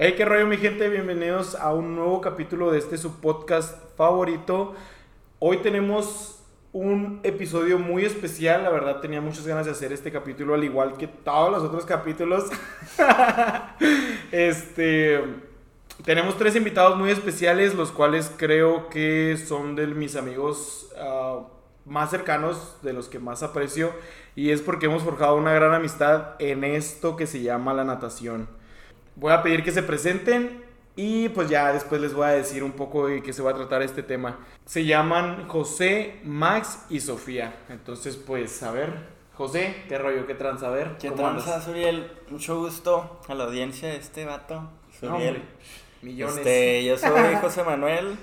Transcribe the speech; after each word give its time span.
Hey, 0.00 0.14
qué 0.16 0.24
rollo, 0.24 0.46
mi 0.46 0.58
gente. 0.58 0.88
Bienvenidos 0.88 1.56
a 1.56 1.74
un 1.74 1.96
nuevo 1.96 2.20
capítulo 2.20 2.70
de 2.70 2.78
este 2.78 2.96
su 2.96 3.20
podcast 3.20 3.76
favorito. 3.96 4.76
Hoy 5.40 5.56
tenemos 5.56 6.40
un 6.72 7.18
episodio 7.24 7.80
muy 7.80 8.04
especial. 8.04 8.62
La 8.62 8.70
verdad, 8.70 9.00
tenía 9.00 9.20
muchas 9.20 9.44
ganas 9.44 9.66
de 9.66 9.72
hacer 9.72 9.92
este 9.92 10.12
capítulo, 10.12 10.54
al 10.54 10.62
igual 10.62 10.96
que 10.96 11.08
todos 11.08 11.50
los 11.50 11.64
otros 11.64 11.84
capítulos. 11.84 12.44
este. 14.30 15.20
Tenemos 16.04 16.38
tres 16.38 16.54
invitados 16.54 16.96
muy 16.96 17.10
especiales, 17.10 17.74
los 17.74 17.90
cuales 17.90 18.32
creo 18.36 18.90
que 18.90 19.36
son 19.36 19.74
de 19.74 19.88
mis 19.88 20.14
amigos 20.14 20.92
ah, 20.96 21.40
más 21.84 22.10
cercanos, 22.10 22.76
de 22.82 22.92
los 22.92 23.08
que 23.08 23.18
más 23.18 23.42
aprecio, 23.42 23.90
y 24.36 24.52
es 24.52 24.62
porque 24.62 24.86
hemos 24.86 25.02
forjado 25.02 25.34
una 25.34 25.54
gran 25.54 25.74
amistad 25.74 26.36
en 26.38 26.62
esto 26.62 27.16
que 27.16 27.26
se 27.26 27.42
llama 27.42 27.74
la 27.74 27.82
natación. 27.82 28.57
Voy 29.18 29.32
a 29.32 29.42
pedir 29.42 29.62
que 29.64 29.72
se 29.72 29.82
presenten 29.82 30.62
y 30.96 31.28
pues 31.30 31.48
ya 31.48 31.72
después 31.72 32.00
les 32.00 32.14
voy 32.14 32.26
a 32.26 32.30
decir 32.30 32.62
un 32.64 32.72
poco 32.72 33.06
de 33.08 33.22
qué 33.22 33.32
se 33.32 33.42
va 33.42 33.50
a 33.50 33.54
tratar 33.54 33.82
este 33.82 34.02
tema. 34.02 34.38
Se 34.64 34.84
llaman 34.84 35.48
José, 35.48 36.20
Max 36.24 36.84
y 36.88 37.00
Sofía. 37.00 37.54
Entonces, 37.68 38.16
pues, 38.16 38.62
a 38.62 38.70
ver, 38.72 38.92
José, 39.34 39.84
¿qué 39.88 39.98
rollo? 39.98 40.26
¿Qué 40.26 40.34
tranza? 40.34 40.68
A 40.68 40.70
ver, 40.70 40.96
¿Qué 40.98 41.08
¿cómo 41.08 41.22
tranza? 41.22 41.60
Suriel? 41.60 42.10
Mucho 42.30 42.58
gusto 42.60 43.20
a 43.28 43.34
la 43.34 43.44
audiencia 43.44 43.88
de 43.88 43.96
este 43.96 44.24
vato. 44.24 44.70
Suriel. 44.98 45.42
millones. 46.02 46.36
Este, 46.38 46.84
yo 46.84 46.96
soy 46.96 47.34
José 47.40 47.62
Manuel. 47.64 48.16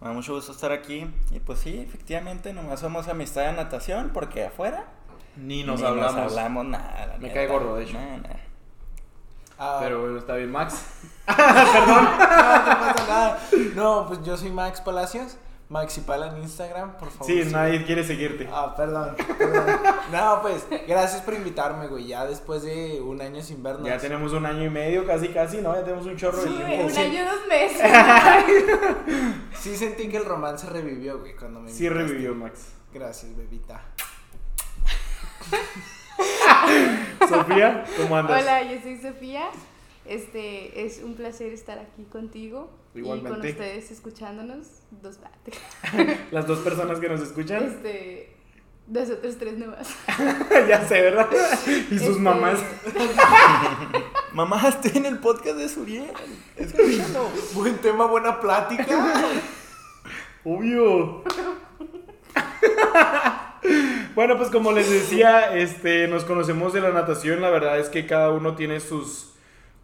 Me 0.00 0.08
da 0.08 0.12
mucho 0.12 0.34
gusto 0.34 0.52
estar 0.52 0.72
aquí. 0.72 1.06
Y 1.30 1.40
pues 1.40 1.60
sí, 1.60 1.78
efectivamente, 1.78 2.52
nomás 2.52 2.80
somos 2.80 3.08
amistad 3.08 3.46
de 3.46 3.52
natación 3.54 4.10
porque 4.12 4.44
afuera 4.44 4.84
Ni 5.36 5.64
nos 5.64 5.80
ni 5.80 5.86
hablamos. 5.86 6.14
nos 6.14 6.32
hablamos 6.32 6.66
nada. 6.66 7.16
Me 7.18 7.28
neta. 7.28 7.34
cae 7.34 7.46
gordo, 7.46 7.76
de 7.76 7.84
hecho. 7.84 7.98
Ah, 9.58 9.78
Pero 9.82 10.00
bueno, 10.02 10.18
está 10.18 10.36
bien, 10.36 10.50
Max. 10.52 10.74
no, 11.26 11.34
no 12.02 12.18
pasa 12.18 13.04
nada. 13.08 13.38
No, 13.74 14.06
pues 14.06 14.22
yo 14.22 14.36
soy 14.36 14.50
Max 14.50 14.80
Palacios. 14.80 15.36
Maxipala 15.68 16.28
en 16.28 16.38
Instagram, 16.42 16.96
por 16.96 17.10
favor. 17.10 17.26
Sí, 17.26 17.42
sí. 17.42 17.50
nadie 17.52 17.84
quiere 17.84 18.04
seguirte. 18.04 18.48
Ah, 18.52 18.72
perdón, 18.76 19.16
perdón. 19.36 19.66
No, 20.12 20.38
pues, 20.40 20.64
gracias 20.86 21.22
por 21.22 21.34
invitarme, 21.34 21.88
güey. 21.88 22.06
Ya 22.06 22.24
después 22.24 22.62
de 22.62 23.00
un 23.00 23.20
año 23.20 23.42
sin 23.42 23.64
vernos. 23.64 23.84
Ya 23.84 23.98
tenemos 23.98 24.32
un 24.32 24.46
año 24.46 24.62
y 24.62 24.70
medio, 24.70 25.04
casi, 25.04 25.26
casi, 25.30 25.56
¿no? 25.60 25.74
Ya 25.74 25.82
tenemos 25.82 26.06
un 26.06 26.16
chorro 26.16 26.40
de 26.40 26.48
Sí, 26.50 26.54
tiempo. 26.54 26.84
un 26.84 26.90
sí. 26.92 27.00
año, 27.00 27.24
dos 27.24 27.48
meses. 27.48 27.82
Sí 29.58 29.76
sentí 29.76 30.08
que 30.08 30.18
el 30.18 30.24
romance 30.24 30.68
revivió, 30.70 31.18
güey, 31.18 31.34
cuando 31.34 31.58
me 31.58 31.68
Sí 31.72 31.86
invitaste. 31.86 32.12
revivió, 32.12 32.34
Max. 32.36 32.68
Gracias, 32.94 33.36
bebita. 33.36 33.82
Sofía, 37.28 37.84
¿cómo 37.96 38.16
andas? 38.16 38.42
Hola, 38.42 38.62
yo 38.62 38.80
soy 38.80 38.98
Sofía. 38.98 39.48
Este 40.04 40.86
es 40.86 41.02
un 41.02 41.14
placer 41.14 41.52
estar 41.52 41.78
aquí 41.78 42.04
contigo 42.04 42.70
y 42.94 43.02
con 43.02 43.40
ustedes 43.40 43.90
escuchándonos. 43.90 44.66
Dos. 45.02 45.18
Las 46.30 46.46
dos 46.46 46.60
personas 46.60 47.00
que 47.00 47.08
nos 47.08 47.20
escuchan. 47.20 47.64
Este, 47.64 48.36
nosotros 48.86 49.36
tres 49.38 49.58
nomás. 49.58 49.88
ya 50.68 50.86
sé, 50.86 51.00
¿verdad? 51.00 51.28
Y 51.90 51.98
sus 51.98 52.08
Este, 52.08 52.20
mamás. 52.20 52.60
Mamá, 54.32 54.68
estoy 54.68 54.92
en 54.94 55.06
el 55.06 55.18
podcast 55.18 55.56
de 55.56 55.68
Suriel. 55.68 56.10
Escúchalo. 56.56 57.28
Buen 57.54 57.78
tema, 57.78 58.06
buena 58.06 58.38
plática. 58.38 58.86
Obvio. 60.44 61.24
Bueno, 64.14 64.36
pues 64.36 64.50
como 64.50 64.72
les 64.72 64.90
decía, 64.90 65.56
este, 65.56 66.08
nos 66.08 66.24
conocemos 66.24 66.72
de 66.72 66.80
la 66.80 66.90
natación. 66.90 67.40
La 67.40 67.50
verdad 67.50 67.78
es 67.78 67.88
que 67.88 68.06
cada 68.06 68.30
uno 68.30 68.54
tiene 68.54 68.80
sus, 68.80 69.34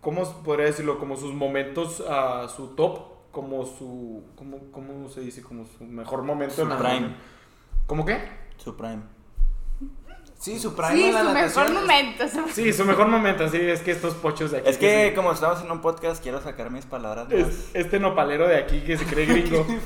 ¿cómo 0.01 0.43
podría 0.43 0.67
decirlo? 0.67 0.99
Como 0.99 1.17
sus 1.17 1.33
momentos 1.35 2.03
a 2.09 2.49
su 2.49 2.69
top, 2.69 3.01
como 3.31 3.65
su, 3.65 4.25
¿cómo, 4.37 4.59
cómo 4.71 5.09
se 5.09 5.21
dice? 5.21 5.43
Como 5.43 5.67
su 5.67 5.85
mejor 5.85 6.23
momento. 6.23 6.55
Su 6.55 6.69
prime. 6.69 7.15
¿Cómo 7.87 8.05
qué? 8.05 8.21
Su 8.57 8.77
prime. 8.77 9.03
Sí, 10.43 10.59
su 10.59 10.75
prime 10.75 10.93
Sí, 10.97 11.05
en 11.05 11.15
la 11.15 11.21
su 11.23 11.31
mejor 11.61 11.73
momento. 11.73 12.25
Sí, 12.53 12.73
su 12.73 12.85
mejor 12.85 13.07
momento, 13.07 13.49
sí, 13.49 13.59
es 13.61 13.81
que 13.81 13.93
estos 13.93 14.15
pochos 14.15 14.51
de 14.51 14.59
aquí. 14.59 14.69
Es 14.71 14.77
que 14.77 15.09
se- 15.11 15.15
como 15.15 15.31
estamos 15.31 15.61
en 15.63 15.71
un 15.71 15.81
podcast, 15.81 16.21
quiero 16.21 16.43
sacar 16.43 16.69
mis 16.69 16.85
palabras 16.85 17.29
más. 17.29 17.39
es- 17.39 17.71
este 17.75 18.01
nopalero 18.01 18.49
de 18.49 18.57
aquí 18.57 18.81
que 18.81 18.99
se 18.99 19.05
cree 19.05 19.27
gringo. 19.27 19.65
no 19.69 19.79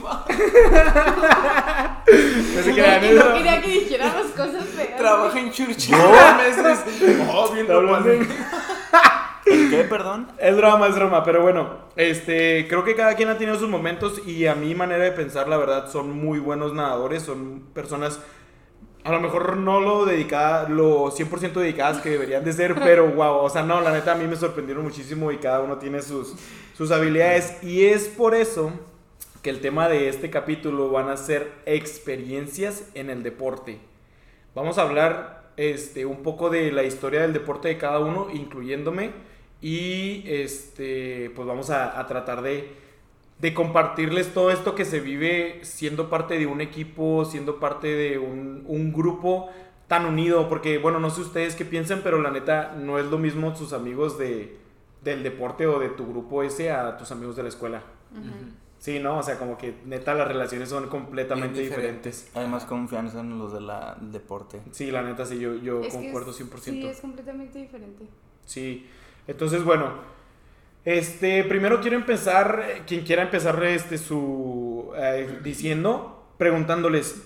se 2.63 2.69
No, 2.71 2.75
crean, 2.75 3.01
que 3.03 3.13
no 3.13 3.35
quería 3.35 3.61
que 3.61 3.69
dijéramos 3.69 4.27
cosas 4.29 4.65
feas. 4.77 4.97
Trabaja 4.97 5.39
en 5.39 5.53
Churchill. 5.53 5.93
No. 5.95 6.11
meses. 6.39 6.81
Oh, 7.31 7.49
bien 7.53 7.67
Está 7.67 7.75
hablando 7.77 8.11
en- 8.13 8.27
¿El 9.45 9.71
qué, 9.71 9.85
perdón? 9.85 10.29
Es 10.39 10.57
broma, 10.57 10.89
es 10.89 10.95
broma, 10.97 11.23
pero 11.23 11.43
bueno, 11.43 11.69
este, 11.97 12.67
creo 12.67 12.83
que 12.83 12.97
cada 12.97 13.15
quien 13.15 13.29
ha 13.29 13.37
tenido 13.39 13.59
sus 13.59 13.69
momentos 13.69 14.27
y 14.27 14.47
a 14.47 14.55
mi 14.57 14.75
manera 14.75 15.05
de 15.05 15.13
pensar, 15.13 15.49
la 15.49 15.57
verdad, 15.57 15.89
son 15.91 16.11
muy 16.11 16.39
buenos 16.41 16.73
nadadores, 16.73 17.23
son 17.23 17.61
personas, 17.73 18.19
a 19.07 19.13
lo 19.13 19.21
mejor 19.21 19.57
no 19.57 19.81
lo 19.81 20.05
dedicada, 20.05 20.69
lo 20.69 21.13
100% 21.13 21.53
dedicadas 21.53 22.03
que 22.03 22.11
deberían 22.11 22.45
de 22.45 22.53
ser, 22.53 22.75
pero 22.75 23.07
wow, 23.07 23.37
o 23.37 23.49
sea, 23.49 23.63
no, 23.63 23.81
la 23.81 23.93
neta 23.93 24.13
a 24.13 24.15
mí 24.17 24.27
me 24.27 24.35
sorprendieron 24.35 24.83
muchísimo 24.83 25.31
y 25.31 25.37
cada 25.37 25.61
uno 25.61 25.79
tiene 25.79 26.03
sus, 26.03 26.35
sus 26.77 26.91
habilidades 26.91 27.63
y 27.63 27.85
es 27.87 28.09
por 28.09 28.35
eso 28.35 28.73
que 29.43 29.51
el 29.51 29.61
tema 29.61 29.89
de 29.89 30.09
este 30.09 30.29
capítulo 30.29 30.91
van 30.91 31.09
a 31.09 31.17
ser 31.17 31.53
experiencias 31.67 32.91
en 32.95 33.09
el 33.09 33.23
deporte. 33.23 33.79
Vamos 34.57 34.77
a 34.77 34.83
hablar 34.83 35.53
este, 35.57 36.05
un 36.05 36.25
poco 36.25 36.51
de 36.51 36.73
la 36.73 36.83
historia 36.83 37.23
del 37.23 37.33
deporte 37.33 37.69
de 37.69 37.79
cada 37.79 38.01
uno, 38.01 38.27
incluyéndome. 38.35 39.13
Y 39.61 40.25
este, 40.27 41.31
pues 41.37 41.47
vamos 41.47 41.71
a, 41.71 42.01
a 42.01 42.07
tratar 42.09 42.43
de, 42.43 42.73
de 43.39 43.53
compartirles 43.53 44.33
todo 44.33 44.51
esto 44.51 44.75
que 44.75 44.85
se 44.85 45.01
vive 45.01 45.61
siendo 45.63 46.09
parte 46.09 46.39
de 46.39 46.47
un 46.47 46.61
equipo, 46.61 47.25
siendo 47.25 47.61
parte 47.61 47.89
de 47.89 48.19
un, 48.19 48.65
un 48.67 48.93
grupo 48.93 49.51
tan 49.89 50.07
unido. 50.07 50.49
Porque, 50.49 50.79
bueno, 50.79 51.01
no 51.01 51.11
sé 51.11 51.21
ustedes 51.21 51.55
qué 51.55 51.65
piensan, 51.65 52.01
pero 52.03 52.21
la 52.23 52.31
neta 52.31 52.75
no 52.79 52.99
es 52.99 53.07
lo 53.07 53.19
mismo 53.19 53.53
tus 53.53 53.73
amigos 53.73 54.19
de, 54.19 54.57
del 55.05 55.23
deporte 55.23 55.67
o 55.67 55.79
de 55.79 55.91
tu 55.91 56.07
grupo 56.09 56.43
ese 56.43 56.71
a 56.71 56.97
tus 56.97 57.11
amigos 57.13 57.37
de 57.37 57.43
la 57.43 57.49
escuela. 57.51 57.83
Sí, 58.79 58.99
¿no? 59.01 59.19
O 59.19 59.23
sea, 59.23 59.39
como 59.39 59.59
que 59.59 59.75
neta 59.85 60.15
las 60.15 60.29
relaciones 60.29 60.69
son 60.69 60.89
completamente 60.89 61.61
diferentes. 61.61 62.31
Hay 62.35 62.47
más 62.47 62.65
confianza 62.67 63.21
en 63.21 63.39
los 63.39 63.53
del 63.53 63.69
deporte. 64.13 64.61
Sí, 64.71 64.91
la 64.91 65.03
neta 65.03 65.27
sí, 65.27 65.39
yo, 65.39 65.55
yo 65.57 65.81
Es 65.83 65.93
concuerdo 65.95 66.31
es- 66.31 66.37
100%. 66.41 66.61
Sí, 66.83 66.87
es 66.87 67.01
completamente 67.01 67.59
diferente. 67.59 68.07
Sí, 68.45 68.87
entonces 69.27 69.65
bueno, 69.65 69.93
este, 70.87 71.43
primero 71.43 71.81
quiero 71.81 71.97
empezar, 71.97 72.65
eh, 72.65 72.83
quien 72.87 73.03
quiera 73.03 73.23
empezar 73.23 73.63
este, 73.65 73.99
su, 73.99 74.93
eh, 74.97 75.41
diciendo, 75.43 76.25
preguntándoles, 76.39 77.25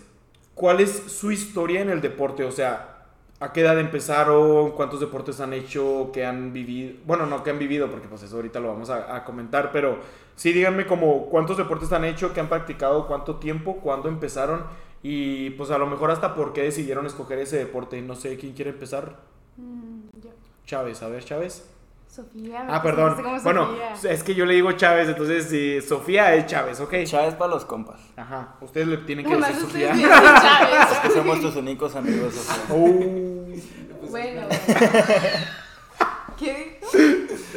¿cuál 0.55 0.81
es 0.81 0.91
su 0.91 1.31
historia 1.31 1.83
en 1.83 1.91
el 1.91 2.01
deporte? 2.01 2.43
O 2.45 2.51
sea, 2.51 3.05
¿a 3.39 3.53
qué 3.53 3.61
edad 3.61 3.79
empezaron? 3.79 4.73
¿Cuántos 4.73 4.99
deportes 4.99 5.41
han 5.41 5.53
hecho? 5.53 6.11
¿Qué 6.11 6.25
han 6.25 6.55
vivido? 6.55 6.95
Bueno, 7.07 7.27
no 7.27 7.45
que 7.45 7.51
han 7.51 7.59
vivido, 7.59 7.91
porque 7.91 8.09
pues 8.09 8.23
eso 8.23 8.37
ahorita 8.37 8.61
lo 8.61 8.69
vamos 8.69 8.89
a, 8.89 9.15
a 9.15 9.25
comentar, 9.25 9.73
pero 9.73 9.99
sí 10.37 10.53
díganme 10.53 10.87
como 10.87 11.27
cuántos 11.27 11.59
deportes 11.59 11.93
han 11.93 12.07
hecho, 12.07 12.33
qué 12.33 12.41
han 12.41 12.49
practicado, 12.49 13.07
cuánto 13.07 13.37
tiempo, 13.37 13.77
cuándo 13.77 14.09
empezaron 14.09 14.65
y 15.03 15.51
pues 15.51 15.71
a 15.71 15.77
lo 15.77 15.87
mejor 15.87 16.11
hasta 16.11 16.35
por 16.35 16.55
qué 16.55 16.63
decidieron 16.63 17.05
escoger 17.05 17.39
ese 17.39 17.59
deporte. 17.59 18.01
No 18.01 18.15
sé, 18.15 18.37
¿quién 18.39 18.55
quiere 18.55 18.71
empezar? 18.71 19.17
Mm, 19.59 20.01
yo. 20.23 20.31
Chávez, 20.65 21.03
a 21.03 21.09
ver, 21.09 21.25
Chávez. 21.25 21.69
Sofía. 22.11 22.67
Ah, 22.69 22.83
perdón. 22.83 23.23
Bueno, 23.45 23.69
Sofía. 23.95 24.11
es 24.13 24.23
que 24.25 24.35
yo 24.35 24.45
le 24.45 24.55
digo 24.55 24.73
Chávez, 24.73 25.09
entonces 25.09 25.45
sí, 25.49 25.81
Sofía 25.81 26.35
es 26.35 26.47
Chávez, 26.47 26.81
¿ok? 26.81 26.95
Chávez 27.05 27.35
para 27.35 27.53
los 27.53 27.65
compas. 27.65 28.01
Ajá, 28.17 28.57
ustedes 28.61 28.89
le 28.89 28.97
tienen 28.99 29.25
que 29.27 29.37
decir 29.37 29.55
Sofía. 29.57 29.93
Chávez. 29.93 30.99
Que 31.03 31.11
somos 31.11 31.41
tus 31.41 31.55
únicos 31.57 31.95
amigos. 31.95 32.37
o 32.37 32.41
sea. 32.43 32.57
Oh, 32.71 34.09
Bueno. 34.11 34.43
¿Qué 36.39 36.79
dijo? 36.81 36.99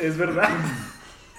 es 0.02 0.18
verdad. 0.18 0.50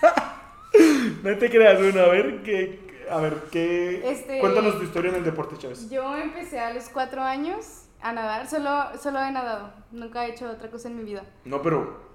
no 1.22 1.38
te 1.38 1.50
creas 1.50 1.80
uno, 1.80 2.00
a 2.00 2.08
ver, 2.08 2.42
¿qué, 2.42 3.04
a 3.10 3.18
ver, 3.18 3.34
¿qué? 3.50 4.02
Este- 4.10 4.40
Cuéntanos 4.40 4.78
tu 4.78 4.84
historia 4.84 5.10
en 5.10 5.16
el 5.18 5.24
deporte, 5.24 5.56
Chávez. 5.58 5.88
Yo 5.90 6.16
empecé 6.16 6.58
a 6.58 6.72
los 6.72 6.88
cuatro 6.88 7.22
años 7.22 7.82
a 8.02 8.12
nadar. 8.12 8.48
Solo, 8.48 8.86
solo 9.00 9.20
he 9.22 9.30
nadado. 9.30 9.72
Nunca 9.92 10.26
he 10.26 10.30
hecho 10.30 10.50
otra 10.50 10.70
cosa 10.70 10.88
en 10.88 10.96
mi 10.96 11.04
vida. 11.04 11.24
No, 11.44 11.62
pero 11.62 12.13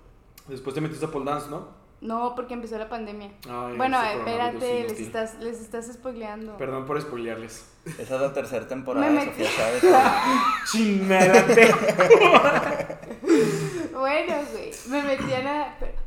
después 0.49 0.73
te 0.73 0.81
metiste 0.81 1.05
a 1.05 1.11
pole 1.11 1.25
dance, 1.29 1.49
¿no? 1.49 1.67
No, 2.01 2.33
porque 2.33 2.53
empezó 2.53 2.77
la 2.77 2.87
pandemia. 2.87 3.31
Ay, 3.49 3.75
bueno, 3.75 4.01
espérate, 4.01 4.83
les 4.83 4.99
estás, 5.01 5.35
les 5.39 5.59
estás 5.59 5.87
spoileando. 5.91 6.55
Perdón 6.57 6.85
por 6.85 6.99
spoilearles. 7.01 7.65
Esa 7.97 8.15
es 8.15 8.21
la 8.21 8.31
tercera 8.33 8.65
temporada 8.67 9.05
Me 9.09 9.19
de 9.19 9.25
metí. 9.25 9.43
Sofía 9.43 9.57
Chávez. 9.57 9.83
Chingadate. 10.71 11.73
Bueno, 13.91 14.33
güey, 14.53 14.71
me 14.87 15.03
metí 15.03 15.33
a 15.33 15.75
pero- 15.77 15.99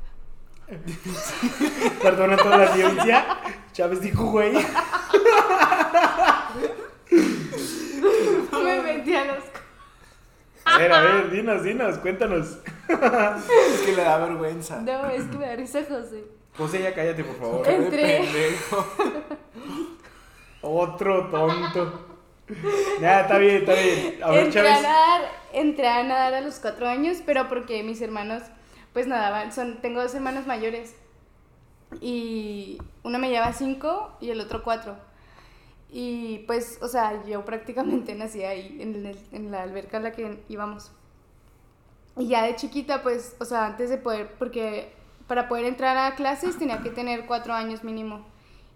Perdona 2.02 2.34
a 2.34 2.36
toda 2.38 2.56
la 2.56 2.70
audiencia. 2.72 3.26
Chávez 3.72 4.00
dijo, 4.00 4.24
güey. 4.30 4.52
Me 8.64 8.82
metí 8.82 9.14
a 9.14 9.24
los. 9.26 9.44
A 10.64 10.78
ver, 10.78 10.92
a 10.92 11.00
ver, 11.00 11.30
dinos, 11.30 11.62
dinos, 11.62 11.98
cuéntanos. 11.98 12.58
Es 12.88 13.80
que 13.84 13.92
le 13.96 14.02
da 14.02 14.18
vergüenza. 14.18 14.80
No, 14.80 15.08
es 15.10 15.24
que 15.24 15.38
me 15.38 15.46
da 15.46 15.56
risa, 15.56 15.80
José. 15.88 16.24
José, 16.56 16.82
ya 16.82 16.94
cállate, 16.94 17.24
por 17.24 17.36
favor. 17.36 17.68
Entre-. 17.68 18.28
Otro 20.60 21.28
tonto. 21.28 22.06
Ya, 23.00 23.22
está 23.22 23.38
bien, 23.38 23.56
está 23.56 23.72
bien. 23.74 24.18
A 24.22 24.30
ver, 24.30 24.44
entré 24.44 24.60
a 24.60 24.64
Chávez. 24.64 24.82
nadar, 24.82 25.22
entré 25.52 25.88
a 25.88 26.02
nadar 26.02 26.34
a 26.34 26.40
los 26.40 26.58
cuatro 26.58 26.86
años, 26.88 27.18
pero 27.24 27.48
porque 27.48 27.82
mis 27.82 28.00
hermanos, 28.02 28.42
pues 28.92 29.06
nadaban, 29.06 29.52
son, 29.52 29.80
tengo 29.80 30.02
dos 30.02 30.14
hermanos 30.14 30.46
mayores. 30.46 30.94
Y 32.00 32.78
uno 33.02 33.18
me 33.18 33.30
lleva 33.30 33.52
cinco 33.52 34.16
y 34.20 34.30
el 34.30 34.40
otro 34.40 34.62
cuatro. 34.62 34.96
Y 35.94 36.38
pues, 36.46 36.78
o 36.80 36.88
sea, 36.88 37.22
yo 37.26 37.44
prácticamente 37.44 38.14
nací 38.14 38.42
ahí, 38.42 38.78
en, 38.80 39.04
el- 39.06 39.18
en 39.30 39.50
la 39.50 39.62
alberca 39.62 39.98
a 39.98 40.00
la 40.00 40.12
que 40.12 40.42
íbamos. 40.48 40.90
Y 42.16 42.28
ya 42.28 42.44
de 42.44 42.56
chiquita, 42.56 43.02
pues, 43.02 43.36
o 43.40 43.44
sea, 43.44 43.66
antes 43.66 43.90
de 43.90 43.98
poder, 43.98 44.32
porque 44.38 44.92
para 45.28 45.48
poder 45.48 45.66
entrar 45.66 45.96
a 45.98 46.14
clases 46.14 46.58
tenía 46.58 46.82
que 46.82 46.90
tener 46.90 47.26
cuatro 47.26 47.52
años 47.54 47.84
mínimo. 47.84 48.24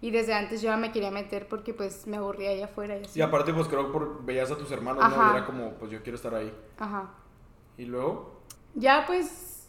Y 0.02 0.10
desde 0.10 0.34
antes 0.34 0.60
yo 0.60 0.68
ya 0.68 0.76
me 0.76 0.92
quería 0.92 1.10
meter 1.10 1.48
porque 1.48 1.72
pues 1.72 2.06
me 2.06 2.18
aburría 2.18 2.50
allá 2.50 2.66
afuera 2.66 2.98
y 2.98 3.04
así. 3.04 3.18
Y 3.18 3.22
aparte, 3.22 3.52
pues 3.54 3.66
creo 3.66 3.86
que 3.86 3.92
por, 3.92 4.24
veías 4.24 4.50
a 4.50 4.56
tus 4.58 4.70
hermanos, 4.70 4.98
¿no? 5.08 5.16
Ajá. 5.16 5.32
Y 5.32 5.36
era 5.38 5.46
como, 5.46 5.72
pues 5.72 5.90
yo 5.90 6.02
quiero 6.02 6.16
estar 6.16 6.34
ahí. 6.34 6.52
Ajá. 6.78 7.10
Y 7.78 7.86
luego, 7.86 8.40
Ya 8.74 9.04
pues 9.06 9.68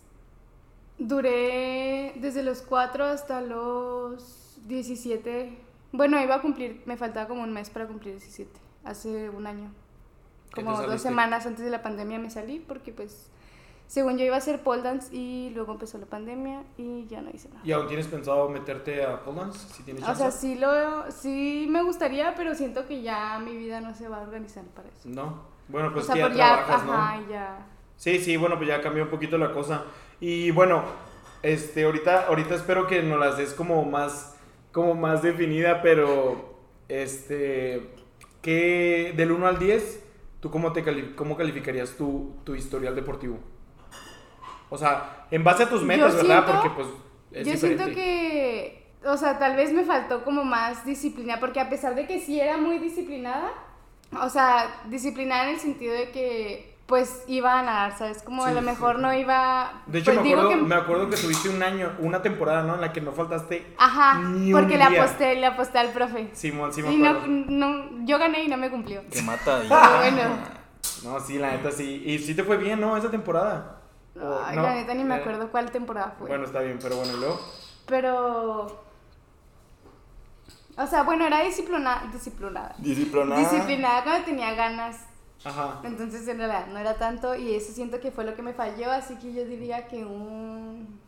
duré 0.98 2.14
desde 2.18 2.44
los 2.44 2.62
4 2.62 3.06
hasta 3.06 3.40
los 3.42 4.58
17. 4.68 5.58
Bueno, 5.92 6.22
iba 6.22 6.36
a 6.36 6.42
cumplir, 6.42 6.82
me 6.86 6.98
faltaba 6.98 7.28
como 7.28 7.44
un 7.44 7.54
mes 7.54 7.70
para 7.70 7.88
cumplir 7.88 8.14
17, 8.16 8.52
hace 8.84 9.30
un 9.30 9.48
año. 9.48 9.72
¿Qué 10.54 10.62
te 10.62 10.66
Como 10.66 10.82
dos 10.82 11.02
semanas 11.02 11.46
antes 11.46 11.64
de 11.64 11.72
la 11.72 11.82
pandemia 11.82 12.20
me 12.20 12.30
salí 12.30 12.60
porque 12.60 12.92
pues 12.92 13.30
según 13.88 14.18
yo 14.18 14.26
iba 14.26 14.36
a 14.36 14.40
hacer 14.40 14.64
pole 14.64 14.82
dance 14.82 15.16
y 15.16 15.50
luego 15.52 15.72
empezó 15.72 15.98
la 15.98 16.06
pandemia 16.06 16.64
y 16.78 17.08
ya 17.08 17.22
no 17.22 17.30
hice 17.34 17.48
nada. 17.50 17.62
¿y 17.64 17.72
aún 17.72 17.88
tienes 17.88 18.08
pensado 18.08 18.50
meterte 18.50 19.04
a 19.06 19.24
pole 19.24 19.40
dance? 19.40 19.60
Si 19.74 19.84
tienes 19.84 20.04
O 20.04 20.08
chance. 20.08 20.22
sea, 20.22 20.32
sí, 20.32 20.56
lo, 20.56 21.10
sí 21.10 21.68
me 21.70 21.84
gustaría, 21.84 22.36
pero 22.36 22.54
siento 22.54 22.86
que 22.86 23.02
ya 23.02 23.40
mi 23.40 23.56
vida 23.56 23.80
no 23.80 23.94
se 23.96 24.10
va 24.10 24.18
a 24.18 24.22
organizar 24.22 24.66
para 24.66 24.90
eso. 24.90 25.08
No. 25.10 25.42
Bueno, 25.70 25.92
pues 25.94 26.04
o 26.04 26.08
sea, 26.08 26.16
que 26.16 26.22
ya 26.22 26.28
por 26.28 26.38
ya, 26.38 26.66
trabajas, 26.66 26.86
¿no? 26.86 27.32
ya. 27.32 27.66
Sí, 27.96 28.20
sí, 28.20 28.38
bueno, 28.38 28.58
pues 28.58 28.68
ya 28.70 28.82
cambió 28.82 29.04
un 29.04 29.10
poquito 29.10 29.38
la 29.38 29.52
cosa. 29.54 29.84
Y 30.20 30.52
bueno, 30.52 30.84
este, 31.42 31.86
ahorita, 31.86 32.28
ahorita 32.28 32.56
espero 32.56 32.88
que 32.88 33.04
nos 33.04 33.20
las 33.20 33.38
des 33.38 33.54
como 33.54 33.84
más, 33.86 34.37
como 34.78 34.94
más 34.94 35.24
definida, 35.24 35.82
pero, 35.82 36.54
este, 36.88 37.90
¿qué, 38.44 39.12
del 39.18 39.32
1 39.32 39.48
al 39.48 39.58
10, 39.58 40.04
tú 40.40 40.52
cómo, 40.52 40.72
te 40.72 40.84
cali- 40.84 41.16
cómo 41.16 41.36
calificarías 41.36 41.98
tu, 41.98 42.36
tu 42.44 42.54
historial 42.54 42.94
deportivo? 42.94 43.40
O 44.70 44.78
sea, 44.78 45.26
en 45.32 45.44
base 45.44 45.64
a 45.64 45.70
tus 45.70 45.82
metas, 45.82 46.12
Yo 46.14 46.18
¿verdad? 46.20 46.46
siento- 46.46 46.62
Porque 46.62 46.70
pues 46.76 46.88
es 47.32 47.48
Yo 47.48 47.54
diferente. 47.54 47.84
siento 47.86 48.00
que, 48.00 48.88
o 49.04 49.18
sea, 49.18 49.40
tal 49.40 49.56
vez 49.56 49.74
me 49.74 49.84
faltó 49.84 50.24
como 50.24 50.44
más 50.44 50.86
disciplina, 50.86 51.40
porque 51.40 51.60
a 51.60 51.70
pesar 51.70 51.96
de 51.96 52.06
que 52.06 52.20
sí 52.20 52.40
era 52.40 52.58
muy 52.58 52.78
disciplinada, 52.78 53.52
o 54.22 54.30
sea, 54.30 54.84
disciplinada 54.90 55.46
en 55.46 55.56
el 55.56 55.60
sentido 55.60 55.96
de 55.96 56.12
que, 56.12 56.67
pues, 56.88 57.24
iba 57.28 57.60
a 57.60 57.64
nadar, 57.64 57.98
¿sabes? 57.98 58.24
Como 58.24 58.46
a 58.46 58.52
lo 58.54 58.62
mejor 58.62 58.96
sí. 58.96 59.02
no 59.02 59.14
iba... 59.14 59.84
De 59.88 60.00
hecho, 60.00 60.14
pues, 60.14 60.24
me, 60.24 60.32
acuerdo, 60.32 60.50
que- 60.50 60.56
me 60.56 60.76
acuerdo 60.76 61.10
que 61.10 61.18
tuviste 61.18 61.50
un 61.50 61.62
año, 61.62 61.92
una 62.00 62.22
temporada, 62.22 62.64
¿no? 62.64 62.76
En 62.76 62.82
la 62.82 62.94
que 62.94 63.02
no 63.02 63.12
faltaste 63.12 63.76
Ajá, 63.78 64.20
ni 64.20 64.54
un 64.54 64.60
porque 64.60 64.78
le 64.78 64.88
día. 64.88 65.04
aposté, 65.04 65.36
le 65.36 65.46
aposté 65.46 65.78
al 65.80 65.90
profe. 65.90 66.30
Simón, 66.34 66.72
sí 66.74 66.82
me 66.82 66.94
y 66.94 66.98
no, 66.98 68.06
yo 68.06 68.18
gané 68.18 68.44
y 68.44 68.48
no 68.48 68.56
me 68.58 68.70
cumplió. 68.72 69.02
Que 69.12 69.22
mata. 69.22 69.60
y- 69.66 69.68
Pero 69.68 69.98
bueno. 69.98 70.58
No, 71.04 71.20
sí, 71.20 71.38
la 71.38 71.52
neta 71.52 71.72
sí. 71.72 72.02
Y 72.06 72.20
sí 72.20 72.34
te 72.34 72.44
fue 72.44 72.56
bien, 72.58 72.80
¿no? 72.80 72.96
Esa 72.98 73.12
temporada. 73.12 73.82
¿O 74.20 74.40
Ay, 74.46 74.56
no? 74.56 74.64
la 74.64 74.74
neta 74.74 74.94
ni 74.94 75.04
me 75.04 75.16
Eh, 75.16 75.20
acuerdo 75.20 75.52
cuál 75.52 75.70
temporada 75.70 76.16
fue. 76.18 76.30
Bueno, 76.30 76.46
está 76.46 76.62
bien, 76.62 76.80
pero 76.82 76.96
bueno, 76.96 77.14
¿y 77.14 77.20
luego? 77.20 77.40
Pero... 77.86 78.82
O 80.78 80.88
sea, 80.88 81.04
bueno, 81.04 81.26
era 81.26 81.42
disciplinada. 81.44 82.04
Disciplinada. 82.14 82.76
Disciplinada. 82.78 83.42
Disciplinada 83.42 84.04
cuando 84.04 84.26
tenía 84.26 84.54
ganas. 84.54 84.98
Ajá. 85.48 85.82
Entonces 85.84 86.28
en 86.28 86.38
realidad 86.38 86.68
no 86.68 86.78
era 86.80 86.98
tanto 86.98 87.36
y 87.36 87.56
eso 87.56 87.72
siento 87.74 88.00
que 88.00 88.12
fue 88.12 88.26
lo 88.26 88.36
que 88.36 88.42
me 88.42 88.54
falló, 88.54 88.92
así 88.92 89.16
que 89.16 89.34
yo 89.34 89.46
diría 89.46 89.88
que 89.88 90.04
un... 90.06 91.00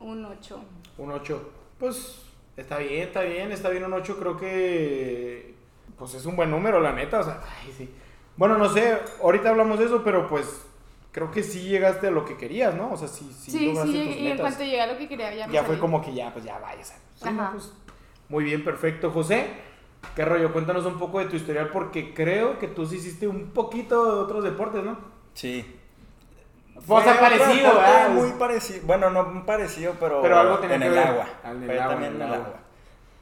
Un 0.00 0.24
8. 0.24 0.60
Un 0.98 1.10
8. 1.12 1.50
Pues 1.78 2.22
está 2.56 2.78
bien, 2.78 3.02
está 3.08 3.22
bien, 3.22 3.52
está 3.52 3.68
bien 3.70 3.84
un 3.84 3.92
8. 3.94 4.16
Creo 4.18 4.36
que. 4.36 5.54
Pues 5.98 6.14
es 6.14 6.26
un 6.26 6.36
buen 6.36 6.50
número, 6.50 6.80
la 6.80 6.92
neta. 6.92 7.20
O 7.20 7.24
sea, 7.24 7.40
ay, 7.62 7.72
sí. 7.76 7.90
Bueno, 8.36 8.58
no 8.58 8.68
sé, 8.68 8.98
ahorita 9.22 9.48
hablamos 9.48 9.78
de 9.78 9.86
eso, 9.86 10.04
pero 10.04 10.28
pues 10.28 10.66
creo 11.10 11.30
que 11.30 11.42
sí 11.42 11.62
llegaste 11.62 12.08
a 12.08 12.10
lo 12.10 12.26
que 12.26 12.36
querías, 12.36 12.74
¿no? 12.74 12.92
O 12.92 12.96
sea, 12.96 13.08
sí, 13.08 13.24
sí, 13.34 13.50
Sí, 13.50 13.58
sí, 13.58 13.66
lograste 13.68 14.04
tus 14.04 14.16
y 14.16 14.26
en 14.28 14.36
cuanto 14.38 14.60
llegué 14.60 14.80
a 14.82 14.86
lo 14.86 14.98
que 14.98 15.08
quería 15.08 15.34
ya 15.34 15.46
me 15.46 15.54
Ya 15.54 15.64
fue 15.64 15.78
como 15.78 16.02
que 16.02 16.12
ya, 16.12 16.30
pues 16.32 16.44
ya 16.44 16.58
vaya. 16.58 16.84
sí, 16.84 16.92
no, 17.24 17.42
Ajá. 17.42 17.52
pues, 17.52 17.72
muy 18.28 18.44
bien, 18.44 18.62
perfecto. 18.62 19.10
José, 19.10 19.46
¿qué 20.14 20.24
rollo? 20.24 20.52
Cuéntanos 20.52 20.84
un 20.86 20.98
poco 20.98 21.18
de 21.18 21.26
tu 21.26 21.36
historial 21.36 21.70
porque 21.72 22.14
creo 22.14 22.58
que 22.58 22.68
tú 22.68 22.86
sí 22.86 22.96
hiciste 22.96 23.26
un 23.26 23.50
poquito 23.50 24.04
de 24.04 24.22
otros 24.22 24.44
deportes, 24.44 24.84
¿no? 24.84 24.96
Sí. 25.34 25.78
Fue 26.80 27.02
parecido, 27.02 27.50
un 27.50 27.56
deporte 27.56 27.80
¿verdad? 27.80 28.10
Muy 28.10 28.30
parecido. 28.32 28.86
Bueno, 28.86 29.10
no 29.10 29.46
parecido, 29.46 29.94
pero, 29.98 30.22
Pero 30.22 30.38
algo 30.38 30.58
tenía 30.58 30.76
en 30.76 30.82
que 30.82 30.88
el 30.88 30.94
ver. 30.94 31.06
agua. 31.06 31.26
Ah, 31.42 31.50
en 31.52 31.62
el 31.62 31.70
agua, 31.78 31.88
también 31.88 32.14
en 32.16 32.22
el 32.22 32.34
agua. 32.34 32.54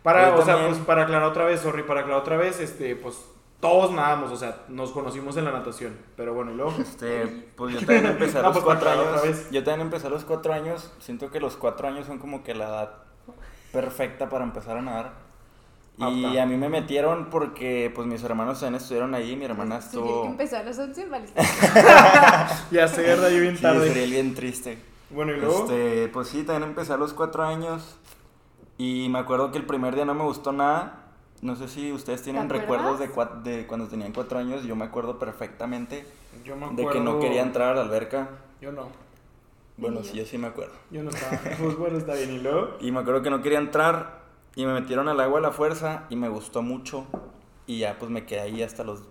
Para, 0.03 0.35
o 0.35 0.45
sea, 0.45 0.67
pues 0.67 0.79
para 0.79 1.05
aclarar 1.05 1.29
otra 1.29 1.45
vez, 1.45 1.61
sorry, 1.61 1.83
para 1.83 2.01
aclarar 2.01 2.21
otra 2.21 2.37
vez, 2.37 2.61
este, 2.61 2.95
pues 2.97 3.25
todos 3.61 3.93
nadamos, 3.93 4.31
o 4.31 4.37
sea, 4.37 4.59
nos 4.69 4.91
conocimos 4.93 5.39
en 5.39 5.47
la 5.47 5.53
natación, 5.53 5.97
pero 6.17 6.35
bueno, 6.35 6.53
y 6.53 6.57
luego. 6.57 6.75
Este, 6.79 7.27
pues 7.57 7.73
yo 7.73 7.79
también 7.81 8.07
empecé 8.07 8.39
a 8.39 8.43
No, 8.43 8.49
los 8.49 8.59
pues, 8.59 8.65
cuatro 8.67 8.91
años. 8.91 9.51
Yo 9.51 9.65
también 9.65 9.87
empecé 9.87 10.07
a 10.07 10.11
los 10.11 10.25
cuatro 10.25 10.53
años. 10.53 10.93
Siento 10.99 11.31
que 11.31 11.41
los 11.41 11.57
cuatro 11.57 11.89
años 11.89 12.07
son 12.07 12.19
como 12.19 12.43
que 12.43 12.55
la 12.55 12.67
edad 12.67 12.91
perfecta 13.73 14.29
para 14.29 14.45
empezar 14.45 14.77
a 14.77 14.83
nadar. 14.83 15.24
Y 15.97 16.25
Apta. 16.27 16.43
a 16.43 16.47
mí 16.47 16.57
me 16.57 16.69
metieron 16.69 17.27
porque 17.31 17.93
pues 17.95 18.07
mis 18.09 18.23
hermanos 18.25 18.59
también 18.59 18.81
estuvieron 18.83 19.15
ahí. 19.15 19.37
Mi 19.37 19.45
hermana 19.45 19.79
que 19.79 19.85
estuvo... 19.85 20.25
empezó 20.27 20.57
a 20.57 20.63
los 20.65 20.77
11, 20.79 21.07
vale. 21.07 21.27
Ya 22.73 22.89
sé, 22.89 23.03
¿verdad? 23.03 23.31
Yo 23.31 23.41
bien 23.41 23.57
Sí, 23.57 23.63
tarde. 23.63 23.89
sería 23.89 24.07
bien 24.07 24.35
triste. 24.35 24.79
Bueno, 25.11 25.33
y 25.33 25.41
luego. 25.41 25.61
Este, 25.65 26.09
pues 26.09 26.29
sí, 26.29 26.43
también 26.43 26.71
empecé 26.71 26.93
a 26.93 26.97
los 26.97 27.13
cuatro 27.15 27.45
años. 27.45 27.97
Y 28.77 29.09
me 29.09 29.21
acuerdo 29.21 29.53
que 29.53 29.59
el 29.59 29.67
primer 29.67 29.95
día 29.95 30.05
no 30.05 30.15
me 30.15 30.25
gustó 30.25 30.51
nada. 30.53 31.01
No 31.43 31.55
sé 31.57 31.69
si 31.69 31.93
ustedes 31.93 32.23
tienen 32.23 32.49
¿Te 32.49 32.55
recuerdos 32.55 32.99
de, 32.99 33.09
cua- 33.13 33.43
de 33.43 33.67
cuando 33.67 33.87
tenían 33.87 34.13
cuatro 34.13 34.39
años. 34.39 34.65
Yo 34.65 34.75
me 34.77 34.85
acuerdo 34.87 35.19
perfectamente 35.19 36.05
Yo 36.45 36.57
me 36.57 36.67
de 36.71 36.89
que 36.89 36.99
no 37.01 37.13
acuerdo- 37.13 37.21
quería 37.21 37.43
entrar 37.43 37.69
a 37.71 37.75
la 37.77 37.83
alberca. 37.83 38.31
Yo 38.61 38.73
no. 38.73 38.89
Bueno, 39.77 40.03
sí, 40.03 40.11
yo. 40.17 40.25
yo 40.25 40.27
sí 40.27 40.39
me 40.39 40.49
acuerdo. 40.49 40.75
Yo 40.91 41.05
no 41.05 41.11
estaba. 41.11 41.39
Pues 41.63 41.77
bueno, 41.77 41.99
está 41.99 42.15
bien, 42.15 42.33
y 42.33 42.39
luego. 42.41 42.71
Y 42.81 42.91
me 42.91 42.99
acuerdo 43.01 43.23
que 43.23 43.31
no 43.31 43.43
quería 43.43 43.59
entrar 43.59 44.24
y 44.57 44.67
me 44.67 44.73
metieron 44.73 45.09
al 45.09 45.21
agua 45.21 45.39
a 45.39 45.43
la 45.43 45.53
fuerza 45.53 46.05
y 46.11 46.17
me 46.17 46.29
gustó 46.29 46.63
mucho. 46.63 47.07
Y 47.67 47.79
ya 47.79 47.97
pues 47.99 48.11
me 48.11 48.27
quedé 48.27 48.41
ahí 48.41 48.63
hasta 48.63 48.85
los 48.85 49.03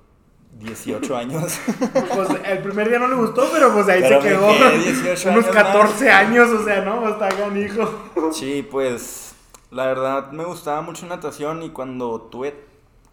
18 0.60 1.16
años. 1.16 1.60
Pues 2.14 2.30
el 2.46 2.60
primer 2.60 2.90
día 2.90 3.00
no 3.00 3.08
le 3.08 3.16
gustó, 3.16 3.48
pero 3.52 3.74
pues 3.74 3.88
ahí 3.90 4.02
Pero 4.02 4.22
se 4.22 4.28
quedó. 4.30 4.48
quedé 4.48 4.78
18 4.78 5.30
Unos 5.30 5.46
años 5.46 5.56
14 5.56 6.12
años, 6.12 6.50
o 6.50 6.64
sea, 6.64 6.82
¿no? 6.82 7.08
Está 7.10 7.30
hijo. 7.58 7.90
Sí, 8.32 8.68
pues 8.70 9.36
la 9.72 9.88
verdad 9.88 10.32
me 10.32 10.44
gustaba 10.46 10.82
mucho 10.82 11.08
natación 11.08 11.64
y 11.64 11.72
cuando 11.72 12.22
tuve, 12.22 12.54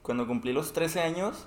cuando 0.03 0.27
cumplí 0.27 0.53
los 0.53 0.73
13 0.73 1.01
años, 1.01 1.47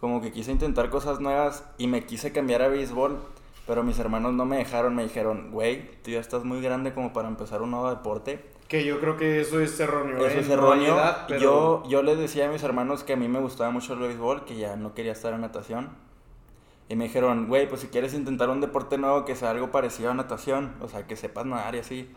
como 0.00 0.20
que 0.20 0.32
quise 0.32 0.50
intentar 0.50 0.90
cosas 0.90 1.20
nuevas 1.20 1.64
y 1.78 1.86
me 1.86 2.04
quise 2.04 2.32
cambiar 2.32 2.62
a 2.62 2.68
béisbol, 2.68 3.18
pero 3.66 3.84
mis 3.84 3.98
hermanos 3.98 4.32
no 4.32 4.44
me 4.44 4.56
dejaron, 4.56 4.96
me 4.96 5.04
dijeron, 5.04 5.50
güey, 5.52 5.90
tú 6.02 6.10
ya 6.10 6.20
estás 6.20 6.44
muy 6.44 6.60
grande 6.60 6.92
como 6.92 7.12
para 7.12 7.28
empezar 7.28 7.62
un 7.62 7.70
nuevo 7.70 7.88
deporte. 7.90 8.44
Que 8.68 8.84
yo 8.84 9.00
creo 9.00 9.16
que 9.16 9.40
eso 9.40 9.60
es 9.60 9.80
erróneo. 9.80 10.18
Eso 10.18 10.38
¿eh? 10.38 10.40
es 10.40 10.48
erróneo. 10.50 10.96
pero- 11.26 11.40
yo, 11.40 11.82
yo 11.88 12.02
les 12.02 12.18
decía 12.18 12.48
a 12.48 12.52
mis 12.52 12.62
hermanos 12.62 13.02
que 13.02 13.14
a 13.14 13.16
mí 13.16 13.26
me 13.26 13.40
gustaba 13.40 13.70
mucho 13.70 13.94
el 13.94 14.00
béisbol, 14.00 14.44
que 14.44 14.56
ya 14.56 14.76
no 14.76 14.94
quería 14.94 15.12
estar 15.12 15.32
en 15.32 15.40
natación. 15.40 15.88
Y 16.90 16.96
me 16.96 17.04
dijeron, 17.04 17.48
güey, 17.48 17.68
pues 17.68 17.80
si 17.80 17.88
quieres 17.88 18.14
intentar 18.14 18.48
un 18.50 18.60
deporte 18.60 18.98
nuevo 18.98 19.24
que 19.24 19.36
sea 19.36 19.50
algo 19.50 19.70
parecido 19.70 20.10
a 20.10 20.14
natación, 20.14 20.74
o 20.80 20.88
sea, 20.88 21.06
que 21.06 21.16
sepas 21.16 21.44
nadar 21.46 21.74
y 21.74 21.78
así. 21.78 22.10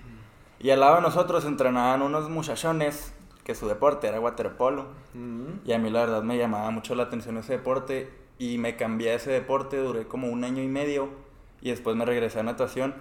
Y 0.60 0.70
al 0.70 0.81
lado 0.81 0.96
de 0.98 1.01
nosotros 1.01 1.46
entrenaban 1.46 2.01
unos 2.01 2.29
muchachones 2.29 3.13
que 3.43 3.55
su 3.55 3.67
deporte 3.67 4.08
era 4.08 4.20
waterpolo. 4.20 4.88
Mm. 5.13 5.65
Y 5.65 5.74
a 5.74 5.79
mí 5.79 5.89
la 5.89 6.01
verdad 6.01 6.24
me 6.24 6.38
llamaba 6.38 6.70
mucho 6.72 6.96
la 6.96 7.03
atención 7.03 7.38
ese 7.38 7.53
deporte 7.53 8.10
y 8.38 8.58
me 8.58 8.75
cambié 8.75 9.12
a 9.12 9.15
ese 9.15 9.31
deporte, 9.31 9.77
duré 9.77 10.08
como 10.08 10.27
un 10.27 10.43
año 10.43 10.62
y 10.62 10.67
medio 10.67 11.10
y 11.62 11.70
después 11.70 11.96
me 11.96 12.05
regresé 12.05 12.39
a 12.39 12.43
natación. 12.43 12.93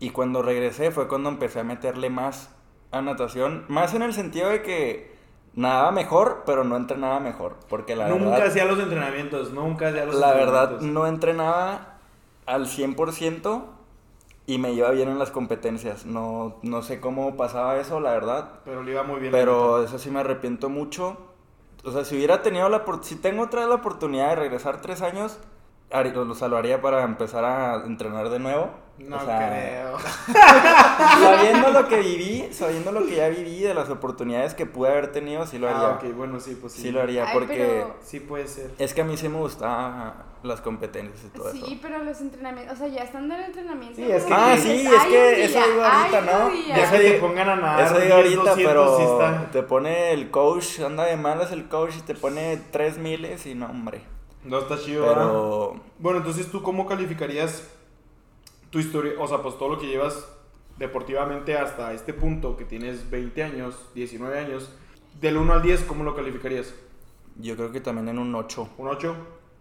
Y 0.00 0.10
cuando 0.10 0.42
regresé 0.42 0.90
fue 0.90 1.08
cuando 1.08 1.28
empecé 1.28 1.60
a 1.60 1.64
meterle 1.64 2.10
más 2.10 2.50
a 2.94 3.02
natación, 3.02 3.64
más 3.68 3.94
en 3.94 4.02
el 4.02 4.12
sentido 4.12 4.50
de 4.50 4.62
que 4.62 5.14
nadaba 5.54 5.90
mejor, 5.90 6.42
pero 6.46 6.64
no 6.64 6.76
entrenaba 6.76 7.20
mejor, 7.20 7.56
porque 7.68 7.96
la 7.96 8.08
nunca 8.08 8.30
verdad, 8.30 8.46
hacía 8.48 8.64
los 8.64 8.78
entrenamientos, 8.78 9.52
nunca 9.52 9.88
hacía 9.88 10.04
los 10.04 10.14
la 10.14 10.32
verdad 10.32 10.80
no 10.80 11.06
entrenaba 11.06 11.98
al 12.46 12.66
100% 12.66 13.62
y 14.46 14.58
me 14.58 14.72
iba 14.72 14.90
bien 14.90 15.08
en 15.08 15.18
las 15.18 15.30
competencias. 15.30 16.04
No, 16.04 16.56
no 16.62 16.82
sé 16.82 17.00
cómo 17.00 17.36
pasaba 17.36 17.78
eso, 17.78 18.00
la 18.00 18.12
verdad. 18.12 18.60
Pero 18.64 18.82
le 18.82 18.92
iba 18.92 19.02
muy 19.02 19.20
bien. 19.20 19.32
Pero 19.32 19.82
eso 19.82 19.98
sí 19.98 20.10
me 20.10 20.20
arrepiento 20.20 20.68
mucho. 20.68 21.16
O 21.84 21.90
sea, 21.92 22.04
si 22.04 22.16
hubiera 22.16 22.42
tenido 22.42 22.68
la 22.68 22.84
si 23.02 23.16
tengo 23.16 23.42
otra 23.44 23.60
vez 23.60 23.68
la 23.68 23.76
oportunidad 23.76 24.30
de 24.30 24.36
regresar 24.36 24.80
tres 24.80 25.02
años, 25.02 25.38
lo 25.90 26.56
haría 26.56 26.80
para 26.82 27.04
empezar 27.04 27.44
a 27.44 27.84
entrenar 27.86 28.28
de 28.28 28.38
nuevo. 28.38 28.70
No 28.96 29.16
O 29.16 29.24
sea, 29.24 29.48
creo. 29.48 29.98
Sabiendo 31.20 31.70
lo 31.70 31.88
que 31.88 31.96
viví, 31.98 32.48
sabiendo 32.52 32.92
lo 32.92 33.04
que 33.06 33.16
ya 33.16 33.28
viví, 33.28 33.60
de 33.60 33.74
las 33.74 33.90
oportunidades 33.90 34.54
que 34.54 34.66
pude 34.66 34.88
haber 34.90 35.10
tenido, 35.12 35.46
sí 35.46 35.58
lo 35.58 35.68
haría. 35.68 35.88
Ah, 35.88 36.00
ok, 36.02 36.14
bueno, 36.14 36.38
sí, 36.40 36.56
pues 36.60 36.72
sí. 36.74 36.82
Sí 36.82 36.90
lo 36.92 37.00
haría, 37.02 37.24
Ay, 37.26 37.30
porque 37.34 37.54
pero- 37.56 37.96
Sí 38.02 38.20
puede 38.20 38.46
ser. 38.46 38.70
es 38.78 38.94
que 38.94 39.00
a 39.00 39.04
mí 39.04 39.16
sí 39.16 39.28
me 39.28 39.38
gustaban 39.38 40.14
las 40.44 40.60
competencias 40.60 41.24
y 41.24 41.28
todo 41.36 41.50
eso. 41.50 41.66
Sí, 41.66 41.78
pero 41.82 42.04
los 42.04 42.20
entrenamientos, 42.20 42.76
o 42.76 42.78
sea, 42.78 42.88
ya 42.88 43.02
estando 43.02 43.34
en 43.34 43.40
el 43.40 43.46
entrenamiento. 43.46 43.96
Sí, 43.96 44.10
es 44.10 44.24
que- 44.24 44.32
Ah, 44.34 44.54
dices, 44.54 44.80
sí, 44.80 44.86
es 44.86 44.92
"Ay, 45.00 45.10
que 45.10 45.44
eso 45.44 45.58
digo 45.66 45.82
ahorita, 45.84 46.20
¿no? 46.20 46.46
un 46.46 46.52
día". 46.52 46.76
Ya 46.76 46.90
que 46.90 46.98
te 46.98 47.12
pongan 47.14 47.48
a 47.48 47.56
nadar. 47.56 47.80
Eso 47.86 47.94
digo 47.94 48.04
10, 48.04 48.16
ahorita, 48.36 48.50
200, 48.50 48.64
pero 48.72 48.96
sí 48.96 49.02
está. 49.02 49.50
te 49.50 49.62
pone 49.64 50.12
el 50.12 50.30
coach, 50.30 50.80
anda 50.80 51.04
de 51.04 51.16
malas 51.16 51.50
el 51.52 51.68
coach 51.68 51.94
y 51.98 52.02
te 52.02 52.14
pone 52.14 52.60
tres 52.70 52.98
miles 52.98 53.46
y 53.46 53.54
no, 53.54 53.66
hombre. 53.66 54.02
No 54.44 54.58
está 54.58 54.78
chido, 54.78 55.02
¿verdad? 55.06 55.14
Pero 55.24 55.80
Bueno, 55.98 56.18
entonces 56.18 56.50
tú 56.50 56.62
cómo 56.62 56.86
calificarías 56.86 57.62
tu 58.74 58.80
historia, 58.80 59.12
o 59.20 59.28
sea, 59.28 59.38
pues 59.40 59.56
todo 59.56 59.68
lo 59.68 59.78
que 59.78 59.86
llevas 59.86 60.26
deportivamente 60.78 61.56
hasta 61.56 61.92
este 61.92 62.12
punto, 62.12 62.56
que 62.56 62.64
tienes 62.64 63.08
20 63.08 63.40
años, 63.44 63.76
19 63.94 64.36
años, 64.36 64.68
del 65.20 65.36
1 65.36 65.52
al 65.52 65.62
10, 65.62 65.84
¿cómo 65.84 66.02
lo 66.02 66.16
calificarías? 66.16 66.74
yo 67.36 67.54
creo 67.56 67.70
que 67.70 67.80
también 67.80 68.08
en 68.08 68.18
un 68.18 68.34
8. 68.34 68.70
¿Un 68.78 68.88
8? 68.88 69.14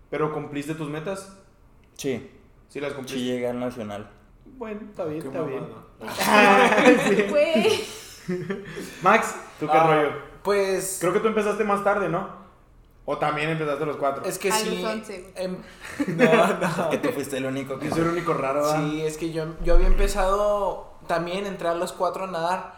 ¿Pero 0.09 0.33
cumpliste 0.33 0.73
tus 0.73 0.89
metas? 0.89 1.37
Sí, 1.95 2.27
Sí 2.69 2.79
las 2.79 2.89
sí 2.93 2.95
cumpliste. 2.95 3.23
llegué 3.23 3.47
al 3.47 3.59
nacional. 3.59 4.09
Bueno, 4.57 4.81
está 4.89 5.05
bien, 5.05 5.21
Qué 5.21 5.27
está 5.27 5.41
bien. 5.43 5.63
Max, 9.03 9.35
¿tú 9.59 9.67
qué 9.67 9.71
Ah, 9.77 9.87
rollo? 9.95 10.09
Pues. 10.41 10.97
Creo 10.99 11.13
que 11.13 11.19
tú 11.19 11.27
empezaste 11.27 11.63
más 11.63 11.83
tarde, 11.83 12.09
¿no? 12.09 12.42
O 13.05 13.17
también 13.17 13.49
empezaste 13.49 13.83
a 13.83 13.85
los 13.85 13.97
4. 13.97 14.23
Es 14.25 14.39
que 14.39 14.49
A 14.49 14.55
sí. 14.55 14.79
los 14.81 14.91
11. 14.93 15.33
em, 15.35 15.57
no, 16.07 16.47
no. 16.57 16.89
Que 16.89 16.97
tú 16.99 17.09
fuiste 17.09 17.37
el 17.37 17.45
único 17.45 17.77
que... 17.77 17.89
Yo 17.89 17.95
soy 17.95 18.03
el 18.05 18.09
único 18.11 18.33
raro, 18.33 18.61
¿verdad? 18.63 18.83
Sí, 18.89 19.01
es 19.01 19.17
que 19.17 19.31
yo, 19.31 19.45
yo 19.63 19.73
había 19.73 19.87
empezado 19.87 20.93
también, 21.07 21.45
a 21.65 21.73
los 21.73 21.91
cuatro 21.91 22.23
a 22.23 22.27
nadar, 22.27 22.75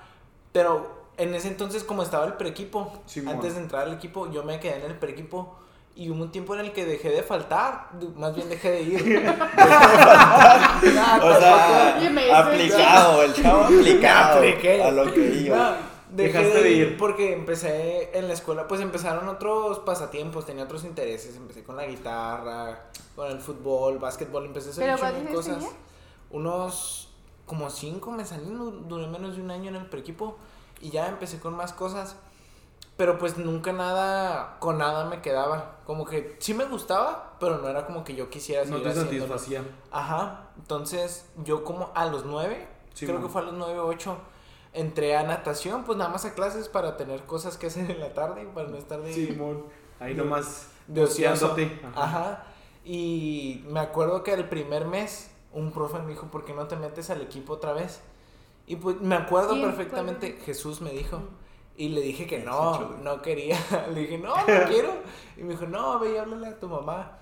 pero 0.52 1.06
en 1.18 1.34
ese 1.36 1.48
entonces 1.48 1.84
como 1.84 2.02
estaba 2.04 2.26
el 2.26 2.34
preequipo, 2.34 2.92
antes 3.28 3.56
de 3.56 3.62
entrar 3.62 3.84
al 3.84 3.94
equipo, 3.94 4.32
yo 4.32 4.44
me 4.44 4.60
quedé 4.60 4.78
en 4.78 4.92
el 4.92 4.98
preequipo 4.98 5.56
y 5.96 6.10
hubo 6.10 6.24
un 6.24 6.32
tiempo 6.32 6.56
en 6.56 6.62
el 6.62 6.74
que 6.74 6.86
dejé 6.86 7.10
de 7.10 7.24
faltar, 7.24 7.90
más 8.18 8.36
bien 8.36 8.50
dejé 8.50 8.72
de 8.72 8.82
ir. 8.82 9.04
Dejé 9.04 9.22
de 9.22 9.34
faltar. 9.34 10.84
Nah, 10.94 11.18
O 11.24 11.40
sea, 11.40 12.42
aplicado, 12.42 13.24
el 13.24 13.34
chavo 13.34 13.64
aplicado 13.64 14.38
apliqué. 14.40 14.84
a 14.84 14.92
lo 14.92 15.14
que 15.14 15.36
iba. 15.36 15.58
No, 15.58 15.95
dejé 16.10 16.38
Dejaste 16.40 16.64
de 16.64 16.72
ir. 16.72 16.98
porque 16.98 17.34
empecé 17.34 18.18
en 18.18 18.28
la 18.28 18.34
escuela, 18.34 18.68
pues 18.68 18.82
empezaron 18.82 19.28
otros 19.28 19.80
pasatiempos, 19.80 20.46
tenía 20.46 20.64
otros 20.66 20.84
intereses, 20.84 21.36
empecé 21.36 21.64
con 21.64 21.76
la 21.76 21.86
guitarra, 21.86 22.88
con 23.16 23.32
el 23.32 23.40
fútbol, 23.40 23.98
básquetbol, 24.00 24.46
empecé 24.46 24.70
a 24.70 24.72
hacer 24.72 24.84
¿Pero 24.86 24.98
cuántos 25.00 25.20
años 25.22 25.34
cosas. 25.36 25.54
tenías? 25.58 25.74
Unos 26.32 27.10
como 27.46 27.70
cinco 27.70 28.12
me 28.12 28.26
salí, 28.26 28.46
duré 28.88 29.08
menos 29.08 29.36
de 29.36 29.42
un 29.42 29.52
año 29.52 29.70
en 29.70 29.76
el 29.76 29.86
preequipo 29.88 30.38
y 30.82 30.90
ya 30.90 31.08
empecé 31.08 31.40
con 31.40 31.56
más 31.56 31.74
cosas. 31.74 32.16
Pero 32.98 33.18
pues 33.18 33.38
nunca 33.38 33.74
nada, 33.74 34.56
con 34.60 34.78
nada 34.78 35.06
me 35.06 35.22
quedaba. 35.22 35.80
Como 35.86 36.06
que 36.06 36.38
sí 36.40 36.54
me 36.54 36.64
gustaba, 36.64 37.36
pero 37.42 37.58
no 37.58 37.68
era 37.68 37.86
como 37.86 38.06
que 38.06 38.16
yo 38.16 38.30
quisiera 38.30 38.64
No 38.64 38.78
seguir 38.78 38.84
te 38.84 38.90
haciéndolo. 39.00 39.20
satisfacía. 39.38 39.64
Ajá, 39.92 40.48
entonces 40.58 41.26
yo 41.44 41.64
como 41.66 41.92
a 41.94 42.06
los 42.06 42.24
nueve, 42.26 42.68
Sí, 42.94 43.06
creo 43.06 43.20
man. 43.20 43.28
que 43.28 43.34
fue 43.34 43.42
a 43.42 43.46
los 43.46 43.54
nueve 43.54 43.80
o 43.80 43.88
ocho, 43.88 44.18
entré 44.76 45.16
a 45.18 45.24
natación, 45.24 45.84
pues 45.84 45.98
nada 45.98 46.12
más 46.12 46.26
a 46.26 46.34
clases 46.34 46.70
para 46.70 46.98
tener 46.98 47.24
cosas 47.26 47.58
que 47.58 47.68
hacer 47.68 47.90
en 47.90 48.00
la 48.00 48.14
tarde, 48.14 48.48
para 48.54 48.68
no 48.68 48.78
estar 48.78 49.02
de, 49.02 49.12
Simón. 49.14 49.66
Ahí 50.00 50.14
de- 50.14 50.24
nomás. 50.24 50.70
de 50.88 51.04
ocioso. 51.04 51.56
Ajá. 51.96 52.44
y 52.84 53.64
me 53.68 53.80
acuerdo 53.80 54.22
que 54.24 54.34
el 54.34 54.48
primer 54.48 54.86
mes 54.86 55.32
un 55.52 55.72
profe 55.72 56.00
me 56.00 56.10
dijo, 56.12 56.28
¿por 56.28 56.44
qué 56.46 56.54
no 56.54 56.68
te 56.68 56.76
metes 56.76 57.10
al 57.10 57.22
equipo 57.22 57.54
otra 57.54 57.72
vez? 57.74 58.02
Y 58.68 58.76
pues 58.76 59.00
me 59.00 59.16
acuerdo 59.16 59.60
perfectamente, 59.62 60.40
Jesús 60.46 60.82
me 60.82 60.92
dijo. 60.92 61.22
Y 61.78 61.90
le 61.90 62.02
dije 62.02 62.26
que 62.26 62.40
no, 62.40 62.80
no 63.04 63.22
quería. 63.22 63.58
Le 63.94 64.02
dije, 64.02 64.18
no, 64.18 64.34
no 64.36 64.44
quiero. 64.70 64.94
Y 65.38 65.44
me 65.44 65.52
dijo, 65.52 65.66
no, 65.66 66.00
ve 66.00 66.14
y 66.14 66.18
háblale 66.18 66.48
a 66.48 66.60
tu 66.60 66.70
mamá. 66.70 67.20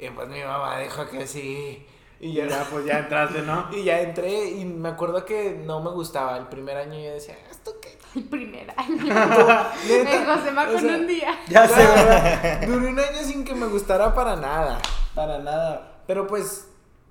Y 0.00 0.10
pues 0.10 0.28
mi 0.28 0.42
mamá 0.42 0.78
dijo 0.80 1.06
que 1.08 1.26
sí. 1.28 1.86
Y 2.20 2.32
ya, 2.32 2.46
ya, 2.46 2.64
pues 2.70 2.84
ya 2.84 2.98
entraste, 2.98 3.42
¿no? 3.42 3.68
y 3.72 3.84
ya 3.84 4.00
entré 4.00 4.50
y 4.50 4.64
me 4.64 4.88
acuerdo 4.88 5.24
que 5.24 5.62
no 5.64 5.80
me 5.80 5.90
gustaba. 5.90 6.36
El 6.36 6.46
primer 6.48 6.76
año 6.76 6.98
yo 6.98 7.12
decía, 7.12 7.36
¿esto 7.50 7.74
qué? 7.80 7.96
El 8.16 8.24
primer 8.24 8.72
año. 8.76 9.04
Neta, 9.04 9.72
El 9.88 10.26
Josema 10.26 10.64
o 10.68 10.72
con 10.72 10.80
sea, 10.80 10.96
un 10.96 11.06
día. 11.06 11.38
Ya 11.48 11.68
sé, 11.68 11.76
¿verdad? 11.76 12.60
Duré 12.66 12.86
un 12.88 12.98
año 12.98 13.22
sin 13.22 13.44
que 13.44 13.54
me 13.54 13.66
gustara 13.66 14.14
para 14.14 14.34
nada. 14.34 14.78
Para 15.14 15.38
nada. 15.38 16.02
Pero 16.06 16.26
pues, 16.26 16.66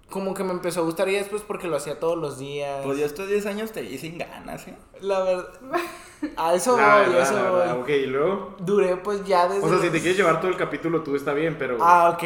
como 0.09 0.33
que 0.33 0.43
me 0.43 0.51
empezó 0.51 0.81
a 0.81 0.83
gustar 0.83 1.09
y 1.09 1.13
después 1.13 1.41
porque 1.41 1.67
lo 1.67 1.75
hacía 1.75 1.99
todos 1.99 2.17
los 2.17 2.37
días. 2.37 2.81
Pues 2.83 2.97
yo 2.97 3.05
estos 3.05 3.27
10 3.27 3.45
años 3.45 3.71
te 3.71 3.81
vi 3.81 3.97
sin 3.97 4.17
ganas, 4.17 4.67
¿eh? 4.67 4.75
La 5.01 5.21
verdad. 5.21 5.47
A 6.35 6.55
eso 6.55 6.75
La 6.75 7.03
voy, 7.03 7.15
a 7.15 7.21
eso 7.21 7.33
la 7.35 7.51
voy. 7.51 7.81
Ok, 7.81 7.89
y 7.89 8.05
luego. 8.07 8.55
Duré 8.57 8.97
pues 8.97 9.23
ya 9.23 9.47
desde. 9.47 9.63
O 9.63 9.69
sea, 9.69 9.77
si 9.77 9.91
te 9.91 9.99
quieres 9.99 10.17
llevar 10.17 10.41
todo 10.41 10.49
el 10.49 10.57
capítulo, 10.57 11.03
tú 11.03 11.15
está 11.15 11.31
bien, 11.31 11.57
pero. 11.59 11.77
Ah, 11.79 12.09
ok. 12.09 12.23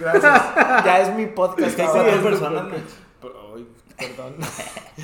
Gracias. 0.00 0.42
ya 0.84 1.00
es 1.02 1.14
mi 1.14 1.26
podcast. 1.26 1.76
Sí, 1.76 1.82
ahora. 1.82 2.14
es 2.14 2.22
personas, 2.22 2.64
perdón. 3.98 4.36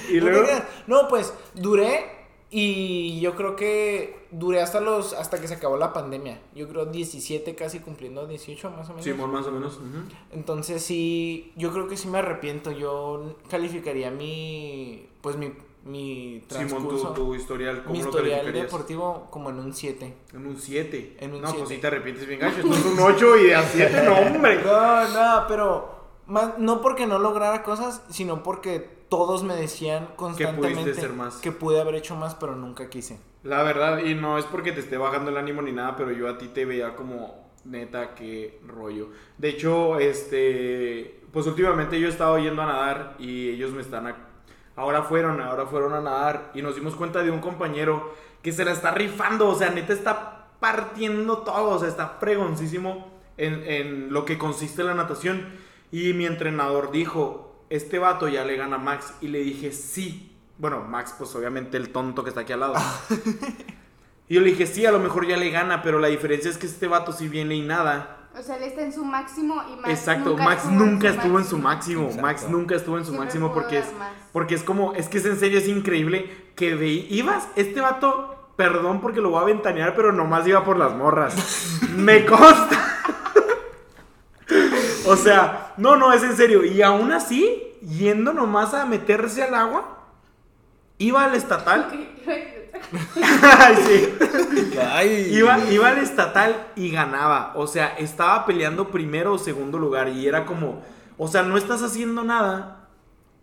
Y 0.09 0.21
luego. 0.21 0.47
No, 0.87 1.07
pues 1.07 1.35
duré 1.53 2.20
y 2.51 3.21
yo 3.21 3.37
creo 3.37 3.55
que 3.55 4.27
duré 4.33 4.61
hasta 4.61 4.81
los 4.81 5.13
hasta 5.13 5.41
que 5.41 5.47
se 5.47 5.55
acabó 5.55 5.77
la 5.77 5.93
pandemia. 5.93 6.41
Yo 6.55 6.69
creo 6.69 6.87
17 6.87 7.55
casi 7.55 7.79
cumpliendo 7.79 8.27
18 8.27 8.71
más 8.71 8.87
o 8.89 8.91
menos. 8.91 9.05
Simón, 9.05 9.31
más 9.31 9.47
o 9.47 9.53
menos. 9.53 9.79
Entonces 10.33 10.83
sí, 10.83 11.53
yo 11.57 11.73
creo 11.73 11.87
que 11.87 11.97
sí 11.97 12.09
me 12.09 12.19
arrepiento. 12.19 12.73
Yo 12.73 13.37
calificaría 13.49 14.11
mi 14.11 15.09
pues 15.21 15.37
mi 15.37 15.53
mi 15.85 16.45
Simón, 16.49 16.83
tu, 16.83 16.89
transcurso, 16.89 17.09
tu 17.13 17.35
historial, 17.35 17.83
¿cómo 17.83 17.95
mi 17.95 18.01
historial 18.01 18.53
deportivo 18.53 19.29
como 19.31 19.49
en 19.51 19.59
un 19.61 19.73
7. 19.73 20.15
En 20.35 20.47
un 20.47 20.59
7. 20.59 21.17
En 21.21 21.35
un 21.35 21.41
no, 21.41 21.55
pues 21.55 21.69
sí 21.71 21.79
te 21.79 21.87
arrepientes 21.87 22.27
bien 22.27 22.41
gacho. 22.41 22.61
Esto 22.61 22.75
es 22.75 22.85
un 22.85 22.99
8 22.99 23.37
y 23.39 23.45
de 23.45 23.55
a 23.55 23.63
7, 23.63 24.03
no, 24.05 24.19
hombre. 24.19 24.61
No, 24.65 25.09
no, 25.09 25.47
pero 25.49 26.01
más, 26.27 26.59
no 26.59 26.83
porque 26.83 27.07
no 27.07 27.19
lograra 27.19 27.63
cosas, 27.63 28.03
sino 28.11 28.43
porque 28.43 29.00
todos 29.11 29.43
me 29.43 29.55
decían 29.57 30.09
constantemente 30.17 30.95
ser 30.95 31.13
más. 31.13 31.37
que 31.37 31.53
pude 31.53 31.79
haber 31.81 31.97
hecho 31.97 32.17
más, 32.17 32.35
pero 32.37 32.57
nunca 32.57 32.89
quise. 32.89 33.21
La 33.43 33.63
verdad, 33.63 33.99
y 33.99 34.15
no 34.15 34.39
es 34.39 34.47
porque 34.47 34.73
te 34.73 34.81
esté 34.81 34.97
bajando 34.97 35.31
el 35.31 35.37
ánimo 35.37 35.61
ni 35.61 35.73
nada, 35.73 35.97
pero 35.97 36.11
yo 36.13 36.29
a 36.29 36.39
ti 36.39 36.49
te 36.49 36.65
veía 36.65 36.97
como 36.97 37.51
neta, 37.65 38.15
qué 38.15 38.59
rollo. 38.67 39.09
De 39.37 39.51
hecho, 39.51 39.99
este, 39.99 41.21
pues 41.33 41.47
últimamente 41.47 42.01
yo 42.01 42.07
he 42.07 42.11
estado 42.11 42.39
yendo 42.39 42.63
a 42.63 42.67
nadar 42.67 43.17
y 43.19 43.51
ellos 43.51 43.73
me 43.73 43.83
están, 43.83 44.07
a- 44.07 44.17
ahora 44.77 45.03
fueron, 45.03 45.41
ahora 45.41 45.67
fueron 45.67 45.93
a 45.95 46.01
nadar 46.01 46.51
y 46.55 46.63
nos 46.63 46.75
dimos 46.75 46.95
cuenta 46.95 47.23
de 47.23 47.31
un 47.31 47.41
compañero 47.41 48.15
que 48.43 48.53
se 48.53 48.65
la 48.65 48.73
está 48.73 48.93
rifando, 48.93 49.49
o 49.49 49.55
sea, 49.55 49.71
neta 49.71 49.93
está 49.93 50.47
partiendo 50.61 51.39
todo, 51.39 51.71
o 51.71 51.79
sea, 51.79 51.89
está 51.89 52.17
fregoncísimo 52.21 53.11
en, 53.37 53.63
en 53.67 54.13
lo 54.13 54.25
que 54.25 54.39
consiste 54.39 54.83
la 54.85 54.95
natación. 54.95 55.49
Y 55.93 56.13
mi 56.13 56.25
entrenador 56.27 56.91
dijo, 56.93 57.50
este 57.71 57.99
vato 57.99 58.29
ya 58.29 58.45
le 58.45 58.57
gana 58.57 58.77
a 58.77 58.79
Max. 58.79 59.15
Y 59.23 59.29
le 59.29 59.39
dije, 59.39 59.73
sí. 59.73 60.37
Bueno, 60.59 60.83
Max, 60.83 61.15
pues 61.17 61.35
obviamente 61.35 61.79
el 61.79 61.89
tonto 61.91 62.23
que 62.23 62.29
está 62.29 62.43
aquí 62.43 62.53
al 62.53 62.61
lado. 62.61 62.75
y 64.29 64.35
yo 64.35 64.41
le 64.43 64.51
dije, 64.51 64.67
sí, 64.67 64.85
a 64.85 64.93
lo 64.93 64.99
mejor 64.99 65.27
ya 65.27 65.39
le 65.39 65.51
gana, 65.51 65.83
pero 65.83 65.99
la 65.99 66.09
diferencia 66.09 66.51
es 66.51 66.59
que 66.59 66.67
este 66.67 66.87
vato 66.87 67.13
sí 67.13 67.29
viene 67.29 67.55
y 67.55 67.63
nada. 67.63 68.19
O 68.39 68.43
sea, 68.43 68.57
él 68.57 68.65
está 68.65 68.83
en 68.83 68.93
su 68.93 69.05
máximo 69.05 69.63
y 69.69 69.77
Max 69.77 69.89
Exacto, 69.89 70.31
nunca 70.31 70.45
Max 70.45 70.63
estuvo 70.63 70.79
nunca 70.79 71.09
estuvo 71.09 71.39
en 71.39 71.45
su 71.45 71.59
máximo. 71.59 72.03
Exacto. 72.03 72.23
Max 72.23 72.49
nunca 72.49 72.75
estuvo 72.77 72.99
en 72.99 73.05
su 73.05 73.11
Siempre 73.11 73.27
máximo 73.27 73.53
porque 73.53 73.79
es, 73.79 73.87
porque 74.33 74.55
es 74.55 74.63
como, 74.63 74.93
es 74.95 75.09
que 75.09 75.19
es 75.19 75.25
en 75.25 75.39
serio, 75.39 75.59
es 75.59 75.67
increíble 75.67 76.53
que 76.55 76.75
ve, 76.75 77.07
ibas, 77.11 77.49
este 77.57 77.81
vato, 77.81 78.53
perdón 78.57 79.01
porque 79.01 79.21
lo 79.21 79.31
voy 79.31 79.43
a 79.43 79.47
ventanear, 79.47 79.97
pero 79.97 80.13
nomás 80.13 80.47
iba 80.47 80.65
por 80.65 80.79
las 80.79 80.95
morras. 80.95 81.81
Me 81.97 82.25
consta. 82.25 82.79
O 85.11 85.17
sea, 85.17 85.75
no, 85.77 85.97
no, 85.97 86.13
es 86.13 86.23
en 86.23 86.37
serio. 86.37 86.65
Y 86.65 86.83
aún 86.83 87.13
así, 87.13 87.75
yendo 87.81 88.33
nomás 88.33 88.75
a 88.75 88.87
meterse 88.87 89.43
al 89.43 89.55
agua, 89.55 89.99
iba 90.99 91.25
al 91.25 91.35
estatal. 91.35 91.89
Ay, 93.43 93.77
sí. 93.87 94.79
Ay. 94.81 95.35
Iba, 95.35 95.59
iba 95.71 95.89
al 95.89 95.99
estatal 95.99 96.69
y 96.77 96.91
ganaba. 96.91 97.53
O 97.57 97.67
sea, 97.67 97.97
estaba 97.99 98.47
peleando 98.47 98.91
primero 98.91 99.35
o 99.35 99.39
segundo 99.39 99.79
lugar. 99.79 100.09
Y 100.09 100.27
era 100.27 100.47
como, 100.47 100.83
o 101.19 101.29
sea, 101.29 101.43
no 101.43 101.57
estás 101.57 101.83
haciendo 101.83 102.23
nada. 102.23 102.89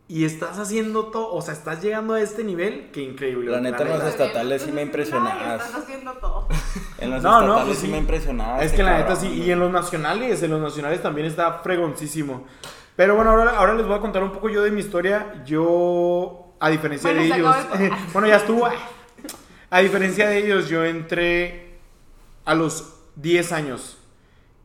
Y 0.08 0.24
estás 0.24 0.58
haciendo 0.58 1.08
todo. 1.08 1.34
O 1.34 1.42
sea, 1.42 1.54
estás 1.54 1.82
llegando 1.82 2.14
a 2.14 2.22
este 2.22 2.44
nivel. 2.44 2.92
Qué 2.92 3.02
increíble. 3.02 3.52
La 3.52 3.60
neta, 3.60 3.84
los 3.84 4.04
estatales 4.04 4.62
sí 4.62 4.72
me 4.72 4.82
impresionabas. 4.82 5.66
Estás 5.66 5.84
haciendo 5.84 6.14
todo. 6.14 6.48
En 7.00 7.12
los 7.12 7.22
No, 7.24 7.32
no, 7.32 7.46
estatales 7.46 7.66
pues 7.68 7.77
sí 7.80 7.86
sí. 7.86 7.92
me 7.92 7.98
impresionaba. 7.98 8.60
Es 8.60 8.66
este 8.66 8.77
que 8.77 8.84
la 8.84 8.98
neta 8.98 9.16
sí. 9.16 9.27
Y 9.27 9.51
en 9.51 9.60
los 9.60 9.72
nacionales, 9.72 10.42
en 10.44 10.51
los 10.51 10.62
nacionales 10.62 11.01
también 11.01 11.27
está 11.27 11.60
fregoncísimo. 11.60 12.46
Pero 12.96 13.16
bueno, 13.16 13.32
ahora, 13.32 13.58
ahora 13.58 13.75
les 13.75 13.86
voy 13.86 13.96
a 13.96 14.00
contar 14.00 14.24
un 14.24 14.32
poco 14.32 14.50
yo 14.50 14.63
de 14.63 14.72
mi 14.72 14.82
historia. 14.82 15.44
Yo, 15.46 16.56
a 16.60 16.70
diferencia 16.70 17.12
Bueno, 17.12 17.36
de 17.36 17.39
ellos. 17.39 17.56
bueno, 18.13 18.27
ya 18.27 18.38
estuvo. 18.38 18.68
A 19.70 19.80
diferencia 19.80 20.27
de 20.27 20.38
ellos, 20.39 20.68
yo 20.70 20.84
entré 20.84 21.77
a 22.46 22.56
los 22.56 22.96
10 23.18 23.51
años. 23.51 23.98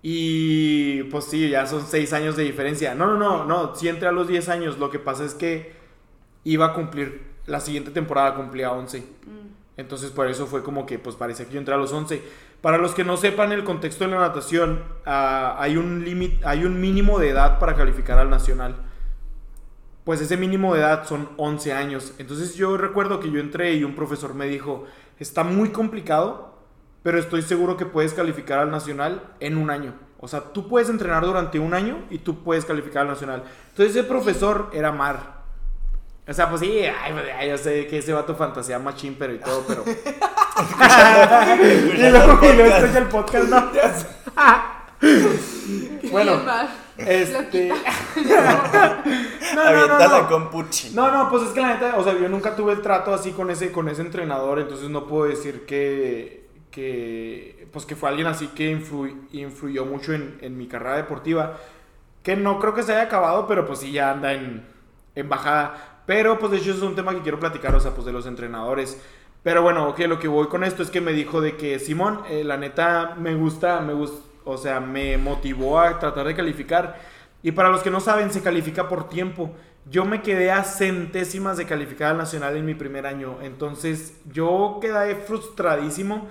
Y 0.00 1.02
pues 1.04 1.26
sí, 1.26 1.50
ya 1.50 1.66
son 1.66 1.86
6 1.86 2.12
años 2.12 2.36
de 2.36 2.44
diferencia. 2.44 2.94
No, 2.94 3.06
no, 3.06 3.16
no, 3.18 3.44
no, 3.44 3.74
sí 3.76 3.88
entré 3.88 4.08
a 4.08 4.12
los 4.12 4.26
10 4.28 4.48
años. 4.48 4.78
Lo 4.78 4.90
que 4.90 4.98
pasa 4.98 5.24
es 5.24 5.34
que 5.34 5.74
iba 6.44 6.66
a 6.66 6.74
cumplir, 6.74 7.32
la 7.46 7.60
siguiente 7.60 7.90
temporada 7.90 8.34
cumplía 8.34 8.72
11. 8.72 9.00
Mm. 9.00 9.04
Entonces 9.82 10.10
por 10.10 10.28
eso 10.28 10.46
fue 10.46 10.62
como 10.62 10.86
que 10.86 10.98
pues 10.98 11.16
parecía 11.16 11.44
que 11.46 11.52
yo 11.52 11.58
entré 11.58 11.74
a 11.74 11.78
los 11.78 11.92
11. 11.92 12.22
Para 12.62 12.78
los 12.78 12.94
que 12.94 13.04
no 13.04 13.16
sepan 13.16 13.52
el 13.52 13.64
contexto 13.64 14.04
de 14.04 14.12
la 14.12 14.20
natación, 14.20 14.82
ah, 15.04 15.56
hay 15.58 15.76
un 15.76 16.04
límite, 16.04 16.40
hay 16.46 16.64
un 16.64 16.80
mínimo 16.80 17.18
de 17.18 17.30
edad 17.30 17.58
para 17.58 17.74
calificar 17.74 18.18
al 18.18 18.30
nacional. 18.30 18.76
Pues 20.04 20.20
ese 20.20 20.36
mínimo 20.36 20.74
de 20.74 20.80
edad 20.80 21.06
son 21.06 21.28
11 21.36 21.72
años. 21.72 22.14
Entonces 22.18 22.54
yo 22.54 22.76
recuerdo 22.76 23.20
que 23.20 23.30
yo 23.30 23.40
entré 23.40 23.74
y 23.74 23.84
un 23.84 23.94
profesor 23.94 24.34
me 24.34 24.46
dijo, 24.46 24.86
está 25.18 25.44
muy 25.44 25.70
complicado, 25.70 26.56
pero 27.02 27.18
estoy 27.18 27.42
seguro 27.42 27.76
que 27.76 27.86
puedes 27.86 28.14
calificar 28.14 28.60
al 28.60 28.70
nacional 28.70 29.34
en 29.40 29.56
un 29.58 29.70
año. 29.70 29.94
O 30.20 30.28
sea, 30.28 30.40
tú 30.52 30.68
puedes 30.68 30.88
entrenar 30.88 31.24
durante 31.24 31.58
un 31.58 31.74
año 31.74 31.98
y 32.08 32.18
tú 32.18 32.44
puedes 32.44 32.64
calificar 32.64 33.02
al 33.02 33.08
nacional. 33.08 33.42
Entonces 33.70 33.96
ese 33.96 34.04
profesor 34.04 34.70
era 34.72 34.92
Mar. 34.92 35.41
O 36.28 36.32
sea, 36.32 36.48
pues 36.48 36.60
sí, 36.60 36.80
ay, 36.84 37.12
pues, 37.12 37.24
ay, 37.36 37.48
yo 37.50 37.58
sé 37.58 37.86
que 37.88 37.98
ese 37.98 38.12
vato 38.12 38.34
fantasía 38.36 38.78
machín, 38.78 39.16
pero 39.18 39.34
y 39.34 39.38
todo, 39.38 39.64
pero... 39.66 39.84
y 41.94 42.10
luego, 42.10 42.38
y 42.44 42.52
luego 42.56 42.74
estoy 42.74 42.90
en 42.90 42.96
el 42.96 43.08
podcast, 43.08 43.48
¿no? 43.48 43.70
bueno, 46.12 46.32
este... 46.96 47.72
No, 49.54 49.64
no, 49.64 49.86
no, 49.88 49.98
no. 50.20 50.28
No, 50.94 51.10
no, 51.10 51.28
pues 51.30 51.42
es 51.42 51.48
que 51.50 51.60
la 51.60 51.74
neta, 51.74 51.96
o 51.96 52.04
sea, 52.04 52.14
yo 52.14 52.28
nunca 52.28 52.54
tuve 52.56 52.72
el 52.72 52.82
trato 52.82 53.12
así 53.12 53.32
con 53.32 53.50
ese, 53.50 53.72
con 53.72 53.88
ese 53.88 54.02
entrenador, 54.02 54.60
entonces 54.60 54.88
no 54.90 55.06
puedo 55.06 55.24
decir 55.28 55.66
que, 55.66 56.46
que 56.70 57.66
pues 57.72 57.84
que 57.84 57.96
fue 57.96 58.08
alguien 58.08 58.28
así 58.28 58.46
que 58.48 58.74
influ- 58.76 59.26
influyó 59.32 59.84
mucho 59.84 60.12
en, 60.12 60.38
en 60.40 60.56
mi 60.56 60.68
carrera 60.68 60.96
deportiva, 60.96 61.58
que 62.22 62.36
no 62.36 62.58
creo 62.60 62.74
que 62.74 62.82
se 62.82 62.92
haya 62.92 63.02
acabado, 63.02 63.46
pero 63.46 63.66
pues 63.66 63.80
sí 63.80 63.92
ya 63.92 64.10
anda 64.12 64.32
en, 64.32 64.64
en 65.14 65.28
bajada. 65.28 65.91
Pero 66.06 66.38
pues 66.38 66.52
de 66.52 66.59
hecho 66.59 66.73
es 66.73 66.82
un 66.82 66.97
tema 66.97 67.14
que 67.14 67.21
quiero 67.21 67.38
platicar, 67.38 67.75
o 67.75 67.80
sea, 67.80 67.92
pues 67.92 68.06
de 68.06 68.12
los 68.12 68.26
entrenadores. 68.26 69.00
Pero 69.42 69.62
bueno, 69.62 69.88
ok, 69.88 70.00
lo 70.00 70.18
que 70.18 70.28
voy 70.28 70.47
con 70.47 70.64
esto 70.64 70.82
es 70.82 70.90
que 70.90 71.00
me 71.00 71.12
dijo 71.12 71.40
de 71.40 71.56
que 71.56 71.78
Simón, 71.78 72.21
eh, 72.28 72.44
la 72.44 72.56
neta, 72.56 73.16
me 73.18 73.35
gusta, 73.35 73.80
me 73.80 73.92
gusta, 73.92 74.21
o 74.44 74.56
sea, 74.56 74.80
me 74.80 75.16
motivó 75.18 75.80
a 75.80 75.99
tratar 75.99 76.26
de 76.26 76.37
calificar. 76.37 77.00
Y 77.42 77.52
para 77.52 77.71
los 77.71 77.82
que 77.82 77.90
no 77.90 78.00
saben, 78.00 78.30
se 78.30 78.42
califica 78.42 78.88
por 78.88 79.09
tiempo. 79.09 79.52
Yo 79.90 80.04
me 80.04 80.23
quedé 80.23 80.52
a 80.52 80.62
centésimas 80.62 81.56
de 81.56 81.66
calificar 81.66 82.12
al 82.12 82.18
nacional 82.18 82.56
en 82.56 82.64
mi 82.64 82.75
primer 82.75 83.04
año. 83.04 83.38
Entonces 83.42 84.21
yo 84.32 84.78
quedé 84.80 85.16
frustradísimo. 85.16 86.28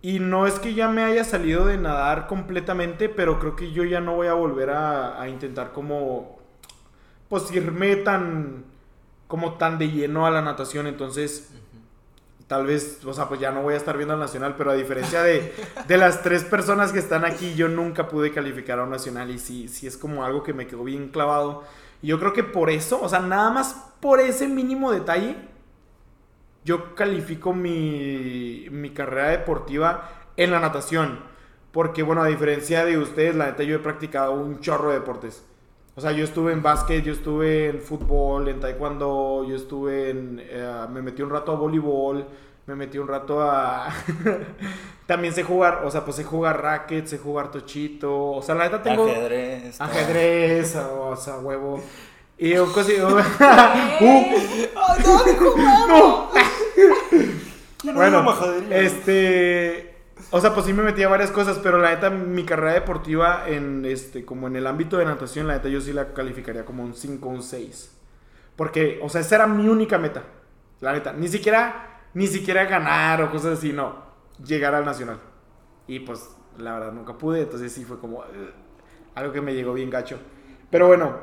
Y 0.00 0.18
no 0.20 0.46
es 0.46 0.58
que 0.58 0.74
ya 0.74 0.88
me 0.88 1.02
haya 1.02 1.24
salido 1.24 1.66
de 1.66 1.78
nadar 1.78 2.26
completamente, 2.26 3.08
pero 3.08 3.38
creo 3.38 3.56
que 3.56 3.72
yo 3.72 3.84
ya 3.84 4.00
no 4.00 4.14
voy 4.14 4.28
a 4.28 4.34
volver 4.34 4.70
a, 4.70 5.20
a 5.20 5.28
intentar 5.28 5.72
como, 5.72 6.38
pues 7.28 7.50
irme 7.50 7.96
tan, 7.96 8.64
como 9.28 9.54
tan 9.54 9.78
de 9.78 9.90
lleno 9.90 10.26
a 10.26 10.30
la 10.30 10.42
natación. 10.42 10.86
Entonces, 10.86 11.50
tal 12.46 12.66
vez, 12.66 13.04
o 13.04 13.12
sea, 13.12 13.28
pues 13.28 13.40
ya 13.40 13.50
no 13.50 13.62
voy 13.62 13.74
a 13.74 13.76
estar 13.76 13.96
viendo 13.96 14.14
al 14.14 14.20
nacional, 14.20 14.54
pero 14.56 14.70
a 14.70 14.74
diferencia 14.74 15.22
de, 15.22 15.52
de 15.86 15.96
las 15.96 16.22
tres 16.22 16.44
personas 16.44 16.92
que 16.92 16.98
están 16.98 17.24
aquí, 17.24 17.54
yo 17.54 17.68
nunca 17.68 18.08
pude 18.08 18.32
calificar 18.32 18.78
a 18.78 18.84
un 18.84 18.90
nacional 18.90 19.30
y 19.30 19.38
sí, 19.38 19.68
sí 19.68 19.86
es 19.86 19.96
como 19.96 20.24
algo 20.24 20.42
que 20.42 20.52
me 20.52 20.66
quedó 20.66 20.84
bien 20.84 21.08
clavado. 21.08 21.64
Y 22.02 22.08
yo 22.08 22.18
creo 22.18 22.32
que 22.32 22.44
por 22.44 22.70
eso, 22.70 23.00
o 23.00 23.08
sea, 23.08 23.20
nada 23.20 23.50
más 23.50 23.74
por 24.00 24.20
ese 24.20 24.46
mínimo 24.48 24.92
detalle, 24.92 25.36
yo 26.64 26.94
califico 26.94 27.52
mi, 27.54 28.66
mi 28.70 28.90
carrera 28.90 29.28
deportiva 29.28 30.10
en 30.36 30.50
la 30.50 30.60
natación. 30.60 31.20
Porque, 31.72 32.02
bueno, 32.02 32.22
a 32.22 32.26
diferencia 32.26 32.84
de 32.84 32.98
ustedes, 32.98 33.36
la 33.36 33.46
neta, 33.46 33.62
yo 33.62 33.76
he 33.76 33.78
practicado 33.78 34.32
un 34.32 34.60
chorro 34.60 34.90
de 34.90 34.98
deportes. 34.98 35.44
O 35.96 36.00
sea, 36.00 36.12
yo 36.12 36.24
estuve 36.24 36.52
en 36.52 36.62
básquet, 36.62 37.02
yo 37.02 37.12
estuve 37.12 37.70
en 37.70 37.80
fútbol, 37.80 38.48
en 38.48 38.60
taekwondo, 38.60 39.46
yo 39.48 39.56
estuve 39.56 40.10
en... 40.10 40.40
eh, 40.44 40.86
me 40.90 41.00
metí 41.00 41.22
un 41.22 41.30
rato 41.30 41.52
a 41.52 41.54
voleibol, 41.54 42.26
me 42.66 42.74
metí 42.74 42.98
un 42.98 43.08
rato 43.08 43.40
a... 43.40 43.88
También 45.06 45.32
sé 45.32 45.42
jugar, 45.42 45.82
o 45.84 45.90
sea, 45.90 46.04
pues 46.04 46.16
sé 46.16 46.24
jugar 46.24 46.60
racket, 46.60 47.06
sé 47.06 47.16
jugar 47.18 47.50
tochito. 47.50 48.32
O 48.32 48.42
sea, 48.42 48.54
la 48.56 48.64
neta 48.64 48.82
tengo... 48.82 49.06
Ajedrez. 49.06 49.80
Ajedrez, 49.80 50.76
o 50.76 51.16
sea, 51.16 51.38
huevo. 51.38 51.80
Y 52.38 52.54
un 52.58 52.68
cosi- 52.68 52.96
¿Qué? 53.98 54.70
¡Ay, 54.76 55.02
no, 55.04 55.56
mano! 55.56 56.30
Bueno, 57.94 58.24
este. 58.70 59.85
O 60.30 60.40
sea, 60.40 60.52
pues 60.54 60.66
sí 60.66 60.72
me 60.72 60.82
metí 60.82 61.02
a 61.02 61.08
varias 61.08 61.30
cosas, 61.30 61.58
pero 61.62 61.78
la 61.78 61.90
neta, 61.90 62.10
mi 62.10 62.44
carrera 62.44 62.72
deportiva 62.72 63.44
en 63.46 63.84
este, 63.84 64.24
como 64.24 64.48
en 64.48 64.56
el 64.56 64.66
ámbito 64.66 64.96
de 64.96 65.04
natación, 65.04 65.46
la 65.46 65.54
neta, 65.54 65.68
yo 65.68 65.80
sí 65.80 65.92
la 65.92 66.12
calificaría 66.12 66.64
como 66.64 66.82
un 66.82 66.94
5 66.94 67.28
o 67.28 67.32
un 67.32 67.42
6. 67.42 67.96
Porque, 68.56 68.98
o 69.02 69.08
sea, 69.08 69.20
esa 69.20 69.36
era 69.36 69.46
mi 69.46 69.68
única 69.68 69.98
meta. 69.98 70.24
La 70.80 70.92
neta. 70.92 71.12
Ni 71.12 71.28
siquiera, 71.28 72.02
ni 72.14 72.26
siquiera 72.26 72.64
ganar 72.64 73.22
o 73.22 73.30
cosas 73.30 73.58
así, 73.58 73.72
no. 73.72 74.04
Llegar 74.44 74.74
al 74.74 74.84
nacional. 74.84 75.18
Y 75.86 76.00
pues, 76.00 76.28
la 76.58 76.74
verdad, 76.74 76.92
nunca 76.92 77.16
pude. 77.16 77.42
Entonces 77.42 77.72
sí 77.72 77.84
fue 77.84 77.98
como. 77.98 78.18
"Ugh", 78.18 78.52
algo 79.14 79.32
que 79.32 79.40
me 79.40 79.54
llegó 79.54 79.74
bien 79.74 79.90
gacho. 79.90 80.18
Pero 80.70 80.88
bueno, 80.88 81.16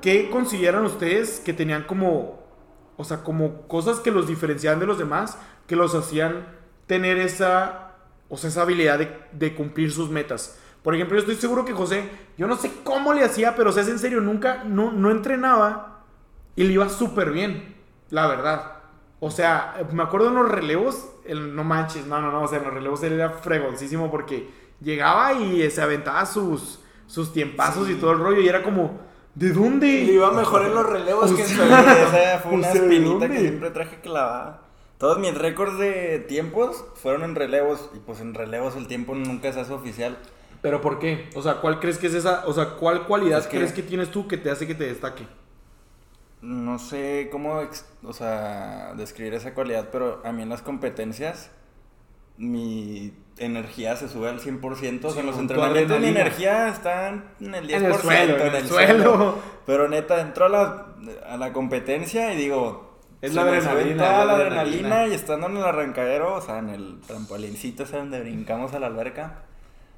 ¿qué 0.00 0.28
consideran 0.30 0.84
ustedes 0.84 1.40
que 1.40 1.52
tenían 1.52 1.84
como. 1.84 2.44
O 2.96 3.04
sea, 3.04 3.22
como 3.22 3.68
cosas 3.68 4.00
que 4.00 4.10
los 4.10 4.26
diferenciaban 4.26 4.80
de 4.80 4.86
los 4.86 4.98
demás, 4.98 5.38
que 5.66 5.76
los 5.76 5.94
hacían 5.94 6.46
tener 6.86 7.18
esa. 7.18 7.85
O 8.28 8.36
sea, 8.36 8.50
esa 8.50 8.62
habilidad 8.62 8.98
de, 8.98 9.16
de 9.32 9.54
cumplir 9.54 9.92
sus 9.92 10.10
metas. 10.10 10.58
Por 10.82 10.94
ejemplo, 10.94 11.16
yo 11.16 11.20
estoy 11.20 11.36
seguro 11.36 11.64
que 11.64 11.72
José, 11.72 12.08
yo 12.38 12.46
no 12.46 12.56
sé 12.56 12.70
cómo 12.84 13.12
le 13.12 13.24
hacía, 13.24 13.56
pero 13.56 13.70
o 13.70 13.72
sea, 13.72 13.82
es 13.82 13.88
en 13.88 13.98
serio, 13.98 14.20
nunca, 14.20 14.62
no, 14.64 14.92
no 14.92 15.10
entrenaba 15.10 16.04
y 16.54 16.64
le 16.64 16.72
iba 16.74 16.88
súper 16.88 17.32
bien, 17.32 17.74
la 18.10 18.28
verdad. 18.28 18.72
O 19.18 19.30
sea, 19.30 19.74
me 19.92 20.02
acuerdo 20.02 20.28
en 20.28 20.34
los 20.36 20.48
relevos, 20.48 21.08
el, 21.24 21.56
no 21.56 21.64
manches, 21.64 22.06
no, 22.06 22.20
no, 22.20 22.30
no, 22.30 22.42
o 22.42 22.48
sea, 22.48 22.58
en 22.58 22.64
los 22.64 22.74
relevos 22.74 23.02
él 23.02 23.14
era 23.14 23.30
fregoncísimo 23.30 24.10
porque 24.10 24.48
llegaba 24.80 25.32
y 25.32 25.68
se 25.70 25.82
aventaba 25.82 26.24
sus, 26.24 26.80
sus 27.06 27.32
tiempazos 27.32 27.90
y 27.90 27.94
todo 27.94 28.12
el 28.12 28.18
rollo 28.18 28.40
y 28.40 28.48
era 28.48 28.62
como, 28.62 29.00
¿de 29.34 29.50
dónde? 29.50 29.86
Le 29.86 30.12
iba 30.12 30.30
mejor 30.30 30.66
en 30.66 30.74
los 30.74 30.86
relevos 30.86 31.32
que 31.32 31.42
en 31.42 31.48
su 31.48 31.54
Sí, 31.56 31.62
esa 31.62 32.38
fue 32.40 32.52
una 32.52 32.68
O 32.68 32.72
sea, 32.72 32.80
¿de 32.80 32.94
espinita 32.94 33.28
que 33.28 33.38
siempre 33.40 33.70
traje 33.70 34.00
clavada. 34.00 34.65
Todos 34.98 35.18
mis 35.18 35.34
récords 35.34 35.78
de 35.78 36.20
tiempos 36.20 36.84
fueron 36.94 37.22
en 37.22 37.34
relevos. 37.34 37.90
Y 37.94 37.98
pues 37.98 38.20
en 38.20 38.34
relevos 38.34 38.76
el 38.76 38.86
tiempo 38.86 39.14
nunca 39.14 39.52
se 39.52 39.60
hace 39.60 39.72
oficial. 39.72 40.16
¿Pero 40.62 40.80
por 40.80 40.98
qué? 40.98 41.28
O 41.34 41.42
sea, 41.42 41.56
¿cuál 41.60 41.80
crees 41.80 41.98
que 41.98 42.06
es 42.06 42.14
esa? 42.14 42.44
O 42.46 42.52
sea, 42.52 42.70
¿cuál 42.76 43.06
cualidad 43.06 43.40
Es 43.40 43.46
que- 43.46 43.58
crees 43.58 43.72
que 43.72 43.82
tienes 43.82 44.10
tú 44.10 44.26
que 44.26 44.36
te 44.38 44.50
hace 44.50 44.66
que 44.66 44.74
te 44.74 44.84
destaque? 44.84 45.26
No 46.40 46.78
sé 46.78 47.28
cómo, 47.30 47.60
o 48.04 48.12
sea, 48.12 48.94
describir 48.96 49.34
esa 49.34 49.54
cualidad, 49.54 49.88
pero 49.90 50.20
a 50.24 50.32
mí 50.32 50.42
en 50.42 50.48
las 50.48 50.62
competencias 50.62 51.50
mi 52.36 53.12
energía 53.38 53.96
se 53.96 54.08
sube 54.08 54.28
al 54.28 54.40
100%. 54.40 55.08
o 55.08 55.10
sea, 55.10 55.20
en 55.20 55.26
los 55.26 55.38
entrenamientos 55.38 55.98
mi 56.00 56.08
energía 56.08 56.68
está 56.68 57.08
en 57.08 57.54
el 57.54 57.66
10%. 57.66 57.74
En 57.76 57.84
el 57.86 57.94
suelo, 57.94 58.38
en 58.44 58.54
el 58.54 58.66
suelo. 58.68 59.38
Pero 59.66 59.88
neta, 59.88 60.20
entro 60.20 60.46
a 60.46 60.48
la, 60.48 60.86
a 61.28 61.36
la 61.36 61.52
competencia 61.52 62.32
y 62.32 62.36
digo... 62.36 62.85
Es 63.22 63.34
la 63.34 63.42
adrenalina, 63.42 64.04
toda 64.04 64.24
la 64.24 64.34
adrenalina. 64.34 64.60
adrenalina 64.60 65.06
y 65.08 65.14
estando 65.14 65.46
en 65.46 65.56
el 65.56 65.64
arrancadero, 65.64 66.34
o 66.34 66.40
sea, 66.40 66.58
en 66.58 66.68
el 66.68 67.00
trampolincito 67.06 67.84
ese 67.84 67.96
donde 67.96 68.20
brincamos 68.20 68.74
a 68.74 68.78
la 68.78 68.88
alberca, 68.88 69.44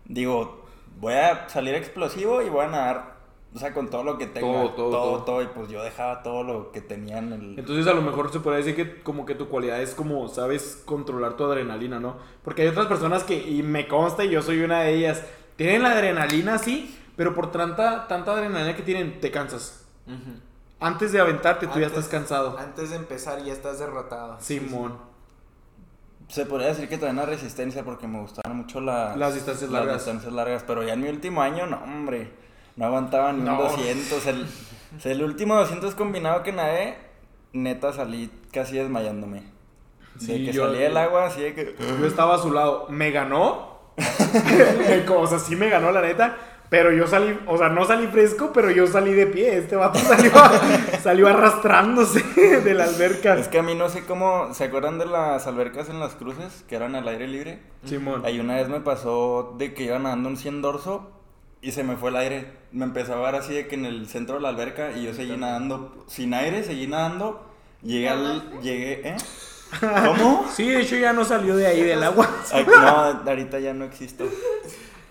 digo, 0.05 0.65
voy 1.01 1.15
a 1.15 1.49
salir 1.49 1.75
explosivo 1.75 2.43
y 2.43 2.49
voy 2.49 2.65
a 2.65 2.69
nadar, 2.69 3.17
o 3.55 3.59
sea, 3.59 3.73
con 3.73 3.89
todo 3.91 4.05
lo 4.05 4.19
que 4.19 4.27
tenga. 4.27 4.47
Todo, 4.47 4.71
todo, 4.71 4.91
todo. 4.91 5.25
todo. 5.25 5.43
Y 5.43 5.47
pues 5.49 5.69
yo 5.69 5.83
dejaba 5.83 6.23
todo 6.23 6.45
lo 6.45 6.71
que 6.71 6.81
tenía 6.81 7.19
en 7.19 7.33
el... 7.33 7.59
Entonces 7.59 7.87
a 7.87 7.95
lo 7.95 8.03
mejor 8.03 8.33
se 8.33 8.41
podría 8.41 8.65
decir 8.65 8.77
que 8.77 9.03
como 9.03 9.27
que 9.27 9.35
tu 9.35 9.49
cualidad 9.49 9.81
es 9.83 9.95
como 9.95 10.29
sabes 10.29 10.83
controlar 10.85 11.37
tu 11.37 11.45
adrenalina, 11.45 11.99
¿no? 11.99 12.19
Porque 12.45 12.63
hay 12.63 12.69
otras 12.69 12.87
personas 12.87 13.25
que, 13.25 13.37
y 13.37 13.63
me 13.63 13.89
consta 13.89 14.25
y 14.25 14.31
yo 14.31 14.43
soy 14.43 14.61
una 14.61 14.83
de 14.83 14.95
ellas, 14.95 15.25
tienen 15.57 15.83
la 15.83 15.93
adrenalina 15.93 16.59
sí, 16.59 16.97
pero 17.17 17.35
por 17.35 17.51
tanta, 17.51 18.07
tanta 18.07 18.33
adrenalina 18.33 18.77
que 18.77 18.83
tienen, 18.83 19.21
te 19.21 19.31
cansas. 19.31 19.87
Antes 20.81 21.11
de 21.13 21.21
aventarte, 21.21 21.67
tú 21.67 21.79
ya 21.81 21.87
Antes- 21.87 22.05
estás 22.05 22.09
cansado. 22.09 22.57
Antes 22.59 22.91
de 22.91 22.97
empezar 22.97 23.43
ya 23.43 23.53
estás 23.53 23.79
derrotado. 23.79 24.37
Simón. 24.41 24.97
Se 26.29 26.45
podría 26.47 26.69
decir 26.69 26.89
que 26.89 26.99
traía 26.99 27.13
una 27.15 27.25
resistencia 27.25 27.85
porque 27.85 28.07
me 28.07 28.21
gustaban 28.21 28.57
mucho 28.57 28.81
la- 28.81 29.17
Las 29.17 29.35
distancias 29.35 29.71
largas. 29.71 29.95
Las 29.95 30.05
distancias 30.05 30.33
largas, 30.33 30.63
pero 30.67 30.83
ya 30.83 30.93
en 30.93 31.01
mi 31.01 31.09
último 31.09 31.41
año, 31.43 31.67
no, 31.67 31.79
hombre, 31.83 32.31
no 32.77 32.85
aguantaba 32.87 33.33
ni 33.33 33.43
No. 33.43 33.53
un 33.53 33.59
200. 33.59 34.27
El, 34.27 34.47
el 35.05 35.23
último 35.23 35.55
200 35.57 35.95
combinado 35.95 36.43
que 36.43 36.53
nadé, 36.53 36.97
neta 37.53 37.93
salí 37.93 38.31
casi 38.53 38.77
desmayándome. 38.77 39.41
De 40.17 40.27
Sí, 40.27 40.45
que 40.47 40.53
yo- 40.53 40.67
salí 40.67 40.79
del 40.81 40.97
agua, 40.97 41.27
así 41.27 41.41
de 41.41 41.55
que... 41.55 41.77
Yo 42.01 42.07
estaba 42.07 42.35
a 42.35 42.39
su 42.39 42.53
lado. 42.53 42.87
¿Me 42.91 43.11
ganó? 43.11 43.79
o 45.17 45.27
sea, 45.27 45.39
sí 45.39 45.57
me 45.57 45.69
ganó, 45.71 45.91
la 45.93 46.03
neta. 46.03 46.37
Pero 46.71 46.93
yo 46.93 47.07
salí, 47.07 47.39
o 47.47 47.57
sea, 47.57 47.71
no 47.71 47.87
salí 47.87 48.09
fresco, 48.09 48.51
pero 48.53 48.71
yo 48.71 48.87
salí 48.87 49.13
de 49.15 49.27
pie. 49.27 49.57
Este 49.57 49.77
vato 49.77 49.99
salió, 50.01 50.31
salió 51.03 51.29
arrastrándose 51.29 52.23
de 52.65 52.75
la 52.75 52.85
alberca. 52.85 53.35
Es 53.37 53.49
que 53.49 53.59
a 53.59 53.63
mí 53.63 53.75
no 53.75 53.89
sé 53.89 54.05
cómo... 54.05 54.53
¿Se 54.53 54.65
acuerdan 54.65 54.99
de 54.99 55.07
las 55.07 55.47
albercas 55.47 55.89
en 55.89 55.99
las 56.01 56.15
cruces 56.15 56.65
que 56.69 56.77
eran 56.77 56.95
al 56.95 57.09
aire 57.09 57.27
libre? 57.27 57.61
Simón. 57.85 58.23
Ahí 58.25 58.39
una 58.39 58.57
vez 58.57 58.69
me 58.69 58.81
pasó 58.81 59.55
de 59.57 59.73
que 59.73 59.85
iba 59.85 59.99
nadando 59.99 60.29
un 60.29 60.37
100 60.37 60.61
dorso 60.61 61.11
y 61.61 61.73
se 61.73 61.85
me 61.85 61.97
fue 61.97 62.11
el 62.11 62.17
aire. 62.17 62.53
Me 62.71 62.85
empezó 62.85 63.13
a 63.13 63.17
ahogar 63.17 63.35
así 63.35 63.55
de 63.55 63.67
que 63.67 63.75
en 63.75 63.87
el 63.87 64.07
centro 64.09 64.37
de 64.37 64.43
la 64.43 64.51
alberca 64.51 64.93
y 64.93 65.05
yo 65.05 65.15
seguí 65.15 65.37
nadando 65.37 66.05
sin 66.07 66.35
aire, 66.35 66.63
seguí 66.65 66.87
nadando. 66.87 67.47
Llegué 67.83 68.09
al. 68.09 68.61
Llegué, 68.61 69.09
¿eh? 69.09 69.17
¿Cómo? 69.81 70.47
Sí, 70.53 70.69
de 70.69 70.83
hecho 70.83 70.97
ya 70.97 71.13
no 71.13 71.25
salió 71.25 71.57
de 71.57 71.67
ahí 71.67 71.83
del 71.83 72.03
agua. 72.03 72.29
Ay, 72.53 72.67
no, 72.67 72.75
ahorita 72.77 73.59
ya 73.59 73.73
no 73.75 73.85
existo. 73.85 74.25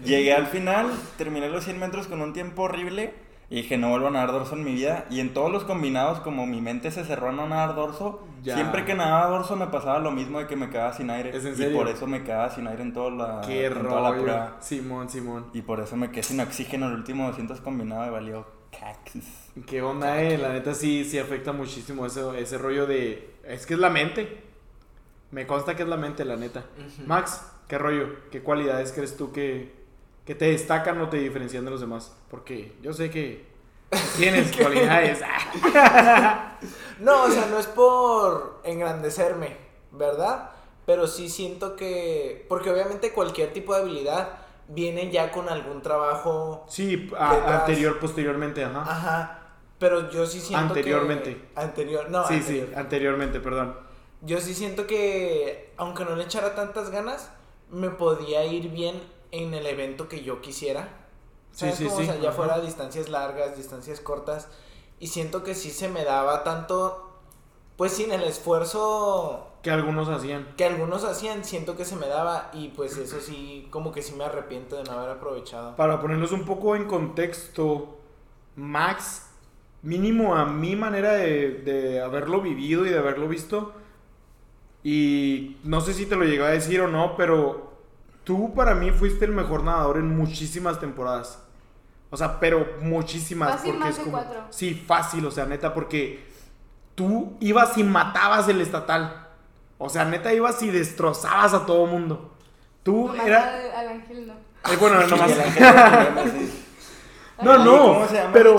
Llegué 0.03 0.33
al 0.33 0.47
final, 0.47 0.91
terminé 1.17 1.49
los 1.49 1.63
100 1.63 1.79
metros 1.79 2.07
con 2.07 2.21
un 2.21 2.33
tiempo 2.33 2.63
horrible 2.63 3.13
y 3.49 3.57
dije, 3.61 3.77
no 3.77 3.89
vuelvo 3.89 4.07
a 4.07 4.11
nadar 4.11 4.31
dorso 4.33 4.55
en 4.55 4.63
mi 4.63 4.73
vida. 4.73 5.05
Y 5.09 5.19
en 5.21 5.33
todos 5.33 5.51
los 5.51 5.63
combinados, 5.63 6.19
como 6.19 6.45
mi 6.45 6.61
mente 6.61 6.91
se 6.91 7.03
cerró 7.05 7.29
a 7.29 7.31
no 7.31 7.47
nadar 7.47 7.75
dorso, 7.75 8.21
Ya. 8.43 8.55
siempre 8.55 8.85
que 8.85 8.93
nadaba 8.93 9.27
dorso 9.27 9.55
me 9.55 9.67
pasaba 9.67 9.99
lo 9.99 10.11
mismo 10.11 10.39
de 10.39 10.47
que 10.47 10.55
me 10.55 10.69
quedaba 10.69 10.93
sin 10.93 11.09
aire. 11.09 11.35
¿Es 11.35 11.45
en 11.45 11.53
Y 11.53 11.55
serio? 11.55 11.77
por 11.77 11.87
eso 11.87 12.05
me 12.07 12.23
quedaba 12.23 12.49
sin 12.49 12.67
aire 12.67 12.81
en, 12.83 12.93
toda 12.93 13.09
la, 13.11 13.41
Qué 13.47 13.65
en 13.65 13.73
toda 13.81 14.01
la 14.01 14.11
prueba. 14.17 14.57
Simón, 14.59 15.09
Simón. 15.09 15.45
Y 15.53 15.61
por 15.61 15.79
eso 15.79 15.95
me 15.95 16.11
quedé 16.11 16.23
sin 16.23 16.39
oxígeno 16.41 16.87
el 16.87 16.93
último 16.95 17.27
200 17.27 17.61
combinado 17.61 18.05
y 18.05 18.09
valió 18.09 18.45
cactus. 18.77 19.23
¿Qué 19.65 19.81
onda, 19.81 20.21
eh? 20.21 20.37
La 20.37 20.49
neta 20.53 20.73
sí, 20.75 21.05
sí 21.05 21.17
afecta 21.17 21.53
muchísimo 21.53 22.05
ese, 22.05 22.21
ese 22.39 22.57
rollo 22.57 22.85
de... 22.85 23.33
Es 23.45 23.65
que 23.65 23.73
es 23.75 23.79
la 23.79 23.89
mente. 23.89 24.43
Me 25.31 25.47
consta 25.47 25.75
que 25.75 25.83
es 25.83 25.89
la 25.89 25.97
mente, 25.97 26.23
la 26.25 26.35
neta. 26.35 26.65
Max, 27.05 27.41
¿qué 27.67 27.77
rollo? 27.77 28.07
¿Qué 28.29 28.41
cualidades 28.43 28.91
crees 28.91 29.17
tú 29.17 29.31
que, 29.31 29.73
que 30.27 30.35
te 30.35 30.45
destacan 30.51 31.01
o 31.01 31.09
te 31.09 31.17
diferencian 31.17 31.65
de 31.65 31.71
los 31.71 31.79
demás? 31.81 32.13
Porque 32.29 32.75
yo 32.83 32.93
sé 32.93 33.09
que 33.09 33.47
tienes 34.17 34.55
cualidades. 34.55 35.21
No, 36.99 37.23
o 37.25 37.29
sea, 37.29 37.45
no 37.47 37.59
es 37.59 37.67
por 37.67 38.59
engrandecerme, 38.63 39.55
¿verdad? 39.91 40.49
Pero 40.85 41.05
sí 41.07 41.29
siento 41.29 41.75
que. 41.75 42.45
Porque 42.49 42.71
obviamente 42.71 43.11
cualquier 43.11 43.53
tipo 43.53 43.75
de 43.75 43.81
habilidad 43.81 44.29
viene 44.67 45.11
ya 45.11 45.31
con 45.31 45.47
algún 45.47 45.81
trabajo. 45.83 46.65
Sí, 46.67 47.09
a- 47.17 47.59
anterior, 47.59 47.99
posteriormente, 47.99 48.63
ajá. 48.65 48.81
Ajá. 48.81 49.39
Pero 49.77 50.09
yo 50.09 50.25
sí 50.25 50.39
siento 50.39 50.73
que. 50.73 50.79
Anteriormente. 50.79 51.41
Anterior. 51.55 52.09
No, 52.09 52.27
sí, 52.27 52.35
anterior. 52.35 52.67
sí, 52.69 52.75
anteriormente, 52.75 53.39
perdón. 53.39 53.77
Yo 54.21 54.39
sí 54.41 54.55
siento 54.55 54.87
que, 54.87 55.71
aunque 55.77 56.03
no 56.03 56.15
le 56.15 56.23
echara 56.23 56.55
tantas 56.55 56.89
ganas, 56.89 57.31
me 57.69 57.91
podía 57.91 58.43
ir 58.45 58.69
bien 58.71 58.99
en 59.31 59.53
el 59.53 59.65
evento 59.67 60.07
que 60.07 60.23
yo 60.23 60.41
quisiera. 60.41 60.89
Sí, 61.51 61.71
¿Sabes 61.71 61.73
sí, 61.73 61.89
cómo? 61.89 61.97
sí, 61.97 62.03
O 62.03 62.03
sea, 62.03 62.17
ya 62.17 62.31
ajá. 62.31 62.31
fuera 62.31 62.59
distancias 62.61 63.09
largas, 63.09 63.57
distancias 63.57 63.99
cortas. 64.01 64.47
Y 64.99 65.07
siento 65.07 65.43
que 65.43 65.55
sí 65.55 65.71
se 65.71 65.89
me 65.89 66.03
daba 66.03 66.43
tanto, 66.43 67.19
pues 67.77 67.93
sin 67.93 68.11
el 68.11 68.23
esfuerzo 68.23 69.49
Que 69.61 69.69
algunos 69.71 70.09
hacían. 70.09 70.47
que 70.57 70.65
algunos 70.65 71.03
hacían, 71.05 71.45
siento 71.45 71.77
que 71.77 71.85
se 71.85 71.95
me 71.95 72.07
daba. 72.07 72.49
Y 72.53 72.69
pues 72.69 72.97
eso 72.97 73.21
sí, 73.21 73.67
como 73.71 73.91
que 73.93 74.01
sí 74.01 74.13
me 74.15 74.25
arrepiento 74.25 74.75
de 74.77 74.83
no 74.83 74.93
haber 74.93 75.11
aprovechado. 75.11 75.75
Para 75.75 75.99
ponernos 76.01 76.31
un 76.31 76.43
poco 76.45 76.75
en 76.75 76.85
contexto, 76.87 77.99
Max, 78.55 79.27
mínimo 79.83 80.35
a 80.35 80.45
mi 80.45 80.75
manera 80.75 81.13
de, 81.13 81.51
de 81.63 82.01
haberlo 82.01 82.41
vivido 82.41 82.85
y 82.85 82.89
de 82.89 82.97
haberlo 82.97 83.27
visto, 83.27 83.73
y 84.83 85.57
no 85.63 85.81
sé 85.81 85.93
si 85.93 86.05
te 86.05 86.15
lo 86.15 86.23
llegué 86.25 86.43
a 86.43 86.47
decir 86.49 86.81
o 86.81 86.87
no, 86.87 87.15
pero 87.17 87.66
tú 88.27 88.53
para 88.53 88.75
mí 88.75 88.91
fuiste 88.91 89.23
el 89.23 89.31
mejor 89.31 89.63
nadador 89.63 89.95
en 89.97 90.15
muchísimas 90.17 90.81
temporadas. 90.81 91.39
O 92.09 92.17
sea, 92.17 92.41
pero 92.41 92.67
muchísimas. 92.81 93.51
Fácil, 93.51 93.71
porque 93.71 93.79
más 93.79 93.89
es 93.91 93.97
de 93.97 94.03
como, 94.03 94.17
cuatro. 94.17 94.41
Sí, 94.49 94.83
fácil, 94.85 95.25
o 95.25 95.31
sea, 95.31 95.45
neta, 95.45 95.73
porque 95.73 96.27
tú 96.93 97.37
ibas 97.39 97.77
y 97.77 97.83
matabas 97.85 98.49
el 98.49 98.59
estatal. 98.59 99.27
O 99.77 99.87
sea, 99.87 100.03
neta, 100.03 100.33
ibas 100.33 100.61
y 100.61 100.69
destrozabas 100.71 101.53
a 101.53 101.65
todo 101.65 101.85
mundo. 101.85 102.33
Tú 102.83 103.07
Nomás 103.07 103.25
era... 103.27 103.53
al- 103.55 103.71
al 103.71 103.87
ángel 103.87 104.27
no. 104.27 104.33
Eh, 104.33 104.77
bueno, 104.77 105.07
nomás... 105.07 105.31
No, 107.39 107.55
no, 107.59 107.77
¿Cómo 107.93 108.07
se 108.07 108.15
llama 108.15 108.33
pero-. 108.33 108.57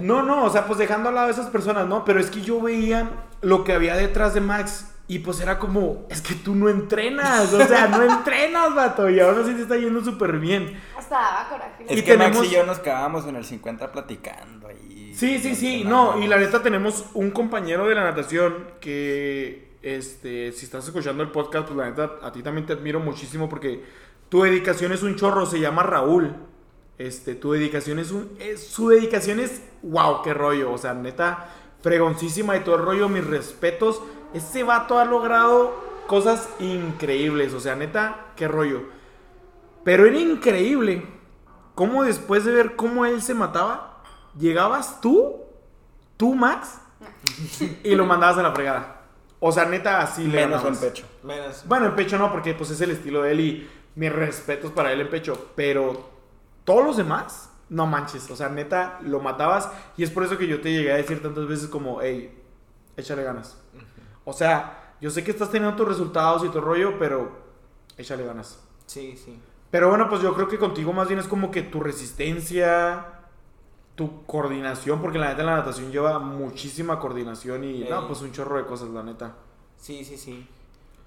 No, 0.00 0.22
no, 0.22 0.44
o 0.44 0.50
sea, 0.50 0.66
pues 0.66 0.78
dejando 0.80 1.08
al 1.10 1.14
lado 1.14 1.28
a 1.28 1.30
esas 1.30 1.46
personas, 1.46 1.86
¿no? 1.86 2.04
Pero 2.04 2.18
es 2.18 2.28
que 2.28 2.40
yo 2.40 2.60
veía 2.60 3.08
lo 3.40 3.62
que 3.62 3.72
había 3.72 3.94
detrás 3.94 4.34
de 4.34 4.40
Max 4.40 4.86
y 5.12 5.18
pues 5.18 5.40
era 5.40 5.58
como, 5.58 6.06
es 6.08 6.20
que 6.20 6.34
tú 6.36 6.54
no 6.54 6.68
entrenas, 6.68 7.52
o 7.52 7.66
sea, 7.66 7.88
no 7.88 8.02
entrenas, 8.18 8.74
vato, 8.74 9.10
y 9.10 9.18
ahora 9.18 9.44
sí 9.44 9.54
te 9.54 9.62
está 9.62 9.76
yendo 9.76 10.04
súper 10.04 10.38
bien. 10.38 10.80
Hasta 10.96 11.16
daba 11.16 11.48
coraje. 11.48 11.84
Es 11.88 11.98
Y 11.98 12.02
que 12.02 12.16
Max 12.16 12.30
tenemos- 12.30 12.46
y 12.46 12.54
yo 12.54 12.64
nos 12.64 12.78
quedábamos 12.78 13.26
en 13.26 13.34
el 13.36 13.44
50 13.44 13.90
platicando 13.90 14.68
ahí. 14.68 15.12
Sí, 15.14 15.38
sí, 15.40 15.56
sí, 15.56 15.82
no, 15.84 16.22
y 16.22 16.28
la 16.28 16.36
neta 16.38 16.62
tenemos 16.62 17.06
un 17.14 17.32
compañero 17.32 17.86
de 17.88 17.94
la 17.96 18.04
natación 18.04 18.66
que, 18.80 19.72
este, 19.82 20.52
si 20.52 20.64
estás 20.64 20.84
escuchando 20.86 21.22
el 21.24 21.30
podcast, 21.30 21.66
pues 21.66 21.76
la 21.76 21.86
neta 21.90 22.12
a 22.22 22.30
ti 22.30 22.42
también 22.42 22.66
te 22.66 22.72
admiro 22.74 23.00
muchísimo 23.00 23.48
porque 23.48 23.82
tu 24.28 24.42
dedicación 24.42 24.92
es 24.92 25.02
un 25.02 25.16
chorro, 25.16 25.44
se 25.44 25.58
llama 25.58 25.82
Raúl. 25.82 26.34
Este, 26.98 27.34
tu 27.34 27.50
dedicación 27.52 27.98
es 27.98 28.12
un, 28.12 28.30
es- 28.38 28.64
su 28.68 28.88
dedicación 28.90 29.40
es, 29.40 29.62
wow, 29.82 30.22
qué 30.22 30.34
rollo, 30.34 30.70
o 30.70 30.78
sea, 30.78 30.94
neta, 30.94 31.48
fregoncísima 31.82 32.56
y 32.56 32.60
todo 32.60 32.76
el 32.76 32.82
rollo, 32.82 33.08
mis 33.08 33.26
respetos. 33.26 34.00
Ese 34.34 34.62
vato 34.62 34.98
ha 34.98 35.04
logrado 35.04 35.74
cosas 36.06 36.48
increíbles, 36.58 37.54
o 37.54 37.60
sea, 37.60 37.76
neta, 37.76 38.26
qué 38.36 38.48
rollo. 38.48 38.82
Pero 39.84 40.06
era 40.06 40.18
increíble 40.18 41.06
cómo 41.74 42.04
después 42.04 42.44
de 42.44 42.52
ver 42.52 42.76
cómo 42.76 43.06
él 43.06 43.22
se 43.22 43.34
mataba, 43.34 44.02
llegabas 44.38 45.00
tú, 45.00 45.36
tú 46.16 46.34
Max, 46.34 46.80
y 47.84 47.94
lo 47.94 48.06
mandabas 48.06 48.38
a 48.38 48.42
la 48.42 48.52
fregada. 48.52 49.00
O 49.40 49.50
sea, 49.50 49.64
neta, 49.64 50.00
así 50.00 50.26
le 50.26 50.46
Menos 50.46 50.64
en 50.64 50.76
pecho. 50.76 51.06
Menos. 51.22 51.64
Bueno, 51.66 51.86
en 51.86 51.96
pecho 51.96 52.18
no, 52.18 52.30
porque 52.30 52.52
pues 52.54 52.70
es 52.70 52.80
el 52.82 52.90
estilo 52.90 53.22
de 53.22 53.32
él 53.32 53.40
y 53.40 53.70
mis 53.94 54.12
respetos 54.12 54.70
para 54.70 54.92
él 54.92 55.00
en 55.00 55.08
pecho. 55.08 55.52
Pero 55.56 56.10
todos 56.64 56.84
los 56.84 56.96
demás, 56.98 57.50
no 57.70 57.86
manches. 57.86 58.30
O 58.30 58.36
sea, 58.36 58.50
neta, 58.50 58.98
lo 59.02 59.20
matabas. 59.20 59.70
Y 59.96 60.02
es 60.02 60.10
por 60.10 60.24
eso 60.24 60.36
que 60.36 60.46
yo 60.46 60.60
te 60.60 60.70
llegué 60.70 60.92
a 60.92 60.96
decir 60.96 61.22
tantas 61.22 61.46
veces 61.48 61.68
como, 61.68 62.02
hey, 62.02 62.38
échale 62.98 63.22
ganas. 63.22 63.56
O 64.30 64.32
sea, 64.32 64.94
yo 65.00 65.10
sé 65.10 65.24
que 65.24 65.32
estás 65.32 65.50
teniendo 65.50 65.76
tus 65.76 65.88
resultados 65.88 66.44
y 66.44 66.48
tu 66.48 66.60
rollo, 66.60 66.98
pero 66.98 67.30
échale 67.96 68.24
ganas. 68.24 68.60
Sí, 68.86 69.16
sí. 69.16 69.38
Pero 69.70 69.88
bueno, 69.88 70.08
pues 70.08 70.22
yo 70.22 70.34
creo 70.34 70.48
que 70.48 70.58
contigo 70.58 70.92
más 70.92 71.08
bien 71.08 71.20
es 71.20 71.28
como 71.28 71.50
que 71.50 71.62
tu 71.62 71.80
resistencia, 71.80 73.06
tu 73.94 74.24
coordinación, 74.24 75.00
porque 75.00 75.18
la 75.18 75.28
neta 75.28 75.42
la 75.42 75.56
natación 75.56 75.90
lleva 75.92 76.18
muchísima 76.18 76.98
coordinación 76.98 77.64
y 77.64 77.84
no, 77.84 78.06
pues 78.06 78.20
un 78.22 78.32
chorro 78.32 78.56
de 78.56 78.66
cosas, 78.66 78.88
la 78.88 79.02
neta. 79.02 79.34
Sí, 79.76 80.04
sí, 80.04 80.16
sí. 80.16 80.46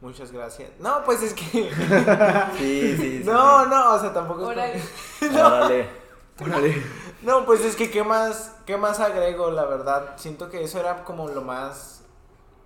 Muchas 0.02 0.34
gracias. 0.34 0.70
No, 0.80 1.02
pues 1.06 1.24
es 1.24 1.34
que. 1.34 1.72
Sí, 2.58 2.98
sí, 2.98 3.20
sí. 3.20 3.22
no, 3.24 3.66
no, 3.68 3.94
o 3.94 4.00
sea, 4.00 4.14
tampoco 4.14 4.52
es. 4.52 4.58
Órale. 4.58 4.82
Órale. 5.32 5.90
Órale. 6.42 6.84
No, 7.22 7.46
pues 7.46 7.62
es 7.64 7.78
que 7.78 7.90
qué 7.90 8.04
más, 8.04 8.54
qué 8.66 8.76
más 8.76 9.00
agrego, 9.00 9.50
la 9.50 9.64
verdad. 9.64 10.16
Siento 10.18 10.50
que 10.50 10.64
eso 10.64 10.80
era 10.80 11.06
como 11.06 11.30
lo 11.30 11.42
más, 11.42 12.03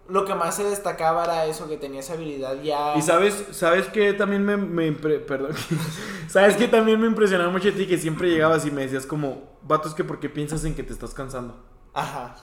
lo 0.10 0.26
que 0.26 0.36
más 0.36 0.56
se 0.56 0.64
destacaba 0.64 1.24
era 1.26 1.46
eso, 1.46 1.68
que 1.68 1.78
tenía 1.78 2.00
esa 2.00 2.14
habilidad 2.14 2.62
ya. 2.62 2.96
Y 2.96 3.02
sabes, 3.02 3.46
sabes 3.52 3.88
que 3.88 4.14
también 4.14 4.46
me, 4.46 4.56
me 4.58 4.90
impre- 4.92 5.24
perdón, 5.26 5.52
sabes 6.28 6.56
que 6.58 6.68
también 6.68 7.00
me 7.02 7.08
impresionaba 7.08 7.52
mucho 7.52 7.66
de 7.66 7.74
ti 7.74 7.88
que 7.88 7.98
siempre 7.98 8.30
llegabas 8.30 8.66
y 8.66 8.72
me 8.72 8.84
decías 8.84 9.06
como, 9.06 9.58
vatos 9.64 9.94
que 9.94 10.04
porque 10.04 10.30
piensas 10.30 10.64
en 10.66 10.76
que 10.76 10.84
te 10.84 10.94
estás 10.94 11.14
cansando. 11.14 11.64
Ajá. 11.94 12.36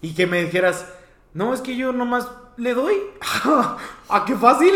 Y 0.00 0.14
que 0.14 0.26
me 0.26 0.42
dijeras, 0.44 0.86
no, 1.34 1.52
es 1.54 1.60
que 1.60 1.76
yo 1.76 1.92
nomás 1.92 2.28
le 2.56 2.74
doy. 2.74 2.94
¿A 4.08 4.24
qué 4.24 4.34
fácil? 4.36 4.74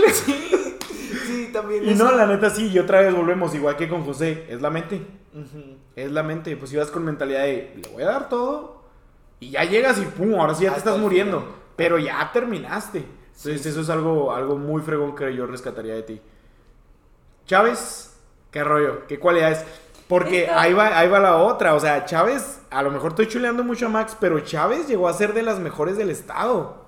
Sí, 1.26 1.50
también 1.52 1.84
Y 1.84 1.90
eso. 1.90 2.04
no, 2.04 2.12
la 2.12 2.26
neta 2.26 2.50
sí, 2.50 2.68
y 2.68 2.78
otra 2.78 3.00
vez 3.00 3.14
volvemos, 3.14 3.54
igual 3.54 3.76
que 3.76 3.88
con 3.88 4.04
José, 4.04 4.46
es 4.48 4.60
la 4.60 4.70
mente. 4.70 5.06
Es 5.96 6.10
la 6.12 6.22
mente, 6.22 6.56
pues 6.56 6.72
ibas 6.72 6.90
con 6.90 7.04
mentalidad 7.04 7.42
de, 7.42 7.72
le 7.82 7.88
voy 7.90 8.02
a 8.02 8.06
dar 8.06 8.28
todo. 8.28 8.84
Y 9.40 9.50
ya 9.50 9.64
llegas 9.64 9.98
y 9.98 10.02
pum, 10.02 10.34
ahora 10.34 10.54
sí 10.54 10.64
ya 10.64 10.70
te 10.70 10.76
Hasta 10.76 10.90
estás 10.90 11.02
muriendo. 11.02 11.40
final. 11.40 11.63
Pero 11.76 11.98
ya 11.98 12.30
terminaste. 12.32 12.98
Entonces 12.98 13.62
Sí. 13.62 13.68
eso 13.68 13.80
es 13.80 13.90
algo, 13.90 14.32
algo 14.32 14.56
muy 14.56 14.80
fregón 14.82 15.14
que 15.14 15.34
yo 15.34 15.46
rescataría 15.46 15.94
de 15.94 16.02
ti. 16.02 16.20
Chávez, 17.46 18.16
qué 18.50 18.64
rollo, 18.64 19.06
qué 19.06 19.18
cualidades. 19.18 19.64
Porque 20.08 20.48
ahí 20.48 20.72
va, 20.72 20.98
ahí 20.98 21.08
va 21.08 21.18
la 21.18 21.36
otra. 21.36 21.74
O 21.74 21.80
sea, 21.80 22.04
Chávez, 22.04 22.60
a 22.70 22.82
lo 22.82 22.90
mejor 22.90 23.10
estoy 23.12 23.26
chuleando 23.28 23.64
mucho 23.64 23.86
a 23.86 23.88
Max, 23.88 24.16
pero 24.20 24.40
Chávez 24.40 24.86
llegó 24.88 25.08
a 25.08 25.12
ser 25.14 25.32
de 25.34 25.42
las 25.42 25.58
mejores 25.58 25.96
del 25.96 26.10
estado. 26.10 26.84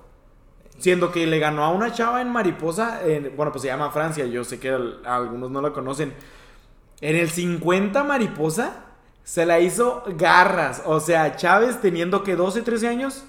Siendo 0.77 1.11
que 1.11 1.25
le 1.25 1.39
ganó 1.39 1.63
a 1.63 1.69
una 1.69 1.91
chava 1.91 2.21
en 2.21 2.29
Mariposa, 2.29 3.01
en- 3.03 3.35
bueno, 3.35 3.51
pues 3.51 3.63
se 3.63 3.67
llama 3.67 3.89
Francia, 3.89 4.25
yo 4.27 4.43
sé 4.43 4.59
que 4.59 4.69
al- 4.69 5.01
algunos 5.05 5.49
no 5.49 5.59
la 5.61 5.71
conocen. 5.73 6.13
En 7.01 7.15
el 7.15 7.29
50 7.31 8.03
Mariposa 8.03 8.83
se 9.23 9.45
la 9.47 9.59
hizo 9.59 10.03
garras. 10.15 10.83
O 10.85 10.99
sea, 10.99 11.35
Chávez 11.35 11.81
teniendo 11.81 12.23
que 12.23 12.35
12, 12.35 12.61
13 12.61 12.87
años. 12.87 13.25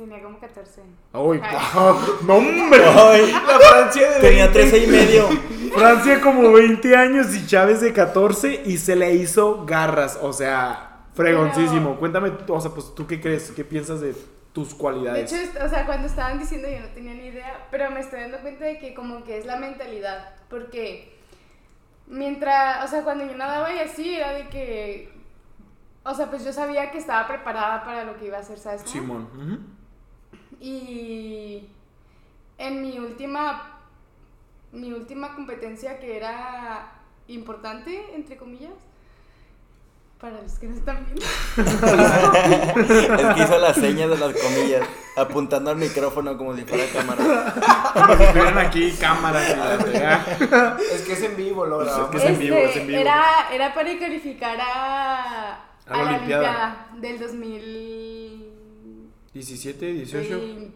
Tenía 0.00 0.22
como 0.22 0.38
14. 0.40 0.80
¡Uy! 1.12 1.40
Ay. 1.42 1.56
¡No, 2.26 2.34
hombre! 2.36 2.78
La 2.78 3.58
Francia 3.60 4.10
de 4.12 4.20
Tenía 4.20 4.46
20. 4.48 4.70
13 4.70 4.78
y 4.78 4.86
medio. 4.86 5.28
Francia 5.74 6.20
como 6.20 6.50
20 6.52 6.96
años 6.96 7.34
y 7.34 7.46
Chávez 7.46 7.80
de 7.82 7.92
14 7.92 8.62
y 8.64 8.78
se 8.78 8.96
le 8.96 9.14
hizo 9.14 9.64
garras. 9.66 10.18
O 10.22 10.32
sea, 10.32 11.04
fregoncísimo. 11.14 11.90
Pero- 11.90 12.00
Cuéntame, 12.00 12.32
o 12.48 12.60
sea, 12.60 12.70
pues 12.70 12.94
tú 12.94 13.06
qué 13.06 13.20
crees, 13.20 13.50
qué 13.50 13.62
piensas 13.64 14.00
de 14.00 14.14
tus 14.52 14.70
De 14.70 14.76
cualidades. 14.78 15.30
hecho, 15.32 15.40
est- 15.42 15.56
o 15.62 15.68
sea, 15.68 15.84
cuando 15.86 16.08
estaban 16.08 16.38
diciendo 16.38 16.66
yo 16.68 16.80
no 16.80 16.88
tenía 16.88 17.14
ni 17.14 17.26
idea, 17.26 17.68
pero 17.70 17.90
me 17.90 18.00
estoy 18.00 18.20
dando 18.20 18.38
cuenta 18.40 18.64
de 18.64 18.78
que 18.78 18.94
como 18.94 19.22
que 19.22 19.38
es 19.38 19.44
la 19.46 19.56
mentalidad, 19.56 20.34
porque 20.48 21.14
mientras, 22.08 22.84
o 22.84 22.88
sea, 22.88 23.04
cuando 23.04 23.24
yo 23.26 23.36
nadaba 23.36 23.72
y 23.72 23.78
así, 23.78 24.14
era 24.16 24.32
de 24.32 24.48
que, 24.48 25.12
o 26.02 26.14
sea, 26.14 26.30
pues 26.30 26.44
yo 26.44 26.52
sabía 26.52 26.90
que 26.90 26.98
estaba 26.98 27.28
preparada 27.28 27.84
para 27.84 28.04
lo 28.04 28.16
que 28.18 28.26
iba 28.26 28.38
a 28.38 28.40
hacer, 28.40 28.58
¿sabes? 28.58 28.82
Simón. 28.86 29.78
Y 30.60 31.66
en 32.58 32.82
mi 32.82 32.98
última, 32.98 33.80
mi 34.72 34.92
última 34.92 35.34
competencia 35.34 35.98
que 35.98 36.16
era 36.16 36.92
importante, 37.28 38.14
entre 38.14 38.36
comillas, 38.36 38.74
para 40.20 40.42
los 40.42 40.58
que 40.58 40.66
no 40.66 40.76
están 40.76 41.06
viendo. 41.06 41.24
Es 43.20 43.34
que 43.34 43.42
hizo 43.42 43.58
las 43.58 43.74
señas 43.74 44.10
de 44.10 44.18
las 44.18 44.34
comillas, 44.34 44.86
apuntando 45.16 45.70
al 45.70 45.78
micrófono 45.78 46.36
como 46.36 46.54
si 46.54 46.62
fuera 46.64 46.84
cámara. 46.92 47.54
Como 47.94 48.16
si 48.16 48.22
estuvieran 48.24 48.58
aquí 48.58 48.90
fregada. 48.90 50.76
Es 50.92 51.02
que 51.02 51.12
es 51.14 51.22
en 51.22 51.36
vivo, 51.36 51.64
lo 51.64 51.78
Pues 51.78 51.90
es 51.96 52.08
que 52.10 52.16
es 52.18 52.24
en 52.24 52.38
vivo, 52.38 52.56
es 52.56 52.76
en 52.76 52.86
vivo. 52.86 53.00
Era, 53.00 53.48
era 53.50 53.72
para 53.72 53.98
calificar 53.98 54.60
a, 54.60 55.52
A 55.54 55.58
a 55.88 55.96
la 55.96 56.02
la 56.02 56.08
Olimpiada. 56.10 56.86
Olimpiada 56.86 56.86
del 57.00 57.18
2000. 57.18 58.49
17, 59.34 59.92
18. 59.92 60.28
20, 60.28 60.72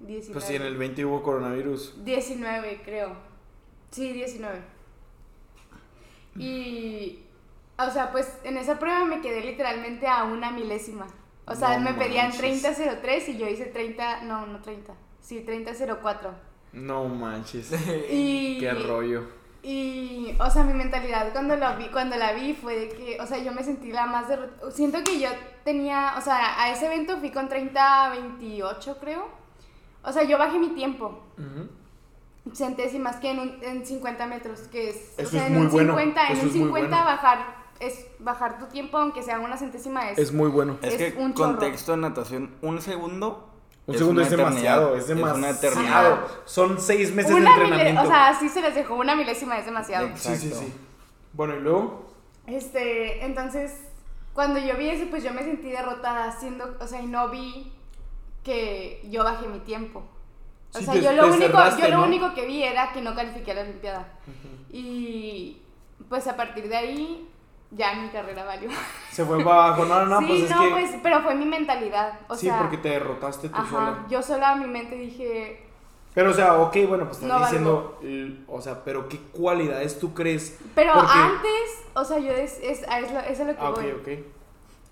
19. 0.00 0.32
Pues 0.32 0.44
sí, 0.44 0.54
en 0.56 0.62
el 0.62 0.76
20 0.76 1.04
hubo 1.04 1.22
coronavirus. 1.22 2.04
19, 2.04 2.82
creo. 2.84 3.16
Sí, 3.90 4.12
19. 4.12 4.60
Y. 6.38 7.18
O 7.78 7.90
sea, 7.90 8.12
pues 8.12 8.38
en 8.44 8.56
esa 8.56 8.78
prueba 8.78 9.04
me 9.04 9.20
quedé 9.20 9.42
literalmente 9.42 10.06
a 10.06 10.24
una 10.24 10.50
milésima. 10.50 11.06
O 11.46 11.54
sea, 11.54 11.78
No 11.78 11.90
me 11.90 11.94
pedían 11.94 12.28
manches. 12.28 12.78
30.03 12.78 13.28
y 13.28 13.38
yo 13.38 13.48
hice 13.48 13.66
30. 13.66 14.22
No, 14.24 14.46
no 14.46 14.60
30. 14.62 14.94
Sí, 15.20 15.44
30.04. 15.46 16.30
No 16.72 17.08
manches. 17.08 17.72
Y. 18.10 18.58
Qué 18.60 18.72
rollo. 18.72 19.41
Y, 19.64 20.34
o 20.40 20.50
sea, 20.50 20.64
mi 20.64 20.72
mentalidad 20.74 21.32
cuando 21.32 21.54
la 21.56 21.76
vi, 21.76 21.86
cuando 21.88 22.16
la 22.16 22.32
vi 22.32 22.52
fue 22.54 22.76
de 22.76 22.88
que, 22.88 23.20
o 23.20 23.26
sea, 23.26 23.38
yo 23.38 23.52
me 23.52 23.62
sentí 23.62 23.92
la 23.92 24.06
más 24.06 24.28
derrotada. 24.28 24.70
Siento 24.72 25.04
que 25.04 25.20
yo 25.20 25.28
tenía, 25.64 26.14
o 26.18 26.20
sea, 26.20 26.60
a 26.60 26.70
ese 26.72 26.86
evento 26.86 27.18
fui 27.18 27.30
con 27.30 27.48
30, 27.48 28.10
28 28.10 28.96
creo. 29.00 29.28
O 30.02 30.12
sea, 30.12 30.24
yo 30.24 30.36
bajé 30.36 30.58
mi 30.58 30.70
tiempo. 30.70 31.22
Ujú. 31.38 31.68
Centésimas 32.56 33.16
que 33.16 33.30
en, 33.30 33.38
un- 33.38 33.58
en 33.62 33.86
50 33.86 34.26
metros, 34.26 34.62
que 34.62 34.90
es, 34.90 35.14
o 35.16 35.24
sea, 35.28 35.42
es 35.42 35.46
en 35.46 35.54
muy 35.54 35.66
un 35.66 35.70
bueno, 35.72 35.92
50, 35.96 36.26
en 36.26 36.32
eso 36.32 36.42
un 36.42 36.48
es 36.48 36.54
muy 36.56 36.64
50 36.64 36.88
bueno. 36.88 37.04
bajar, 37.06 37.56
es 37.78 38.06
bajar 38.18 38.58
tu 38.58 38.66
tiempo, 38.66 38.98
aunque 38.98 39.22
sea 39.22 39.38
una 39.38 39.56
centésima, 39.56 40.10
es, 40.10 40.18
Es 40.18 40.32
muy 40.32 40.48
bueno. 40.50 40.76
Es, 40.82 40.94
Es 41.00 41.14
que 41.14 41.20
un 41.20 41.34
chorro. 41.34 41.50
contexto 41.52 41.94
en 41.94 42.00
natación, 42.00 42.56
un 42.62 42.80
segundo. 42.82 43.48
Un 43.86 43.98
segundo 43.98 44.20
es 44.22 44.30
demasiado, 44.30 44.94
es 44.96 45.08
una 45.08 45.32
demasiado. 45.32 45.54
eternidad. 45.56 46.20
Son 46.44 46.80
seis 46.80 47.12
meses 47.14 47.34
de 47.34 47.40
mile- 47.40 47.50
entrenamiento. 47.50 48.02
o 48.02 48.06
sea, 48.06 48.36
sí 48.38 48.48
se 48.48 48.60
les 48.62 48.74
dejó 48.74 48.94
una 48.94 49.16
milésima, 49.16 49.58
es 49.58 49.64
demasiado. 49.66 50.06
Ex- 50.06 50.20
sí, 50.20 50.36
sí, 50.36 50.46
exacto. 50.48 50.66
sí. 50.68 50.74
Bueno, 51.32 51.56
y 51.56 51.60
luego. 51.60 52.12
Este, 52.46 53.24
entonces, 53.24 53.72
cuando 54.34 54.60
yo 54.60 54.76
vi 54.76 54.88
eso, 54.90 55.06
pues 55.10 55.24
yo 55.24 55.32
me 55.32 55.42
sentí 55.42 55.68
derrotada, 55.70 56.28
haciendo, 56.28 56.76
o 56.80 56.86
sea, 56.86 57.00
y 57.02 57.06
no 57.06 57.28
vi 57.30 57.72
que 58.44 59.04
yo 59.10 59.24
bajé 59.24 59.48
mi 59.48 59.58
tiempo. 59.60 60.02
O 60.74 60.78
Sí, 60.78 60.84
sea, 60.84 60.94
te- 60.94 61.02
yo 61.02 61.12
lo 61.12 61.26
único, 61.26 61.38
cerraste, 61.46 61.82
yo 61.82 61.88
lo 61.88 61.96
¿no? 61.98 62.04
único 62.06 62.34
que 62.34 62.46
vi 62.46 62.62
era 62.62 62.92
que 62.92 63.02
no 63.02 63.14
califiqué 63.14 63.50
a 63.50 63.54
la 63.54 63.60
Olimpiada. 63.62 64.08
Y 64.70 65.60
pues 66.08 66.26
a 66.28 66.36
partir 66.36 66.68
de 66.68 66.76
ahí, 66.76 67.28
ya 67.74 67.94
mi 67.94 68.08
carrera 68.08 68.44
valió. 68.44 68.70
Se 69.10 69.24
fue 69.24 69.42
para 69.42 69.64
abajo. 69.66 69.84
No, 69.86 70.00
no, 70.04 70.06
no, 70.06 70.20
sí, 70.20 70.26
pues 70.28 70.42
es 70.42 70.50
no, 70.50 70.62
que. 70.62 70.70
pues, 70.70 70.90
pero 71.02 71.20
fue 71.22 71.34
mi 71.34 71.44
mentalidad. 71.46 72.18
O 72.28 72.34
sí, 72.36 72.46
sea, 72.46 72.58
porque 72.58 72.76
te 72.78 72.90
derrotaste 72.90 73.48
tú 73.48 73.56
ajá, 73.56 73.68
sola. 73.70 74.06
yo 74.08 74.22
sola 74.22 74.52
en 74.54 74.60
mi 74.60 74.66
mente 74.66 74.94
dije, 74.96 75.66
Pero, 76.14 76.30
o 76.30 76.34
sea, 76.34 76.56
ok, 76.60 76.76
bueno, 76.88 77.04
pues 77.06 77.16
estás 77.22 77.28
No 77.28 77.38
diciendo. 77.40 77.98
O 78.48 78.60
sea, 78.60 78.84
pero 78.84 79.08
¿qué 79.08 79.18
cualidades 79.32 79.98
tú 79.98 80.12
crees? 80.14 80.58
pero 80.74 80.92
Porque- 80.94 81.10
antes, 81.12 81.84
o 81.94 82.04
sea, 82.04 82.18
yo 82.18 82.32
es, 82.32 82.58
es, 82.62 82.86
a 82.88 83.00
es 83.00 83.10
lo, 83.12 83.20
es 83.20 83.40
a 83.40 83.44
lo 83.44 83.52
que 83.54 83.60
Ah, 83.62 83.70
ok, 83.70 83.76
voy. 83.80 83.90
ok. 83.92 84.24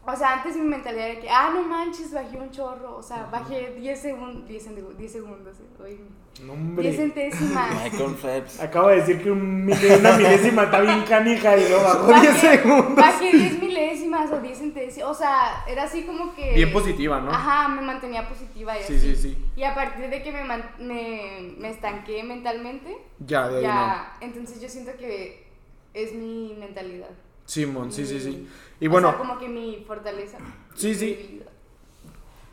O 0.07 0.17
sea, 0.17 0.33
antes 0.35 0.57
mi 0.57 0.63
mentalidad 0.63 1.09
era 1.11 1.21
que, 1.21 1.29
ah, 1.31 1.51
no 1.55 1.63
manches, 1.63 2.13
bajé 2.13 2.37
un 2.37 2.51
chorro. 2.51 2.97
O 2.97 3.03
sea, 3.03 3.29
bajé 3.31 3.75
10 3.79 4.01
segundos, 4.01 4.49
10, 4.49 4.63
segundos, 4.65 4.97
10 4.99 5.13
segundos, 5.13 5.57
oye, 5.79 6.01
No, 6.43 6.53
10 6.55 6.59
hombre. 6.59 6.93
centésimas. 6.97 7.85
Michael 7.85 8.15
Phelps. 8.23 8.61
Acabo 8.61 8.89
de 8.89 8.97
decir 8.97 9.23
que 9.23 9.31
un 9.31 9.67
mil- 9.67 9.77
una 10.01 10.17
milésima 10.17 10.63
está 10.65 10.81
bien 10.81 11.03
canija 11.07 11.57
y 11.57 11.69
luego 11.69 11.85
bajó 11.85 12.13
10 12.21 12.35
segundos. 12.39 12.97
Bajé 12.97 13.31
10 13.31 13.61
milésimas 13.61 14.33
o 14.33 14.41
10 14.41 14.59
centésimas. 14.59 15.11
O 15.11 15.15
sea, 15.15 15.65
era 15.69 15.83
así 15.85 16.03
como 16.05 16.35
que. 16.35 16.55
Bien 16.55 16.73
positiva, 16.73 17.21
¿no? 17.21 17.31
Ajá, 17.31 17.69
me 17.69 17.83
mantenía 17.83 18.27
positiva 18.27 18.77
y 18.79 18.83
Sí, 18.85 18.95
así. 18.97 19.15
sí, 19.15 19.17
sí. 19.17 19.45
Y 19.55 19.65
a 19.65 19.75
partir 19.75 20.09
de 20.09 20.23
que 20.23 20.33
me, 20.33 20.43
me, 20.45 21.55
me 21.59 21.71
estanqué 21.71 22.25
mentalmente, 22.25 22.97
Ya, 23.19 23.49
de 23.49 23.59
ahí 23.59 23.63
ya. 23.65 24.17
Entonces 24.23 24.61
yo 24.63 24.69
siento 24.69 24.93
que 24.99 25.47
es 25.93 26.15
mi 26.15 26.57
mentalidad. 26.59 27.11
Simón, 27.51 27.93
sí, 27.93 28.07
sí, 28.07 28.21
sí. 28.21 28.49
Y 28.81 28.85
Y 28.85 28.89
bueno, 28.89 29.17
como 29.19 29.39
que 29.39 29.49
mi 29.49 29.85
fortaleza. 29.87 30.39
Sí, 30.75 30.95
sí. 30.95 31.43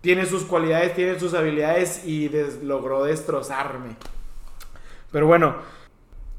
Tiene 0.00 0.26
sus 0.26 0.44
cualidades, 0.44 0.94
tiene 0.94 1.18
sus 1.18 1.34
habilidades 1.34 2.02
y 2.06 2.28
des- 2.28 2.62
logró 2.62 3.04
destrozarme. 3.04 3.96
Pero 5.10 5.26
bueno, 5.26 5.56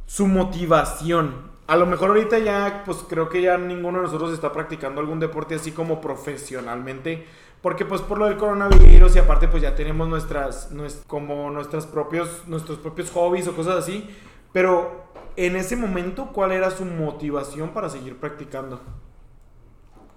su 0.05 0.27
motivación. 0.27 1.51
A 1.67 1.75
lo 1.75 1.85
mejor 1.85 2.09
ahorita 2.09 2.39
ya, 2.39 2.83
pues 2.85 2.99
creo 3.09 3.27
que 3.29 3.41
ya 3.41 3.57
ninguno 3.57 3.97
de 3.99 4.05
nosotros 4.05 4.31
está 4.33 4.53
practicando 4.53 5.01
algún 5.01 5.19
deporte 5.19 5.55
así 5.55 5.71
como 5.71 5.99
profesionalmente. 5.99 7.25
Porque 7.61 7.85
pues 7.85 8.01
por 8.01 8.19
lo 8.19 8.27
del 8.27 8.37
coronavirus 8.37 9.15
y 9.15 9.19
aparte 9.19 9.47
pues 9.47 9.63
ya 9.63 9.75
tenemos 9.75 10.07
nuestras, 10.07 10.71
nues- 10.71 11.01
como 11.07 11.49
nuestras 11.49 11.85
propios, 11.87 12.43
nuestros 12.47 12.77
propios 12.77 13.09
hobbies 13.11 13.47
o 13.47 13.55
cosas 13.55 13.77
así. 13.77 14.07
Pero 14.53 15.05
en 15.35 15.55
ese 15.55 15.75
momento, 15.75 16.27
¿cuál 16.33 16.51
era 16.51 16.69
su 16.71 16.85
motivación 16.85 17.69
para 17.69 17.89
seguir 17.89 18.17
practicando? 18.17 18.79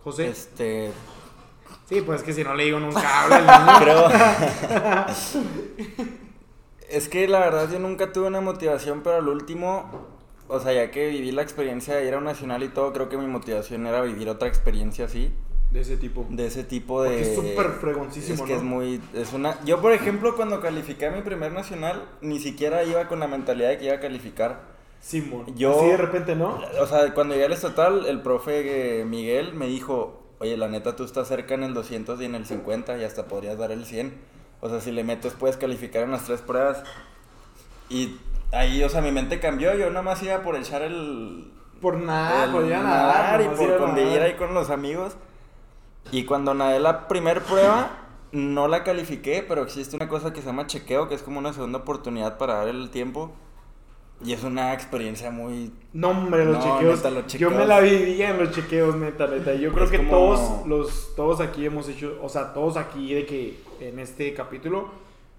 José. 0.05 0.29
Este. 0.29 0.93
Sí, 1.89 2.03
pues 2.03 2.23
que 2.23 2.33
si 2.33 2.45
no 2.45 2.55
le 2.55 2.65
digo 2.65 2.79
nunca 2.79 3.25
habla. 3.25 3.77
Creo. 3.81 4.09
es 6.89 7.09
que 7.09 7.29
la 7.29 7.41
verdad 7.41 7.69
yo 7.71 7.79
nunca 7.79 8.13
tuve 8.13 8.29
una 8.29 8.41
motivación, 8.41 9.03
pero 9.03 9.17
al 9.17 9.29
último, 9.29 9.91
o 10.49 10.59
sea, 10.61 10.73
ya 10.73 10.91
que 10.91 11.09
viví 11.09 11.33
la 11.33 11.43
experiencia 11.43 11.95
de 11.97 12.07
ir 12.07 12.15
a 12.15 12.19
un 12.19 12.25
nacional 12.25 12.63
y 12.63 12.69
todo, 12.69 12.93
creo 12.93 13.09
que 13.09 13.17
mi 13.17 13.27
motivación 13.27 13.87
era 13.87 14.03
vivir 14.03 14.29
otra 14.29 14.49
experiencia 14.49 15.05
así, 15.07 15.33
De 15.71 15.81
ese 15.83 15.97
tipo. 15.97 16.27
de 16.29 16.47
ese 16.47 16.65
tipo 16.65 17.03
de... 17.03 17.11
Porque 17.11 17.23
es 17.23 17.35
súper 17.37 17.71
fregoncísimo, 17.81 18.35
Es 18.35 18.43
que 18.43 18.53
¿no? 18.55 18.59
es 18.59 18.63
muy... 18.65 19.01
Es 19.15 19.33
una... 19.33 19.63
Yo, 19.65 19.81
por 19.81 19.93
ejemplo, 19.93 20.35
cuando 20.35 20.61
califiqué 20.61 21.07
a 21.07 21.11
mi 21.13 21.23
primer 21.23 21.53
nacional, 21.53 22.09
ni 22.21 22.41
siquiera 22.41 22.83
iba 22.83 23.07
con 23.07 23.21
la 23.21 23.29
mentalidad 23.29 23.69
de 23.69 23.79
que 23.79 23.85
iba 23.85 23.95
a 23.95 24.01
calificar. 24.01 24.63
Simón. 25.01 25.47
Yo- 25.57 25.79
Así 25.79 25.87
de 25.91 25.97
repente, 25.97 26.35
¿no? 26.35 26.59
O 26.81 26.87
sea, 26.87 27.15
cuando 27.15 27.35
llegué 27.35 27.47
al 27.47 27.53
estatal, 27.53 28.07
el 28.07 28.21
profe 28.21 29.01
eh, 29.01 29.05
Miguel 29.05 29.55
me 29.55 29.67
dijo, 29.69 30.25
oye, 30.41 30.57
la 30.57 30.67
neta, 30.69 30.97
tú 30.97 31.05
estás 31.05 31.29
cerca 31.29 31.55
en 31.55 31.63
el 31.63 31.73
200 31.73 32.21
y 32.21 32.25
en 32.25 32.35
el 32.35 32.47
50 32.47 32.99
y 32.99 33.05
hasta 33.05 33.27
podrías 33.27 33.57
dar 33.57 33.71
el 33.71 33.85
100. 33.87 34.13
O 34.61 34.69
sea, 34.69 34.81
si 34.81 34.91
le 34.91 35.05
metes, 35.05 35.35
puedes 35.35 35.57
calificar 35.57 36.03
en 36.03 36.11
las 36.11 36.25
tres 36.25 36.41
pruebas. 36.43 36.83
Y 37.89 38.17
ahí, 38.53 38.83
o 38.83 38.89
sea, 38.89 39.01
mi 39.01 39.13
mente 39.13 39.39
cambió. 39.41 39.73
Yo 39.75 39.89
nada 39.91 40.03
más 40.03 40.23
iba 40.23 40.43
por 40.43 40.57
echar 40.57 40.83
el... 40.83 41.53
Por 41.81 41.97
nada, 41.97 42.53
por 42.53 42.67
ir 42.67 42.75
a 42.75 42.83
nadar 42.83 43.41
y 43.41 43.45
por 43.57 43.79
convivir 43.79 44.21
ahí 44.21 44.35
con 44.35 44.53
los 44.53 44.69
amigos. 44.69 45.15
Y 46.13 46.25
cuando 46.25 46.55
nadé 46.55 46.81
la 46.81 47.07
primer 47.09 47.43
prueba, 47.43 47.91
no 48.33 48.69
la 48.69 48.85
califiqué, 48.85 49.45
pero 49.47 49.63
existe 49.63 49.97
una 49.97 50.09
cosa 50.09 50.33
que 50.33 50.41
se 50.41 50.47
llama 50.47 50.67
chequeo, 50.67 51.09
que 51.09 51.15
es 51.15 51.23
como 51.23 51.39
una 51.39 51.53
segunda 51.53 51.79
oportunidad 51.79 52.39
para 52.39 52.55
dar 52.55 52.69
el 52.69 52.91
tiempo. 52.91 53.33
Y 54.23 54.35
es 54.35 54.43
una 54.45 54.75
experiencia 54.75 55.31
muy... 55.31 55.73
No, 55.95 56.11
hombre, 56.11 56.45
los 56.45 56.59
No, 56.59 56.63
chequeos. 56.75 56.97
neta, 56.99 57.11
los 57.11 57.23
Yo 57.23 57.29
chequeos. 57.29 57.55
me 57.55 57.65
la 57.65 57.81
vivía 57.81 58.31
en 58.31 58.39
los 58.39 58.51
chequeos, 58.51 58.95
neta, 58.97 59.27
neta. 59.29 59.55
Yo 59.55 59.73
creo 59.73 59.85
Es 59.87 59.91
que 59.91 59.97
como- 59.99 60.11
todos 60.11 60.67
los 60.67 61.15
todos 61.17 61.41
aquí 61.41 61.65
hemos 61.65 61.89
hecho, 61.89 62.19
o 62.23 62.29
sea, 62.29 62.53
todos 62.53 62.77
aquí 62.77 63.15
de 63.15 63.25
que 63.25 63.63
en 63.81 63.99
este 63.99 64.35
capítulo 64.35 64.91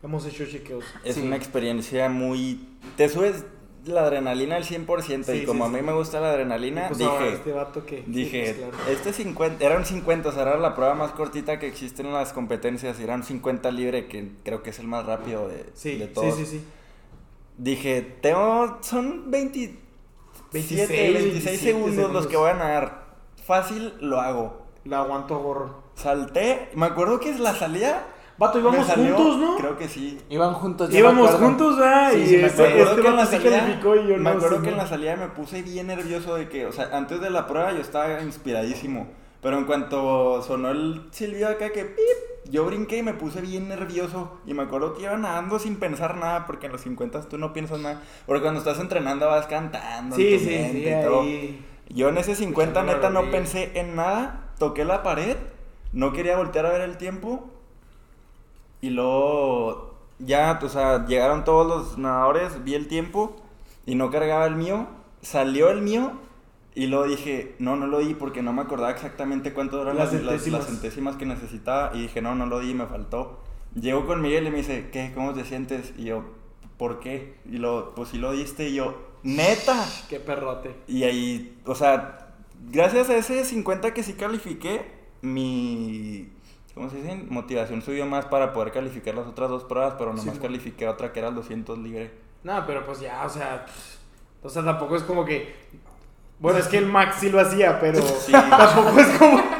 hemos 0.01 0.25
hecho 0.25 0.45
chequeos. 0.47 0.83
Es 1.03 1.15
Sí. 1.15 1.21
una 1.21 1.35
experiencia 1.35 2.09
muy... 2.09 2.67
Te 2.97 3.07
subes 3.07 3.45
la 3.85 4.01
adrenalina 4.03 4.55
al 4.57 4.63
100% 4.63 5.23
Sí, 5.25 5.31
y 5.31 5.45
como 5.45 5.65
sí, 5.65 5.69
a 5.69 5.73
mí 5.73 5.79
sí. 5.79 5.85
me 5.85 5.93
gusta 5.93 6.19
la 6.19 6.29
adrenalina, 6.31 6.87
Pues 6.87 6.99
dije... 6.99 7.33
este 7.33 7.51
vato 7.51 7.85
que 7.85 8.03
Dije, 8.07 8.53
Sí, 8.53 8.59
pues, 8.61 8.71
claro. 8.75 8.91
este 8.91 9.13
50, 9.13 9.65
era 9.65 9.77
un 9.77 9.85
50, 9.85 10.29
o 10.29 10.31
sea, 10.31 10.41
era 10.43 10.57
la 10.57 10.75
prueba 10.75 10.93
más 10.93 11.11
cortita 11.11 11.57
que 11.59 11.67
existe 11.67 12.01
en 12.01 12.13
las 12.13 12.33
competencias, 12.33 12.99
y 12.99 13.03
era 13.03 13.15
un 13.15 13.23
50 13.23 13.71
libre, 13.71 14.07
que 14.07 14.31
creo 14.43 14.61
que 14.63 14.69
es 14.71 14.79
el 14.79 14.87
más 14.87 15.05
rápido 15.05 15.47
de, 15.47 15.65
Sí, 15.73 15.97
de 15.97 16.07
sí, 16.07 16.13
todos. 16.13 16.35
sí, 16.35 16.45
sí. 16.45 16.63
Dije, 17.57 18.01
tengo, 18.21 18.77
son 18.81 19.29
27, 19.31 19.77
26, 20.53 20.89
26, 20.89 21.13
27 21.23 21.57
segundos, 21.57 21.87
los 21.89 21.95
segundos. 21.95 22.27
que 22.27 22.37
voy 22.37 22.49
a 22.49 22.53
nadar. 22.53 23.05
Fácil, 23.45 23.93
lo 23.99 24.19
hago. 24.21 24.61
La 24.85 24.99
aguanto 25.01 25.37
gorro. 25.39 25.81
Salté, 25.95 26.69
me 26.75 26.85
acuerdo 26.87 27.19
que 27.19 27.29
es 27.29 27.39
la 27.39 27.53
salida. 27.53 28.07
Vato, 28.41 28.57
íbamos 28.57 28.87
salió- 28.87 29.15
juntos, 29.15 29.37
¿no? 29.37 29.55
Creo 29.57 29.77
que 29.77 29.87
sí. 29.87 30.17
Iban 30.29 30.53
juntos. 30.55 30.91
Íbamos 30.91 31.29
juntos, 31.35 31.77
¿verdad? 31.77 32.11
Sí, 32.11 32.17
y 32.21 32.25
sí, 32.27 32.37
me 32.37 32.47
este, 32.47 32.81
este 32.81 33.01
que 33.01 33.07
en 33.07 33.15
la 33.15 33.25
salida, 33.27 33.69
y 33.79 33.83
yo 33.83 34.17
me 34.17 34.17
no. 34.17 34.29
acuerdo 34.31 34.57
sí, 34.57 34.63
que 34.63 34.69
en 34.69 34.77
no. 34.77 34.81
la 34.81 34.89
salida 34.89 35.15
me 35.15 35.27
puse 35.27 35.61
bien 35.61 35.85
nervioso 35.87 36.33
de 36.35 36.49
que, 36.49 36.65
o 36.65 36.71
sea, 36.71 36.89
antes 36.91 37.21
de 37.21 37.29
la 37.29 37.45
prueba 37.45 37.71
yo 37.71 37.77
estaba 37.81 38.19
inspiradísimo, 38.23 39.07
pero 39.43 39.59
en 39.59 39.65
cuanto 39.65 40.41
sonó 40.41 40.71
el 40.71 41.03
silbido 41.11 41.49
acá 41.49 41.69
que 41.71 41.85
pip, 41.85 42.49
yo 42.51 42.65
brinqué 42.65 42.97
y 42.97 43.03
me 43.03 43.13
puse 43.13 43.41
bien 43.41 43.69
nervioso 43.69 44.39
y 44.47 44.55
me 44.55 44.63
acuerdo 44.63 44.95
que 44.95 45.03
iba 45.03 45.15
nadando 45.17 45.59
sin 45.59 45.75
pensar 45.75 46.17
nada 46.17 46.47
porque 46.47 46.65
en 46.65 46.71
los 46.71 46.81
50 46.81 47.21
tú 47.29 47.37
no 47.37 47.53
piensas 47.53 47.77
nada, 47.79 48.01
porque 48.25 48.41
cuando 48.41 48.59
estás 48.59 48.79
entrenando 48.79 49.27
vas 49.27 49.45
cantando 49.45 50.15
en 50.15 50.19
Sí, 50.21 50.33
tu 50.33 50.39
sí, 50.43 50.49
mente 50.49 50.71
sí, 50.71 50.99
y 50.99 51.05
todo. 51.05 51.21
ahí. 51.21 51.65
Yo 51.89 52.09
en 52.09 52.17
ese 52.17 52.33
50 52.35 52.79
Escuchando 52.79 52.91
la 52.91 52.97
neta 52.97 53.09
no 53.27 53.31
pensé 53.31 53.71
en 53.79 53.95
nada, 53.95 54.45
toqué 54.57 54.83
la 54.83 55.03
pared, 55.03 55.37
no 55.93 56.11
quería 56.11 56.37
voltear 56.37 56.65
a 56.65 56.71
ver 56.71 56.81
el 56.81 56.97
tiempo 56.97 57.47
y 58.81 58.89
luego 58.89 59.95
ya, 60.19 60.59
o 60.61 60.69
sea, 60.69 61.05
llegaron 61.05 61.43
todos 61.43 61.67
los 61.67 61.97
nadadores, 61.97 62.63
vi 62.63 62.75
el 62.75 62.87
tiempo 62.87 63.35
y 63.85 63.95
no 63.95 64.11
cargaba 64.11 64.45
el 64.45 64.55
mío, 64.55 64.87
salió 65.21 65.69
el 65.69 65.81
mío 65.81 66.11
y 66.73 66.87
luego 66.87 67.05
dije, 67.07 67.55
no, 67.59 67.75
no 67.75 67.87
lo 67.87 67.99
di 67.99 68.13
porque 68.13 68.41
no 68.41 68.53
me 68.53 68.61
acordaba 68.61 68.91
exactamente 68.91 69.53
cuánto 69.53 69.81
eran 69.81 69.97
Las 69.97 70.13
las, 70.13 70.23
las- 70.23 70.23
las 70.23 70.41
centésimas. 70.41 70.65
centésimas 70.65 71.15
que 71.17 71.25
necesitaba 71.25 71.91
y 71.95 72.01
dije, 72.03 72.21
no, 72.21 72.35
no 72.35 72.45
lo 72.45 72.59
di, 72.59 72.73
me 72.73 72.85
faltó. 72.85 73.39
Llego 73.75 74.05
con 74.05 74.21
Miguel 74.21 74.47
y 74.47 74.51
me 74.51 74.57
dice, 74.57 74.89
¿qué? 74.91 75.11
¿Cómo 75.15 75.33
te 75.33 75.43
sientes? 75.45 75.93
Y 75.97 76.05
yo, 76.05 76.23
¿por 76.77 76.99
qué? 76.99 77.39
Y 77.49 77.57
lo, 77.57 77.93
pues 77.95 78.09
sí 78.09 78.17
lo 78.17 78.31
diste 78.31 78.69
y 78.69 78.75
yo, 78.75 78.95
neta. 79.23 79.85
Qué 80.09 80.19
perrote. 80.19 80.75
Y 80.87 81.03
ahí, 81.03 81.57
o 81.65 81.75
sea, 81.75 82.33
gracias 82.69 83.09
a 83.09 83.15
ese 83.17 83.43
50 83.45 83.93
que 83.93 84.03
sí 84.03 84.13
califiqué, 84.13 84.85
mi, 85.21 86.29
¿cómo 86.73 86.89
se 86.89 86.97
dice? 86.97 87.15
Motivación 87.29 87.81
subió 87.81 88.05
más 88.05 88.25
para 88.25 88.53
poder 88.53 88.71
calificar 88.71 89.15
las 89.15 89.27
otras 89.27 89.49
dos 89.49 89.63
pruebas, 89.63 89.95
pero 89.97 90.13
nomás 90.13 90.35
Sí, 90.35 90.41
califiqué 90.41 90.87
otra 90.87 91.11
que 91.11 91.19
era 91.19 91.29
el 91.29 91.35
200 91.35 91.77
libre. 91.79 92.11
No, 92.43 92.65
pero 92.65 92.85
pues 92.85 92.99
ya, 92.99 93.23
o 93.25 93.29
sea. 93.29 93.65
pff, 93.65 94.45
O 94.45 94.49
sea, 94.49 94.63
tampoco 94.63 94.95
es 94.95 95.03
como 95.03 95.25
que. 95.25 95.53
Bueno, 96.39 96.57
es 96.57 96.67
que 96.67 96.79
el 96.79 96.87
Max 96.87 97.17
sí 97.19 97.29
lo 97.29 97.39
hacía, 97.39 97.79
pero 97.79 98.01
Sí. 98.25 98.31
tampoco 98.31 98.99
es 98.99 99.17
como. 99.17 99.41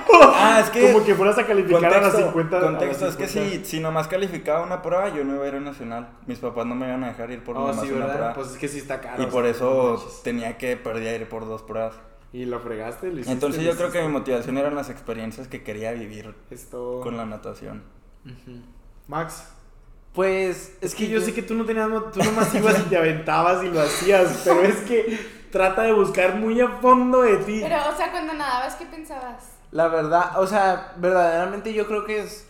Ah, 0.43 0.59
es 0.59 0.69
que... 0.69 0.91
como 0.91 1.03
que 1.05 1.15
fueras 1.15 1.37
a 1.37 1.45
calificar 1.47 1.85
a 1.85 2.01
las 2.01 2.13
Contexto, 2.13 2.27
50. 2.31 2.57
a 2.57 2.59
las 2.61 2.69
contexto, 2.71 3.07
es 3.07 3.15
que 3.15 3.27
50. 3.27 3.65
si, 3.65 3.71
si 3.71 3.79
nomás 3.79 4.07
calificaba 4.07 4.63
una 4.63 4.81
prueba, 4.81 5.09
yo 5.09 5.23
no 5.23 5.35
iba 5.35 5.45
a 5.45 5.47
ir 5.47 5.55
a 5.55 5.59
nacional. 5.59 6.09
Mis 6.27 6.39
papás 6.39 6.65
no 6.65 6.75
me 6.75 6.87
iban 6.87 7.03
a 7.03 7.07
dejar 7.09 7.31
ir 7.31 7.43
por 7.43 7.55
Oh, 7.57 7.61
nomás 7.61 7.79
sí, 7.81 7.91
una 7.91 7.99
¿verdad? 8.05 8.13
prueba. 8.15 8.33
Pues 8.33 8.51
es 8.51 8.57
que 8.57 8.67
sí 8.67 8.79
está 8.79 9.01
caro. 9.01 9.21
y 9.23 9.27
por 9.27 9.43
no 9.43 9.49
eso 9.49 10.03
tenía 10.23 10.57
que 10.57 10.77
perder 10.77 11.21
ir 11.21 11.29
por 11.29 11.45
dos 11.47 11.61
pruebas. 11.63 11.95
Y 12.33 12.45
lo 12.45 12.59
fregaste, 12.61 13.07
lo 13.07 13.13
hiciste, 13.13 13.31
Entonces 13.31 13.63
lo 13.63 13.71
yo 13.71 13.77
creo 13.77 13.91
que 13.91 14.01
mi 14.01 14.07
motivación 14.07 14.57
eran 14.57 14.75
las 14.75 14.89
experiencias 14.89 15.47
que 15.47 15.63
quería 15.63 15.91
vivir 15.91 16.33
Esto. 16.49 17.01
con 17.01 17.17
la 17.17 17.25
natación. 17.25 17.83
Max. 19.07 19.43
Pues 20.13 20.77
Es 20.81 20.93
que 20.93 21.07
yo 21.07 21.21
sé 21.21 21.33
que 21.33 21.41
tú 21.41 21.53
no 21.53 21.65
tenías. 21.65 21.89
Tú 22.13 22.19
nomás 22.23 22.53
ibas 22.55 22.79
y 22.79 22.83
te 22.83 22.97
aventabas 22.97 23.63
y 23.63 23.69
lo 23.69 23.81
hacías. 23.81 24.41
Pero 24.45 24.61
es 24.61 24.77
que 24.81 25.19
trata 25.51 25.83
de 25.83 25.93
buscar 25.93 26.35
muy 26.35 26.59
a 26.61 26.67
fondo 26.79 27.21
de 27.21 27.37
ti. 27.37 27.59
Pero, 27.61 27.77
o 27.89 27.95
sea, 27.95 28.11
cuando 28.11 28.33
nadabas, 28.33 28.75
¿qué 28.75 28.85
pensabas? 28.85 29.51
La 29.71 29.87
verdad, 29.87 30.39
o 30.39 30.47
sea, 30.47 30.93
verdaderamente 30.97 31.73
yo 31.73 31.87
creo 31.87 32.05
que 32.05 32.21
es. 32.21 32.47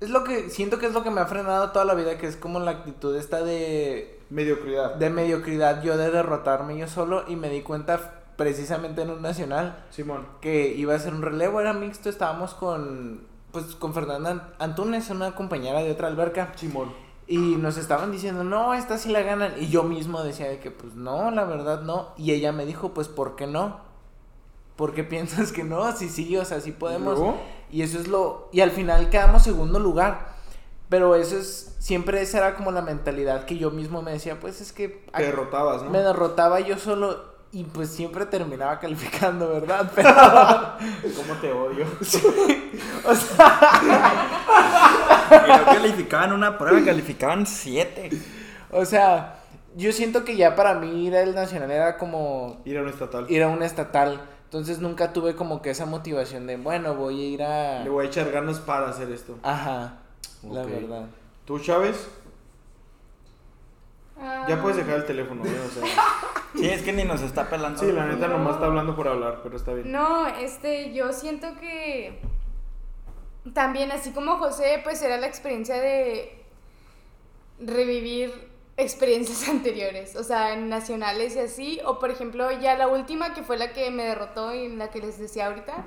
Es 0.00 0.10
lo 0.10 0.24
que. 0.24 0.50
Siento 0.50 0.78
que 0.78 0.86
es 0.86 0.92
lo 0.92 1.02
que 1.02 1.10
me 1.10 1.20
ha 1.20 1.26
frenado 1.26 1.70
toda 1.70 1.84
la 1.84 1.94
vida, 1.94 2.18
que 2.18 2.26
es 2.26 2.36
como 2.36 2.60
la 2.60 2.72
actitud 2.72 3.16
esta 3.16 3.42
de. 3.42 4.20
Mediocridad. 4.28 4.94
De 4.94 5.08
mediocridad, 5.10 5.82
yo 5.82 5.96
de 5.96 6.10
derrotarme 6.10 6.76
yo 6.76 6.88
solo. 6.88 7.24
Y 7.28 7.36
me 7.36 7.48
di 7.48 7.62
cuenta 7.62 8.25
precisamente 8.36 9.02
en 9.02 9.10
un 9.10 9.22
nacional 9.22 9.84
Simón. 9.90 10.26
que 10.40 10.74
iba 10.74 10.94
a 10.94 10.98
ser 10.98 11.14
un 11.14 11.22
relevo, 11.22 11.60
era 11.60 11.72
mixto. 11.72 12.08
Estábamos 12.08 12.54
con. 12.54 13.26
Pues 13.52 13.74
con 13.76 13.94
Fernanda 13.94 14.54
Antunes, 14.58 15.08
una 15.10 15.34
compañera 15.34 15.80
de 15.80 15.90
otra 15.90 16.08
alberca. 16.08 16.52
Simón. 16.56 16.92
Y 17.28 17.56
nos 17.56 17.76
estaban 17.76 18.12
diciendo, 18.12 18.44
no, 18.44 18.74
esta 18.74 18.98
sí 18.98 19.10
la 19.10 19.22
ganan. 19.22 19.54
Y 19.58 19.68
yo 19.68 19.82
mismo 19.82 20.22
decía 20.22 20.48
de 20.48 20.60
que, 20.60 20.70
pues 20.70 20.94
no, 20.94 21.30
la 21.30 21.44
verdad 21.44 21.82
no. 21.82 22.12
Y 22.16 22.32
ella 22.32 22.52
me 22.52 22.66
dijo, 22.66 22.94
pues, 22.94 23.08
¿por 23.08 23.34
qué 23.34 23.46
no? 23.46 23.80
¿Por 24.76 24.94
qué 24.94 25.02
piensas 25.04 25.52
que 25.52 25.64
no? 25.64 25.90
Sí, 25.96 26.08
sí, 26.08 26.36
o 26.36 26.44
sea, 26.44 26.60
sí 26.60 26.72
podemos. 26.72 27.34
Y 27.70 27.82
eso 27.82 27.98
es 27.98 28.06
lo... 28.06 28.48
Y 28.52 28.60
al 28.60 28.70
final 28.70 29.10
quedamos 29.10 29.42
segundo 29.42 29.80
lugar. 29.80 30.36
Pero 30.88 31.16
eso 31.16 31.36
es... 31.36 31.74
Siempre 31.80 32.20
esa 32.20 32.38
era 32.38 32.54
como 32.54 32.70
la 32.70 32.82
mentalidad 32.82 33.44
que 33.44 33.58
yo 33.58 33.70
mismo 33.70 34.02
me 34.02 34.12
decía, 34.12 34.38
pues 34.38 34.60
es 34.60 34.72
que... 34.72 35.04
Te 35.14 35.22
derrotabas, 35.22 35.82
¿no? 35.82 35.90
Me 35.90 35.98
derrotaba 35.98 36.60
yo 36.60 36.78
solo 36.78 37.35
y 37.56 37.64
pues 37.64 37.88
siempre 37.90 38.26
terminaba 38.26 38.78
calificando, 38.80 39.48
¿verdad? 39.48 39.90
Pero... 39.94 40.10
¿Cómo 41.16 41.34
te 41.40 41.50
odio? 41.52 41.86
o 43.04 43.14
sea, 43.14 44.28
Y 45.46 45.50
no 45.58 45.64
calificaban 45.64 46.32
una 46.32 46.58
prueba, 46.58 46.84
calificaban 46.84 47.46
siete. 47.46 48.10
o 48.70 48.84
sea, 48.84 49.38
yo 49.74 49.90
siento 49.92 50.24
que 50.24 50.36
ya 50.36 50.54
para 50.54 50.74
mí 50.74 51.06
ir 51.06 51.16
al 51.16 51.34
nacional 51.34 51.70
era 51.70 51.96
como... 51.96 52.60
Ir 52.66 52.76
a 52.78 52.82
un 52.82 52.88
estatal. 52.88 53.26
ir 53.30 53.42
a 53.42 53.48
un 53.48 53.62
estatal. 53.62 54.20
Entonces 54.44 54.78
nunca 54.78 55.12
tuve 55.12 55.34
como 55.34 55.60
que 55.62 55.70
esa 55.70 55.86
motivación 55.86 56.46
de, 56.46 56.56
bueno, 56.56 56.94
voy 56.94 57.20
a 57.20 57.26
ir 57.26 57.42
a... 57.42 57.82
Le 57.84 57.90
voy 57.90 58.04
a 58.06 58.08
echar 58.08 58.30
ganas 58.30 58.58
para 58.60 58.88
hacer 58.90 59.10
esto. 59.10 59.36
Ajá, 59.42 59.94
la 60.48 60.60
Ok. 60.62 60.68
verdad. 60.68 61.06
¿Tú, 61.46 61.58
Chávez? 61.58 62.06
Ya 64.18 64.46
Ah, 64.48 64.58
puedes 64.62 64.78
dejar 64.78 64.96
el 64.96 65.04
teléfono, 65.06 65.44
¿eh? 65.44 65.60
O 65.66 65.70
sea. 65.70 65.82
Sí, 66.54 66.66
es 66.66 66.80
que 66.80 66.92
ni 66.94 67.04
nos 67.04 67.20
está 67.20 67.50
pelando. 67.50 67.78
Sí, 67.78 67.92
la 67.92 68.06
neta 68.06 68.28
No. 68.28 68.38
nomás 68.38 68.54
está 68.54 68.64
hablando 68.66 68.96
por 68.96 69.06
hablar, 69.08 69.40
pero 69.42 69.56
está 69.56 69.74
bien. 69.74 69.92
No, 69.92 70.26
este, 70.26 70.94
yo 70.94 71.12
siento 71.12 71.48
que 71.60 72.18
también, 73.52 73.92
así 73.92 74.12
como 74.12 74.38
José, 74.38 74.80
pues 74.82 75.02
era 75.02 75.18
la 75.18 75.26
experiencia 75.26 75.78
de 75.78 76.42
revivir 77.60 78.32
experiencias 78.78 79.46
anteriores, 79.50 80.16
o 80.16 80.24
sea, 80.24 80.54
en 80.54 80.70
nacionales 80.70 81.36
y 81.36 81.40
así, 81.40 81.80
o 81.84 81.98
por 81.98 82.10
ejemplo, 82.10 82.50
ya 82.52 82.74
la 82.76 82.88
última 82.88 83.34
que 83.34 83.42
fue 83.42 83.58
la 83.58 83.74
que 83.74 83.90
me 83.90 84.04
derrotó 84.04 84.54
y 84.54 84.68
la 84.76 84.88
que 84.90 85.00
les 85.00 85.18
decía 85.18 85.46
ahorita, 85.48 85.84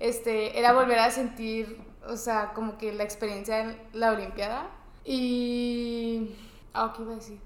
este, 0.00 0.58
era 0.58 0.72
volver 0.72 0.98
a 0.98 1.10
sentir, 1.12 1.78
o 2.06 2.16
sea, 2.16 2.52
como 2.52 2.78
que 2.78 2.92
la 2.92 3.04
experiencia 3.04 3.60
en 3.60 3.76
la 3.92 4.10
Olimpiada 4.12 4.68
y... 5.04 6.34
Ah, 6.74 6.92
¿qué 6.96 7.02
iba 7.02 7.12
a 7.12 7.16
decir? 7.16 7.38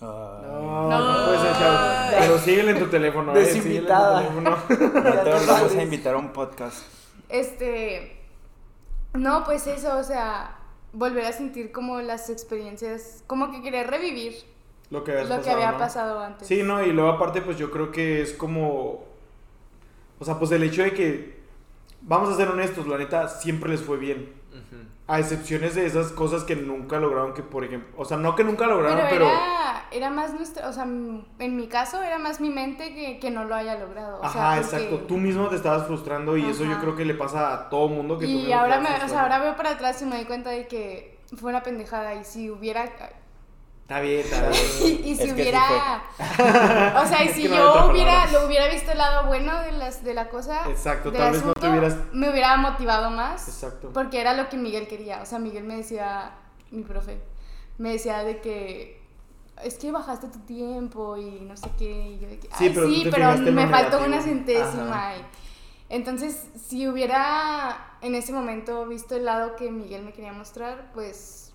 No, 0.00 0.40
No. 0.42 0.88
no 0.88 1.24
puedes 1.26 1.56
echar. 1.56 2.14
Pero 2.20 2.38
síguele 2.38 2.70
en 2.72 2.78
tu 2.78 2.86
teléfono, 2.86 3.34
¿eh? 3.36 3.44
Síguele 3.44 3.76
en 3.78 3.86
tu 3.86 3.88
Desinvitada. 3.88 4.18
teléfono. 4.20 4.50
no 5.02 5.22
te 5.22 5.46
vamos 5.46 5.74
a 5.74 5.82
invitar 5.82 6.14
a 6.14 6.18
un 6.18 6.32
podcast. 6.32 6.84
Este, 7.28 8.20
no, 9.14 9.44
pues 9.44 9.66
eso, 9.66 9.98
o 9.98 10.02
sea, 10.04 10.56
volver 10.92 11.24
a 11.26 11.32
sentir 11.32 11.72
como 11.72 12.00
las 12.00 12.30
experiencias, 12.30 13.22
como 13.26 13.50
que 13.50 13.60
querer 13.62 13.88
revivir 13.90 14.34
Lo 14.90 15.04
que, 15.04 15.12
había 15.18 15.72
¿no? 15.72 15.78
pasado 15.78 16.20
antes. 16.20 16.46
Sí, 16.48 16.62
no, 16.62 16.82
y 16.82 16.92
luego 16.92 17.10
aparte, 17.10 17.42
pues 17.42 17.58
yo 17.58 17.70
creo 17.70 17.90
que 17.90 18.22
es 18.22 18.32
como. 18.32 19.04
O 20.20 20.24
sea, 20.24 20.38
pues 20.38 20.50
el 20.52 20.62
hecho 20.62 20.82
de 20.82 20.92
que. 20.94 21.38
Vamos 22.00 22.28
a 22.32 22.36
ser 22.36 22.48
honestos, 22.48 22.86
la 22.86 22.96
neta, 22.96 23.28
siempre 23.28 23.70
les 23.70 23.80
fue 23.82 23.96
bien. 23.98 24.32
A 25.06 25.20
excepciones 25.20 25.74
de 25.74 25.86
esas 25.86 26.12
cosas 26.12 26.44
que 26.44 26.54
nunca 26.54 27.00
lograron, 27.00 27.32
que 27.32 27.42
por 27.42 27.64
ejemplo. 27.64 27.90
O 27.96 28.04
sea, 28.04 28.18
no 28.18 28.34
que 28.34 28.44
nunca 28.44 28.66
lograron, 28.66 29.06
Pero, 29.08 29.26
pero. 29.26 29.40
era, 29.90 30.10
más 30.10 30.34
nuestra, 30.34 30.68
o 30.68 30.72
sea, 30.72 30.84
en 30.84 31.56
mi 31.56 31.66
caso 31.66 32.02
era 32.02 32.18
más 32.18 32.40
mi 32.40 32.50
mente 32.50 32.94
que, 32.94 33.18
que 33.18 33.30
no 33.30 33.44
lo 33.44 33.54
haya 33.54 33.78
logrado. 33.78 34.20
O 34.20 34.28
sea, 34.28 34.50
Ajá, 34.52 34.60
porque- 34.60 34.76
exacto. 34.76 35.06
Tú 35.06 35.16
mismo 35.16 35.48
te 35.48 35.56
estabas 35.56 35.86
frustrando 35.86 36.36
y 36.36 36.44
eso 36.44 36.64
yo 36.64 36.78
creo 36.80 36.94
que 36.94 37.06
le 37.06 37.14
pasa 37.14 37.54
a 37.54 37.68
todo 37.70 37.88
mundo 37.88 38.18
que 38.18 38.26
Y 38.26 38.52
ahora, 38.52 38.80
me, 38.80 38.90
o 39.02 39.08
sea, 39.08 39.22
ahora 39.22 39.38
veo 39.38 39.56
para 39.56 39.70
atrás 39.70 40.02
y 40.02 40.04
me 40.04 40.16
doy 40.16 40.26
cuenta 40.26 40.50
de 40.50 40.66
que 40.66 41.18
fue 41.36 41.50
una 41.50 41.62
pendejada 41.62 42.14
y 42.14 42.24
si 42.24 42.50
hubiera 42.50 42.84
Está 43.88 44.00
bien, 44.00 44.20
está 44.20 44.50
bien. 44.50 44.62
Y, 44.84 44.86
y 44.86 44.92
si 45.02 45.10
Es 45.12 45.18
que 45.18 45.26
sí 45.26 45.32
hubiera. 45.32 46.02
o 47.02 47.06
sea, 47.06 47.24
y 47.24 47.28
si 47.30 47.48
no 47.48 47.54
yo 47.56 47.90
hubiera, 47.90 48.10
palabras. 48.12 48.32
lo 48.34 48.46
hubiera 48.46 48.68
visto 48.68 48.92
el 48.92 48.98
lado 48.98 49.26
bueno 49.28 49.58
de, 49.62 49.72
las, 49.72 50.04
de 50.04 50.12
la 50.12 50.28
cosa. 50.28 50.68
Exacto, 50.68 51.10
tal 51.10 51.32
vez 51.32 51.42
no 51.42 51.54
te 51.54 51.60
asunto, 51.66 51.70
hubieras- 51.70 51.96
Me 52.12 52.28
hubiera 52.28 52.54
motivado 52.58 53.10
más. 53.10 53.48
Exacto. 53.48 53.90
Porque 53.94 54.20
era 54.20 54.34
lo 54.34 54.50
que 54.50 54.58
Miguel 54.58 54.88
quería. 54.88 55.22
O 55.22 55.26
sea, 55.26 55.38
Miguel 55.38 55.64
me 55.64 55.76
decía, 55.76 56.32
mi 56.70 56.82
profe, 56.82 57.18
me 57.78 57.92
decía 57.92 58.24
de 58.24 58.40
que. 58.42 58.98
Es 59.64 59.76
que 59.78 59.90
bajaste 59.90 60.28
tu 60.28 60.38
tiempo 60.40 61.16
y 61.16 61.40
no 61.40 61.56
sé 61.56 61.70
qué. 61.78 62.10
Y 62.10 62.18
yo 62.20 62.28
de 62.28 62.38
que, 62.38 62.48
Sí, 62.58 62.64
"Ay, 62.66 62.70
pero 62.74 62.86
tú 62.88 62.94
sí, 62.94 63.04
te 63.04 63.10
pero 63.10 63.28
me 63.38 63.68
faltó 63.68 64.00
negativo". 64.00 64.04
una 64.04 64.20
centésima. 64.20 65.12
Y- 65.16 65.24
Entonces, 65.94 66.46
si 66.68 66.86
hubiera 66.86 67.96
en 68.02 68.14
ese 68.14 68.32
momento 68.34 68.84
visto 68.86 69.16
el 69.16 69.24
lado 69.24 69.56
que 69.56 69.70
Miguel 69.70 70.02
me 70.04 70.12
quería 70.12 70.34
mostrar, 70.34 70.90
pues 70.92 71.47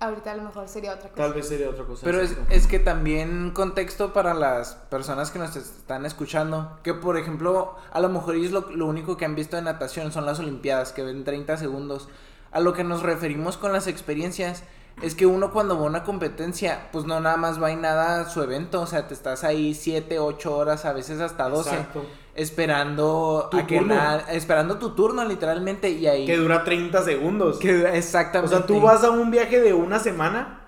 ahorita 0.00 0.32
a 0.32 0.36
lo 0.36 0.42
mejor 0.42 0.66
sería 0.68 0.94
otra 0.94 1.10
cosa. 1.10 1.22
Tal 1.22 1.34
vez 1.34 1.48
sería 1.48 1.68
otra 1.68 1.84
cosa. 1.84 2.02
Pero 2.04 2.20
es, 2.20 2.36
es 2.48 2.66
que 2.66 2.78
también 2.78 3.52
contexto 3.52 4.12
para 4.12 4.34
las 4.34 4.74
personas 4.74 5.30
que 5.30 5.38
nos 5.38 5.54
están 5.54 6.06
escuchando, 6.06 6.78
que 6.82 6.94
por 6.94 7.16
ejemplo, 7.16 7.76
a 7.92 8.00
lo 8.00 8.08
mejor 8.08 8.34
ellos 8.34 8.50
lo, 8.50 8.70
lo 8.70 8.86
único 8.86 9.16
que 9.16 9.26
han 9.26 9.34
visto 9.34 9.56
de 9.56 9.62
natación 9.62 10.10
son 10.10 10.26
las 10.26 10.40
Olimpiadas, 10.40 10.92
que 10.92 11.02
ven 11.02 11.24
30 11.24 11.56
segundos. 11.58 12.08
A 12.50 12.58
lo 12.58 12.72
que 12.72 12.82
nos 12.82 13.02
referimos 13.02 13.56
con 13.56 13.72
las 13.72 13.86
experiencias 13.86 14.64
es 15.02 15.14
que 15.14 15.26
uno 15.26 15.52
cuando 15.52 15.76
va 15.76 15.82
a 15.82 15.86
una 15.86 16.04
competencia, 16.04 16.88
pues 16.92 17.04
no 17.04 17.20
nada 17.20 17.36
más 17.36 17.62
va 17.62 17.70
y 17.70 17.76
nada 17.76 18.20
a 18.20 18.28
su 18.28 18.42
evento, 18.42 18.82
o 18.82 18.86
sea, 18.86 19.06
te 19.06 19.14
estás 19.14 19.44
ahí 19.44 19.74
7, 19.74 20.18
8 20.18 20.56
horas, 20.56 20.84
a 20.84 20.92
veces 20.92 21.20
hasta 21.20 21.48
12, 21.48 21.70
Exacto. 21.70 22.04
Esperando 22.34 23.48
Tu 23.50 23.58
a 23.58 23.66
que 23.66 23.78
turno. 23.78 23.94
na- 23.94 24.24
esperando 24.30 24.78
tu 24.78 24.90
turno 24.90 25.24
literalmente 25.24 25.90
y 25.90 26.06
ahí 26.06 26.26
Que 26.26 26.36
dura 26.36 26.64
30 26.64 27.02
segundos. 27.02 27.58
que- 27.58 27.84
O 27.84 27.88
exactamente. 27.88 28.56
sea, 28.56 28.66
tú 28.66 28.80
vas 28.80 29.02
a 29.04 29.10
un 29.10 29.30
viaje 29.30 29.60
de 29.60 29.72
una 29.74 29.98
semana 29.98 30.60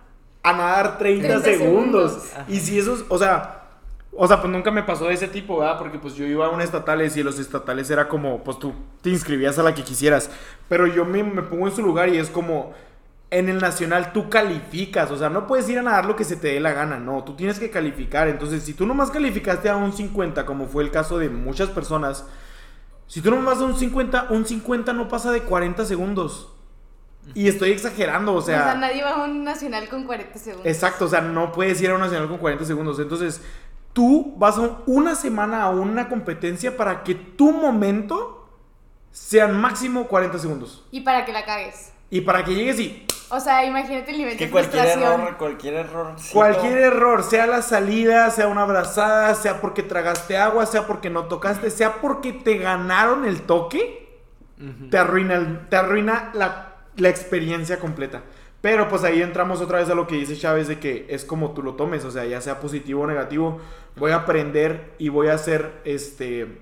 a 0.43 0.53
nadar 0.53 0.99
30, 0.99 1.41
30 1.41 1.45
segundos. 1.45 2.13
segundos. 2.13 2.49
Y 2.49 2.59
si 2.61 2.79
esos, 2.79 3.05
o 3.09 3.19
sea, 3.19 3.59
o 4.15 4.27
sea, 4.29 4.41
pues 4.41 4.53
nunca 4.53 4.71
me 4.71 4.83
pasó 4.83 5.07
de 5.07 5.15
ese 5.15 5.29
tipo, 5.29 5.59
¿verdad? 5.59 5.79
Porque 5.79 5.99
pues 5.99 6.15
yo 6.15 6.27
iba 6.27 6.47
a 6.47 6.51
un 6.51 6.61
estatales 6.61 7.17
y 7.17 7.23
los 7.23 7.39
estatales 7.39 7.91
era 7.91 8.09
como, 8.09 8.43
pues 8.45 8.59
tú 8.59 8.73
te 9.01 9.11
inscribías 9.11 9.59
a 9.59 9.63
la 9.63 9.75
que 9.75 9.83
quisieras. 9.83 10.31
Pero 10.69 10.87
yo 10.87 11.05
me, 11.05 11.23
me 11.23 11.43
pongo 11.43 11.67
en 11.69 11.75
su 11.75 11.83
lugar 11.83 12.09
y 12.09 12.19
es 12.19 12.29
como, 12.29 12.73
en 13.33 13.49
el 13.49 13.59
nacional 13.59 14.13
tú 14.13 14.29
calificas, 14.29 15.11
o 15.11 15.17
sea, 15.17 15.29
no 15.31 15.47
puedes 15.47 15.69
ir 15.69 15.79
a 15.79 15.83
nadar 15.83 16.05
lo 16.05 16.15
que 16.17 16.23
se 16.25 16.37
te 16.37 16.49
dé 16.49 16.61
la 16.61 16.73
gana, 16.73 16.99
no, 16.99 17.25
tú 17.25 17.35
tienes 17.35 17.59
que 17.59 17.71
calificar. 17.71 18.29
Entonces, 18.29 18.63
si 18.63 18.75
tú 18.75 18.87
nomás 18.87 19.11
calificaste 19.11 19.69
a 19.71 19.77
un 19.77 19.93
50, 19.93 20.45
como 20.47 20.67
fue 20.67 20.85
el 20.85 20.91
caso 20.91 21.19
de 21.19 21.31
muchas 21.31 21.71
personas, 21.71 22.27
si 23.07 23.21
tú 23.23 23.31
nomás 23.31 23.59
a 23.59 23.65
un 23.65 23.77
50, 23.77 24.27
un 24.31 24.45
50 24.47 24.93
no 24.93 25.09
pasa 25.09 25.33
de 25.33 25.41
40 25.43 25.85
segundos. 25.85 26.51
Y 27.35 27.49
estoy 27.49 27.71
exagerando, 27.71 28.33
o 28.33 28.37
O 28.37 28.43
sea, 28.43 28.65
sea, 28.65 28.75
nadie 28.75 29.03
va 29.03 29.11
a 29.15 29.25
un 29.25 29.45
nacional 29.45 29.89
con 29.89 30.05
40 30.05 30.39
segundos. 30.39 30.67
exacto, 30.67 31.05
o 31.05 31.09
sea, 31.09 31.21
no 31.23 31.53
puedes 31.53 31.81
ir 31.81 31.91
a 31.91 31.95
un 31.95 32.01
nacional 32.01 32.29
con 32.29 32.39
40 32.39 32.65
segundos. 32.65 32.99
Entonces, 32.99 33.41
tú 33.93 34.35
vas 34.37 34.59
a 34.59 34.61
un- 34.61 34.77
una 34.87 35.15
semana 35.15 35.63
a 35.63 35.71
una 35.71 36.09
competencia 36.09 36.77
para 36.77 37.03
que 37.05 37.15
tu 37.15 37.53
momento 37.53 38.49
sean 39.11 39.61
máximo 39.61 40.09
40 40.09 40.39
segundos. 40.39 40.85
Y 40.91 41.01
para 41.03 41.25
que 41.25 41.33
la 41.33 41.45
cagues. 41.45 41.92
Y 42.13 42.21
para 42.21 42.45
que 42.45 42.55
llegues 42.55 42.79
y 42.79 43.07
O 43.31 43.41
sea, 43.41 43.65
imagínate 43.65 44.11
el 44.11 44.19
nivel 44.19 44.37
Que 44.37 44.45
de 44.47 44.51
cualquier 44.51 44.83
frustración. 44.85 45.21
error, 45.23 45.37
cualquier 45.39 45.75
error. 45.75 46.17
Cualquier 46.33 46.79
error, 46.79 47.23
sea 47.25 47.47
la 47.47 47.63
salida, 47.63 48.31
sea 48.31 48.49
una 48.49 48.63
abrazada, 48.63 49.35
sea 49.35 49.61
porque 49.63 49.83
tragaste 49.83 50.37
agua, 50.37 50.67
sea 50.67 50.87
porque 50.87 51.09
no 51.09 51.25
tocaste, 51.25 51.71
sea 51.71 52.01
porque 52.03 52.35
te 52.35 52.59
ganaron 52.59 53.25
el 53.25 53.41
toque, 53.43 54.21
te 54.91 54.99
arruina, 54.99 55.37
el- 55.37 55.69
te 55.71 55.77
arruina 55.77 56.31
la, 56.35 56.77
la 56.97 57.09
experiencia 57.09 57.79
completa. 57.81 58.23
Pero 58.61 58.89
pues 58.89 59.03
ahí 59.05 59.23
entramos 59.23 59.61
otra 59.63 59.79
vez 59.79 59.89
a 59.91 59.95
lo 59.95 60.07
que 60.07 60.15
dice 60.17 60.37
Chávez 60.37 60.69
de 60.69 60.79
que 60.79 61.07
es 61.09 61.25
como 61.25 61.53
tú 61.53 61.63
lo 61.65 61.75
tomes, 61.75 62.05
o 62.05 62.11
sea, 62.13 62.27
ya 62.27 62.41
sea 62.43 62.61
positivo 62.61 63.03
o 63.03 63.07
negativo, 63.07 63.59
voy 63.97 64.13
a 64.13 64.17
aprender 64.17 64.95
y 64.99 65.09
voy 65.09 65.29
a 65.29 65.35
hacer, 65.35 65.81
este, 65.85 66.61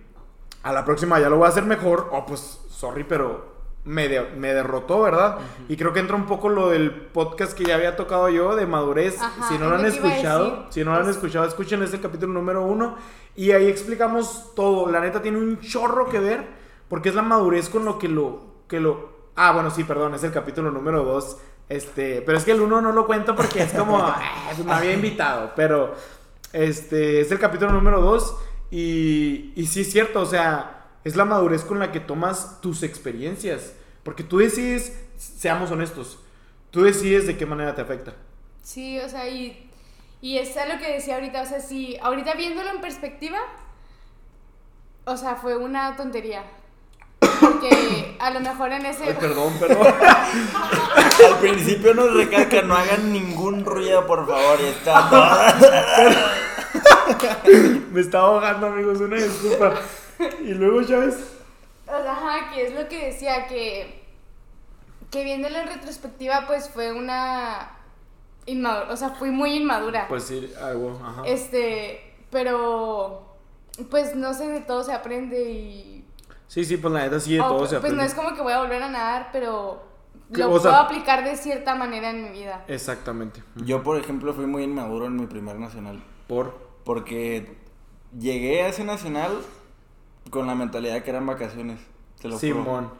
a 0.63 0.73
la 0.73 0.85
próxima 0.87 1.19
ya 1.21 1.29
lo 1.29 1.37
voy 1.39 1.47
a 1.47 1.51
hacer 1.51 1.65
mejor, 1.65 2.09
o 2.13 2.25
pues, 2.25 2.61
sorry, 2.71 3.05
pero 3.05 3.60
me, 3.85 4.09
de- 4.09 4.31
me 4.37 4.53
derrotó, 4.55 5.01
¿verdad? 5.03 5.39
Y 5.69 5.77
creo 5.77 5.93
que 5.93 6.01
entra 6.01 6.17
un 6.17 6.27
poco 6.27 6.49
lo 6.49 6.69
del 6.69 6.91
podcast 6.93 7.53
que 7.57 7.65
ya 7.65 7.77
había 7.77 7.97
tocado 7.97 8.29
yo 8.29 8.55
de 8.57 8.67
madurez. 8.67 9.21
Ajá, 9.21 9.49
si 9.49 9.59
no 9.59 9.69
lo 9.71 9.77
han 9.77 9.87
escuchado, 9.87 10.45
decir. 10.45 10.65
si 10.71 10.85
no 10.85 10.93
lo 10.93 10.97
han 10.99 11.05
Es- 11.09 11.17
escuchado, 11.17 11.47
escuchen 11.47 11.83
este 11.83 12.01
capítulo 12.01 12.33
número 12.33 12.63
uno. 12.63 12.97
Y 13.37 13.53
ahí 13.53 13.69
explicamos 13.69 14.53
todo. 14.55 14.91
La 14.91 15.01
neta 15.01 15.23
tiene 15.23 15.39
un 15.39 15.61
chorro 15.61 16.09
que 16.09 16.19
ver, 16.21 16.47
porque 16.89 17.09
es 17.09 17.15
la 17.15 17.23
madurez 17.23 17.69
con 17.69 17.85
lo 17.85 17.99
que 17.99 18.09
lo, 18.09 18.65
que 18.69 18.81
lo... 18.81 19.31
Ah, 19.37 19.53
bueno, 19.53 19.71
sí, 19.71 19.85
perdón, 19.85 20.15
es 20.15 20.25
el 20.25 20.33
capítulo 20.33 20.71
número 20.71 21.03
dos. 21.05 21.39
Este, 21.69 22.21
pero 22.23 22.37
es 22.37 22.45
que 22.45 22.51
el 22.51 22.61
uno 22.61 22.81
no 22.81 22.91
lo 22.93 23.07
cuento 23.07 23.37
porque 23.37 23.63
es 23.63 23.73
como, 23.73 23.99
ah, 23.99 24.21
me 24.67 24.73
había 24.73 24.93
invitado, 24.93 25.53
pero 25.55 25.95
este, 26.53 27.21
es 27.21 27.31
el 27.31 27.39
capítulo 27.39 27.71
número 27.73 28.01
2 28.01 28.37
y, 28.73 29.53
y 29.55 29.67
sí 29.67 29.83
es 29.83 29.93
cierto, 29.93 30.21
o 30.23 30.27
sea, 30.27 30.80
es 31.05 31.17
la 31.17 31.25
madurez 31.25 31.65
con 31.65 31.79
la 31.79 31.93
que 31.93 32.01
tomas 32.01 32.61
tus 32.61 32.83
experiencias, 32.83 33.73
porque 34.03 34.23
tú 34.23 34.39
decides, 34.39 34.99
seamos 35.17 35.71
honestos, 35.71 36.19
tú 36.71 36.83
decides 36.83 37.27
de 37.27 37.37
qué 37.37 37.47
manera 37.47 37.75
te 37.75 37.83
afecta. 37.83 38.15
Sí, 38.63 38.99
o 39.01 39.09
sea, 39.09 39.29
y, 39.29 39.71
y 40.21 40.39
es 40.39 40.57
a 40.57 40.67
lo 40.67 40.79
que 40.79 40.93
decía 40.93 41.15
ahorita, 41.15 41.43
o 41.43 41.47
sea, 41.47 41.61
si 41.61 41.97
ahorita 41.99 42.35
viéndolo 42.35 42.71
en 42.71 42.81
perspectiva, 42.81 43.39
o 45.05 45.17
sea, 45.17 45.37
fue 45.37 45.57
una 45.57 45.97
tontería. 45.97 46.45
Porque 47.41 48.17
a 48.19 48.31
lo 48.31 48.41
mejor 48.41 48.73
en 48.73 48.87
ese... 48.87 49.15
perdón, 49.15 49.55
perdón. 49.59 49.87
Al 51.27 51.39
principio 51.41 51.95
nos 51.95 52.15
recalca, 52.15 52.63
no 52.63 52.75
hagan 52.75 53.13
ningún 53.13 53.65
ruido, 53.65 54.07
por 54.07 54.27
favor. 54.27 54.59
Y 54.61 54.67
está. 54.67 55.55
me 57.93 58.01
estaba 58.01 58.29
ahogando, 58.29 58.67
amigos, 58.69 59.01
una 59.01 59.17
disculpa. 59.17 59.75
Y 60.43 60.55
luego, 60.55 60.83
Chávez, 60.83 61.17
O 61.87 61.91
sea, 62.03 62.13
ajá, 62.13 62.51
que 62.55 62.67
es 62.67 62.75
lo 62.75 62.89
que 62.89 63.07
decía, 63.07 63.47
que, 63.47 64.03
que 65.11 65.25
viéndolo 65.25 65.59
en 65.59 65.67
retrospectiva, 65.69 66.45
pues 66.47 66.69
fue 66.69 66.93
una 66.93 67.71
inmadura, 68.47 68.93
o 68.93 68.97
sea, 68.97 69.11
fui 69.11 69.31
muy 69.31 69.55
inmadura. 69.57 70.07
pues 70.09 70.25
sí, 70.25 70.53
algo, 70.61 71.01
ajá. 71.05 71.23
Este, 71.27 72.15
pero, 72.31 73.37
pues 73.91 74.15
no 74.15 74.35
sé, 74.35 74.49
de 74.49 74.61
todo 74.61 74.83
se 74.85 74.93
aprende 74.93 75.51
y... 75.51 76.05
Sí, 76.49 76.65
sí, 76.65 76.77
pues 76.77 76.93
la 76.93 77.01
neta 77.03 77.21
sí, 77.21 77.35
de 77.35 77.41
o- 77.41 77.49
todo 77.49 77.67
se 77.67 77.79
pues 77.81 77.93
no 77.93 78.03
aprende. 78.03 78.05
es 78.07 78.15
como 78.15 78.35
que 78.35 78.43
voy 78.43 78.53
a 78.53 78.61
volver 78.61 78.83
a 78.83 78.89
nadar, 78.89 79.29
pero 79.33 79.83
lo 80.31 80.47
o 80.47 80.51
puedo 80.51 80.63
sea- 80.63 80.81
aplicar 80.81 81.25
de 81.25 81.37
cierta 81.37 81.75
manera 81.77 82.11
en 82.11 82.23
mi 82.25 82.31
vida. 82.31 82.65
Exactamente. 82.69 83.43
Yo, 83.57 83.83
por 83.83 83.99
ejemplo, 83.99 84.35
fui 84.35 84.47
muy 84.47 84.65
inmaduro 84.65 85.07
en 85.07 85.17
mi 85.17 85.27
primer 85.27 85.57
nacional. 85.57 86.03
Por... 86.29 86.69
Porque 86.85 87.57
llegué 88.19 88.63
a 88.63 88.69
ese 88.69 88.83
nacional 88.85 89.33
con 90.29 90.47
la 90.47 90.55
mentalidad 90.55 91.03
que 91.03 91.11
eran 91.11 91.27
vacaciones. 91.27 91.81
Te 92.21 92.29
lo 92.29 92.39
juro. 92.39 92.55
Simón. 92.55 92.91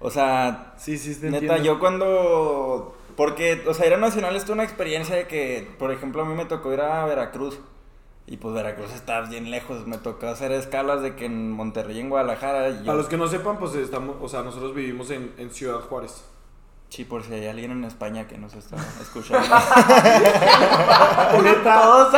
O 0.00 0.10
sea, 0.10 0.74
Sí, 0.78 0.96
sí, 0.96 1.14
te 1.16 1.26
neta, 1.26 1.38
entiendo. 1.38 1.64
yo 1.64 1.78
cuando. 1.80 2.94
Porque, 3.16 3.64
o 3.66 3.74
sea, 3.74 3.86
ir 3.88 3.94
a 3.94 3.96
nacional 3.96 4.36
es 4.36 4.48
una 4.48 4.62
experiencia 4.62 5.16
de 5.16 5.26
que, 5.26 5.68
por 5.78 5.90
ejemplo, 5.90 6.22
a 6.22 6.24
mí 6.24 6.34
me 6.34 6.44
tocó 6.44 6.72
ir 6.72 6.80
a 6.80 7.04
Veracruz. 7.04 7.58
Y 8.28 8.36
pues 8.36 8.54
Veracruz 8.54 8.92
está 8.92 9.22
bien 9.22 9.50
lejos. 9.50 9.86
Me 9.88 9.98
tocó 9.98 10.28
hacer 10.28 10.52
escalas 10.52 11.02
de 11.02 11.16
que 11.16 11.24
en 11.24 11.50
Monterrey 11.50 11.96
y 11.96 12.00
en 12.00 12.10
Guadalajara. 12.10 12.68
y 12.68 12.78
yo- 12.80 12.84
Para 12.84 12.98
los 12.98 13.08
que 13.08 13.16
no 13.16 13.26
sepan, 13.26 13.58
pues 13.58 13.74
estamos, 13.74 14.16
o 14.20 14.28
sea, 14.28 14.42
nosotros 14.42 14.72
vivimos 14.74 15.10
en, 15.10 15.32
en 15.38 15.50
Ciudad 15.50 15.80
Juárez. 15.80 16.22
Sí, 16.90 17.04
por 17.04 17.22
si 17.24 17.32
hay 17.34 17.46
alguien 17.46 17.72
en 17.72 17.84
España 17.84 18.28
que 18.28 18.38
nos 18.38 18.54
está 18.54 18.76
escuchando. 19.02 19.48
Todos 21.64 22.14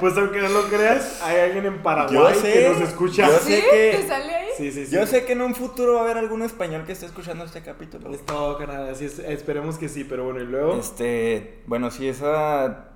Pues 0.00 0.16
aunque 0.16 0.38
no 0.40 0.48
lo 0.48 0.62
creas, 0.64 1.20
hay 1.22 1.40
alguien 1.40 1.66
en 1.66 1.82
Paraguay 1.82 2.34
sé, 2.34 2.52
que 2.52 2.68
nos 2.68 2.80
escucha. 2.80 3.28
yo 3.28 3.38
¿Sí? 3.38 3.52
sé 3.54 3.64
que- 3.70 3.96
¿Te 4.00 4.08
sale 4.08 4.34
ahí? 4.34 4.46
Sí, 4.56 4.72
sí, 4.72 4.86
sí. 4.86 4.94
Yo 4.94 5.06
sé 5.06 5.24
que 5.24 5.32
en 5.32 5.42
un 5.42 5.54
futuro 5.54 5.94
va 5.94 6.00
a 6.00 6.04
haber 6.04 6.18
algún 6.18 6.42
español 6.42 6.84
que 6.86 6.92
esté 6.92 7.06
escuchando 7.06 7.44
este 7.44 7.62
capítulo. 7.62 8.10
Es 8.12 8.24
todo, 8.24 8.56
carnal. 8.58 8.88
Así 8.90 9.04
es, 9.04 9.18
esperemos 9.18 9.76
que 9.78 9.88
sí, 9.88 10.04
pero 10.04 10.24
bueno, 10.24 10.40
y 10.40 10.46
luego 10.46 10.74
Este, 10.78 11.62
bueno, 11.66 11.90
sí, 11.90 12.08
esa... 12.08 12.88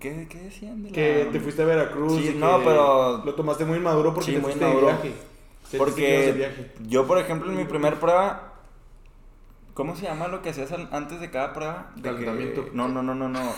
¿Qué, 0.00 0.26
qué 0.30 0.38
decían 0.38 0.82
de 0.82 0.88
la- 0.90 0.94
que 0.94 1.28
te 1.30 1.40
fuiste 1.40 1.62
a 1.62 1.66
Veracruz. 1.66 2.14
Sí, 2.14 2.28
y 2.28 2.32
que 2.32 2.38
no, 2.38 2.58
pero- 2.64 3.22
Lo 3.24 3.34
tomaste 3.34 3.64
muy 3.66 3.78
maduro 3.78 4.14
porque 4.14 4.30
Sí, 4.30 4.32
te 4.36 4.40
muy 4.40 4.52
fuiste 4.52 4.64
maduro. 4.66 4.86
de 4.86 4.92
viaje. 4.94 5.12
Sentiste 5.68 6.00
que 6.00 6.14
ibas 6.14 6.26
de 6.26 6.32
viaje. 6.32 6.70
Porque 6.74 6.88
yo, 6.88 7.06
por 7.06 7.18
ejemplo, 7.18 7.50
en 7.50 7.58
mi 7.58 7.64
primer 7.66 7.94
prueba... 7.96 8.54
¿Cómo 9.74 9.94
se 9.94 10.06
llama 10.06 10.26
lo 10.26 10.42
que 10.42 10.48
hacías 10.50 10.72
antes 10.90 11.20
de 11.20 11.30
cada 11.30 11.52
prueba? 11.52 11.92
De 11.94 12.02
que- 12.02 12.08
Calentamiento. 12.08 12.66
No, 12.72 12.88
no, 12.88 13.02
no, 13.02 13.14
no, 13.14 13.28
no. 13.28 13.52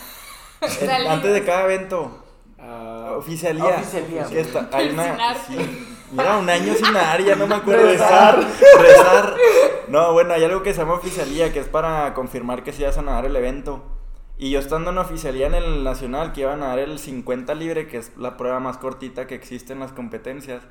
Antes 1.09 1.33
de 1.33 1.45
cada 1.45 1.65
evento. 1.65 2.20
Ah, 2.63 3.15
Oficialía. 3.17 3.65
Oficialía. 3.77 4.25
Que 4.27 4.41
está- 4.41 4.69
hay 4.73 4.91
una, 4.91 5.05
Sin 5.13 5.21
arte. 5.21 5.41
sí. 5.49 5.87
Mira, 6.13 6.39
un 6.39 6.51
año 6.51 6.75
sin 6.75 6.93
nadar, 6.93 7.23
ya 7.23 7.37
no 7.37 7.47
me 7.47 7.55
acuerdo. 7.55 7.85
Rezar. 7.85 8.39
Rezar. 8.81 9.37
No, 9.89 10.13
bueno, 10.13 10.35
hay 10.35 10.45
algo 10.45 10.63
que 10.63 10.73
se 10.75 10.81
llama 10.81 10.95
oficialía, 10.95 11.53
que 11.53 11.61
es 11.61 11.69
para 11.69 12.13
confirmar 12.15 12.63
que 12.65 12.73
sí 12.73 12.83
vas 12.83 12.99
a 12.99 13.03
nadar 13.03 13.27
el 13.27 13.37
evento. 13.37 13.83
Y 14.37 14.51
yo 14.51 14.59
estando 14.59 14.91
en 14.91 14.99
oficialía 14.99 15.47
en 15.47 15.55
el 15.55 15.85
nacional, 15.85 16.33
que 16.33 16.41
iba 16.43 16.53
a 16.55 16.57
nadar 16.57 16.79
el 16.81 16.99
50 16.99 17.55
libre, 17.55 17.87
que 17.87 17.99
es 17.99 18.17
la 18.17 18.37
prueba 18.37 18.59
más 18.59 18.79
cortita 18.79 19.27
que 19.27 19.35
existe 19.35 19.73
en 19.73 19.81
las 19.81 19.93
competencias, 19.93 20.63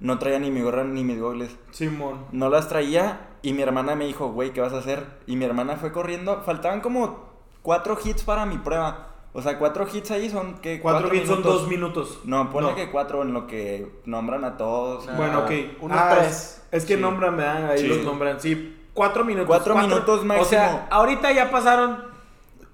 no 0.00 0.18
traía 0.18 0.38
ni 0.38 0.50
mi 0.50 0.62
gorra 0.62 0.84
ni 0.84 1.04
mis 1.04 1.20
gogles. 1.20 1.54
Simón. 1.70 2.24
No 2.32 2.48
las 2.48 2.68
traía 2.68 3.28
y 3.42 3.52
mi 3.52 3.62
hermana 3.62 3.94
me 3.96 4.06
dijo, 4.06 4.28
güey, 4.32 4.52
¿qué 4.52 4.60
vas 4.60 4.72
a 4.72 4.78
hacer? 4.78 5.04
Y 5.26 5.36
mi 5.36 5.44
hermana 5.44 5.76
fue 5.76 5.92
corriendo, 5.92 6.42
faltaban 6.44 6.80
como 6.80 7.28
cuatro 7.62 7.98
hits 8.02 8.22
para 8.24 8.46
mi 8.46 8.58
prueba. 8.58 9.07
O 9.34 9.42
sea, 9.42 9.58
cuatro 9.58 9.86
hits 9.92 10.10
ahí 10.10 10.30
son 10.30 10.54
que 10.60 10.80
Cuatro 10.80 11.14
hits 11.14 11.28
son 11.28 11.42
dos 11.42 11.68
minutos. 11.68 12.20
No, 12.24 12.50
ponle 12.50 12.70
No. 12.70 12.76
que 12.76 12.90
cuatro 12.90 13.22
en 13.22 13.32
lo 13.34 13.46
que 13.46 14.00
nombran 14.06 14.44
a 14.44 14.56
todos. 14.56 15.06
Ah, 15.08 15.14
Bueno, 15.16 15.40
ok. 15.40 15.50
unos 15.80 15.98
Ah, 15.98 16.14
tres. 16.18 16.26
Es, 16.30 16.62
es 16.72 16.84
que 16.86 16.94
Sí. 16.96 17.00
nombran, 17.00 17.36
¿verdad? 17.36 17.70
Ahí 17.72 17.80
Sí. 17.80 17.86
los 17.88 17.98
nombran. 18.04 18.40
Sí, 18.40 18.76
cuatro 18.94 19.24
minutos. 19.24 19.46
Cuatro 19.48 19.76
minutos 19.76 20.20
O 20.20 20.24
máximo. 20.24 20.48
sea, 20.48 20.88
ahorita 20.90 21.30
ya 21.32 21.50
pasaron 21.50 22.04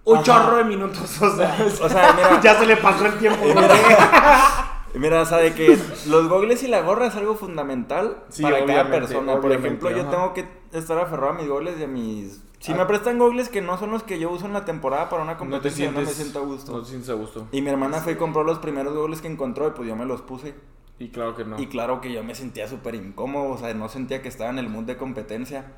un 0.05 0.15
Ajá. 0.17 0.25
chorro 0.25 0.57
de 0.59 0.65
minutos. 0.65 1.21
O 1.23 1.37
sea, 1.37 1.57
O 1.83 1.89
sea, 1.89 2.13
mira, 2.15 2.41
ya 2.43 2.59
se 2.59 2.67
le 2.67 2.77
pasó 2.77 3.05
el 3.07 3.19
tiempo. 3.19 3.45
Eh, 3.45 3.55
mira, 3.55 3.69
mira, 4.95 5.23
o 5.23 5.27
sea, 5.27 5.39
de 5.39 5.55
que 5.55 5.79
los 6.09 6.29
gogles 6.29 6.63
y 6.63 6.69
la 6.69 6.81
gorra 6.81 7.07
es 7.07 7.17
algo 7.17 7.35
fundamental 7.35 8.23
Sí, 8.29 8.43
para 8.43 8.65
cada 8.65 8.91
persona. 8.91 9.41
Por 9.41 9.53
ejemplo, 9.53 9.91
yo 9.91 10.07
tengo 10.07 10.33
que 10.35 10.47
estar 10.73 10.99
aferrado 10.99 11.33
a 11.33 11.35
mis 11.35 11.49
gogles 11.49 11.79
y 11.79 11.85
a 11.85 11.87
mis... 11.87 12.43
Si 12.61 12.73
Ah. 12.73 12.77
me 12.77 12.87
prestan 12.87 13.19
gogles 13.19 13.51
que 13.51 13.61
no 13.61 13.77
son 13.77 13.91
los 13.91 14.03
que 14.05 14.19
yo 14.19 14.31
uso 14.31 14.47
en 14.47 14.55
la 14.55 14.65
temporada 14.65 15.11
para 15.11 15.23
una 15.23 15.33
No 15.33 15.39
te 15.39 15.45
competencia, 15.45 15.91
no, 15.91 16.01
me 16.01 16.07
siento 16.07 16.39
a 16.39 16.43
gusto. 16.43 16.73
No 16.73 16.83
te 16.83 16.89
sientes 16.89 17.11
a 17.11 17.15
gusto. 17.15 17.47
Y 17.53 17.61
mi 17.61 17.69
hermana 17.69 17.99
fue 17.99 18.15
y 18.15 18.17
compró 18.17 18.43
los 18.43 18.59
primeros 18.59 18.95
gogles 18.95 19.21
que 19.21 19.29
encontró 19.29 19.69
y 19.69 19.73
pues 19.73 19.87
yo 19.89 19.97
me 19.97 20.07
los 20.07 20.23
puse. 20.23 20.55
Y 20.99 21.09
claro 21.11 21.35
que 21.35 21.45
no. 21.45 21.61
Y 21.61 21.67
claro 21.67 22.01
que 22.01 22.13
yo 22.13 22.25
me 22.25 22.35
sentía 22.35 22.69
súper 22.69 22.95
incómodo, 22.95 23.51
o 23.51 23.59
sea, 23.59 23.75
no 23.75 23.89
sentía 23.89 24.23
que 24.23 24.29
estaba 24.29 24.51
en 24.51 24.59
el 24.59 24.69
mood 24.71 24.85
de 24.85 24.97
competencia. 24.97 25.73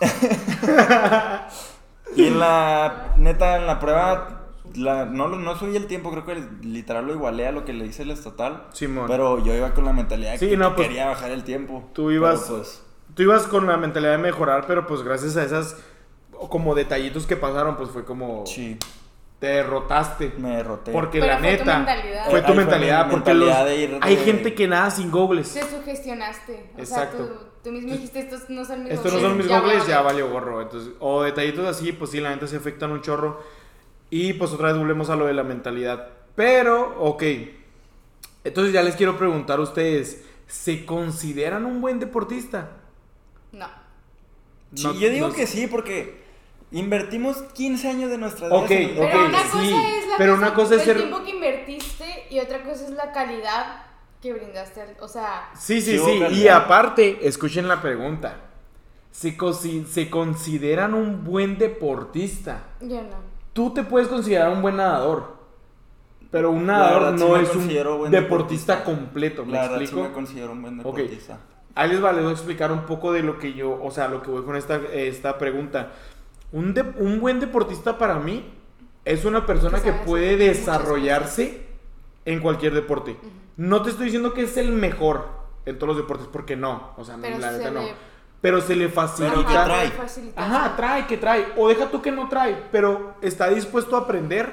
y 2.16 2.26
en 2.26 2.38
la, 2.38 3.14
neta, 3.18 3.56
en 3.56 3.66
la 3.66 3.78
prueba, 3.78 4.41
la, 4.76 5.04
no, 5.06 5.28
no 5.28 5.56
subí 5.56 5.76
el 5.76 5.86
tiempo, 5.86 6.10
creo 6.10 6.24
que 6.24 6.42
literal 6.66 7.06
lo 7.06 7.12
igualé 7.14 7.46
a 7.46 7.52
lo 7.52 7.64
que 7.64 7.72
le 7.72 7.86
hice 7.86 8.02
el 8.02 8.10
estatal. 8.10 8.64
Simón. 8.72 9.06
Pero 9.08 9.42
yo 9.44 9.54
iba 9.54 9.72
con 9.74 9.84
la 9.84 9.92
mentalidad 9.92 10.36
Sí, 10.38 10.48
que, 10.48 10.56
no, 10.56 10.70
que 10.70 10.76
pues, 10.76 10.88
quería 10.88 11.06
bajar 11.06 11.30
el 11.30 11.44
tiempo. 11.44 11.88
tú 11.92 12.10
ibas- 12.10 12.42
Pero, 12.46 12.56
pues, 12.58 12.82
Tú 13.14 13.22
ibas 13.24 13.42
con 13.42 13.66
la 13.66 13.76
mentalidad 13.76 14.12
de 14.12 14.18
mejorar, 14.18 14.64
pero 14.66 14.86
pues 14.86 15.02
gracias 15.02 15.36
a 15.36 15.44
esas 15.44 15.76
como 16.48 16.74
detallitos 16.74 17.26
que 17.26 17.36
pasaron, 17.36 17.76
pues 17.76 17.90
fue 17.90 18.04
como 18.06 18.46
sí, 18.46 18.78
te 19.38 19.48
derrotaste. 19.48 20.32
me 20.38 20.56
derroté. 20.56 20.92
Porque 20.92 21.20
Pero 21.20 21.32
la 21.34 21.38
fue 21.38 21.48
tu 21.58 21.64
neta 21.64 21.76
mentalidad. 21.78 22.24
fue 22.30 22.38
Ahí 22.38 22.40
tu 22.40 22.46
fue 22.46 22.56
mentalidad, 22.56 23.10
porque 23.10 23.16
mentalidad 23.34 23.58
los- 23.60 23.68
de 23.68 23.76
ir 23.76 23.90
de- 23.90 23.98
hay 24.00 24.16
gente 24.16 24.54
que 24.54 24.66
nada 24.66 24.90
sin 24.90 25.10
gogles. 25.10 25.52
Te 25.52 25.62
sugestionaste. 25.62 26.70
O 26.76 26.80
Exacto. 26.80 27.16
sea, 27.18 27.26
tú, 27.26 27.34
tú 27.64 27.72
mismo 27.72 27.92
dijiste, 27.92 28.20
estos 28.20 28.48
no 28.48 28.64
son 28.64 28.84
mis 28.84 28.92
Estos 28.94 29.12
no 29.12 29.20
son 29.20 29.36
mis 29.36 29.46
a 29.46 29.48
ya 29.50 29.60
ver". 29.96 30.04
valió 30.04 30.30
gorro. 30.30 30.62
Entonces, 30.62 30.92
o 31.00 31.22
detallitos 31.22 31.66
así, 31.66 31.92
pues 31.92 32.10
sí, 32.12 32.20
la 32.20 32.30
neta 32.30 32.46
se 32.46 32.56
afectan 32.56 32.90
un 32.92 33.02
chorro. 33.02 33.40
Y 34.14 34.34
pues 34.34 34.52
otra 34.52 34.68
vez 34.68 34.76
volvemos 34.76 35.08
a 35.08 35.16
lo 35.16 35.24
de 35.24 35.32
la 35.32 35.42
mentalidad. 35.42 36.06
Pero, 36.36 36.96
ok. 37.00 37.22
Entonces 38.44 38.74
ya 38.74 38.82
les 38.82 38.94
quiero 38.94 39.16
preguntar 39.16 39.58
a 39.58 39.62
ustedes, 39.62 40.22
¿se 40.46 40.84
consideran 40.84 41.64
un 41.64 41.80
buen 41.80 41.98
deportista? 41.98 42.72
No. 43.52 43.66
Sí, 44.74 44.84
No- 44.84 44.92
yo 44.92 45.08
digo 45.08 45.28
no- 45.28 45.34
que 45.34 45.46
sí, 45.46 45.66
porque 45.66 46.20
invertimos 46.72 47.38
15 47.54 47.88
años 47.88 48.10
de 48.10 48.18
nuestra 48.18 48.48
vida. 48.48 48.56
Ok, 48.58 48.64
ok, 48.64 48.68
Pero 48.98 49.24
una 49.26 49.42
cosa 49.44 49.60
sí, 49.62 49.74
es 49.74 50.08
la 50.08 50.16
pero 50.18 50.32
cosa- 50.34 50.46
una 50.46 50.54
cosa 50.54 50.74
es 50.74 50.80
el 50.80 50.86
ser- 50.86 50.96
tiempo 50.98 51.22
que 51.24 51.30
invertiste 51.30 52.26
y 52.28 52.38
otra 52.40 52.62
cosa 52.64 52.84
es 52.84 52.90
la 52.90 53.12
calidad 53.12 53.86
que 54.20 54.34
brindaste. 54.34 54.82
al- 54.82 54.96
O 55.00 55.08
sea, 55.08 55.48
Sí, 55.58 55.80
sí, 55.80 55.98
Sí. 55.98 56.22
Y 56.32 56.48
aparte, 56.48 57.26
escuchen 57.26 57.66
la 57.66 57.80
pregunta. 57.80 58.36
¿Se, 59.10 59.38
consi- 59.38 59.86
¿Se 59.86 60.10
consideran 60.10 60.92
un 60.92 61.24
buen 61.24 61.56
deportista? 61.56 62.64
yo 62.82 63.00
no. 63.02 63.31
Tú 63.52 63.72
te 63.74 63.82
puedes 63.82 64.08
considerar 64.08 64.50
un 64.52 64.62
buen 64.62 64.76
nadador. 64.76 65.36
Pero 66.30 66.50
un 66.50 66.66
nadador 66.66 67.18
sí 67.18 67.24
no 67.24 67.36
es 67.36 67.54
un 67.54 67.68
deportista, 67.68 68.10
deportista. 68.10 68.84
completo. 68.84 69.44
¿Me 69.44 69.52
La 69.52 69.62
verdad 69.62 69.78
sí 69.78 69.84
explico? 69.84 70.08
me 70.08 70.14
considero 70.14 70.52
un 70.52 70.62
buen 70.62 70.78
deportista. 70.78 71.38
Ahí 71.74 71.90
les 71.90 72.02
va, 72.04 72.12
les 72.12 72.22
voy 72.22 72.30
a 72.30 72.34
explicar 72.34 72.70
un 72.72 72.82
poco 72.86 73.12
de 73.12 73.22
lo 73.22 73.38
que 73.38 73.52
yo, 73.54 73.78
o 73.82 73.90
sea, 73.90 74.08
lo 74.08 74.22
que 74.22 74.30
voy 74.30 74.42
con 74.42 74.56
esta, 74.56 74.76
esta 74.92 75.38
pregunta. 75.38 75.92
Un, 76.52 76.74
de- 76.74 76.82
un 76.98 77.20
buen 77.20 77.40
deportista 77.40 77.96
para 77.98 78.18
mí 78.18 78.44
es 79.04 79.24
una 79.24 79.44
persona 79.46 79.80
Que 79.82 79.92
puede 79.92 80.36
desarrollarse 80.36 81.66
en 82.24 82.40
cualquier 82.40 82.74
deporte. 82.74 83.16
No 83.56 83.82
te 83.82 83.90
estoy 83.90 84.06
diciendo 84.06 84.32
que 84.32 84.42
es 84.42 84.56
el 84.56 84.70
mejor 84.72 85.28
en 85.66 85.78
todos 85.78 85.88
los 85.88 85.96
deportes, 85.96 86.28
porque 86.32 86.56
no, 86.56 86.90
o 86.96 87.04
sea, 87.04 87.16
Pero 87.20 87.38
la 87.38 87.52
se 87.52 87.58
neta 87.58 87.70
no. 87.70 87.80
Pero 88.42 88.60
se 88.60 88.76
le 88.76 88.88
facilita. 88.90 89.46
Que 89.46 89.56
Ajá, 89.56 89.64
trae. 89.64 89.92
Ajá, 90.36 90.76
trae, 90.76 91.06
que 91.06 91.16
trae. 91.16 91.46
O 91.56 91.66
deja 91.68 91.86
tú 91.90 92.02
que 92.02 92.12
no 92.12 92.28
trae, 92.28 92.62
pero 92.70 93.14
está 93.22 93.48
dispuesto 93.48 93.96
a 93.96 94.00
aprender 94.00 94.52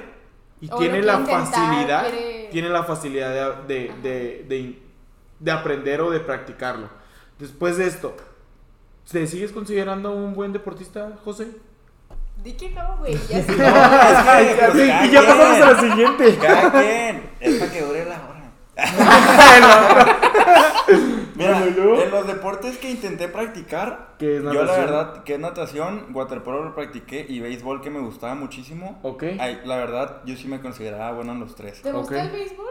y 0.60 0.70
O 0.72 0.76
tiene 0.78 1.02
la 1.02 1.14
intentar, 1.20 1.46
facilidad. 1.46 2.08
quiere- 2.08 2.48
Tiene 2.52 2.68
la 2.70 2.84
facilidad 2.84 3.56
de, 3.66 3.74
de, 3.74 3.92
de, 4.02 4.44
de- 4.48 4.82
de 5.40 5.50
aprender 5.50 6.00
o 6.00 6.10
de 6.10 6.20
practicarlo. 6.20 6.88
Después 7.38 7.76
de 7.78 7.86
esto, 7.88 8.14
¿te 9.10 9.26
sigues 9.26 9.50
considerando 9.52 10.12
un 10.12 10.34
buen 10.34 10.52
deportista, 10.52 11.12
José? 11.24 11.48
Di 12.44 12.52
que 12.54 12.70
no, 12.70 12.96
güey. 12.98 13.14
Ya 13.28 13.42
sí. 13.42 13.52
Ay, 13.58 14.56
pues, 14.58 14.86
ya- 14.86 14.98
cada 14.98 15.06
y 15.06 15.10
ya 15.10 15.20
quien. 15.20 15.26
pasamos 15.26 15.60
a 15.60 15.70
la 15.72 15.80
siguiente. 15.80 16.38
Cada 16.40 16.70
quien. 16.72 17.30
Es 17.40 17.54
para 17.58 17.72
que 17.72 17.80
dure 17.82 18.04
la 18.04 18.20
hora. 18.22 18.36
Mira, 21.40 21.64
en 22.04 22.10
los 22.10 22.26
deportes 22.26 22.76
que 22.78 22.90
intenté 22.90 23.28
practicar, 23.28 24.14
¿Qué 24.18 24.36
es 24.36 24.42
yo 24.42 24.48
la 24.52 24.60
natación? 24.62 24.86
verdad, 24.86 25.24
que 25.24 25.34
es 25.34 25.40
natación, 25.40 26.06
waterpolo 26.14 26.64
lo 26.64 26.74
practiqué 26.74 27.24
y 27.28 27.40
béisbol 27.40 27.80
que 27.80 27.90
me 27.90 28.00
gustaba 28.00 28.34
muchísimo. 28.34 28.98
Ok. 29.02 29.24
Ay, 29.38 29.60
la 29.64 29.76
verdad, 29.76 30.22
yo 30.24 30.36
sí 30.36 30.48
me 30.48 30.60
consideraba 30.60 31.12
bueno 31.12 31.32
en 31.32 31.40
los 31.40 31.54
tres. 31.54 31.80
¿Te 31.82 31.92
gusta 31.92 32.22
el 32.22 32.30
béisbol? 32.30 32.66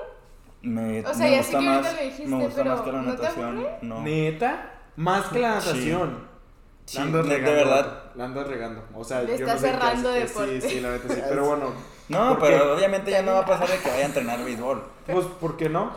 Me, 0.61 0.99
O 1.05 1.13
sea, 1.13 1.26
me 1.26 1.32
ya 1.32 1.38
gusta 1.38 1.51
sé 1.59 1.63
que 1.63 1.67
ahorita 1.70 1.82
más, 1.82 1.93
lo 1.95 2.01
dijiste, 2.03 2.28
me 2.28 2.43
gusta 2.43 2.63
pero 2.63 2.76
más 2.76 2.82
que 2.82 2.91
la 2.91 3.01
¿no 3.01 3.15
te 3.15 3.22
natación. 3.24 3.45
aburre? 3.57 3.78
No. 3.82 4.01
Neta, 4.01 4.72
más 4.97 5.26
que 5.28 5.39
la 5.39 5.49
natación. 5.55 6.30
Sí, 6.86 6.97
La 6.97 7.03
andas 7.03 7.24
de- 7.24 7.30
de 7.30 7.36
regando, 7.38 7.55
verdad. 7.72 8.03
La 8.15 8.26
andas 8.26 8.47
regando. 8.47 8.84
O 8.95 9.03
sea, 9.03 9.22
Le 9.22 9.28
yo 9.28 9.34
está 9.36 9.53
no 9.53 9.59
sé 9.59 9.67
cerrando 9.67 10.09
deporte. 10.11 10.61
Sí, 10.61 10.70
sí, 10.70 10.80
la 10.82 10.91
neta 10.91 11.13
sí. 11.13 11.22
Pero 11.30 11.45
bueno. 11.45 11.74
No, 12.09 12.30
¿por 12.30 12.47
pero 12.49 12.63
qué? 12.63 12.70
obviamente 12.72 13.11
ya 13.11 13.22
no 13.22 13.34
va 13.34 13.39
a 13.41 13.45
pasar 13.45 13.67
de 13.70 13.78
que 13.78 13.89
vaya 13.89 14.01
a 14.03 14.07
entrenar 14.07 14.43
béisbol. 14.43 14.84
Pues, 15.05 15.26
¿por 15.28 15.55
qué 15.55 15.70
no? 15.70 15.91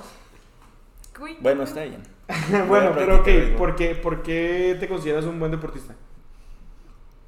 Bueno, 1.40 1.62
está 1.62 1.82
bien. 1.84 2.02
bueno, 2.68 2.92
pero 2.94 3.20
ok. 3.20 3.56
¿por 3.56 3.76
qué, 3.76 3.94
¿por 3.94 4.22
qué 4.22 4.76
te 4.78 4.88
consideras 4.88 5.24
un 5.24 5.38
buen 5.38 5.50
deportista? 5.50 5.94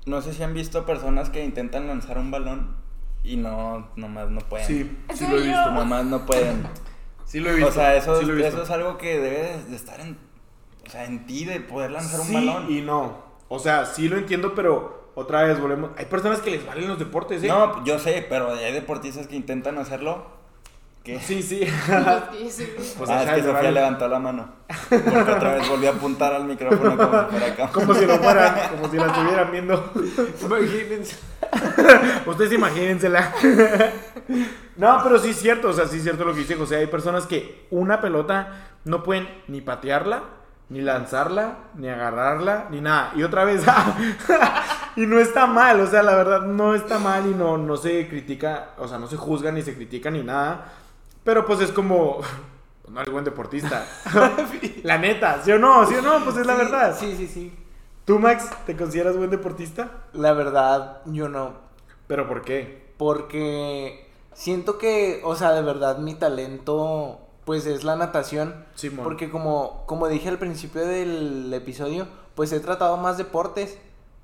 No 0.06 0.20
sé 0.20 0.32
si 0.34 0.42
han 0.42 0.52
visto 0.54 0.84
personas 0.84 1.30
que 1.30 1.42
intentan 1.44 1.86
lanzar 1.86 2.18
un 2.18 2.30
balón 2.30 2.76
y 3.22 3.36
no, 3.36 3.88
nomás 3.96 4.28
no 4.30 4.40
pueden. 4.40 4.66
Sí, 4.66 4.98
sí 5.14 5.26
lo 5.26 5.38
he 5.38 5.42
visto. 5.46 5.70
Nomás 5.70 6.04
no 6.04 6.26
pueden. 6.26 6.66
Sí 7.26 7.40
lo 7.40 7.48
he 7.50 7.54
visto. 7.54 7.70
O 7.70 7.72
sea, 7.72 7.96
eso, 7.96 8.20
sí 8.20 8.26
lo 8.26 8.34
he 8.34 8.36
visto. 8.36 8.50
eso 8.50 8.62
es 8.64 8.70
algo 8.70 8.98
que 8.98 9.18
debe 9.18 9.56
de 9.66 9.74
estar 9.74 9.98
en, 9.98 10.18
o 10.86 10.90
sea, 10.90 11.06
en 11.06 11.24
ti 11.24 11.46
de 11.46 11.58
poder 11.58 11.90
lanzar 11.90 12.20
un 12.20 12.26
Sí 12.26 12.34
balón. 12.34 12.70
y 12.70 12.82
no. 12.82 13.16
O 13.48 13.58
sea, 13.58 13.86
sí 13.86 14.08
lo 14.08 14.18
entiendo, 14.18 14.54
pero 14.54 15.10
otra 15.14 15.42
vez 15.42 15.58
volvemos. 15.58 15.90
Hay 15.96 16.04
personas 16.04 16.40
que 16.40 16.50
les 16.50 16.66
valen 16.66 16.86
los 16.86 16.98
deportes, 16.98 17.42
¿eh? 17.42 17.48
No, 17.48 17.82
yo 17.84 17.98
sé, 17.98 18.24
pero 18.28 18.52
hay 18.52 18.72
deportistas 18.74 19.26
que 19.26 19.36
intentan 19.36 19.78
hacerlo. 19.78 20.26
¿Qué? 21.04 21.20
Sí, 21.20 21.42
sí. 21.42 21.68
Pues, 22.96 23.10
ah, 23.10 23.24
es 23.24 23.30
que 23.30 23.42
Sofía 23.42 23.70
levantó 23.70 24.08
la 24.08 24.18
mano. 24.18 24.48
Porque 24.88 25.32
otra 25.32 25.54
vez 25.54 25.68
volvió 25.68 25.90
a 25.90 25.92
apuntar 25.92 26.32
al 26.32 26.44
micrófono 26.44 26.96
como 26.96 27.20
si 27.20 27.30
fuera 27.30 27.46
acá. 27.46 27.68
Como 27.72 27.94
si 27.94 28.06
lo 28.06 28.16
fueran, 28.16 28.54
como 28.70 28.90
si 28.90 28.96
la 28.96 29.06
estuvieran 29.06 29.52
viendo. 29.52 29.92
Imagínense. 30.42 31.16
Ustedes 32.26 32.52
imagínensela. 32.52 33.32
no, 34.76 35.00
pero 35.02 35.18
sí 35.18 35.30
es 35.30 35.36
cierto, 35.36 35.68
o 35.68 35.72
sea, 35.74 35.86
sí 35.86 35.98
es 35.98 36.02
cierto 36.04 36.24
lo 36.24 36.32
que 36.32 36.40
dice 36.40 36.56
José. 36.56 36.76
Hay 36.76 36.86
personas 36.86 37.26
que 37.26 37.66
una 37.70 38.00
pelota 38.00 38.70
no 38.84 39.02
pueden 39.02 39.28
ni 39.46 39.60
patearla, 39.60 40.22
ni 40.70 40.80
lanzarla, 40.80 41.58
ni 41.74 41.88
agarrarla, 41.88 42.68
ni 42.70 42.80
nada. 42.80 43.12
Y 43.14 43.22
otra 43.22 43.44
vez, 43.44 43.62
y 44.96 45.06
no 45.06 45.18
está 45.18 45.46
mal, 45.46 45.80
o 45.80 45.86
sea, 45.86 46.02
la 46.02 46.14
verdad 46.16 46.40
no 46.42 46.74
está 46.74 46.98
mal 46.98 47.26
y 47.26 47.34
no, 47.34 47.58
no 47.58 47.76
se 47.76 48.08
critica, 48.08 48.70
o 48.78 48.88
sea, 48.88 48.98
no 48.98 49.06
se 49.06 49.18
juzga 49.18 49.52
ni 49.52 49.60
se 49.60 49.74
critica 49.74 50.10
ni 50.10 50.22
nada. 50.22 50.72
Pero 51.24 51.46
pues 51.46 51.60
es 51.60 51.72
como, 51.72 52.20
no 52.88 53.00
eres 53.00 53.12
buen 53.12 53.24
deportista. 53.24 53.86
la 54.82 54.98
neta, 54.98 55.42
¿sí 55.42 55.50
o 55.52 55.58
no? 55.58 55.86
¿Sí 55.86 55.94
o 55.94 56.02
no? 56.02 56.22
Pues 56.24 56.36
es 56.36 56.46
la 56.46 56.54
Sí, 56.54 56.58
verdad. 56.62 56.96
Sí, 56.98 57.16
sí, 57.16 57.26
sí. 57.26 57.58
¿Tú, 58.04 58.18
Max, 58.18 58.50
te 58.66 58.76
consideras 58.76 59.16
buen 59.16 59.30
deportista? 59.30 59.90
La 60.12 60.34
verdad, 60.34 61.00
yo 61.06 61.28
no. 61.28 61.54
¿Pero 62.06 62.28
por 62.28 62.42
qué? 62.42 62.92
Porque 62.98 64.10
siento 64.34 64.76
que, 64.76 65.22
o 65.24 65.34
sea, 65.36 65.52
de 65.52 65.62
verdad 65.62 65.98
mi 65.98 66.14
talento, 66.14 67.18
pues 67.46 67.64
es 67.64 67.82
la 67.82 67.96
natación. 67.96 68.66
Simón. 68.74 69.04
Porque 69.04 69.30
como, 69.30 69.84
como 69.86 70.08
dije 70.08 70.28
al 70.28 70.38
principio 70.38 70.84
del 70.84 71.52
episodio, 71.54 72.06
pues 72.34 72.52
he 72.52 72.60
tratado 72.60 72.98
más 72.98 73.16
deportes. 73.16 73.78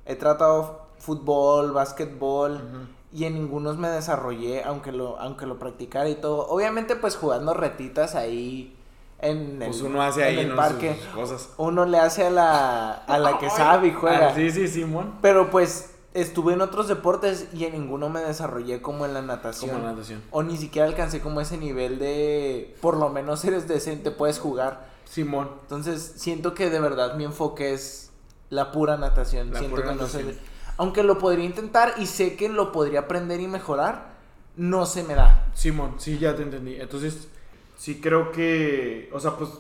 He 0.05 0.15
tratado 0.17 0.87
fútbol, 0.99 1.73
básquetbol. 1.73 2.57
Ujú. 2.57 3.00
Y 3.13 3.25
en 3.25 3.35
ningunos 3.35 3.77
me 3.77 3.89
desarrollé, 3.89 4.63
aunque 4.63 4.93
lo, 4.93 5.19
aunque 5.19 5.47
lo 5.47 5.59
practicara 5.59 6.09
y 6.09 6.15
todo. 6.15 6.47
Obviamente, 6.49 6.95
pues 6.97 7.17
jugando 7.17 7.55
retitas 7.55 8.15
ahí 8.15 8.77
en 9.19 9.59
Pues 9.59 9.81
el, 9.81 9.87
uno 9.87 10.03
hace 10.03 10.21
en 10.23 10.27
ahí 10.29 10.39
el 10.45 10.51
¿no? 10.51 10.57
parque. 10.57 10.97
cosas. 11.15 11.51
Uno 11.57 11.87
le 11.87 11.99
hace 11.99 12.27
a 12.27 12.31
la, 12.31 12.93
a 12.93 13.19
la 13.19 13.39
que 13.39 13.51
sabe 13.51 13.89
y 13.89 13.93
juega. 13.93 14.29
Ah, 14.29 14.35
sí, 14.35 14.51
sí, 14.51 14.69
Simón. 14.69 15.15
Pero 15.23 15.51
pues 15.51 15.91
estuve 16.15 16.55
en 16.55 16.61
otros 16.61 16.89
deportes 16.89 17.49
y 17.53 17.65
en 17.65 17.73
ninguno 17.73 18.09
me 18.09 18.21
desarrollé 18.21 18.81
como 18.81 19.05
en 19.07 19.15
la 19.15 19.23
natación. 19.23 19.73
Como 19.73 19.85
natación. 19.87 20.23
O 20.31 20.43
ni 20.43 20.57
siquiera 20.57 20.87
alcancé 20.87 21.21
como 21.21 21.41
ese 21.41 21.57
nivel 21.59 21.99
de, 21.99 22.77
por 22.81 22.97
lo 22.97 23.09
menos 23.11 23.45
eres 23.45 23.67
decente, 23.69 24.11
puedes 24.13 24.39
jugar. 24.39 24.89
Simón. 25.05 25.51
Entonces 25.63 26.13
siento 26.17 26.55
que 26.55 26.71
de 26.71 26.79
verdad 26.79 27.15
mi 27.17 27.25
enfoque 27.25 27.73
es 27.75 28.11
la 28.51 28.71
pura 28.71 28.97
natación. 28.97 29.53
La 29.53 29.59
siento 29.59 29.77
pura 29.77 29.89
que 29.89 29.95
no 29.97 30.03
natación. 30.03 30.39
Aunque 30.81 31.03
lo 31.03 31.19
podría 31.19 31.45
intentar 31.45 31.93
y 31.99 32.07
sé 32.07 32.37
que 32.37 32.49
lo 32.49 32.73
podría 32.73 33.01
aprender 33.01 33.39
y 33.39 33.47
mejorar, 33.47 34.15
no 34.57 34.87
se 34.87 35.03
me 35.03 35.15
da. 35.15 35.45
Simón, 35.53 35.97
sí, 35.99 36.19
ya 36.19 36.35
te 36.35 36.43
entendí. 36.43 36.81
Entonces, 36.81 37.29
sí 37.77 38.01
creo 38.01 38.33
que, 38.33 39.11
o 39.13 39.21
sea, 39.21 39.33
pues, 39.33 39.51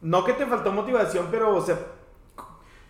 no 0.00 0.24
que 0.24 0.32
te 0.32 0.46
faltó 0.46 0.72
motivación, 0.72 1.28
pero, 1.30 1.54
o 1.54 1.60
sea, 1.60 1.78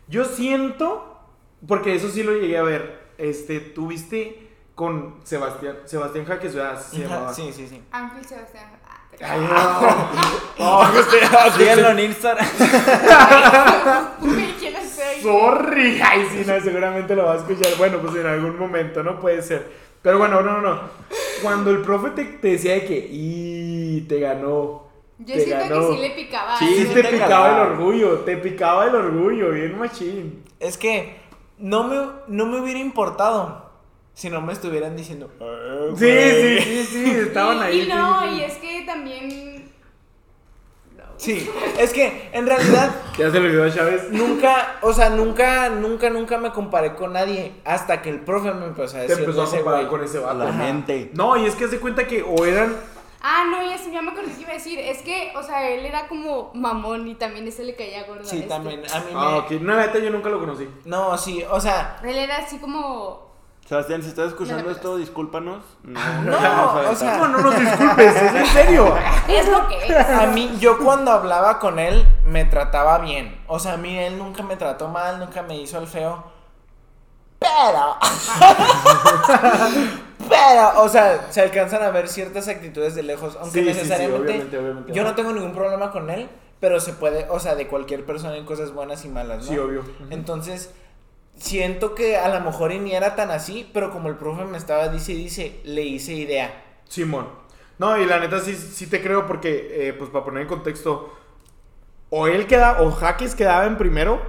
yo 0.07 0.25
siento, 0.25 1.19
porque 1.67 1.97
eso 1.97 2.09
sí 2.09 2.23
lo 2.23 2.31
llegué 2.35 2.59
a 2.59 2.63
ver, 2.63 3.09
este, 3.19 3.59
tuviste 3.59 4.53
con 4.77 5.17
Sebastián, 5.25 5.79
Sebastián 5.85 6.27
Jaques, 6.27 6.55
¿verdad? 6.55 6.81
Se 6.81 7.01
llamaba. 7.01 7.35
Sí, 7.35 7.53
sí, 7.53 7.67
sí. 7.67 7.83
Ángel 7.91 8.25
Sebastián. 8.25 8.71
Ah, 8.89 9.01
te 9.19 9.25
Ay, 9.25 9.41
no. 9.41 10.65
No, 10.65 10.81
usted- 11.01 11.57
Síganlo 11.57 11.89
en 11.91 11.99
Instagram. 11.99 12.47
Uy, 15.15 15.21
¿quién 15.23 15.37
es 15.39 15.39
ese? 15.39 15.41
Sorry. 15.41 16.01
Ay, 16.05 16.27
sí, 16.31 16.43
no, 16.47 16.61
seguramente 16.61 17.15
lo 17.17 17.25
va 17.25 17.33
a 17.35 17.37
escuchar. 17.37 17.73
Bueno, 17.79 17.99
pues 17.99 18.15
en 18.17 18.27
algún 18.27 18.59
momento, 18.59 19.03
no 19.03 19.19
puede 19.21 19.43
ser. 19.43 19.67
Pero 20.03 20.19
bueno, 20.19 20.41
no, 20.43 20.61
no, 20.61 20.75
no. 20.75 20.81
Cuando 21.43 21.71
el 21.71 21.79
profe 21.83 22.11
te, 22.11 22.25
te 22.25 22.49
decía 22.49 22.75
de 22.75 22.85
que, 22.85 23.09
y 23.11 24.03
te 24.03 24.21
ganó. 24.21 24.85
Yo 25.19 25.35
te 25.35 25.41
siento 25.45 25.69
ganó". 25.69 25.89
que 25.91 25.95
sí 25.97 26.01
le 26.03 26.11
picaba. 26.11 26.59
Sí, 26.59 26.75
Sí, 26.77 26.85
te 26.93 27.03
te 27.03 27.09
picaba 27.11 27.29
calaba. 27.29 27.65
el 27.67 27.73
orgullo, 27.73 28.19
te 28.21 28.37
picaba 28.37 28.87
el 28.87 28.95
orgullo, 28.95 29.51
bien 29.51 29.79
machín. 29.79 30.45
Es 30.61 30.77
que 30.77 31.17
no 31.59 31.85
me, 31.85 31.97
no 32.29 32.47
me 32.47 32.61
hubiera 32.61 32.81
importado 32.81 33.71
si 34.13 34.29
no 34.31 34.41
me 34.41 34.53
estuvieran 34.53 34.97
diciendo. 34.97 35.31
"Eh, 35.41 35.91
Sí, 35.97 36.05
güey". 36.05 36.61
sí, 36.61 36.85
sí, 36.85 37.05
sí, 37.05 37.11
estaban 37.21 37.59
y, 37.59 37.63
ahí. 37.63 37.81
Y 37.83 37.87
no, 37.89 38.23
sí, 38.23 38.29
sí. 38.29 38.35
y 38.37 38.43
es 38.45 38.55
que 38.59 38.83
también. 38.87 39.44
Sí, 41.25 41.51
es 41.79 41.93
que 41.93 42.29
en 42.33 42.47
realidad 42.47 42.91
Ya 43.19 43.31
se 43.31 43.41
le 43.41 43.47
olvidó 43.47 43.65
a 43.65 43.73
Chávez. 43.75 44.11
nunca, 44.11 44.77
o 44.83 44.93
sea, 44.93 45.09
nunca, 45.11 45.71
nunca, 45.71 46.11
nunca 46.11 46.39
me 46.39 46.51
comparé 46.53 46.95
con 46.95 47.13
nadie 47.15 47.53
hasta 47.65 48.03
que 48.03 48.11
el 48.11 48.21
profe 48.21 48.53
me 48.53 48.67
empezó 48.67 48.97
a 48.97 49.01
Te 49.01 49.07
decir. 49.09 49.25
empezó 49.25 49.43
a 49.43 49.47
comparar 49.51 49.81
güey. 49.81 49.89
con 49.89 50.05
ese 50.05 50.19
vato. 50.19 50.39
La 50.39 50.53
mente. 50.53 51.11
No, 51.15 51.37
y 51.37 51.47
es 51.47 51.55
que 51.55 51.69
se 51.69 51.81
cuenta 51.81 52.07
que 52.07 52.23
o 52.23 52.45
eran. 52.45 52.77
Ah, 53.27 53.45
no, 53.51 53.63
ya, 53.63 53.77
ya 53.91 54.03
me 54.03 54.11
acordé 54.11 54.33
que 54.35 54.43
iba 54.43 54.51
a 54.51 54.55
decir. 54.55 54.79
Es 54.79 55.01
que, 55.01 55.33
o 55.35 55.43
sea, 55.43 55.67
él 55.71 55.87
era 55.87 56.07
como 56.09 56.51
mamón 56.53 57.09
y 57.09 57.15
también 57.15 57.49
ese 57.49 57.65
le 57.65 57.75
caía 57.75 58.05
gordo. 58.05 58.21
a 58.21 58.25
Sí, 58.27 58.37
este. 58.37 58.49
también. 58.51 58.83
A 58.93 58.99
mí 59.01 59.07
me. 59.15 59.19
Ah, 59.19 59.37
ok. 59.39 59.51
No, 59.63 59.75
la 59.75 59.87
neta 59.87 59.99
yo 59.99 60.11
nunca 60.11 60.29
lo 60.29 60.39
conocí. 60.41 60.69
No, 60.85 61.17
sí, 61.17 61.43
o 61.51 61.59
sea. 61.59 61.97
Él 62.05 62.17
era 62.17 62.37
así 62.39 62.59
como. 62.59 63.34
Sebastián, 63.67 64.03
si 64.03 64.09
estás 64.11 64.29
escuchando 64.29 64.71
esto, 64.71 64.99
discúlpanos. 64.99 65.63
No, 65.85 65.99
No, 66.23 66.37
a 66.37 66.91
o 66.91 66.95
sea- 66.95 67.17
No, 67.17 67.29
no 67.29 67.39
nos 67.39 67.59
disculpes, 67.59 68.15
es 68.15 68.35
en 68.35 68.47
serio. 68.47 68.95
Es 69.27 69.49
lo 69.49 69.67
que 69.69 69.87
es. 69.87 69.91
A 70.11 70.27
mí, 70.27 70.55
yo 70.61 70.79
cuando 70.79 71.11
hablaba 71.11 71.59
con 71.59 71.79
él, 71.79 72.07
me 72.27 72.45
trataba 72.45 72.99
bien. 72.99 73.41
O 73.47 73.59
sea, 73.59 73.73
a 73.75 73.77
mí 73.79 73.99
él 73.99 74.19
nunca 74.19 74.43
me 74.43 74.57
trató 74.57 74.89
mal, 74.89 75.19
nunca 75.19 75.43
me 75.43 75.57
hizo 75.57 75.79
el 75.79 75.87
feo. 75.87 76.25
Pero. 77.39 77.97
pero, 80.29 80.83
o 80.83 80.89
sea, 80.89 81.27
se 81.31 81.41
alcanzan 81.43 81.83
a 81.83 81.91
ver 81.91 82.09
ciertas 82.09 82.49
actitudes 82.49 82.95
de 82.95 83.03
lejos. 83.03 83.37
Aunque 83.41 83.61
Sí, 83.61 83.67
sí, 83.67 83.73
sí, 83.73 83.77
necesariamente. 83.81 84.23
obviamente, 84.33 84.59
obviamente. 84.59 84.93
yo 84.93 85.05
no 85.05 85.15
tengo 85.15 85.33
ningún 85.33 85.53
problema 85.55 85.91
con 85.91 86.11
él, 86.11 86.29
pero 86.61 86.81
se 86.81 86.93
puede. 86.93 87.27
O 87.31 87.39
sea, 87.41 87.55
de 87.55 87.67
cualquier 87.67 88.05
persona 88.05 88.35
hay 88.35 88.45
cosas 88.45 88.73
buenas 88.73 89.05
y 89.05 89.09
malas, 89.09 89.45
¿no? 89.45 89.51
Sí, 89.51 89.59
obvio. 89.59 89.85
Entonces, 90.11 90.71
siento 91.37 91.95
que 91.95 92.17
a 92.17 92.29
lo 92.29 92.45
mejor 92.45 92.73
ni 92.75 92.95
era 92.95 93.15
tan 93.17 93.31
así, 93.31 93.69
pero 93.73 93.91
como 93.91 94.09
el 94.09 94.17
profe 94.17 94.45
me 94.45 94.59
estaba 94.59 94.89
dice 94.89 95.13
dice, 95.13 95.61
le 95.65 95.83
hice 95.83 96.13
idea. 96.15 96.65
Simón. 96.89 97.27
No, 97.79 98.01
y 98.01 98.07
la 98.07 98.21
neta 98.21 98.41
sí, 98.41 98.55
sí 98.55 98.87
te 98.87 99.03
creo 99.03 99.27
porque, 99.27 99.89
eh, 99.89 99.93
pues 99.95 100.11
para 100.11 100.25
poner 100.25 100.43
en 100.43 100.49
contexto, 100.49 101.13
o 102.11 102.29
él 102.29 102.47
quedaba, 102.47 102.83
o 102.83 102.93
Jaques 102.93 103.35
quedaba 103.35 103.67
en 103.67 103.77
primero, 103.77 104.23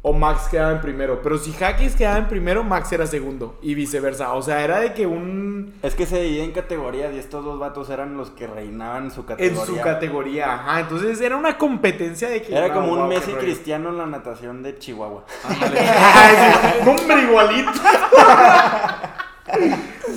o 0.00 0.12
Max 0.12 0.48
quedaba 0.50 0.72
en 0.72 0.80
primero. 0.80 1.20
Pero 1.22 1.38
si 1.38 1.52
Jaques 1.52 1.96
quedaba 1.96 2.18
en 2.18 2.28
primero, 2.28 2.62
Max 2.62 2.92
era 2.92 3.06
segundo, 3.06 3.58
y 3.62 3.74
viceversa. 3.74 4.32
O 4.34 4.42
sea, 4.42 4.62
era 4.62 4.78
de 4.80 4.94
que 4.94 5.06
un... 5.06 5.74
Es 5.82 5.94
que 5.94 6.06
se 6.06 6.22
divide 6.22 6.44
en 6.44 6.52
categorías 6.52 7.12
y 7.14 7.18
estos 7.18 7.44
dos 7.44 7.58
vatos 7.58 7.90
eran 7.90 8.16
los 8.16 8.30
que 8.30 8.46
reinaban 8.46 9.04
en 9.04 9.10
su 9.10 9.20
En 9.20 9.26
categoría. 9.26 9.64
su 9.66 9.80
categoría, 9.80 10.54
ajá. 10.54 10.80
Entonces 10.80 11.20
era 11.20 11.36
una 11.36 11.58
competencia 11.58 12.28
de 12.28 12.42
que... 12.42 12.54
Era 12.56 12.72
como 12.72 12.92
un 12.92 13.08
Messi 13.08 13.32
rollo. 13.32 13.42
cristiano 13.42 13.88
en 13.90 13.98
la 13.98 14.06
natación 14.06 14.62
de 14.62 14.78
Chihuahua. 14.78 15.24
Hombre, 16.86 17.22
igualito. 17.22 17.70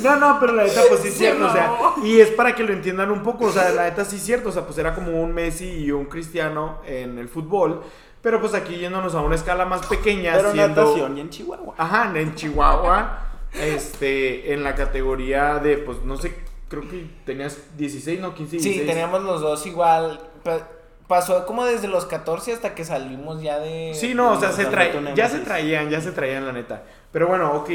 No, 0.04 0.16
no, 0.18 0.38
pero 0.40 0.54
la 0.54 0.64
neta, 0.64 0.82
pues 0.90 1.02
sí 1.02 1.10
es 1.10 1.18
cierto, 1.18 1.46
o 1.46 1.52
sea, 1.52 1.72
y 2.04 2.20
es 2.20 2.32
para 2.32 2.56
que 2.56 2.64
lo 2.64 2.74
entiendan 2.74 3.12
un 3.12 3.22
poco, 3.24 3.46
o 3.46 3.52
sea, 3.52 3.70
la 3.70 3.84
neta 3.84 4.04
sí 4.04 4.16
es 4.18 4.24
cierto, 4.24 4.50
o 4.50 4.52
sea, 4.52 4.66
pues 4.66 4.78
era 4.78 4.94
como 4.96 5.22
un 5.22 5.34
Messi 5.34 5.70
y 5.70 5.92
un 5.92 6.06
Cristiano 6.06 6.80
en 6.86 7.18
el 7.18 7.30
fútbol, 7.30 7.82
pero 8.22 8.40
pues 8.42 8.54
aquí 8.54 8.76
yéndonos 8.78 9.16
a 9.16 9.22
una 9.22 9.36
escala 9.36 9.66
más 9.66 9.86
pequeña, 9.88 10.34
Pero 10.36 10.52
siendo, 10.52 10.82
natación 10.84 11.18
y 11.18 11.22
en 11.22 11.30
Chihuahua. 11.30 11.74
ajá, 11.78 12.12
en 12.16 12.36
Chihuahua, 12.36 13.20
este, 13.54 14.54
en 14.54 14.64
la 14.64 14.76
categoría 14.76 15.56
de, 15.60 15.78
pues, 15.78 16.04
no 16.04 16.18
sé, 16.18 16.36
creo 16.70 16.88
que 16.90 17.06
tenías 17.26 17.58
16, 17.78 18.20
no, 18.20 18.34
15, 18.34 18.58
16. 18.58 18.82
Sí, 18.82 18.88
teníamos 18.88 19.24
los 19.24 19.42
dos 19.42 19.66
igual. 19.66 20.20
pa- 20.44 20.68
Pasó 21.08 21.46
como 21.46 21.66
desde 21.66 21.90
los 21.90 22.06
14 22.06 22.54
hasta 22.54 22.74
que 22.74 22.86
salimos 22.86 23.42
ya 23.42 23.60
de... 23.60 23.92
Sí, 23.94 24.14
no, 24.16 24.32
o 24.32 24.40
sea, 24.40 24.54
se 24.54 24.66
trae, 24.68 24.94
ya 25.14 25.28
se 25.28 25.40
traían, 25.40 25.90
ya 25.90 26.00
se 26.00 26.14
traían, 26.14 26.46
la 26.46 26.54
neta. 26.54 26.84
Pero 27.12 27.28
bueno, 27.28 27.52
ok, 27.54 27.70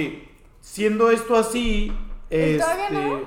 siendo 0.62 1.10
esto 1.10 1.36
así, 1.36 1.92
¿Él 2.30 2.52
este... 2.52 2.58
todavía 2.62 2.90
no? 2.90 3.20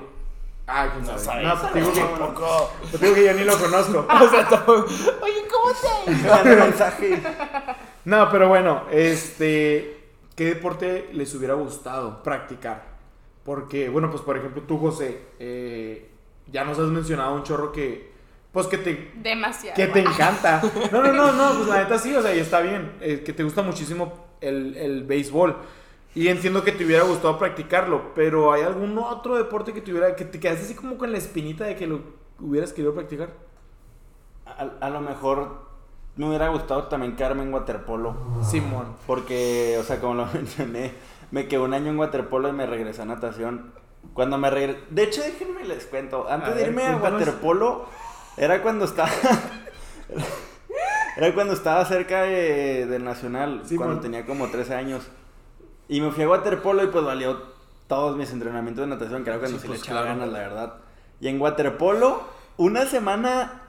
Ah, 0.72 0.88
No 1.00 1.04
sabe. 1.18 1.20
sabes, 1.44 1.44
No, 1.62 1.70
digo 1.74 1.92
que, 1.92 2.00
tampoco. 2.00 2.70
digo 3.00 3.14
que 3.14 3.24
yo 3.24 3.32
ni 3.34 3.44
lo 3.44 3.58
conozco. 3.58 4.06
O 4.08 4.28
sea, 4.28 4.48
tampoco- 4.48 4.86
Oye, 5.22 5.42
¿cómo 5.50 5.72
te...? 6.44 6.54
Mensaje. 6.56 7.20
No, 8.04 8.30
pero 8.30 8.48
bueno, 8.48 8.84
este, 8.90 10.00
¿qué 10.36 10.44
deporte 10.46 11.10
les 11.12 11.34
hubiera 11.34 11.54
gustado 11.54 12.22
practicar? 12.22 12.84
Porque, 13.44 13.88
bueno, 13.88 14.10
pues 14.10 14.22
por 14.22 14.36
ejemplo 14.36 14.62
tú, 14.62 14.78
José, 14.78 15.20
eh, 15.38 16.08
ya 16.50 16.64
nos 16.64 16.78
has 16.78 16.86
mencionado 16.88 17.34
un 17.34 17.42
chorro 17.42 17.72
que, 17.72 18.12
pues 18.52 18.66
que 18.66 18.78
te, 18.78 19.10
Demasiado. 19.16 19.74
que 19.76 19.86
te 19.88 20.00
encanta. 20.00 20.62
No, 20.92 21.02
no, 21.02 21.12
no, 21.12 21.32
no, 21.32 21.54
pues 21.56 21.68
la 21.68 21.78
neta 21.82 21.98
sí, 21.98 22.14
o 22.14 22.22
sea, 22.22 22.34
y 22.34 22.38
está 22.38 22.60
bien, 22.60 22.92
eh, 23.00 23.22
que 23.24 23.32
te 23.32 23.42
gusta 23.42 23.62
muchísimo 23.62 24.28
el, 24.40 24.76
el 24.76 25.04
béisbol. 25.04 25.56
Y 26.14 26.28
entiendo 26.28 26.64
que 26.64 26.72
te 26.72 26.84
hubiera 26.84 27.04
gustado 27.04 27.38
practicarlo, 27.38 28.14
pero 28.14 28.52
¿hay 28.52 28.62
algún 28.62 28.98
otro 28.98 29.36
deporte 29.36 29.72
que 29.72 29.80
te 29.80 29.92
hubiera, 29.92 30.16
que 30.16 30.24
te 30.24 30.40
quedaste 30.40 30.64
así 30.64 30.74
como 30.74 30.98
con 30.98 31.12
la 31.12 31.18
espinita 31.18 31.64
de 31.64 31.76
que 31.76 31.86
lo 31.86 32.00
hubieras 32.40 32.72
querido 32.72 32.94
practicar? 32.94 33.30
A, 34.44 34.70
a 34.80 34.90
lo 34.90 35.00
mejor 35.00 35.70
me 36.16 36.26
hubiera 36.28 36.48
gustado 36.48 36.84
también 36.84 37.16
quedarme 37.16 37.44
en 37.44 37.54
waterpolo. 37.54 38.14
Simón. 38.42 38.96
Porque, 39.06 39.76
o 39.78 39.84
sea, 39.84 40.00
como 40.00 40.14
lo 40.14 40.26
mencioné, 40.34 40.92
me 41.30 41.46
quedé 41.46 41.60
un 41.60 41.74
año 41.74 41.90
en 41.90 41.98
waterpolo 41.98 42.48
y 42.48 42.52
me 42.52 42.66
regresé 42.66 43.02
a 43.02 43.04
natación. 43.04 43.72
Cuando 44.12 44.36
me 44.36 44.50
regresé... 44.50 44.80
De 44.90 45.04
hecho, 45.04 45.22
déjenme 45.22 45.64
les 45.64 45.86
cuento. 45.86 46.28
Antes 46.28 46.50
A 46.50 46.54
de 46.54 46.60
ver, 46.62 46.68
irme 46.70 46.86
a 46.86 46.96
waterpolo, 46.96 47.86
era 48.36 48.62
cuando 48.62 48.84
estaba... 48.84 49.10
era 51.16 51.34
cuando 51.34 51.54
estaba 51.54 51.84
cerca 51.84 52.22
de, 52.22 52.86
del 52.86 53.04
Nacional, 53.04 53.62
cuando 53.76 54.00
tenía 54.00 54.26
como 54.26 54.48
13 54.48 54.74
años. 54.74 55.08
Y 55.90 56.00
me 56.00 56.10
fui 56.12 56.22
a 56.24 56.28
waterpolo 56.28 56.82
y 56.84 56.86
pues 56.86 57.04
valió 57.04 57.36
todos 57.88 58.16
mis 58.16 58.30
entrenamientos 58.32 58.82
de 58.88 58.94
natación, 58.94 59.24
que 59.24 59.30
era 59.30 59.38
cuando 59.40 59.58
Sí, 59.58 59.62
se 59.62 59.66
pues, 59.68 59.80
le 59.80 59.84
echaba 59.84 60.02
claro. 60.02 60.18
ganas, 60.20 60.32
la 60.32 60.38
verdad. 60.38 60.74
Y 61.20 61.28
en 61.28 61.40
waterpolo, 61.40 62.22
una 62.56 62.86
semana 62.86 63.62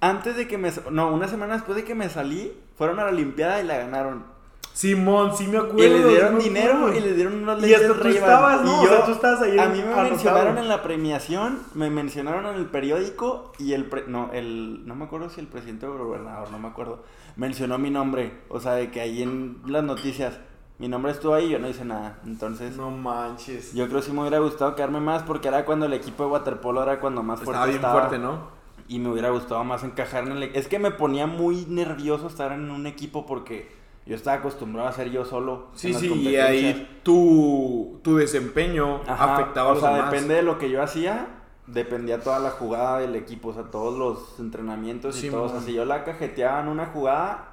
antes 0.00 0.36
de 0.36 0.48
que 0.48 0.58
me... 0.58 0.72
No, 0.90 1.14
una 1.14 1.28
semana 1.28 1.54
después 1.54 1.76
de 1.76 1.84
que 1.84 1.94
me 1.94 2.08
salí, 2.10 2.52
fueron 2.76 2.98
a 2.98 3.04
la 3.04 3.10
Olimpiada 3.10 3.60
y 3.62 3.66
la 3.66 3.78
ganaron. 3.78 4.24
Simón, 4.72 5.36
sí 5.36 5.46
me 5.46 5.58
acuerdo. 5.58 5.84
Y 5.84 5.88
le 5.88 6.08
dieron 6.08 6.40
sí 6.40 6.48
dinero 6.48 6.92
y 6.92 6.98
le 7.00 7.12
dieron 7.14 7.34
unos 7.44 7.58
Y 7.62 7.66
lentes 7.68 7.90
hasta 7.90 8.02
tú 8.02 8.08
estabas, 8.08 8.62
¿no? 8.62 8.72
Y 8.72 8.74
O 8.74 8.82
yo, 8.82 8.88
sea, 8.88 9.04
tú 9.04 9.12
estabas 9.12 9.42
ahí 9.42 9.56
A 9.56 9.68
mí 9.68 9.78
me 9.78 9.84
anotado. 9.84 10.08
mencionaron 10.10 10.58
en 10.58 10.68
la 10.68 10.82
premiación, 10.82 11.60
me 11.74 11.90
mencionaron 11.90 12.46
en 12.46 12.56
el 12.56 12.66
periódico 12.66 13.52
y 13.60 13.72
el... 13.74 13.84
pre- 13.86 14.04
no, 14.08 14.30
el... 14.32 14.84
No 14.84 14.96
me 14.96 15.04
acuerdo 15.04 15.30
si 15.30 15.40
el 15.40 15.46
presidente 15.46 15.86
o 15.86 15.92
el 15.92 16.02
gobernador, 16.02 16.50
no 16.50 16.58
me 16.58 16.66
acuerdo. 16.66 17.04
Mencionó 17.36 17.78
mi 17.78 17.90
nombre. 17.90 18.40
O 18.48 18.58
sea, 18.58 18.72
de 18.72 18.90
que 18.90 19.00
ahí 19.00 19.22
en 19.22 19.58
las 19.64 19.84
noticias 19.84 20.40
mi 20.84 20.88
nombre 20.90 21.12
estuvo 21.12 21.32
ahí 21.32 21.46
y 21.46 21.50
yo 21.50 21.58
no 21.58 21.66
hice 21.66 21.82
nada. 21.86 22.18
Entonces... 22.26 22.76
No 22.76 22.90
manches. 22.90 23.72
Yo 23.72 23.86
creo 23.88 24.00
que 24.00 24.06
sí 24.06 24.12
me 24.12 24.20
hubiera 24.20 24.38
gustado 24.40 24.74
quedarme 24.74 25.00
más 25.00 25.22
porque 25.22 25.48
era 25.48 25.64
cuando 25.64 25.86
el 25.86 25.94
equipo 25.94 26.24
de 26.24 26.30
waterpolo 26.30 26.82
era 26.82 27.00
cuando 27.00 27.22
más 27.22 27.38
fuerte 27.40 27.52
Estaba 27.52 27.64
bien 27.66 27.76
estaba. 27.76 28.00
fuerte, 28.00 28.18
¿no? 28.18 28.48
Y 28.86 28.98
me 28.98 29.08
hubiera 29.08 29.30
gustado 29.30 29.64
más 29.64 29.82
encajar 29.82 30.24
en 30.24 30.32
el... 30.32 30.42
Es 30.54 30.68
que 30.68 30.78
me 30.78 30.90
ponía 30.90 31.26
muy 31.26 31.64
nervioso 31.70 32.26
estar 32.26 32.52
en 32.52 32.70
un 32.70 32.86
equipo 32.86 33.24
porque 33.24 33.72
yo 34.04 34.14
estaba 34.14 34.36
acostumbrado 34.36 34.86
a 34.86 34.92
ser 34.92 35.10
yo 35.10 35.24
solo. 35.24 35.68
en 35.72 35.78
Sí, 35.78 35.92
las 35.92 36.00
sí, 36.02 36.12
y 36.12 36.36
ahí 36.36 37.00
tu, 37.02 37.98
tu 38.02 38.16
desempeño 38.16 39.00
Ajá, 39.06 39.36
afectaba 39.36 39.68
a 39.68 39.72
O 39.72 39.74
los 39.76 39.82
sea, 39.82 39.94
demás. 39.96 40.10
depende 40.10 40.34
de 40.34 40.42
lo 40.42 40.58
que 40.58 40.68
yo 40.68 40.82
hacía, 40.82 41.28
dependía 41.66 42.20
toda 42.20 42.40
la 42.40 42.50
jugada 42.50 42.98
del 42.98 43.16
equipo, 43.16 43.48
o 43.48 43.54
sea, 43.54 43.62
todos 43.70 43.98
los 43.98 44.38
entrenamientos 44.38 45.16
y 45.16 45.20
Sí, 45.22 45.30
todo. 45.30 45.44
O 45.44 45.48
sea, 45.48 45.60
si 45.62 45.72
yo 45.72 45.86
la 45.86 46.04
cajeteaba 46.04 46.60
en 46.60 46.68
una 46.68 46.84
jugada, 46.88 47.52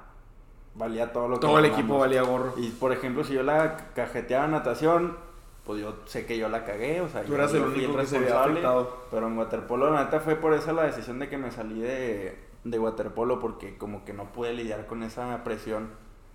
valía 0.74 1.12
todo 1.12 1.28
lo 1.28 1.34
que 1.40 1.46
Todo 1.46 1.58
el 1.58 1.66
equipo 1.66 1.98
valía 1.98 2.22
gorro. 2.22 2.54
Y 2.56 2.68
por 2.70 2.92
ejemplo, 2.92 3.24
si 3.24 3.34
yo 3.34 3.42
la 3.42 3.76
cajeteaba 3.94 4.46
en 4.46 4.52
natación, 4.52 5.16
pues 5.64 5.80
yo 5.80 5.94
sé 6.06 6.26
que 6.26 6.38
yo 6.38 6.48
la 6.48 6.64
cagué, 6.64 7.00
o 7.00 7.08
sea, 7.08 7.22
Tú 7.22 7.30
yo, 7.30 7.34
eras 7.36 7.54
el 7.54 7.62
único 7.62 7.96
que 7.96 8.06
se 8.06 8.32
afectado. 8.32 8.96
Pero 9.10 9.26
en 9.26 9.38
waterpolo, 9.38 9.90
la 9.90 10.04
neta, 10.04 10.20
fue 10.20 10.36
por 10.36 10.54
eso 10.54 10.72
la 10.72 10.84
decisión 10.84 11.18
de 11.18 11.28
que 11.28 11.38
me 11.38 11.50
salí 11.50 11.80
de, 11.80 12.38
de 12.64 12.78
waterpolo, 12.78 13.38
porque 13.38 13.76
como 13.78 14.04
que 14.04 14.12
no 14.12 14.32
pude 14.32 14.52
lidiar 14.52 14.86
con 14.86 15.02
esa 15.02 15.44
presión 15.44 15.90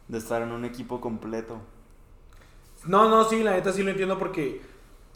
de 0.08 0.18
estar 0.18 0.42
en 0.42 0.52
un 0.52 0.66
equipo 0.66 1.02
completo. 1.02 1.58
No, 2.86 3.10
no, 3.10 3.26
sí, 3.26 3.44
la 3.44 3.52
neta 3.52 3.74
sí 3.74 3.84
lo 3.84 3.92
entiendo 3.92 4.18
porque, 4.18 4.62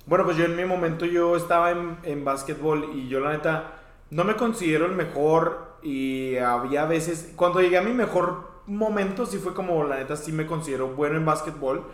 bueno, 0.06 0.26
pues 0.26 0.36
yo 0.36 0.46
en 0.46 0.56
mi 0.58 0.66
momento 0.66 1.06
yo 1.06 1.38
estaba 1.38 1.72
en, 1.72 1.98
en 2.04 2.26
básquetbol 2.26 2.90
y 2.94 3.08
yo 3.08 3.22
la 3.22 3.32
neta 3.32 3.76
no 4.10 4.26
me 4.26 4.36
considero 4.36 4.86
el 4.88 4.92
mejor 4.92 5.78
y 5.82 6.36
había 6.38 6.86
veces, 6.86 7.32
cuando 7.36 7.62
llegué 7.62 7.78
a 7.78 7.82
mi 7.82 7.94
mejor 7.94 8.51
momento 8.68 9.26
sí 9.26 9.38
fue 9.38 9.54
como, 9.54 9.84
la 9.84 9.98
neta 9.98 10.16
sí 10.16 10.32
me 10.32 10.46
considero 10.46 10.90
bueno 10.90 11.18
en 11.18 11.26
básquetbol, 11.26 11.86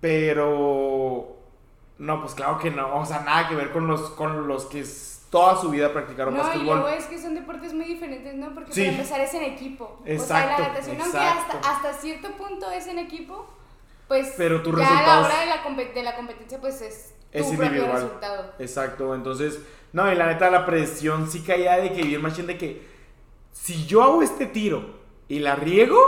pero 0.00 1.36
no, 1.98 2.20
pues 2.20 2.34
claro 2.34 2.58
que 2.58 2.70
no, 2.70 2.98
o 3.00 3.04
sea, 3.06 3.20
nada 3.20 3.48
que 3.48 3.54
ver 3.54 3.70
con 3.72 3.86
los, 3.86 4.00
con 4.10 4.46
los 4.46 4.66
que 4.66 4.84
toda 5.30 5.56
su 5.60 5.70
vida 5.70 5.92
practicaron 5.92 6.34
No, 6.34 6.40
y 6.40 6.42
básquetbol. 6.42 6.66
luego 6.80 6.88
es 6.88 7.04
que 7.06 7.18
son 7.20 7.34
deportes 7.34 7.74
muy 7.74 7.84
diferentes, 7.84 8.34
¿no? 8.34 8.54
Porque 8.54 8.72
Sí. 8.72 8.80
para 8.82 8.92
empezar 8.92 9.20
es 9.20 9.34
en 9.34 9.42
equipo. 9.42 10.00
Exacto, 10.04 10.22
o 10.54 10.56
sea, 10.56 10.58
la 10.58 10.68
natación, 10.68 11.00
aunque 11.00 11.18
hasta, 11.18 11.58
hasta 11.70 11.92
cierto 11.94 12.30
punto 12.32 12.70
es 12.70 12.86
en 12.86 12.98
equipo, 12.98 13.46
pues 14.06 14.32
Pero 14.38 14.62
ya 14.78 14.98
a 14.98 15.02
la 15.06 15.26
hora 15.26 15.40
de 15.40 15.46
la, 15.46 15.62
compe- 15.64 15.92
de 15.92 16.02
la 16.02 16.16
competencia, 16.16 16.58
pues 16.60 16.80
es 16.80 17.14
tu 17.30 17.38
Es 17.38 17.46
individual. 17.52 17.92
resultado. 17.92 18.52
Exacto, 18.58 19.14
entonces, 19.14 19.60
no, 19.92 20.10
y 20.10 20.14
la 20.14 20.26
neta 20.28 20.50
la 20.50 20.64
presión 20.64 21.30
sí 21.30 21.42
caía 21.42 21.76
de 21.76 21.92
que 21.92 22.02
bien 22.02 22.22
machín 22.22 22.46
de 22.46 22.56
que 22.56 22.86
si 23.52 23.84
yo 23.84 24.02
hago 24.02 24.22
este 24.22 24.46
tiro 24.46 24.97
y 25.28 25.38
la 25.40 25.54
riego, 25.56 25.98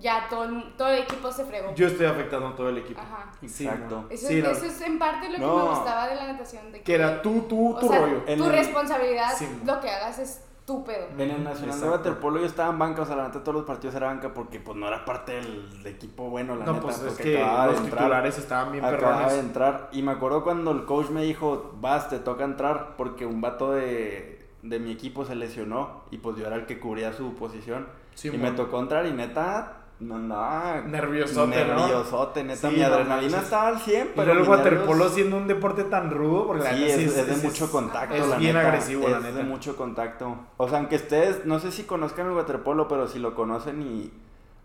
Ya 0.00 0.26
todo 0.28 0.44
el, 0.44 0.76
todo 0.76 0.88
el 0.88 1.02
equipo 1.02 1.32
se 1.32 1.44
fregó. 1.46 1.74
yo 1.74 1.86
estoy 1.86 2.06
afectando 2.06 2.48
a 2.48 2.54
todo 2.56 2.68
el 2.68 2.78
equipo. 2.78 3.00
Ajá. 3.00 3.30
Exacto. 3.40 4.04
Eso, 4.10 4.28
Sí, 4.28 4.42
no, 4.42 4.50
eso 4.50 4.66
es 4.66 4.80
en 4.82 4.98
parte 4.98 5.28
lo 5.28 5.34
que 5.36 5.40
No. 5.40 5.56
me 5.56 5.70
gustaba 5.70 6.06
de 6.08 6.14
la 6.14 6.26
natación. 6.32 6.70
De 6.72 6.82
que 6.82 6.94
era 6.94 7.22
tú, 7.22 7.46
tú, 7.48 7.74
o 7.74 7.80
tu 7.80 7.88
sea, 7.88 8.00
rollo. 8.00 8.22
En 8.26 8.38
tu 8.38 8.44
el- 8.44 8.52
responsabilidad, 8.52 9.34
Sí. 9.36 9.48
lo 9.64 9.80
que 9.80 9.88
hagas 9.90 10.18
es 10.18 10.44
tu 10.66 10.84
pedo. 10.84 11.06
En 11.16 11.20
el 11.30 11.42
Nacional 11.42 11.70
Exacto. 11.76 11.84
de 11.86 11.90
Waterpolo 11.92 12.38
yo 12.40 12.44
estaba 12.46 12.70
en 12.70 12.78
banca, 12.78 13.00
o 13.02 13.06
sea, 13.06 13.16
la 13.16 13.24
neta 13.28 13.40
todos 13.42 13.54
los 13.54 13.64
partidos 13.64 13.94
era 13.96 14.08
banca 14.08 14.34
porque 14.34 14.60
pues 14.60 14.76
no 14.76 14.86
era 14.86 15.02
parte 15.06 15.32
del 15.32 15.86
equipo 15.86 16.24
bueno, 16.28 16.54
la 16.56 16.66
No, 16.66 16.72
neta. 16.74 16.84
pues 16.84 16.98
es 16.98 17.02
porque 17.04 17.22
que 17.22 17.42
acababa 17.42 17.64
de 17.68 17.72
los 17.72 17.80
entrar. 17.80 17.98
titulares 18.02 18.38
estaban 18.38 18.72
bien 18.72 18.84
Acababa 18.84 19.16
de 19.20 19.24
perrones. 19.24 19.44
entrar. 19.46 19.88
Y 19.92 20.02
me 20.02 20.12
acuerdo 20.12 20.44
cuando 20.44 20.70
el 20.72 20.84
coach 20.84 21.08
me 21.08 21.22
dijo, 21.22 21.72
vas, 21.80 22.10
te 22.10 22.18
toca 22.18 22.44
entrar, 22.44 22.96
porque 22.98 23.24
un 23.24 23.40
vato 23.40 23.72
de, 23.72 24.46
de 24.62 24.78
mi 24.78 24.92
equipo 24.92 25.24
se 25.24 25.34
lesionó 25.34 26.02
y 26.10 26.18
pues 26.18 26.36
yo 26.36 26.46
era 26.46 26.56
el 26.56 26.66
que 26.66 26.78
cubría 26.78 27.14
su 27.14 27.32
posición. 27.34 27.88
Sí, 28.18 28.28
y 28.28 28.32
mon. 28.32 28.40
me 28.42 28.50
tocó 28.52 28.80
entrar 28.80 29.06
y 29.06 29.12
neta, 29.12 29.74
no 30.00 30.16
andaba 30.16 30.80
Nerviosote, 30.86 31.64
¿no? 31.64 31.76
nerviosote, 31.76 32.42
neta. 32.44 32.68
Sí, 32.68 32.76
mi 32.76 32.82
adrenalina 32.82 33.38
estaba 33.38 33.68
al 33.68 33.78
100, 33.78 34.06
Y 34.08 34.10
pero 34.16 34.32
el 34.32 34.42
waterpolo 34.42 35.04
nervios- 35.04 35.14
siendo 35.14 35.36
un 35.36 35.46
deporte 35.46 35.84
tan 35.84 36.10
rudo, 36.10 36.46
porque 36.48 36.64
la 36.64 36.70
Sí, 36.70 36.80
neta 36.80 36.94
es, 36.94 37.12
sí 37.14 37.20
es 37.20 37.26
de 37.26 37.36
mucho 37.48 37.70
contacto. 37.70 38.14
es 38.14 38.26
la 38.26 38.36
bien 38.36 38.56
neta. 38.56 38.66
agresivo, 38.68 39.08
la 39.08 39.18
Es 39.18 39.24
de 39.24 39.32
neta. 39.32 39.44
mucho 39.44 39.76
contacto. 39.76 40.36
O 40.56 40.68
sea, 40.68 40.78
aunque 40.78 40.96
ustedes, 40.96 41.44
no 41.46 41.58
sé 41.60 41.70
si 41.70 41.84
conozcan 41.84 42.26
el 42.26 42.32
waterpolo, 42.32 42.88
pero 42.88 43.06
si 43.06 43.18
lo 43.20 43.34
conocen 43.36 43.82
y. 43.82 44.12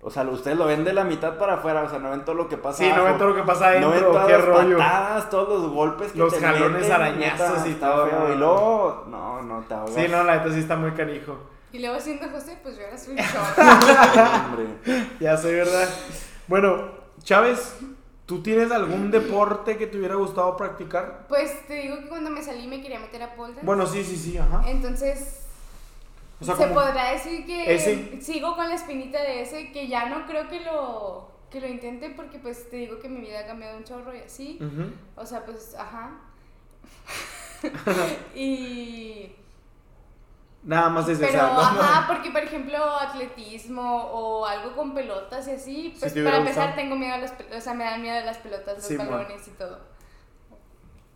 O 0.06 0.10
sea, 0.10 0.24
ustedes 0.24 0.58
lo 0.58 0.66
ven 0.66 0.84
de 0.84 0.92
la 0.92 1.06
mitad 1.06 1.38
para 1.38 1.54
afuera, 1.54 1.84
o 1.84 1.90
sea, 1.90 1.98
no 2.00 2.10
ven 2.10 2.26
todo 2.26 2.36
lo 2.36 2.50
que 2.50 2.58
pasa 2.58 2.80
Sí, 2.84 2.92
no 2.94 3.06
ven 3.06 3.18
todo 3.18 3.30
lo 3.30 3.36
que 3.36 3.44
pasa 3.44 3.68
No 3.68 3.72
ven 3.72 3.84
adentro, 4.00 4.12
todas 4.12 4.26
qué 4.28 4.34
las 4.34 4.46
rollo. 4.46 4.78
patadas, 4.78 5.30
todos 5.30 5.62
los 5.64 5.72
golpes 5.72 6.12
que 6.12 6.20
Los 6.20 6.34
te 6.34 6.42
jalones, 6.42 6.72
meten, 6.82 6.92
arañazos 6.92 7.66
neta, 7.66 7.70
y 7.70 7.74
todo. 7.76 8.08
feo. 8.08 8.34
Y 8.34 8.38
luego, 8.38 9.06
no, 9.10 9.42
no 9.44 9.62
te 9.62 9.74
ahogas. 9.74 9.94
Sí, 9.96 10.06
no, 10.12 10.24
la 10.24 10.36
neta 10.38 10.52
sí 10.54 10.60
está 10.60 10.76
muy 10.76 10.92
canijo. 10.92 11.38
Y 11.74 11.80
luego 11.80 12.00
siendo 12.00 12.30
José, 12.30 12.58
pues 12.64 12.78
yo 12.78 12.84
era 12.84 12.98
su. 12.98 13.14
Ya 15.20 15.38
sé, 15.38 15.52
¿verdad? 15.54 15.90
Bueno, 16.48 16.92
Chávez, 17.24 17.76
¿tú 18.26 18.42
tienes 18.44 18.72
algún 18.72 19.10
deporte 19.12 19.78
que 19.78 19.88
te 19.88 19.98
hubiera 19.98 20.16
gustado 20.16 20.56
practicar? 20.56 21.26
Pues 21.28 21.66
te 21.68 21.74
digo 21.74 21.98
que 22.00 22.08
cuando 22.10 22.30
me 22.30 22.44
salí 22.44 22.68
me 22.68 22.82
quería 22.82 23.00
meter 23.00 23.24
a 23.24 23.36
pole 23.36 23.54
dance. 23.54 23.66
Bueno, 23.66 23.88
sí, 23.88 24.04
sí, 24.04 24.16
sí, 24.18 24.38
ajá. 24.38 24.64
Entonces, 24.70 25.40
O 26.40 26.46
sea, 26.46 26.56
se 26.56 26.68
podrá 26.68 27.12
decir 27.14 27.46
que 27.46 27.74
ese- 27.74 28.22
sigo 28.22 28.56
con 28.56 28.70
la 28.70 28.76
espinita 28.76 29.22
de 29.22 29.42
ese, 29.42 29.72
que 29.72 29.88
ya 29.88 30.10
no 30.10 30.28
creo 30.28 30.48
que 30.50 30.60
lo, 30.60 31.32
que 31.50 31.60
lo 31.60 31.68
intente 31.68 32.12
porque 32.12 32.38
pues 32.38 32.70
te 32.70 32.78
digo 32.78 33.00
que 33.00 33.10
mi 33.10 33.22
vida 33.22 33.40
ha 33.40 33.48
cambiado 33.48 33.78
un 33.78 33.84
chorro 33.84 34.16
y 34.16 34.20
así. 34.20 34.60
O 35.16 35.26
sea, 35.26 35.44
pues, 35.44 35.74
ajá. 35.76 36.12
y... 38.36 39.32
Nada 40.66 40.90
más 40.90 41.10
es 41.10 41.18
Pero, 41.20 41.32
esa, 41.34 41.54
¿no? 41.54 41.60
ajá, 41.60 42.08
porque 42.14 42.32
por 42.32 42.42
ejemplo, 42.42 42.78
atletismo 42.98 44.04
o 44.06 44.46
algo 44.46 44.76
con 44.76 44.94
pelotas 44.94 45.48
y 45.48 45.52
así, 45.52 45.96
pues 46.00 46.14
para 46.14 46.38
empezar 46.38 46.68
gustado. 46.70 46.76
tengo 46.76 46.96
miedo 46.96 47.14
a 47.16 47.18
las 47.18 47.32
pelotas, 47.32 47.58
o 47.58 47.62
sea, 47.62 47.74
me 47.74 47.84
dan 47.84 48.02
miedo 48.02 48.26
las 48.26 48.38
pelotas, 48.38 48.76
los 48.78 48.86
Sí, 48.86 48.96
balones 48.96 49.46
y 49.48 49.52
todo. 49.52 49.80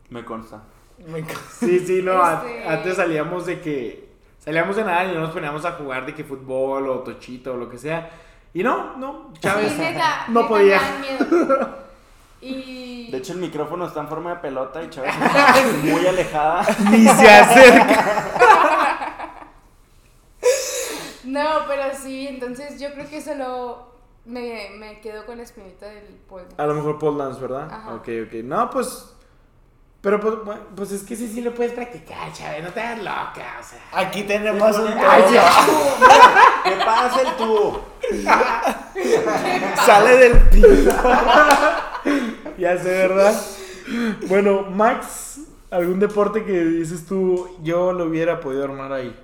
Me 0.09 0.25
consta. 0.25 0.61
Me 1.05 1.19
encanta. 1.19 1.41
Sí, 1.59 1.79
sí, 1.79 2.01
no, 2.03 2.21
a- 2.21 2.33
Este- 2.45 2.67
antes 2.67 2.95
salíamos 2.97 3.45
de 3.45 3.61
que... 3.61 4.07
Salíamos 4.39 4.75
de 4.77 4.83
nada 4.85 5.03
y 5.05 5.13
no 5.13 5.21
nos 5.21 5.31
poníamos 5.31 5.63
a 5.65 5.73
jugar 5.73 6.05
de 6.05 6.13
que 6.15 6.23
fútbol 6.23 6.89
o 6.89 6.99
tochito 6.99 7.53
o 7.53 7.57
lo 7.57 7.69
que 7.69 7.77
sea. 7.77 8.09
Y 8.53 8.63
no, 8.63 8.95
no, 8.97 9.31
Chávez 9.39 9.73
Sí, 9.73 9.77
neta, 9.79 10.25
no 10.29 10.41
neta, 10.41 10.47
podía. 10.49 10.79
Miedo. 11.01 11.69
Y... 12.39 13.09
De 13.11 13.17
hecho, 13.17 13.33
el 13.33 13.39
micrófono 13.39 13.85
está 13.87 13.99
en 14.01 14.07
forma 14.07 14.29
de 14.31 14.35
pelota 14.37 14.81
y 14.83 14.89
Chávez 14.89 15.13
está 15.15 15.55
muy 15.83 16.05
alejada. 16.07 16.65
Ni 16.91 17.05
se 17.07 17.29
acerca. 17.29 18.56
No, 21.27 21.65
pero 21.67 21.83
sí, 21.93 22.27
entonces 22.27 22.79
yo 22.79 22.91
creo 22.93 23.09
que 23.09 23.21
solo 23.21 23.87
me, 24.25 24.69
me 24.77 24.99
quedo 25.01 25.25
con 25.25 25.37
la 25.37 25.43
espinita 25.43 25.87
del 25.87 26.05
polvo. 26.27 26.47
A 26.57 26.65
lo 26.65 26.73
mejor 26.73 26.97
pole 26.97 27.23
dance, 27.23 27.39
¿verdad? 27.41 27.67
Ajá. 27.71 27.93
Ok, 27.95 28.07
ok. 28.27 28.33
No, 28.43 28.69
pues... 28.69 29.13
Pero 29.99 30.21
pues, 30.21 30.35
bueno, 30.45 30.61
pues 30.75 30.91
es 30.91 31.03
que 31.03 31.15
ese 31.15 31.27
sí 31.27 31.41
lo 31.41 31.53
puedes 31.53 31.73
practicar, 31.73 32.31
Chávez. 32.31 32.63
No 32.63 32.69
te 32.71 32.79
hagas 32.79 32.99
loca, 32.99 33.57
o 33.59 33.63
sea. 33.63 33.81
Aquí 33.93 34.23
tenemos 34.23 34.77
un 34.77 34.87
Ay, 34.87 35.23
pollo. 35.23 35.41
¿Qué 36.63 36.85
pasa 36.85 37.21
el 37.21 37.35
tú? 37.35 37.79
Sale 39.85 40.17
del 40.17 40.39
piso. 40.49 40.91
Ya 42.57 42.75
sé, 42.75 42.89
¿verdad? 42.89 43.39
Bueno, 44.27 44.63
Max, 44.63 45.41
¿algún 45.69 45.99
deporte 45.99 46.43
que 46.43 46.53
dices 46.53 47.05
tú, 47.05 47.55
yo 47.61 47.93
lo 47.93 48.05
hubiera 48.05 48.39
podido 48.39 48.63
armar 48.63 48.91
ahí? 48.93 49.15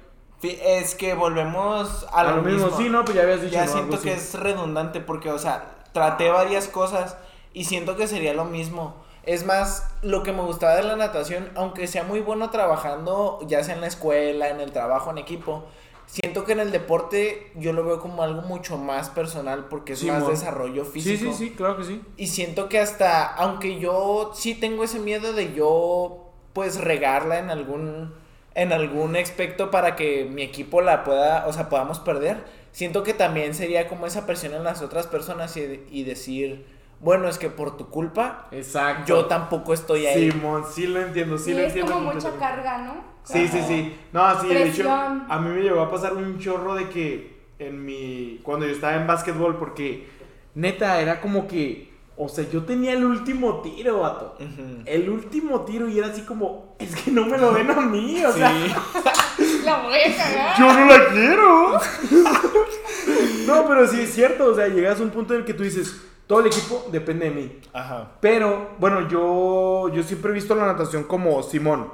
Es 0.50 0.96
que 0.96 1.14
volvemos 1.14 2.06
a, 2.12 2.22
A 2.22 2.24
lo 2.36 2.42
mismo, 2.42 2.70
sí, 2.78 2.90
no, 2.90 3.04
pues 3.06 3.16
ya 3.16 3.24
habías 3.24 3.42
dicho. 3.42 3.54
Ya 3.54 3.66
¿no? 3.66 3.72
siento 3.72 4.02
que 4.02 4.14
es 4.14 4.34
redundante 4.40 5.00
porque, 5.00 5.32
o 5.32 5.40
sea, 5.40 5.76
traté 5.94 6.30
varias 6.30 6.68
cosas 6.68 7.18
y 7.54 7.66
siento 7.66 7.96
que 7.96 8.08
sería 8.08 8.34
lo 8.34 8.46
mismo. 8.46 8.96
Es 9.26 9.46
más, 9.46 9.90
lo 10.02 10.22
que 10.24 10.34
me 10.34 10.42
gustaba 10.42 10.76
de 10.76 10.84
la 10.84 10.98
natación, 10.98 11.50
aunque 11.56 11.88
sea 11.88 12.04
muy 12.04 12.20
bueno 12.20 12.50
trabajando, 12.50 13.40
ya 13.48 13.64
sea 13.64 13.76
en 13.76 13.82
la 13.82 13.88
escuela, 13.88 14.50
en 14.50 14.60
el 14.60 14.72
trabajo, 14.74 15.12
en 15.12 15.18
equipo, 15.18 15.64
siento 16.08 16.44
que 16.44 16.52
en 16.52 16.60
el 16.60 16.72
deporte 16.72 17.52
yo 17.56 17.72
lo 17.72 17.86
veo 17.86 18.02
como 18.02 18.22
algo 18.22 18.42
mucho 18.42 18.78
más 18.78 19.10
personal 19.10 19.68
porque 19.70 19.94
es 19.94 20.00
Sí, 20.00 20.08
más 20.12 20.28
desarrollo 20.28 20.84
Sí, 20.84 20.92
físico. 21.00 21.32
sí, 21.32 21.38
sí, 21.38 21.52
claro 21.56 21.78
que 21.78 21.86
sí. 21.86 22.02
Y 22.18 22.28
siento 22.28 22.68
que 22.68 22.80
hasta, 22.82 23.26
aunque 23.34 23.80
yo 23.80 24.32
sí 24.36 24.56
tengo 24.56 24.84
ese 24.84 25.00
miedo 25.00 25.32
de 25.32 25.54
yo, 25.54 26.34
pues, 26.52 26.82
regarla 26.82 27.40
en 27.40 27.50
algún, 27.50 28.14
en 28.56 28.72
algún 28.74 29.16
aspecto 29.16 29.72
para 29.72 29.96
que 29.96 30.26
mi 30.26 30.44
equipo 30.44 30.82
la 30.82 31.04
pueda, 31.04 31.46
o 31.48 31.54
sea, 31.54 31.70
podamos 31.70 32.00
perder, 32.00 32.44
siento 32.72 33.04
que 33.04 33.14
también 33.14 33.54
sería 33.54 33.88
como 33.88 34.06
esa 34.06 34.26
presión 34.26 34.54
en 34.54 34.64
las 34.64 34.82
otras 34.82 35.08
personas 35.08 35.56
y, 35.58 35.86
y 35.92 36.04
decir, 36.04 36.66
bueno, 37.00 37.28
es 37.28 37.38
que 37.38 37.50
por 37.50 37.76
tu 37.78 37.90
culpa, 37.90 38.48
Exacto. 38.52 39.04
yo 39.08 39.26
tampoco 39.26 39.74
estoy 39.74 40.06
ahí. 40.06 40.32
Simón, 40.32 40.64
sí 40.72 40.88
lo 40.88 41.02
entiendo, 41.02 41.38
sí, 41.38 41.46
Sí, 41.46 41.54
lo 41.54 41.60
es 41.60 41.66
entiendo. 41.68 41.94
como 41.94 42.14
mucha 42.14 42.32
carga, 42.38 42.78
¿no? 42.80 43.14
Sí, 43.24 43.48
sí, 43.48 43.62
sí. 43.68 43.98
No, 44.12 44.42
sí, 44.42 44.48
de 44.50 44.68
hecho, 44.68 44.90
a 44.92 45.40
mí 45.40 45.50
me 45.50 45.62
llegó 45.62 45.82
a 45.82 45.90
pasar 45.90 46.14
un 46.14 46.40
chorro 46.40 46.76
de 46.76 46.90
que 46.90 47.34
en 47.60 47.86
mi. 47.86 48.40
Cuando 48.44 48.66
yo 48.66 48.74
estaba 48.74 48.96
en 48.96 49.08
básquetbol, 49.08 49.58
porque 49.58 50.08
neta 50.56 51.00
era 51.00 51.22
como 51.22 51.48
que. 51.48 51.93
O 52.16 52.30
sea, 52.30 52.48
yo 52.50 52.64
tenía 52.64 52.94
el 52.94 53.04
último 53.04 53.62
tiro, 53.62 54.02
vato. 54.02 54.38
El 54.86 55.10
último 55.10 55.62
tiro 55.62 55.90
y 55.90 55.98
era 55.98 56.08
así 56.08 56.22
como. 56.22 56.76
Es 56.78 56.96
que 56.96 57.10
no 57.10 57.26
me 57.26 57.38
lo 57.38 57.54
ven 57.54 57.72
a 57.72 57.82
mí, 57.82 58.24
o 58.24 58.32
sea. 58.32 58.54
La 59.66 59.82
voy 59.82 59.98
a 59.98 60.16
cagar. 60.16 60.60
Yo 60.60 60.74
no 60.74 60.86
la 60.86 61.08
quiero. 61.08 61.80
no, 63.48 63.68
pero 63.68 63.88
sí 63.88 64.02
es 64.02 64.14
cierto. 64.14 64.48
O 64.48 64.56
sea, 64.56 64.68
llegas 64.68 65.00
a 65.00 65.04
un 65.04 65.10
punto 65.10 65.34
en 65.34 65.40
el 65.40 65.46
que 65.46 65.54
tú 65.54 65.64
dices, 65.64 66.02
todo 66.28 66.42
el 66.42 66.48
equipo 66.48 66.86
depende 66.92 67.30
de 67.30 67.32
mí. 67.32 67.60
Ajá. 67.72 68.12
Pero, 68.20 68.72
bueno, 68.78 69.08
yo, 69.08 69.90
yo 69.94 70.04
siempre 70.04 70.32
he 70.32 70.34
visto 70.34 70.54
la 70.54 70.66
natación 70.66 71.06
como 71.06 71.42
Simón. 71.44 71.90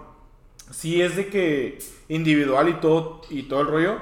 Sí 0.72 1.02
es 1.02 1.16
de 1.16 1.28
que 1.28 1.80
individual 2.10 2.70
y 2.70 2.74
todo, 2.74 3.22
y 3.30 3.44
todo 3.44 3.62
el 3.62 3.68
rollo. 3.68 3.98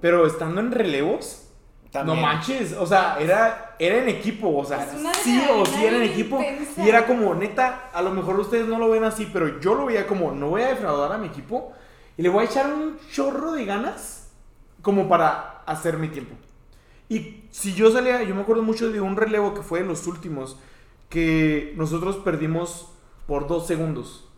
Pero 0.00 0.26
estando 0.26 0.60
en 0.60 0.72
relevos, 0.72 1.49
También. 1.90 2.16
no 2.16 2.22
manches. 2.22 2.72
O 2.74 2.86
sea, 2.86 3.16
era, 3.18 3.74
era 3.78 3.96
en 3.96 4.08
equipo. 4.08 4.56
O 4.56 4.64
sea, 4.64 4.88
sí 5.22 5.42
o 5.50 5.66
sí 5.66 5.84
era 5.84 5.96
en 5.96 6.02
equipo. 6.04 6.36
intensa. 6.38 6.84
Y 6.84 6.88
era 6.88 7.06
como, 7.06 7.34
neta, 7.34 7.90
a 7.92 8.02
lo 8.02 8.10
mejor 8.10 8.38
ustedes 8.38 8.66
no 8.66 8.78
lo 8.78 8.90
ven 8.90 9.04
así, 9.04 9.28
pero 9.32 9.60
yo 9.60 9.74
lo 9.74 9.86
veía 9.86 10.06
como, 10.06 10.32
no 10.32 10.50
voy 10.50 10.62
a 10.62 10.68
defraudar 10.68 11.12
a 11.12 11.18
mi 11.18 11.26
equipo. 11.26 11.72
Y 12.16 12.22
le 12.22 12.28
voy 12.28 12.44
a 12.44 12.46
echar 12.46 12.72
un 12.72 12.98
chorro 13.10 13.52
de 13.52 13.64
ganas 13.64 14.30
como 14.82 15.08
para 15.08 15.62
hacer 15.66 15.96
mi 15.98 16.08
tiempo. 16.08 16.34
Y 17.08 17.44
si 17.50 17.74
yo 17.74 17.90
salía, 17.90 18.22
yo 18.22 18.34
me 18.34 18.42
acuerdo 18.42 18.62
mucho 18.62 18.90
de 18.90 19.00
un 19.00 19.16
relevo 19.16 19.52
que 19.52 19.62
fue 19.62 19.80
de 19.80 19.86
los 19.86 20.06
últimos, 20.06 20.58
que 21.08 21.74
nosotros 21.76 22.16
perdimos 22.16 22.92
por 23.26 23.48
dos 23.48 23.66
segundos. 23.66 24.28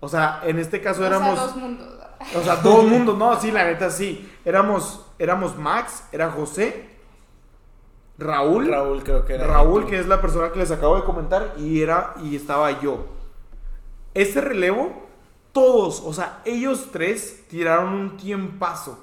O 0.00 0.08
sea, 0.08 0.40
en 0.44 0.58
este 0.58 0.80
caso 0.80 1.00
O 1.02 1.08
sea, 1.08 1.16
éramos... 1.16 1.38
dos 1.38 1.56
mundos. 1.56 1.88
O 2.36 2.42
sea, 2.42 2.62
todo 2.62 2.82
el 2.82 2.86
mundo, 2.90 3.14
no, 3.16 3.40
sí, 3.40 3.50
la 3.50 3.64
neta 3.64 3.90
sí. 3.90 4.30
Éramos, 4.44 5.04
éramos 5.18 5.56
Max, 5.56 6.04
era 6.12 6.30
José, 6.30 6.88
Raúl. 8.18 8.68
Raúl 8.68 9.02
creo 9.04 9.24
que 9.24 9.34
era. 9.34 9.46
Raúl, 9.46 9.86
que 9.86 9.98
es 9.98 10.08
la 10.08 10.20
persona 10.20 10.50
que 10.50 10.58
les 10.58 10.70
acabo 10.70 10.96
de 10.96 11.04
comentar, 11.04 11.54
y 11.56 11.80
era, 11.82 12.14
y 12.22 12.34
estaba 12.36 12.80
yo. 12.80 13.06
Ese 14.14 14.40
relevo, 14.40 15.06
todos, 15.52 16.02
o 16.04 16.12
sea, 16.12 16.42
ellos 16.44 16.88
tres 16.92 17.46
tiraron 17.48 17.92
un 17.92 18.16
tiempazo. 18.16 18.98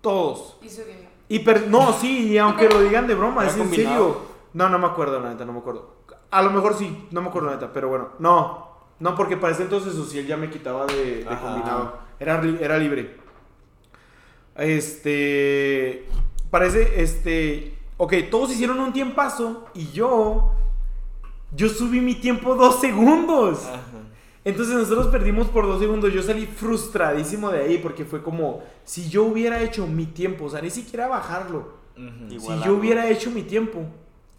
Todos. 0.00 0.58
Y 1.28 1.38
per- 1.38 1.68
no, 1.68 1.92
sí, 1.94 2.32
y 2.32 2.38
aunque 2.38 2.68
lo 2.68 2.80
digan 2.82 3.06
de 3.06 3.14
broma, 3.14 3.42
¿Era 3.42 3.52
es 3.52 3.58
en 3.58 3.70
serio. 3.70 4.18
No, 4.52 4.68
no 4.68 4.78
me 4.78 4.86
acuerdo, 4.86 5.18
la 5.18 5.30
neta, 5.30 5.44
no 5.46 5.52
me 5.54 5.60
acuerdo. 5.60 5.94
A 6.30 6.42
lo 6.42 6.50
mejor 6.50 6.74
sí, 6.74 7.08
no 7.10 7.22
me 7.22 7.28
acuerdo, 7.28 7.48
la 7.48 7.54
neta, 7.54 7.72
pero 7.72 7.88
bueno. 7.88 8.08
No, 8.18 8.68
no, 8.98 9.14
porque 9.14 9.38
para 9.38 9.54
ese 9.54 9.62
entonces 9.62 9.94
Ociel 9.96 10.26
ya 10.26 10.36
me 10.36 10.50
quitaba 10.50 10.84
de, 10.86 11.24
de 11.24 11.38
combinado. 11.40 11.94
Era, 12.20 12.42
era 12.60 12.76
libre. 12.76 13.16
Este. 14.56 16.04
Parece, 16.50 17.02
este. 17.02 17.74
Ok, 17.96 18.14
todos 18.30 18.50
hicieron 18.52 18.80
un 18.80 18.92
tiempazo 18.92 19.66
y 19.74 19.90
yo. 19.92 20.52
Yo 21.54 21.68
subí 21.68 22.00
mi 22.00 22.14
tiempo 22.16 22.54
dos 22.54 22.80
segundos. 22.80 23.64
Ajá. 23.66 23.80
Entonces 24.44 24.74
nosotros 24.74 25.06
perdimos 25.08 25.46
por 25.48 25.66
dos 25.66 25.80
segundos. 25.80 26.12
Yo 26.12 26.22
salí 26.22 26.46
frustradísimo 26.46 27.50
de 27.50 27.60
ahí 27.62 27.78
porque 27.78 28.04
fue 28.04 28.22
como 28.22 28.62
si 28.84 29.08
yo 29.08 29.24
hubiera 29.24 29.62
hecho 29.62 29.86
mi 29.86 30.06
tiempo, 30.06 30.46
o 30.46 30.50
sea, 30.50 30.60
ni 30.60 30.70
siquiera 30.70 31.06
bajarlo. 31.08 31.74
Si 32.38 32.48
yo 32.64 32.74
hubiera 32.74 33.08
hecho 33.08 33.30
mi 33.30 33.42
tiempo, 33.42 33.82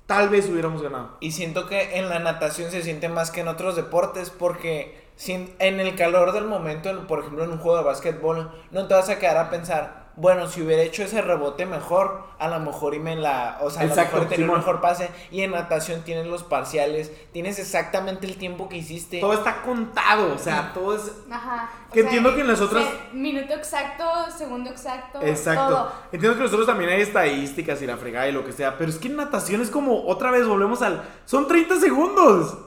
tal 0.06 0.28
vez 0.30 0.50
hubiéramos 0.50 0.82
ganado. 0.82 1.16
Y 1.22 1.32
siento 1.32 1.68
que 1.68 1.98
en 1.98 2.10
la 2.10 2.20
natación 2.20 2.70
se 2.70 2.84
siente 2.84 3.08
más 3.10 3.32
que 3.32 3.42
en 3.42 3.48
otros 3.48 3.78
deportes 3.78 4.30
porque 4.30 5.06
sin- 5.16 5.52
en 5.60 5.80
el 5.80 5.96
calor 5.96 6.34
del 6.34 6.46
momento, 6.46 6.90
en- 6.90 7.08
por 7.08 7.20
ejemplo 7.20 7.46
en 7.46 7.52
un 7.52 7.58
juego 7.60 7.78
de 7.78 7.86
básquetbol, 7.86 8.52
no 8.72 8.88
te 8.88 8.94
vas 8.94 9.08
a 9.10 9.18
quedar 9.18 9.38
a 9.38 9.50
pensar, 9.50 10.05
bueno, 10.18 10.48
si 10.48 10.62
hubiera 10.62 10.82
hecho 10.82 11.04
ese 11.04 11.22
rebote 11.22 11.66
mejor, 11.66 12.24
a 12.40 12.48
lo 12.48 12.60
mejor 12.60 12.94
y 12.96 13.00
me 13.00 13.16
la, 13.16 13.58
o 13.62 13.70
sea, 13.70 13.82
a 13.82 13.84
lo 13.86 13.90
Exacto, 13.92 14.16
mejor 14.16 14.30
tenía 14.30 14.46
un 14.46 14.52
Simón. 14.52 14.60
mejor 14.60 14.82
pase. 14.82 15.10
Y 15.32 15.42
en 15.42 15.52
natación 15.52 16.02
tienes 16.04 16.26
los 16.28 16.44
parciales, 16.44 17.12
tienes 17.34 17.60
exactamente 17.60 18.26
el 18.26 18.38
tiempo 18.38 18.70
que 18.70 18.78
hiciste. 18.78 19.20
Todo 19.20 19.34
está 19.34 19.62
contado, 19.62 20.34
o 20.34 20.38
sea, 20.38 20.72
todo 20.74 20.96
es... 20.96 21.12
Ajá. 21.30 21.70
o 21.90 21.94
Que 21.94 22.00
entiendo 22.02 22.34
que 22.34 22.42
en 22.42 22.48
las 22.48 22.62
otras- 22.62 22.86
se- 22.86 23.16
Minuto 23.18 23.54
exacto, 23.54 24.06
segundo 24.38 24.70
exacto. 24.70 25.22
Exacto. 25.22 25.68
Todo. 25.68 25.92
Entiendo 26.12 26.38
que 26.38 26.44
nosotros 26.44 26.68
también 26.68 26.90
hay 26.92 27.02
estadísticas 27.02 27.82
y 27.82 27.88
la 27.88 27.98
fregada 27.98 28.28
y 28.28 28.32
lo 28.32 28.46
que 28.46 28.52
sea, 28.54 28.78
pero 28.78 28.90
es 28.90 28.98
que 28.98 29.08
en 29.10 29.18
natación 29.18 29.62
es 29.62 29.70
como, 29.70 30.06
otra 30.08 30.32
vez 30.32 30.48
volvemos 30.48 30.82
al... 30.82 31.02
Son 31.26 31.48
30 31.48 31.80
segundos. 31.80 32.58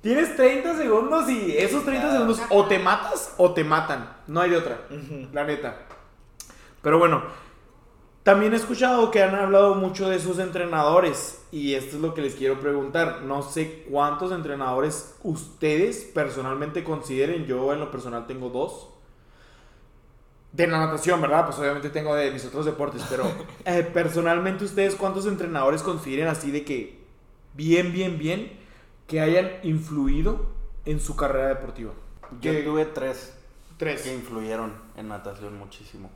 Tienes 0.00 0.36
30 0.36 0.76
segundos 0.76 1.28
y 1.30 1.56
esos 1.56 1.82
30 1.84 2.12
segundos 2.12 2.40
o 2.50 2.66
te 2.66 2.78
matas 2.78 3.32
o 3.38 3.52
te 3.54 3.64
matan. 3.64 4.06
No 4.26 4.40
hay 4.42 4.50
de 4.50 4.58
otra. 4.58 4.80
Ujú. 4.90 5.28
La 5.32 5.44
neta. 5.44 5.76
Pero 6.84 6.98
bueno, 6.98 7.22
también 8.22 8.52
he 8.52 8.56
escuchado 8.56 9.10
que 9.10 9.22
han 9.22 9.34
hablado 9.34 9.74
mucho 9.74 10.08
de 10.08 10.20
sus 10.20 10.38
entrenadores. 10.38 11.42
Y 11.50 11.74
esto 11.74 11.96
es 11.96 12.02
lo 12.02 12.14
que 12.14 12.22
les 12.22 12.34
quiero 12.34 12.60
preguntar. 12.60 13.22
No 13.22 13.42
sé 13.42 13.84
cuántos 13.90 14.30
entrenadores 14.30 15.16
ustedes 15.22 16.10
personalmente 16.14 16.84
consideren. 16.84 17.46
Yo 17.46 17.72
en 17.72 17.80
lo 17.80 17.90
personal 17.90 18.26
tengo 18.26 18.50
dos. 18.50 18.90
De 20.52 20.66
la 20.66 20.78
natación, 20.78 21.20
¿verdad? 21.20 21.46
Pues 21.46 21.58
obviamente 21.58 21.90
tengo 21.90 22.14
de 22.14 22.30
mis 22.30 22.44
otros 22.44 22.66
deportes. 22.66 23.02
Pero 23.08 23.24
eh, 23.64 23.82
personalmente 23.82 24.64
ustedes 24.64 24.94
cuántos 24.94 25.26
entrenadores 25.26 25.82
consideren 25.82 26.28
así 26.28 26.50
de 26.50 26.64
que 26.64 27.02
bien, 27.54 27.92
bien, 27.92 28.18
bien 28.18 28.52
que 29.06 29.20
hayan 29.20 29.50
influido 29.62 30.46
en 30.84 31.00
su 31.00 31.16
carrera 31.16 31.48
deportiva. 31.48 31.92
Yo 32.40 32.52
tuve 32.62 32.84
tres 32.84 33.34
Tres. 33.76 34.02
que 34.02 34.14
influyeron 34.14 34.72
en 34.96 35.08
natación 35.08 35.58
muchísimo. 35.58 36.10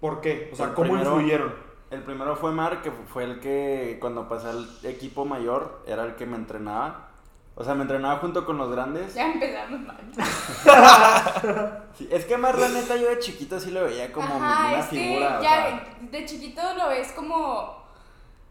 ¿Por 0.00 0.20
qué? 0.20 0.50
O 0.52 0.56
sea, 0.56 0.66
El 0.66 0.74
¿cómo 0.74 0.88
primero- 0.92 1.10
influyeron? 1.16 1.54
El 1.90 2.02
primero 2.02 2.36
fue 2.36 2.52
Mar, 2.52 2.82
que 2.82 2.90
fue 2.90 3.24
el 3.24 3.40
que 3.40 3.96
cuando 4.00 4.28
pasé 4.28 4.48
al 4.50 4.68
equipo 4.84 5.24
mayor 5.24 5.82
era 5.86 6.04
el 6.04 6.16
que 6.16 6.26
me 6.26 6.36
entrenaba. 6.36 7.06
O 7.54 7.64
sea, 7.64 7.74
me 7.74 7.82
entrenaba 7.82 8.18
junto 8.20 8.44
con 8.46 8.58
los 8.58 8.70
grandes. 8.70 9.14
Ya 9.14 9.32
empezamos 9.32 9.80
mal. 9.80 9.96
Sí, 11.96 12.08
es 12.12 12.24
que 12.26 12.36
Mar, 12.36 12.56
la 12.58 12.68
neta, 12.68 12.94
yo 12.96 13.08
de 13.08 13.18
chiquito 13.18 13.58
sí 13.58 13.70
lo 13.72 13.84
veía 13.84 14.12
como 14.12 14.28
Ajá, 14.28 14.68
una 14.68 14.78
es 14.78 14.86
que 14.86 14.96
figura. 14.96 15.38
o 15.38 15.42
sea, 15.42 15.84
de 16.00 16.24
chiquito 16.26 16.62
lo 16.76 16.88
ves 16.88 17.10
como. 17.12 17.78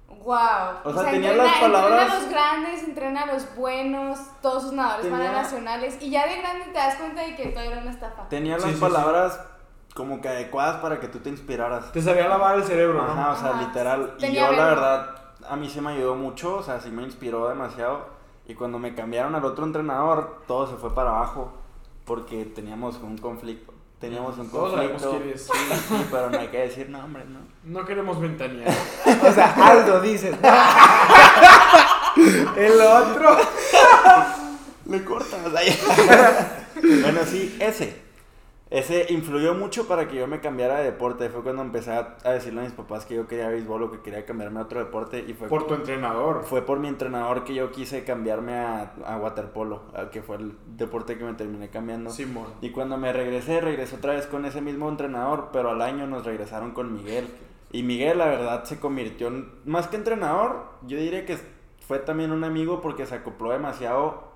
Wow. 0.10 0.38
O 0.84 0.94
sea, 0.94 1.12
tenía 1.12 1.34
las 1.34 1.58
palabras- 1.58 2.02
Entrena 2.02 2.02
a 2.02 2.20
los 2.20 2.30
grandes, 2.30 2.84
entrena 2.84 3.22
a 3.24 3.26
los 3.28 3.56
buenos, 3.56 4.20
todos 4.42 4.64
sus 4.64 4.74
nadadores 4.74 5.10
van 5.12 5.22
a 5.22 5.32
nacionales. 5.32 5.98
Y 6.02 6.10
ya 6.10 6.28
de 6.28 6.38
grande 6.42 6.66
te 6.66 6.72
das 6.74 6.96
cuenta 6.96 7.22
de 7.22 7.36
que 7.36 7.48
todo 7.50 7.64
era 7.64 7.82
una 7.82 7.92
estafa. 7.92 8.28
tenía 8.30 8.58
Sí, 8.60 8.66
las 8.66 8.76
sí, 8.76 8.82
palabras 8.82 9.40
como 9.98 10.22
que 10.22 10.30
adecuadas 10.30 10.80
para 10.80 11.00
que 11.00 11.08
tú 11.08 11.18
te 11.18 11.30
inspiraras. 11.30 11.92
Te 11.92 12.04
sabía 12.04 12.28
lavar 12.28 12.58
el 12.58 12.64
cerebro, 12.64 13.02
¿no? 13.04 13.12
Ajá, 13.12 13.32
o 13.32 13.36
sea, 13.36 13.50
Ajá. 13.50 13.62
literal. 13.64 14.14
Y 14.20 14.22
Tenía 14.22 14.52
yo, 14.52 14.56
la 14.56 14.66
verdad, 14.66 15.16
a 15.50 15.56
mí 15.56 15.68
sí 15.68 15.82
me 15.82 15.94
ayudó 15.94 16.14
mucho, 16.14 16.58
o 16.58 16.64
sea, 16.64 16.80
sí 16.80 16.92
me 16.92 17.02
inspiró 17.02 17.50
demasiado. 17.50 18.06
Y 18.48 18.54
cuando 18.54 18.78
me 18.78 18.94
cambiaron 18.94 19.34
al 19.34 19.44
otro 19.44 19.66
entrenador, 19.66 20.44
todo 20.48 20.68
se 20.68 20.76
fue 20.76 20.94
para 20.94 21.10
abajo, 21.10 21.52
porque 22.06 22.46
teníamos 22.46 22.98
un 23.00 23.18
conflicto. 23.18 23.74
Teníamos 24.00 24.38
un 24.38 24.52
Todos 24.52 24.74
sabemos 24.74 25.02
conflicto. 25.02 25.24
quién 25.24 25.36
es. 25.36 25.48
Sí, 25.48 25.96
sí, 25.98 26.08
pero 26.12 26.30
no 26.30 26.38
hay 26.38 26.50
que 26.50 26.60
decir 26.60 26.88
nombres, 26.92 27.26
¿no? 27.28 27.40
No 27.64 27.84
queremos 27.84 28.22
ventanear. 28.22 28.70
O 29.28 29.32
sea, 29.32 29.52
Aldo 29.56 30.00
dices. 30.00 30.36
el 32.56 32.82
otro. 32.82 33.36
Le 34.86 35.04
cortas 35.04 35.40
ahí. 35.56 35.76
bueno, 37.02 37.22
sí, 37.26 37.58
ese. 37.60 38.06
Ese 38.70 39.06
influyó 39.10 39.54
mucho 39.54 39.88
para 39.88 40.08
que 40.08 40.18
yo 40.18 40.28
me 40.28 40.42
cambiara 40.42 40.80
de 40.80 40.86
deporte. 40.86 41.30
Fue 41.30 41.42
cuando 41.42 41.62
empecé 41.62 41.92
a, 41.92 42.18
a 42.24 42.32
decirle 42.32 42.62
a 42.62 42.64
mis 42.64 42.74
papás 42.74 43.06
que 43.06 43.16
yo 43.16 43.28
quería 43.28 43.48
béisbol 43.48 43.84
o 43.84 43.92
que 43.92 44.02
quería 44.02 44.26
cambiarme 44.26 44.60
a 44.60 44.64
otro 44.64 44.80
deporte. 44.80 45.24
Y 45.26 45.34
fue 45.34 45.48
Por 45.48 45.68
tu 45.68 45.74
entrenador. 45.74 46.44
Fue 46.44 46.62
por 46.62 46.80
mi 46.80 46.88
entrenador 46.88 47.44
que 47.44 47.54
yo 47.54 47.72
quise 47.72 48.04
cambiarme 48.04 48.58
a, 48.58 48.94
a 49.06 49.18
waterpolo, 49.18 49.84
a 49.94 50.10
que 50.10 50.22
fue 50.22 50.38
el 50.38 50.58
deporte 50.76 51.18
que 51.18 51.24
me 51.24 51.34
terminé 51.34 51.70
cambiando. 51.70 52.10
Simón. 52.10 52.48
Y 52.62 52.72
cuando 52.72 52.98
me 52.98 53.14
regresé, 53.14 53.62
regresé 53.62 53.96
otra 53.96 54.14
vez 54.14 54.28
con 54.28 54.46
ese 54.46 54.62
mismo 54.62 54.90
entrenador, 54.90 55.50
pero 55.54 55.70
al 55.70 55.82
año 55.82 56.08
nos 56.08 56.26
regresaron 56.26 56.72
con 56.72 56.94
Miguel. 56.94 57.28
Y 57.72 57.84
Miguel, 57.84 58.18
la 58.18 58.26
verdad, 58.26 58.64
se 58.64 58.80
convirtió 58.80 59.28
en, 59.28 59.52
más 59.66 59.88
que 59.88 59.98
entrenador, 59.98 60.68
yo 60.86 60.98
diría 60.98 61.26
que 61.26 61.38
fue 61.88 62.00
también 62.00 62.32
un 62.32 62.44
amigo 62.44 62.82
porque 62.82 63.06
se 63.06 63.16
acopló 63.16 63.52
demasiado 63.52 64.28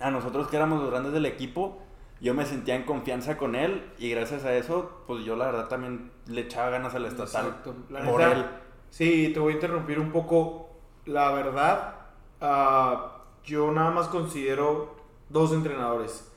a 0.00 0.10
nosotros 0.10 0.48
que 0.48 0.56
éramos 0.56 0.80
los 0.80 0.90
grandes 0.90 1.12
del 1.12 1.26
equipo. 1.26 1.78
Yo 2.20 2.34
me 2.34 2.44
sentía 2.44 2.74
en 2.74 2.82
confianza 2.82 3.36
con 3.36 3.54
él 3.54 3.92
y 3.98 4.10
gracias 4.10 4.44
a 4.44 4.54
eso, 4.54 5.02
pues 5.06 5.24
yo 5.24 5.36
la 5.36 5.46
verdad 5.46 5.68
también 5.68 6.10
le 6.26 6.42
echaba 6.42 6.70
ganas 6.70 6.94
al 6.94 7.06
estatal 7.06 7.46
Exacto. 7.46 7.74
La 7.90 8.02
por 8.02 8.20
él. 8.22 8.44
Sí, 8.90 9.30
te 9.32 9.38
voy 9.38 9.52
a 9.52 9.54
interrumpir 9.54 10.00
un 10.00 10.10
poco. 10.10 10.70
La 11.06 11.30
verdad, 11.30 11.94
ah, 12.40 13.18
yo 13.44 13.70
nada 13.70 13.90
más 13.90 14.08
considero 14.08 14.96
dos 15.28 15.52
entrenadores. 15.52 16.30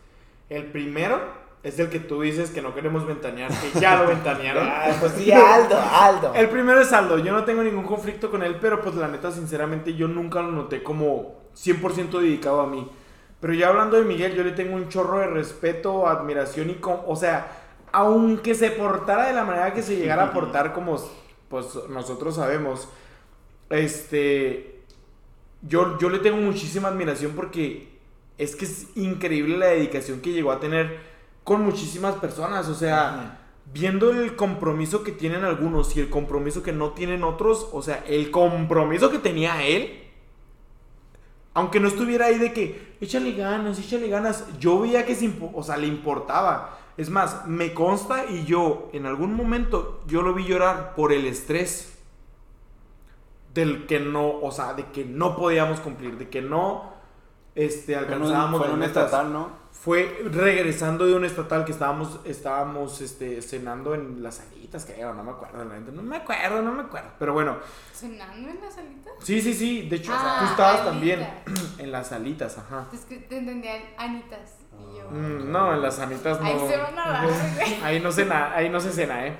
El 0.49 0.65
primero 0.65 1.19
es 1.63 1.79
el 1.79 1.89
que 1.89 1.99
tú 1.99 2.21
dices 2.21 2.51
que 2.51 2.61
no 2.61 2.73
queremos 2.73 3.05
ventanear, 3.05 3.51
que 3.51 3.79
ya 3.79 3.95
lo 3.97 4.07
ventanearon. 4.09 4.67
Ah, 4.67 4.91
pues 4.99 5.13
sí, 5.13 5.31
Aldo, 5.31 5.79
Aldo. 5.79 6.33
El 6.33 6.49
primero 6.49 6.81
es 6.81 6.91
Aldo, 6.91 7.17
yo 7.19 7.31
no 7.33 7.43
tengo 7.43 7.63
ningún 7.63 7.85
conflicto 7.85 8.29
con 8.29 8.43
él, 8.43 8.57
pero 8.59 8.81
pues 8.81 8.95
la 8.95 9.07
neta, 9.07 9.31
sinceramente, 9.31 9.93
yo 9.93 10.07
nunca 10.07 10.41
lo 10.41 10.51
noté 10.51 10.83
como 10.83 11.41
100% 11.55 12.19
dedicado 12.19 12.61
a 12.61 12.67
mí. 12.67 12.89
Pero 13.41 13.53
ya 13.53 13.69
hablando 13.69 13.97
de 13.97 14.05
Miguel, 14.05 14.35
yo 14.35 14.43
le 14.43 14.51
tengo 14.51 14.75
un 14.75 14.87
chorro 14.87 15.17
de 15.19 15.27
respeto, 15.27 16.07
admiración 16.07 16.69
y 16.69 16.75
con, 16.75 16.99
o 17.07 17.15
sea, 17.15 17.51
aunque 17.91 18.55
se 18.55 18.71
portara 18.71 19.27
de 19.27 19.33
la 19.33 19.43
manera 19.43 19.73
que 19.73 19.81
se 19.81 19.97
llegara 19.97 20.25
a 20.25 20.33
portar 20.33 20.73
como 20.73 20.97
pues 21.49 21.65
nosotros 21.89 22.35
sabemos, 22.35 22.87
este, 23.69 24.81
yo, 25.61 25.97
yo 25.99 26.09
le 26.09 26.19
tengo 26.19 26.37
muchísima 26.37 26.87
admiración 26.87 27.33
porque 27.35 27.89
es 28.37 28.55
que 28.55 28.65
es 28.65 28.87
increíble 28.95 29.57
la 29.57 29.67
dedicación 29.67 30.21
que 30.21 30.31
llegó 30.31 30.51
a 30.51 30.59
tener 30.59 30.99
con 31.43 31.63
muchísimas 31.63 32.15
personas, 32.15 32.69
o 32.69 32.75
sea, 32.75 33.39
viendo 33.73 34.11
el 34.11 34.35
compromiso 34.35 35.03
que 35.03 35.11
tienen 35.11 35.43
algunos 35.43 35.95
y 35.97 35.99
el 35.99 36.09
compromiso 36.09 36.63
que 36.63 36.71
no 36.71 36.91
tienen 36.91 37.23
otros, 37.23 37.67
o 37.73 37.81
sea, 37.81 38.03
el 38.07 38.31
compromiso 38.31 39.11
que 39.11 39.17
tenía 39.17 39.65
él, 39.65 40.10
aunque 41.53 41.79
no 41.79 41.87
estuviera 41.87 42.27
ahí 42.27 42.37
de 42.37 42.53
que 42.53 42.95
échale 43.01 43.33
ganas, 43.33 43.79
échale 43.79 44.07
ganas, 44.07 44.45
yo 44.59 44.79
veía 44.79 45.05
que 45.05 45.15
se 45.15 45.31
o 45.53 45.63
sea, 45.63 45.77
le 45.77 45.87
importaba. 45.87 46.77
Es 46.97 47.09
más, 47.09 47.47
me 47.47 47.73
consta 47.73 48.25
y 48.29 48.45
yo 48.45 48.89
en 48.93 49.05
algún 49.05 49.33
momento 49.33 50.01
yo 50.07 50.21
lo 50.21 50.33
vi 50.33 50.45
llorar 50.45 50.93
por 50.95 51.11
el 51.11 51.25
estrés 51.25 51.97
del 53.53 53.85
que 53.85 53.99
no, 53.99 54.39
o 54.39 54.51
sea, 54.51 54.73
de 54.73 54.85
que 54.85 55.03
no 55.03 55.35
podíamos 55.35 55.79
cumplir, 55.79 56.17
de 56.17 56.29
que 56.29 56.41
no 56.41 56.90
este 57.55 57.93
Fue 57.95 58.03
en 58.03 58.07
un- 58.07 58.13
alcanzábamos 58.13 58.57
fue 58.59 58.67
las 58.67 58.73
un 58.73 58.79
metas 58.79 59.05
estatal, 59.05 59.33
¿no? 59.33 59.61
fue 59.71 60.21
regresando 60.31 61.07
de 61.07 61.15
un 61.15 61.25
estatal 61.25 61.65
que 61.65 61.71
estábamos, 61.71 62.19
estábamos 62.23 63.01
este, 63.01 63.41
cenando 63.41 63.95
en 63.95 64.21
las 64.21 64.35
salitas, 64.35 64.85
creo, 64.85 65.11
no 65.15 65.23
me 65.23 65.31
acuerdo, 65.31 65.65
la 65.65 65.79
neta, 65.79 65.91
no 65.91 66.03
me 66.03 66.17
acuerdo, 66.17 66.61
no 66.61 66.71
me 66.71 66.83
acuerdo. 66.83 67.09
Pero 67.17 67.33
bueno, 67.33 67.57
¿Cenando 67.91 68.47
en 68.49 68.61
la 68.61 68.69
salita? 68.69 69.09
sí, 69.19 69.41
sí, 69.41 69.53
sí, 69.55 69.89
de 69.89 69.95
hecho, 69.95 70.11
Ah, 70.13 70.37
tú 70.39 70.45
estabas 70.51 70.81
alitas. 70.81 70.93
también 70.93 71.27
en 71.79 71.91
las 71.91 72.07
salitas, 72.09 72.57
ajá. 72.59 72.87
Es 72.93 73.05
que 73.05 73.17
te 73.17 73.37
entendían 73.39 73.81
Anitas. 73.97 74.57
Y 74.77 74.97
yo. 74.99 75.09
Mm, 75.09 75.51
no, 75.51 75.73
en 75.73 75.81
las 75.81 75.95
sanitas 75.95 76.39
no. 76.39 76.45
Ahí 76.45 76.59
se 76.67 76.77
van 76.77 76.99
a 76.99 77.11
dar, 77.11 77.25
güey. 77.55 77.73
Ahí 77.83 77.99
no 77.99 78.11
cena, 78.11 78.53
ahí 78.55 78.69
no 78.69 78.79
se 78.79 78.91
cena, 78.91 79.25
¿eh? 79.25 79.39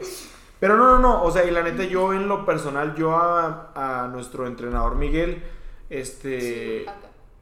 Pero 0.59 0.75
no, 0.75 0.85
no, 0.93 0.99
no, 0.99 1.23
o 1.23 1.29
sea, 1.31 1.43
y 1.45 1.51
la 1.51 1.61
neta, 1.61 1.83
yo 1.83 2.13
en 2.13 2.27
lo 2.27 2.45
personal, 2.47 2.95
yo 2.95 3.15
a, 3.15 3.71
a 3.75 4.07
nuestro 4.07 4.47
entrenador 4.47 4.95
Miguel, 4.95 5.43
este... 5.89 6.83
Sí. 6.83 6.85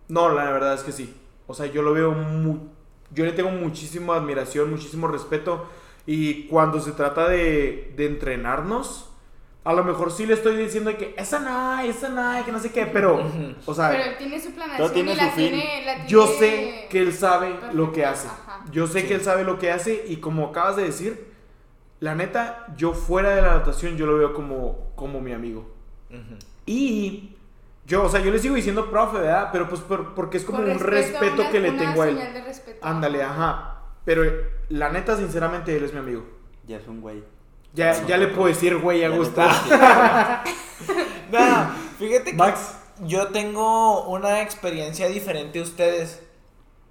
No, 0.10 0.30
la 0.34 0.52
verdad 0.52 0.74
es 0.74 0.82
que 0.82 0.92
sí. 0.92 1.16
O 1.48 1.54
sea, 1.54 1.66
yo 1.68 1.82
lo 1.82 1.94
veo 1.94 2.12
mu- 2.12 2.68
Yo 3.12 3.26
le 3.26 3.32
tengo 3.32 3.50
muchísima 3.50 4.16
admiración, 4.18 4.70
muchísimo 4.70 5.08
respeto. 5.08 5.66
Y 6.06 6.44
cuando 6.48 6.80
se 6.80 6.92
trata 6.92 7.28
de, 7.28 7.94
de 7.96 8.06
entrenarnos, 8.06 9.10
a 9.64 9.74
lo 9.74 9.84
mejor 9.84 10.12
sí 10.12 10.26
le 10.26 10.34
estoy 10.36 10.56
diciendo 10.58 10.96
que 10.98 11.14
esa 11.18 11.40
no, 11.40 11.80
esa 11.82 12.10
no, 12.10 12.46
que 12.46 12.52
no 12.52 12.60
sé 12.60 12.72
qué, 12.72 12.86
pero, 12.86 13.24
o 13.66 13.74
sea, 13.74 13.90
Pero 13.90 14.04
él 14.04 14.18
tiene 14.18 14.40
su 14.42 14.52
planeación 14.52 14.94
tiene 14.94 15.14
y 15.14 15.16
la 15.16 15.30
su 15.30 15.36
fin. 15.36 15.50
tiene, 15.50 15.86
la 15.86 16.06
yo 16.08 16.24
tiene 16.26 16.40
sé 16.40 16.88
que 16.90 17.00
él 17.02 17.14
sabe 17.14 17.56
lo 17.74 17.92
que 17.92 18.06
hace. 18.06 18.28
ajá. 18.28 18.64
Yo 18.72 18.88
sé 18.88 19.06
que 19.08 19.16
él 19.16 19.22
sabe 19.22 19.44
lo 19.44 19.58
que 19.60 19.72
hace 19.72 20.06
y 20.08 20.18
como 20.18 20.48
acabas 20.48 20.76
de 20.78 20.84
decir, 20.84 21.28
la 22.00 22.16
neta, 22.16 22.68
yo 22.78 22.94
fuera 22.94 23.36
de 23.36 23.42
la 23.42 23.56
natación, 23.58 23.98
yo 23.98 24.06
lo 24.06 24.18
veo 24.18 24.34
como, 24.34 24.92
como 24.96 25.20
mi 25.20 25.34
amigo. 25.34 25.68
Y 26.66 27.36
yo, 27.90 28.04
o 28.04 28.10
sea, 28.10 28.22
yo 28.22 28.32
le 28.32 28.40
sigo 28.40 28.56
diciendo 28.56 28.90
profe, 28.90 29.18
¿verdad? 29.18 29.50
Pero 29.52 29.68
pues 29.68 29.82
por- 29.82 30.14
porque 30.16 30.38
es 30.38 30.46
como 30.46 30.60
un 30.60 30.80
respeto 30.80 31.42
una- 31.42 31.50
que 31.52 31.60
le 31.60 31.70
una 31.72 31.80
tengo 31.80 32.02
a 32.04 32.08
él. 32.08 32.16
señal 32.18 32.34
de 32.34 32.42
respeto. 32.44 32.80
Ándale, 32.88 33.22
ajá. 33.24 33.82
Pero 34.06 34.24
eh, 34.24 34.50
la 34.70 34.90
neta, 34.90 35.18
sinceramente, 35.18 35.76
él 35.76 35.84
es 35.84 35.92
mi 35.94 36.00
amigo. 36.00 36.24
Ya 36.66 36.78
es 36.78 36.88
un 36.88 37.02
güey. 37.02 37.24
Ya, 37.74 38.06
ya 38.06 38.18
le 38.18 38.28
puedo 38.30 38.48
decir, 38.48 38.78
güey, 38.78 39.04
a 39.04 39.10
decir. 39.10 39.44
No, 41.32 41.70
fíjate 42.00 42.32
que 42.32 42.38
Max. 42.38 42.76
yo 43.02 43.28
tengo 43.28 44.08
una 44.10 44.42
experiencia 44.42 45.08
diferente 45.08 45.60
a 45.60 45.64
ustedes. 45.64 46.24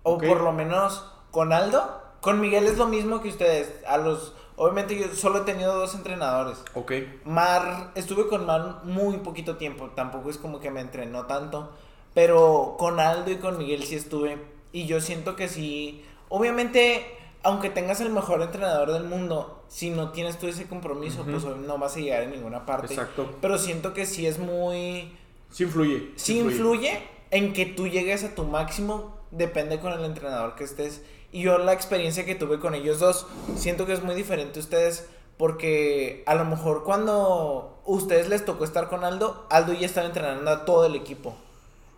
O 0.05 0.19
por 0.19 0.41
lo 0.41 0.53
menos 0.53 1.11
con 1.31 1.53
Aldo. 1.53 2.03
Con 2.21 2.41
Miguel 2.41 2.67
es 2.67 2.77
lo 2.79 2.87
mismo 2.87 3.21
que 3.23 3.29
ustedes. 3.29 3.73
A 3.87 3.97
los. 3.99 4.35
Obviamente 4.59 4.99
yo 4.99 5.15
solo 5.15 5.39
he 5.39 5.43
tenido 5.43 5.73
dos 5.75 5.95
entrenadores. 5.95 6.59
Ok. 6.75 6.93
Mar, 7.25 7.93
estuve 7.95 8.27
con 8.27 8.45
Mar 8.45 8.81
muy 8.83 9.19
poquito 9.19 9.57
tiempo, 9.57 9.91
tampoco 9.95 10.31
es 10.31 10.37
como 10.37 10.59
que 10.59 10.71
me 10.73 10.81
entrenó 10.81 11.27
tanto, 11.27 11.73
pero 12.13 12.75
con 12.77 12.99
Aldo 12.99 13.31
y 13.31 13.37
con 13.37 13.57
Miguel 13.57 13.85
sí 13.85 13.95
estuve 13.95 14.37
y 14.73 14.87
yo 14.87 15.01
siento 15.01 15.37
que 15.37 15.47
sí, 15.47 16.05
obviamente, 16.29 17.07
aunque 17.45 17.71
tengas 17.71 18.01
el 18.01 18.11
mejor 18.11 18.43
entrenador 18.43 18.93
del 18.93 19.05
mundo, 19.05 19.63
si 19.69 19.91
no 19.91 20.11
tienes 20.11 20.39
tú 20.39 20.49
ese 20.49 20.67
compromiso, 20.67 21.25
pues 21.25 21.45
no 21.45 21.79
vas 21.79 21.97
a 21.97 22.01
llegar 22.01 22.23
a 22.23 22.27
ninguna 22.27 22.67
parte. 22.67 22.93
Exacto. 22.93 23.31
Pero 23.41 23.59
siento 23.59 23.95
que 23.95 24.07
sí 24.07 24.27
es 24.27 24.41
muy, 24.41 25.17
Sí 25.53 25.65
influye. 25.65 26.11
sí 26.17 26.41
influye 26.41 27.01
en 27.31 27.53
que 27.53 27.65
tú 27.65 27.87
llegues 27.87 28.25
a 28.25 28.35
tu 28.35 28.43
máximo, 28.45 29.17
depende 29.31 29.79
con 29.79 29.93
el 29.93 30.05
entrenador 30.05 30.57
que 30.57 30.65
estés. 30.65 31.03
Y 31.31 31.43
yo 31.43 31.59
la 31.59 31.73
experiencia 31.73 32.25
que 32.25 32.35
tuve 32.35 32.59
con 32.59 32.75
ellos 32.75 33.01
dos, 33.01 33.27
siento 33.57 33.87
que 33.87 33.93
es 33.93 34.03
muy 34.03 34.15
diferente 34.15 34.59
a 34.59 34.63
ustedes, 34.63 35.09
porque 35.37 36.23
a 36.27 36.35
lo 36.35 36.45
mejor 36.45 36.85
cuando 36.85 37.81
ustedes 37.85 38.29
les 38.29 38.45
tocó 38.45 38.65
estar 38.65 38.89
con 38.89 39.05
Aldo, 39.05 39.47
Aldo 39.51 39.73
ya 39.73 39.87
estaba 39.87 40.07
entrenando 40.07 40.51
a 40.51 40.65
todo 40.65 40.87
el 40.87 40.95
equipo. 40.95 41.37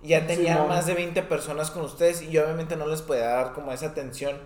Ya 0.03 0.26
tenía 0.26 0.62
más 0.64 0.87
de 0.87 0.95
20 0.95 1.22
personas 1.24 1.70
con 1.70 1.83
ustedes 1.83 2.22
y 2.22 2.31
yo 2.31 2.43
obviamente 2.45 2.74
no 2.76 2.87
les 2.87 3.03
podía 3.03 3.26
dar 3.26 3.53
como 3.53 3.70
esa 3.72 3.87
atención. 3.87 4.37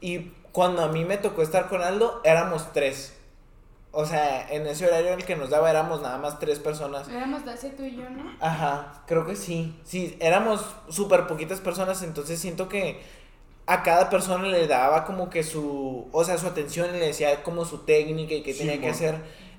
Y 0.00 0.32
cuando 0.52 0.82
a 0.82 0.88
mí 0.88 1.04
me 1.04 1.18
tocó 1.18 1.42
estar 1.42 1.68
con 1.68 1.82
Aldo, 1.82 2.20
éramos 2.24 2.72
tres. 2.72 3.14
O 3.92 4.06
sea, 4.06 4.48
en 4.50 4.68
ese 4.68 4.86
horario 4.86 5.08
en 5.08 5.18
el 5.18 5.24
que 5.24 5.34
nos 5.34 5.50
daba 5.50 5.68
éramos 5.68 6.00
nada 6.00 6.16
más 6.18 6.38
tres 6.38 6.60
personas. 6.60 7.08
Éramos 7.08 7.44
Dacia 7.44 7.74
tú 7.76 7.82
y 7.82 7.96
yo, 7.96 8.08
¿no? 8.08 8.36
Ajá, 8.40 9.02
creo 9.06 9.26
que 9.26 9.34
sí. 9.34 9.76
Sí, 9.84 10.16
éramos 10.20 10.64
súper 10.88 11.26
poquitas 11.26 11.60
personas, 11.60 12.02
entonces 12.04 12.38
siento 12.38 12.68
que 12.68 13.02
a 13.66 13.82
cada 13.82 14.10
persona 14.10 14.48
le 14.48 14.66
daba 14.66 15.04
como 15.04 15.30
que 15.30 15.42
su, 15.44 16.08
o 16.12 16.24
sea, 16.24 16.38
su 16.38 16.46
atención 16.46 16.88
y 16.94 16.98
le 16.98 17.06
decía 17.06 17.42
como 17.42 17.64
su 17.64 17.78
técnica 17.78 18.34
y 18.34 18.42
qué 18.42 18.52
tenía 18.54 18.80
que 18.80 18.88
hacer. 18.88 19.16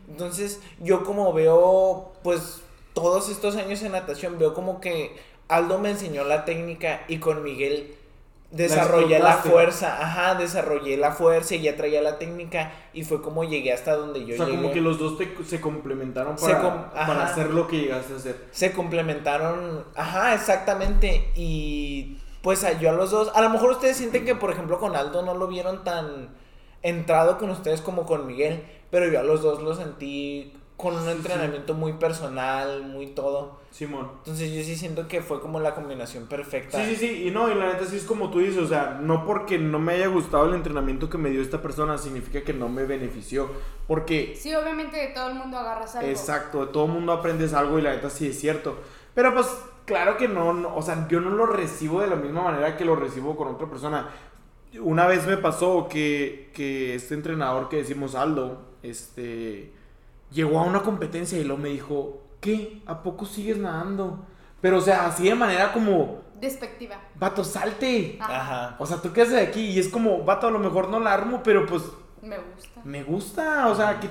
Entonces, 0.09 0.59
yo 0.79 1.03
como 1.05 1.31
veo, 1.33 2.11
pues, 2.23 2.61
todos 2.93 3.29
estos 3.29 3.55
años 3.55 3.81
en 3.83 3.93
natación, 3.93 4.37
veo 4.37 4.53
como 4.53 4.81
que 4.81 5.15
Aldo 5.47 5.79
me 5.79 5.91
enseñó 5.91 6.23
la 6.25 6.43
técnica 6.43 7.01
y 7.07 7.17
con 7.19 7.43
Miguel 7.43 7.95
desarrollé 8.51 9.17
la, 9.19 9.31
explotaste. 9.35 9.49
fuerza, 9.49 10.01
ajá, 10.01 10.35
desarrollé 10.35 10.97
la 10.97 11.11
fuerza 11.13 11.55
y 11.55 11.61
ya 11.61 11.77
traía 11.77 12.01
la 12.01 12.19
técnica 12.19 12.73
y 12.93 13.05
fue 13.05 13.21
como 13.21 13.45
llegué 13.45 13.71
hasta 13.71 13.95
donde 13.95 14.25
yo 14.25 14.33
O 14.33 14.37
sea, 14.37 14.45
llegué. 14.47 14.57
como 14.61 14.73
que 14.73 14.81
los 14.81 14.99
dos 14.99 15.17
te- 15.17 15.33
se 15.45 15.61
complementaron 15.61 16.37
Se 16.37 16.47
para, 16.47 16.61
com- 16.61 16.89
para 16.91 17.23
hacer 17.27 17.49
lo 17.51 17.65
que 17.69 17.77
llegaste 17.79 18.11
a 18.13 18.17
hacer. 18.17 18.45
se 18.51 18.73
complementaron, 18.73 19.85
ajá, 19.95 20.33
exactamente, 20.33 21.31
y 21.33 22.17
pues 22.41 22.65
yo 22.79 22.89
a 22.89 22.93
los 22.93 23.11
dos, 23.11 23.31
a 23.35 23.41
lo 23.41 23.49
mejor 23.49 23.71
ustedes 23.71 23.97
sienten 23.97 24.25
que 24.25 24.35
por 24.35 24.51
ejemplo 24.51 24.79
con 24.79 24.95
Aldo 24.95 25.21
no 25.21 25.35
lo 25.35 25.47
vieron 25.47 25.83
tan 25.83 26.29
entrado 26.81 27.37
con 27.37 27.49
ustedes 27.49 27.81
como 27.81 28.05
con 28.05 28.25
Miguel, 28.25 28.63
pero 28.89 29.07
yo 29.07 29.19
a 29.19 29.23
los 29.23 29.41
dos 29.41 29.61
lo 29.61 29.75
sentí 29.75 30.53
con 30.77 30.95
un 30.95 31.07
entrenamiento 31.07 31.75
muy 31.75 31.93
personal, 31.93 32.81
muy 32.81 33.05
todo, 33.07 33.59
Simón. 33.69 34.09
entonces 34.17 34.51
yo 34.51 34.63
sí 34.63 34.75
siento 34.75 35.07
que 35.07 35.21
fue 35.21 35.39
como 35.39 35.59
la 35.59 35.75
combinación 35.75 36.25
perfecta. 36.25 36.83
Sí, 36.83 36.95
sí, 36.95 37.07
sí, 37.07 37.27
y 37.27 37.31
no, 37.31 37.51
y 37.51 37.53
la 37.53 37.73
neta 37.73 37.85
sí 37.85 37.97
es 37.97 38.03
como 38.03 38.31
tú 38.31 38.39
dices, 38.39 38.57
o 38.57 38.67
sea, 38.67 38.97
no 38.99 39.23
porque 39.23 39.59
no 39.59 39.77
me 39.77 39.93
haya 39.93 40.07
gustado 40.07 40.45
el 40.45 40.55
entrenamiento 40.55 41.07
que 41.07 41.19
me 41.19 41.29
dio 41.29 41.43
esta 41.43 41.61
persona 41.61 41.99
significa 41.99 42.41
que 42.41 42.53
no 42.53 42.67
me 42.67 42.85
benefició, 42.85 43.51
porque 43.87 44.33
Sí, 44.35 44.55
obviamente 44.55 44.97
de 44.97 45.07
todo 45.09 45.27
el 45.29 45.35
mundo 45.35 45.59
agarras 45.59 45.95
algo. 45.95 46.09
Exacto, 46.09 46.65
de 46.65 46.71
todo 46.73 46.87
mundo 46.87 47.13
aprendes 47.13 47.53
algo 47.53 47.77
y 47.77 47.83
la 47.83 47.91
neta 47.91 48.09
sí 48.09 48.27
es 48.27 48.39
cierto. 48.39 48.75
Pero 49.13 49.35
pues, 49.35 49.45
claro 49.91 50.15
que 50.15 50.29
no, 50.29 50.53
no, 50.53 50.73
o 50.75 50.81
sea, 50.81 51.05
yo 51.09 51.19
no 51.19 51.31
lo 51.31 51.45
recibo 51.45 51.99
de 51.99 52.07
la 52.07 52.15
misma 52.15 52.43
manera 52.43 52.77
que 52.77 52.85
lo 52.85 52.95
recibo 52.95 53.35
con 53.35 53.49
otra 53.49 53.67
persona. 53.67 54.07
Una 54.79 55.05
vez 55.05 55.27
me 55.27 55.35
pasó 55.35 55.89
que, 55.89 56.49
que 56.53 56.95
este 56.95 57.13
entrenador 57.13 57.67
que 57.67 57.75
decimos 57.77 58.15
Aldo, 58.15 58.61
este, 58.83 59.73
llegó 60.31 60.59
a 60.59 60.63
una 60.63 60.81
competencia 60.81 61.37
y 61.37 61.43
luego 61.43 61.61
me 61.61 61.67
dijo, 61.69 62.21
¿qué? 62.39 62.81
¿A 62.85 63.03
poco 63.03 63.25
sigues 63.25 63.57
nadando? 63.57 64.25
Pero, 64.61 64.77
o 64.77 64.81
sea, 64.81 65.07
así 65.07 65.25
de 65.27 65.35
manera 65.35 65.73
como, 65.73 66.21
Despectiva. 66.39 66.95
vato, 67.15 67.43
salte. 67.43 68.17
Ajá. 68.21 68.77
O 68.79 68.85
sea, 68.85 68.97
¿tú 69.01 69.11
qué 69.11 69.23
haces 69.23 69.33
de 69.33 69.41
aquí? 69.41 69.61
Y 69.71 69.79
es 69.79 69.89
como, 69.89 70.23
vato, 70.23 70.47
a 70.47 70.51
lo 70.51 70.59
mejor 70.59 70.87
no 70.87 71.01
la 71.01 71.13
armo, 71.13 71.41
pero 71.43 71.65
pues 71.65 71.83
Me 72.21 72.37
gusta. 72.37 72.81
me 72.85 73.03
gusta, 73.03 73.67
o 73.67 73.75
sea, 73.75 73.99
que, 73.99 74.07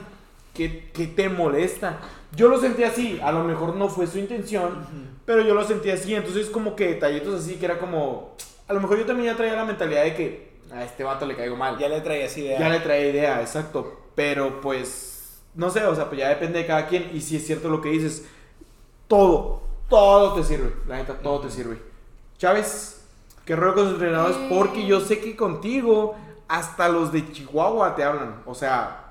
que, 0.53 0.91
que 0.93 1.07
te 1.07 1.31
molesta. 1.31 1.99
Yo 2.37 2.49
lo 2.49 2.61
sentí 2.61 2.85
así, 2.85 3.21
a 3.23 3.33
lo 3.33 3.45
mejor 3.45 3.75
no 3.75 3.89
fue 3.89 4.07
su 4.07 4.19
intención, 4.19 4.87
pero 5.27 5.43
yo 5.43 5.55
lo 5.55 5.65
sentí 5.65 5.91
así, 5.91 6.15
entonces 6.15 6.49
como 6.49 6.77
que 6.77 6.87
detallitos 6.89 7.43
así, 7.43 7.57
que 7.57 7.65
era 7.65 7.79
como, 7.79 8.37
a 8.69 8.73
lo 8.73 8.81
mejor 8.81 8.99
yo 8.99 9.07
también 9.07 9.33
ya 9.33 9.37
traía 9.37 9.55
la 9.57 9.65
mentalidad 9.65 10.05
de 10.05 10.15
que 10.15 10.51
a 10.73 10.85
este 10.85 11.03
vato 11.03 11.27
le 11.27 11.35
caigo 11.35 11.57
mal. 11.57 11.77
Ya 11.77 11.89
le 11.89 12.01
traías 12.01 12.37
idea. 12.39 12.59
Ya 12.59 12.69
le 12.69 12.79
traía 12.79 13.09
idea, 13.09 13.41
exacto, 13.41 14.01
pero 14.15 14.61
pues, 14.61 15.43
no 15.55 15.71
sé, 15.71 15.85
o 15.85 15.95
sea, 15.95 16.07
pues 16.07 16.21
ya 16.21 16.29
depende 16.29 16.61
de 16.61 16.67
cada 16.67 16.87
quien, 16.87 17.11
y 17.13 17.21
si 17.21 17.37
es 17.37 17.45
cierto 17.45 17.69
lo 17.69 17.81
que 17.81 17.91
dices, 17.91 18.27
todo, 19.09 19.63
todo 19.89 20.35
te 20.35 20.45
sirve, 20.45 20.73
la 20.87 20.97
neta, 20.97 21.15
todo 21.19 21.41
te 21.41 21.51
sirve. 21.51 21.83
Chávez, 22.39 23.05
qué 23.45 23.57
rollo 23.57 23.75
con 23.75 23.85
los 23.85 23.93
entrenadores, 23.95 24.37
porque 24.49 24.87
yo 24.87 25.01
sé 25.01 25.19
que 25.19 25.35
contigo 25.35 26.15
hasta 26.47 26.89
los 26.89 27.13
de 27.13 27.33
Chihuahua 27.33 27.97
te 27.97 28.05
hablan, 28.05 28.43
o 28.47 28.55
sea... 28.55 29.09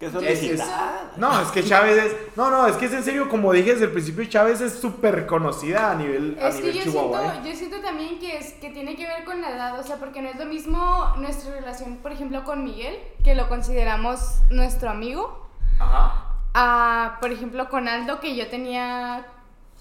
Es 0.00 0.12
que 0.14 0.32
Es- 0.32 0.38
solicitar. 0.38 1.12
No, 1.16 1.40
es 1.40 1.48
que 1.48 1.64
Chávez 1.64 1.96
es. 2.04 2.16
No, 2.36 2.50
no, 2.50 2.66
es 2.68 2.76
que 2.76 2.86
es 2.86 2.92
en 2.92 3.02
serio, 3.02 3.28
como 3.28 3.52
dije 3.52 3.72
desde 3.72 3.86
el 3.86 3.90
principio, 3.90 4.24
Chávez 4.26 4.60
es 4.60 4.74
súper 4.78 5.26
conocida 5.26 5.90
a 5.90 5.94
nivel, 5.96 6.38
a 6.40 6.48
Es 6.48 6.56
que 6.56 6.60
nivel 6.62 6.76
yo 6.76 6.82
Chihuahua. 6.84 7.20
siento, 7.32 7.38
¿eh? 7.48 7.50
yo 7.50 7.56
siento 7.58 7.80
también 7.80 8.18
que, 8.20 8.36
es, 8.38 8.52
que 8.54 8.70
tiene 8.70 8.94
que 8.94 9.06
ver 9.06 9.24
con 9.24 9.40
la 9.40 9.50
edad, 9.50 9.78
o 9.78 9.82
sea, 9.82 9.96
porque 9.96 10.22
no 10.22 10.28
es 10.28 10.36
lo 10.36 10.44
mismo 10.46 11.12
nuestra 11.18 11.52
relación, 11.52 11.96
por 11.96 12.12
ejemplo, 12.12 12.44
con 12.44 12.62
Miguel, 12.64 12.96
que 13.24 13.34
lo 13.34 13.48
consideramos 13.48 14.20
nuestro 14.50 14.88
amigo, 14.90 15.48
Ajá. 15.80 16.26
a, 16.54 17.18
por 17.20 17.32
ejemplo, 17.32 17.68
con 17.68 17.88
Aldo, 17.88 18.20
que 18.20 18.36
yo 18.36 18.46
tenía, 18.46 19.26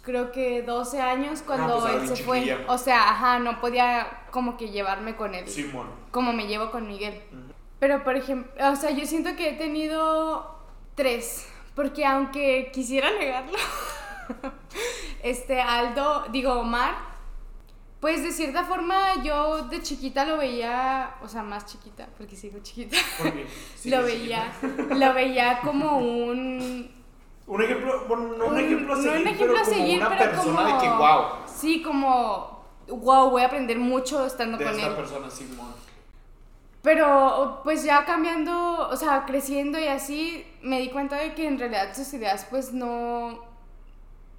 creo 0.01 0.31
que 0.31 0.63
12 0.63 0.99
años 0.99 1.43
cuando 1.45 1.77
Ah, 1.77 1.91
pues, 1.99 2.09
él 2.11 2.17
se 2.17 2.23
fue. 2.23 2.57
O 2.67 2.77
sea, 2.79 3.11
ajá, 3.11 3.37
no 3.39 3.61
podía 3.61 4.23
como 4.31 4.57
que 4.57 4.69
llevarme 4.69 5.15
con 5.15 5.35
él, 5.35 5.47
Simón. 5.47 5.87
como 6.11 6.33
me 6.33 6.47
llevo 6.47 6.71
con 6.71 6.87
Miguel. 6.87 7.21
Pero, 7.79 8.03
por 8.03 8.15
ejemplo, 8.15 8.51
o 8.71 8.75
sea, 8.75 8.91
yo 8.91 9.05
siento 9.05 9.35
que 9.35 9.49
he 9.49 9.53
tenido 9.53 10.57
tres, 10.95 11.47
porque 11.75 12.05
aunque 12.05 12.71
quisiera 12.73 13.11
negarlo, 13.11 13.57
este 15.23 15.61
Aldo, 15.61 16.25
digo 16.31 16.53
Omar, 16.53 16.95
pues 17.99 18.23
de 18.23 18.31
cierta 18.31 18.63
forma 18.63 19.23
yo 19.23 19.63
de 19.63 19.81
chiquita 19.81 20.25
lo 20.25 20.37
veía, 20.37 21.15
o 21.21 21.27
sea, 21.27 21.43
más 21.43 21.65
chiquita, 21.65 22.07
porque 22.17 22.35
sigo 22.35 22.59
chiquita, 22.61 22.97
lo 23.85 24.03
veía, 24.03 24.51
lo 24.89 25.13
veía 25.13 25.59
como 25.61 25.97
un 25.97 26.91
Un 27.47 27.61
ejemplo, 27.63 28.05
bueno, 28.07 28.33
no 28.37 28.45
un, 28.47 28.53
un- 28.53 28.59
ejemplo 28.59 28.93
a 28.93 28.97
no 28.97 29.03
seguir, 29.03 29.21
un 29.21 29.27
ejemplo 29.27 29.47
pero 29.47 29.57
a 29.57 29.63
como 29.63 29.75
seguir, 29.75 29.99
una 29.99 30.09
pero 30.17 30.31
persona 30.31 30.57
como- 30.63 30.75
de 30.75 30.81
que, 30.83 30.89
wow, 30.89 31.23
Sí, 31.45 31.81
como 31.81 32.57
wow, 32.87 33.29
voy 33.31 33.41
a 33.41 33.45
aprender 33.47 33.77
mucho 33.79 34.25
estando 34.25 34.57
de 34.57 34.63
con 34.65 34.73
esta 34.75 34.87
él. 34.87 34.95
persona, 34.95 35.29
Simón. 35.29 35.73
Pero 36.81 37.61
pues 37.63 37.83
ya 37.83 38.05
cambiando, 38.05 38.87
o 38.89 38.95
sea, 38.95 39.25
creciendo 39.25 39.77
y 39.79 39.87
así, 39.87 40.45
me 40.61 40.79
di 40.79 40.89
cuenta 40.89 41.17
de 41.17 41.33
que 41.33 41.47
en 41.47 41.59
realidad 41.59 41.93
sus 41.95 42.13
ideas 42.13 42.45
pues 42.49 42.71
no... 42.73 43.39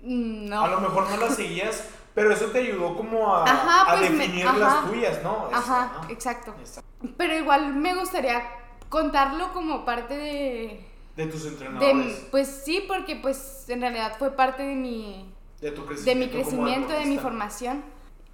No. 0.01 0.63
A 0.63 0.69
lo 0.69 0.81
mejor 0.81 1.11
no 1.11 1.17
las 1.17 1.35
seguías, 1.35 1.89
pero 2.15 2.33
eso 2.33 2.47
te 2.47 2.59
ayudó 2.61 2.97
como 2.97 3.35
a, 3.35 3.45
Ajá, 3.45 3.83
a 3.93 3.99
pues, 3.99 4.11
me- 4.13 4.19
definir 4.19 4.47
ajá. 4.47 4.59
las 4.59 4.91
tuyas, 4.91 5.23
¿no? 5.25 5.49
Ajá, 5.53 5.85
ajá. 5.85 6.07
exacto. 6.09 6.55
Exacto. 6.61 7.09
Pero 7.17 7.37
igual 7.37 7.75
me 7.75 7.95
gustaría 7.95 8.43
contarlo 8.89 9.53
como 9.53 9.85
parte 9.85 10.17
de, 10.17 10.87
De 11.17 11.27
tus 11.27 11.43
De, 11.43 11.49
entrenadores. 11.51 12.27
pues 12.31 12.63
sí, 12.65 12.85
porque 12.87 13.17
pues 13.17 13.65
en 13.69 13.81
realidad 13.81 14.15
fue 14.19 14.31
parte 14.31 14.63
de 14.63 14.75
mi, 14.77 15.35
De, 15.61 15.73
tu 15.73 15.83
de 15.83 15.89
crecimiento. 15.89 16.25
mi 16.37 16.43
crecimiento, 16.43 16.93
de 16.93 17.05
mi 17.05 17.19
formación. 17.19 17.83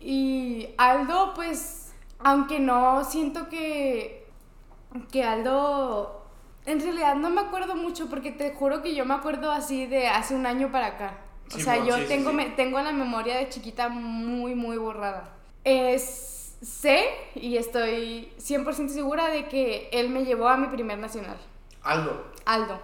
Y 0.01 0.69
Aldo, 0.77 1.33
pues, 1.35 1.84
aunque 2.25 2.61
no 2.61 3.05
siento 3.05 3.49
que, 3.51 4.27
que 5.13 5.25
Aldo, 5.25 6.27
en 6.67 6.81
realidad 6.81 7.17
no 7.17 7.31
me 7.31 7.43
acuerdo 7.43 7.77
mucho 7.77 8.09
porque 8.09 8.33
te 8.33 8.55
juro 8.55 8.83
que 8.83 8.95
yo 8.95 9.05
me 9.07 9.15
acuerdo 9.15 9.51
así 9.53 9.87
de 9.87 10.09
hace 10.09 10.35
un 10.35 10.47
año 10.47 10.71
para 10.73 10.87
acá. 10.89 11.19
O 11.53 11.59
Sí, 11.59 11.61
sea, 11.61 11.77
bueno, 11.77 11.85
yo 11.85 12.07
sí, 12.07 12.07
tengo, 12.07 12.33
sí. 12.33 12.35
me- 12.35 12.51
tengo 12.51 12.81
la 12.81 12.93
memoria 12.93 13.37
de 13.39 13.49
chiquita 13.51 13.89
muy, 13.89 14.55
muy 14.55 14.77
borrada. 14.79 15.31
Es, 15.65 16.59
sé 16.63 17.07
y 17.35 17.57
estoy 17.59 18.33
100% 18.39 18.95
segura 18.95 19.29
de 19.29 19.49
que 19.49 19.89
él 19.93 20.11
me 20.11 20.25
llevó 20.25 20.49
a 20.49 20.57
mi 20.57 20.69
primer 20.69 20.99
nacional. 20.99 21.39
Aldo. 21.83 22.15
Aldo. 22.47 22.81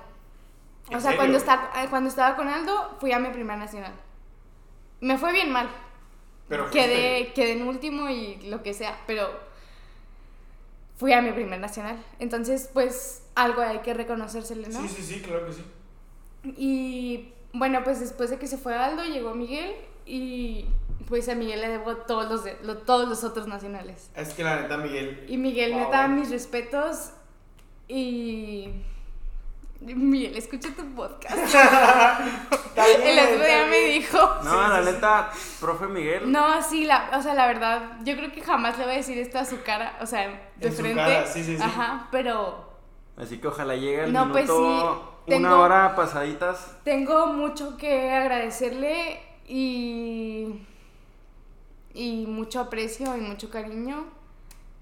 ¿En 0.91 0.97
O 0.97 1.01
sea, 1.01 1.11
serio? 1.11 1.16
cuando, 1.16 1.38
está, 1.38 1.70
eh, 1.76 1.86
cuando 1.91 2.09
estaba 2.11 2.36
con 2.36 2.49
Aldo, 2.49 2.97
fui 3.01 3.12
a 3.12 3.18
mi 3.18 3.30
primer 3.30 3.59
nacional. 3.59 3.93
Me 5.01 5.18
fue 5.18 5.32
bien 5.32 5.51
mal. 5.51 5.68
Pero. 6.51 6.69
Quedé, 6.71 7.33
quedé 7.33 7.53
en 7.53 7.67
último 7.67 8.11
y 8.11 8.37
lo 8.49 8.63
que 8.63 8.75
sea, 8.75 9.01
pero 9.07 9.31
fui 10.97 11.15
a 11.15 11.23
mi 11.23 11.33
primer 11.33 11.59
nacional. 11.61 11.97
Entonces, 12.19 12.69
pues, 12.75 13.23
algo 13.35 13.63
hay 13.63 13.79
que 13.79 13.95
reconocérsele, 13.95 14.69
¿no? 14.69 14.83
Sí, 14.83 14.89
sí, 14.89 15.03
sí, 15.03 15.21
claro 15.23 15.47
que 15.47 15.53
sí. 15.55 15.63
Y 16.59 17.33
bueno, 17.55 17.83
pues 17.85 18.01
después 18.01 18.29
de 18.31 18.39
que 18.39 18.47
se 18.47 18.59
fue 18.59 18.75
Aldo, 18.77 19.05
llegó 19.05 19.35
Miguel 19.35 19.73
y 20.05 20.67
pues 21.09 21.29
a 21.29 21.35
Miguel 21.35 21.61
le 21.61 21.69
debo 21.69 21.97
todos 21.97 22.29
los, 22.31 22.45
de- 22.45 22.57
lo- 22.63 22.79
todos 22.79 23.09
los 23.09 23.25
otros 23.25 23.47
nacionales. 23.49 24.11
Es 24.15 24.35
que 24.35 24.45
la 24.45 24.61
neta, 24.61 24.77
Miguel. 24.77 25.25
Y 25.29 25.37
Miguel, 25.39 25.73
Wow. 25.73 25.81
neta, 25.85 26.07
mis 26.09 26.31
respetos 26.31 27.11
y... 27.89 28.69
Miguel, 29.81 30.37
escucha 30.37 30.68
tu 30.76 30.85
podcast. 30.95 31.37
El 32.76 33.18
otro 33.18 33.45
día 33.47 33.66
me 33.66 33.78
dijo... 33.78 34.18
No, 34.45 34.51
Sí, 34.51 34.57
la 34.70 34.78
sí, 34.83 34.85
sí. 34.87 34.93
neta, 34.93 35.31
profe 35.61 35.87
Miguel. 35.87 36.31
No, 36.31 36.62
sí, 36.62 36.85
la, 36.85 37.11
o 37.16 37.22
sea, 37.22 37.33
la 37.35 37.47
verdad, 37.47 37.83
yo 38.05 38.14
creo 38.16 38.31
que 38.31 38.43
jamás 38.43 38.76
le 38.78 38.85
voy 38.85 38.95
a 38.95 38.97
decir 38.99 39.16
esto 39.18 39.39
a 39.39 39.45
su 39.45 39.62
cara, 39.62 39.97
o 40.01 40.07
sea, 40.07 40.28
de 40.57 40.68
En 40.68 40.72
su 40.76 40.83
frente. 40.83 41.01
cara, 41.01 41.26
sí, 41.26 41.43
sí, 41.45 41.57
sí. 41.57 41.62
Ajá, 41.62 42.09
pero 42.11 42.68
Así 43.16 43.39
que 43.39 43.49
ojalá 43.49 43.74
llegue 43.74 44.05
el 44.05 44.12
No, 44.12 44.31
pues 44.31 44.45
minuto, 44.49 45.22
sí, 45.26 45.33
una 45.35 45.49
tengo- 45.49 45.61
hora 45.61 45.95
pasaditas. 45.97 46.76
tengo 46.85 47.26
mucho 47.28 47.76
que 47.76 48.11
agradecerle 48.12 49.20
y 49.47 50.66
y 51.93 52.24
mucho 52.26 52.61
aprecio 52.61 53.16
y 53.16 53.20
mucho 53.20 53.51
cariño. 53.51 54.05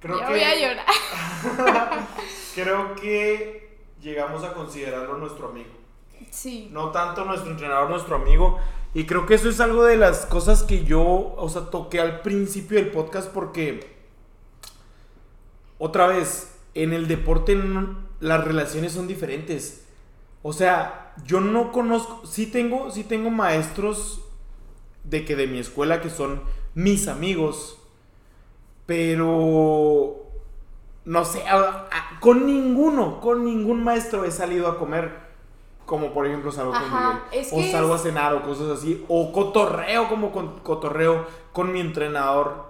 Creo 0.01 0.21
ya 0.21 0.27
que, 0.27 0.33
voy 0.33 0.43
a 0.43 0.55
llorar. 0.57 0.87
Creo 2.55 2.95
que 2.97 3.68
llegamos 4.01 4.45
a 4.45 4.53
considerarlo 4.55 5.19
nuestro 5.19 5.49
amigo. 5.49 5.71
Sí. 6.31 6.69
No 6.73 6.91
tanto 6.91 7.25
nuestro 7.25 7.51
entrenador, 7.51 7.91
nuestro 7.91 8.17
amigo. 8.17 8.59
Y 8.95 9.05
creo 9.05 9.27
que 9.27 9.35
eso 9.35 9.49
es 9.49 9.61
algo 9.61 9.85
de 9.85 9.97
las 9.97 10.27
cosas 10.27 10.63
que 10.63 10.85
yo, 10.85 11.35
o 11.37 11.49
sea, 11.49 11.71
toqué 11.71 12.01
al 12.01 12.23
principio 12.23 12.79
del 12.79 12.91
podcast 12.91 13.31
porque, 13.31 13.97
otra 15.79 16.07
vez, 16.07 16.57
en 16.75 16.93
el 16.93 17.07
deporte 17.07 17.57
las 18.21 18.45
relaciones 18.45 18.93
son 18.93 19.07
diferentes. 19.07 19.85
O 20.43 20.53
sea, 20.53 21.15
yo 21.25 21.41
no 21.41 21.73
conozco, 21.73 22.27
sí 22.27 22.47
tengo, 22.47 22.91
sí 22.91 23.05
tengo 23.05 23.31
maestros 23.31 24.23
de 25.05 25.25
que 25.25 25.37
de 25.37 25.47
mi 25.47 25.59
escuela 25.59 26.01
que 26.01 26.11
son 26.11 26.43
mis 26.75 27.09
amigos, 27.09 27.79
pero 28.87 30.28
no 31.09 31.25
sé, 31.25 31.47
a- 31.49 31.87
a- 31.91 32.21
con 32.21 32.45
ninguno, 32.47 33.21
con 33.21 33.45
ningún 33.45 33.83
maestro 33.83 34.25
he 34.25 34.31
salido 34.31 34.69
a 34.69 34.79
comer. 34.79 35.27
Como 35.87 36.13
por 36.13 36.27
ejemplo 36.27 36.53
salgo 36.53 36.73
con 36.73 36.83
Ajá, 36.83 37.23
Miguel. 37.31 37.47
es 37.47 37.53
o 37.53 37.57
que 37.57 37.73
salgo 37.73 37.95
es- 37.95 38.01
a 38.03 38.05
cenar 38.05 38.35
o 38.35 38.43
cosas 38.43 38.69
así. 38.79 39.05
O 39.09 39.33
cotorreo 39.33 40.09
como 40.09 40.33
con, 40.33 40.59
cotorreo 40.61 41.25
con 41.53 41.73
mi 41.73 41.81
entrenador 41.81 42.68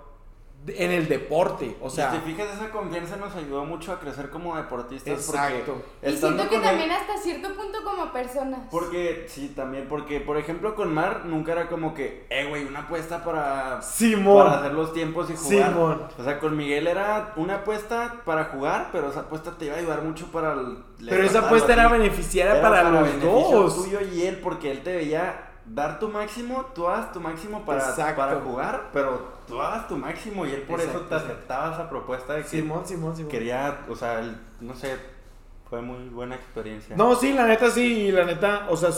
en 0.76 0.90
el 0.90 1.08
deporte. 1.08 1.76
O 1.80 1.90
sea, 1.90 2.10
si 2.12 2.18
te 2.18 2.24
fijas, 2.24 2.48
esa 2.56 2.70
confianza 2.70 3.16
nos 3.16 3.34
ayudó 3.34 3.64
mucho 3.64 3.92
a 3.92 4.00
crecer 4.00 4.30
como 4.30 4.56
deportistas. 4.56 5.12
Exacto. 5.28 5.82
Porque 6.00 6.14
Y 6.14 6.18
siento 6.18 6.48
que 6.48 6.56
él- 6.56 6.62
también 6.62 6.90
hasta 6.90 7.16
cierto 7.18 7.48
punto 7.54 7.82
como 7.84 8.12
personas. 8.12 8.60
Porque, 8.70 9.26
sí, 9.28 9.52
también, 9.54 9.86
porque, 9.88 10.20
por 10.20 10.36
ejemplo, 10.36 10.74
con 10.74 10.92
Mar 10.92 11.22
nunca 11.24 11.52
era 11.52 11.68
como 11.68 11.94
que, 11.94 12.26
eh, 12.30 12.46
güey, 12.48 12.64
una 12.64 12.80
apuesta 12.80 13.24
para, 13.24 13.80
Simón. 13.82 14.44
para 14.46 14.58
hacer 14.60 14.72
los 14.74 14.92
tiempos 14.92 15.30
y 15.30 15.36
jugar. 15.36 15.68
Simón. 15.72 16.02
O 16.18 16.24
sea, 16.24 16.38
con 16.38 16.56
Miguel 16.56 16.86
era 16.86 17.32
una 17.36 17.56
apuesta 17.56 18.22
para 18.24 18.44
jugar, 18.46 18.88
pero 18.92 19.10
esa 19.10 19.20
apuesta 19.20 19.52
te 19.58 19.66
iba 19.66 19.74
a 19.76 19.78
ayudar 19.78 20.02
mucho 20.02 20.26
para 20.32 20.52
el... 20.54 20.78
Pero 21.08 21.22
esa 21.22 21.40
apuesta 21.46 21.72
era 21.72 21.88
beneficiaria 21.88 22.60
para, 22.60 22.82
los 22.90 23.02
beneficio 23.04 23.30
dos. 23.62 23.76
tuyo 23.84 23.98
y 24.12 24.22
él, 24.22 24.40
porque 24.42 24.70
él 24.70 24.82
te 24.82 24.96
veía 24.96 25.47
dar 25.74 25.98
tu 25.98 26.08
máximo, 26.08 26.66
tú 26.74 26.86
hagas 26.88 27.12
tu 27.12 27.20
máximo 27.20 27.64
para, 27.64 27.88
Exacto. 27.88 28.16
para 28.16 28.40
jugar, 28.40 28.90
pero 28.92 29.38
tú 29.46 29.60
hagas 29.60 29.88
tu 29.88 29.96
máximo 29.96 30.46
y 30.46 30.52
él 30.52 30.62
por 30.62 30.80
eso 30.80 31.00
te 31.02 31.14
aceptaba 31.14 31.74
esa 31.74 31.88
propuesta 31.88 32.34
de 32.34 32.42
que 32.42 32.48
Simón, 32.48 32.86
Simón, 32.86 33.16
Simón. 33.16 33.30
quería, 33.30 33.80
o 33.88 33.94
sea, 33.94 34.20
él, 34.20 34.36
no 34.60 34.74
sé, 34.74 34.96
fue 35.68 35.82
muy 35.82 36.08
buena 36.08 36.36
experiencia. 36.36 36.96
No, 36.96 37.14
sí, 37.14 37.32
la 37.32 37.46
neta 37.46 37.70
sí, 37.70 38.06
y 38.08 38.12
la 38.12 38.24
neta, 38.24 38.66
o 38.70 38.76
sea, 38.76 38.90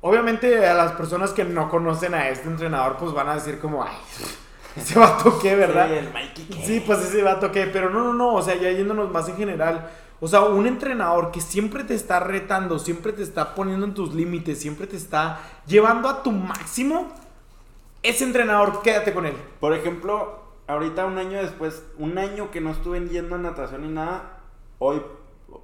obviamente 0.00 0.66
a 0.66 0.74
las 0.74 0.92
personas 0.92 1.32
que 1.32 1.44
no 1.44 1.68
conocen 1.68 2.14
a 2.14 2.28
este 2.28 2.48
entrenador, 2.48 2.96
pues 2.96 3.12
van 3.12 3.28
a 3.28 3.34
decir 3.34 3.58
como, 3.60 3.82
ay, 3.82 3.96
ese 4.76 4.98
vato 4.98 5.38
qué, 5.40 5.54
¿verdad? 5.54 5.88
Sí, 5.88 5.94
el 5.94 6.12
Mikey 6.12 6.44
¿qué? 6.46 6.66
Sí, 6.66 6.82
pues 6.84 7.00
ese 7.00 7.22
vato 7.22 7.52
qué, 7.52 7.66
pero 7.66 7.90
no, 7.90 8.02
no, 8.04 8.12
no, 8.14 8.34
o 8.34 8.42
sea, 8.42 8.54
ya 8.56 8.70
yéndonos 8.70 9.10
más 9.10 9.28
en 9.28 9.36
general. 9.36 9.88
O 10.24 10.28
sea, 10.28 10.42
un 10.42 10.68
entrenador 10.68 11.32
que 11.32 11.40
siempre 11.40 11.82
te 11.82 11.94
está 11.94 12.20
retando, 12.20 12.78
siempre 12.78 13.12
te 13.12 13.24
está 13.24 13.56
poniendo 13.56 13.86
en 13.86 13.92
tus 13.92 14.14
límites, 14.14 14.60
siempre 14.60 14.86
te 14.86 14.96
está 14.96 15.40
llevando 15.66 16.08
a 16.08 16.22
tu 16.22 16.30
máximo, 16.30 17.08
ese 18.04 18.22
entrenador, 18.22 18.82
quédate 18.82 19.12
con 19.12 19.26
él. 19.26 19.34
Por 19.58 19.74
ejemplo, 19.74 20.38
ahorita 20.68 21.06
un 21.06 21.18
año 21.18 21.42
después, 21.42 21.84
un 21.98 22.18
año 22.18 22.52
que 22.52 22.60
no 22.60 22.70
estuve 22.70 23.00
yendo 23.08 23.34
a 23.34 23.38
natación 23.38 23.82
ni 23.82 23.88
nada, 23.88 24.38
hoy, 24.78 25.02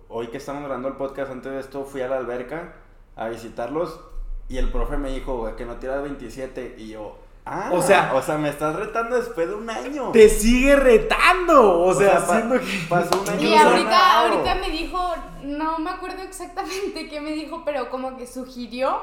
hoy 0.08 0.26
que 0.26 0.38
estamos 0.38 0.64
grabando 0.64 0.88
el 0.88 0.94
podcast, 0.94 1.30
antes 1.30 1.52
de 1.52 1.60
esto 1.60 1.84
fui 1.84 2.00
a 2.00 2.08
la 2.08 2.16
alberca 2.16 2.74
a 3.14 3.28
visitarlos 3.28 4.00
y 4.48 4.56
el 4.56 4.72
profe 4.72 4.96
me 4.96 5.12
dijo 5.12 5.54
que 5.54 5.66
no 5.66 5.76
tiras 5.76 6.02
27 6.02 6.74
y 6.78 6.88
yo, 6.88 7.16
ah, 7.50 7.70
O 7.72 7.82
sea- 7.82 8.12
o 8.14 8.22
sea, 8.22 8.36
me 8.38 8.48
estás 8.48 8.74
retando 8.76 9.16
después 9.16 9.48
de 9.48 9.54
un 9.54 9.68
año. 9.70 10.10
Te 10.12 10.28
sigue 10.28 10.76
retando, 10.76 11.80
o, 11.82 11.94
sea, 11.94 12.24
pa- 12.26 12.42
que... 12.42 12.60
pasó 12.88 13.20
un 13.20 13.28
año 13.28 13.48
Y 13.48 13.54
ahorita, 13.54 14.20
ahorita 14.20 14.54
me 14.56 14.70
dijo, 14.70 14.98
no 15.42 15.78
me 15.78 15.90
acuerdo 15.90 16.22
exactamente 16.22 17.08
qué 17.08 17.20
me 17.20 17.32
dijo, 17.32 17.62
pero 17.64 17.90
como 17.90 18.16
que 18.16 18.26
sugirió 18.26 19.00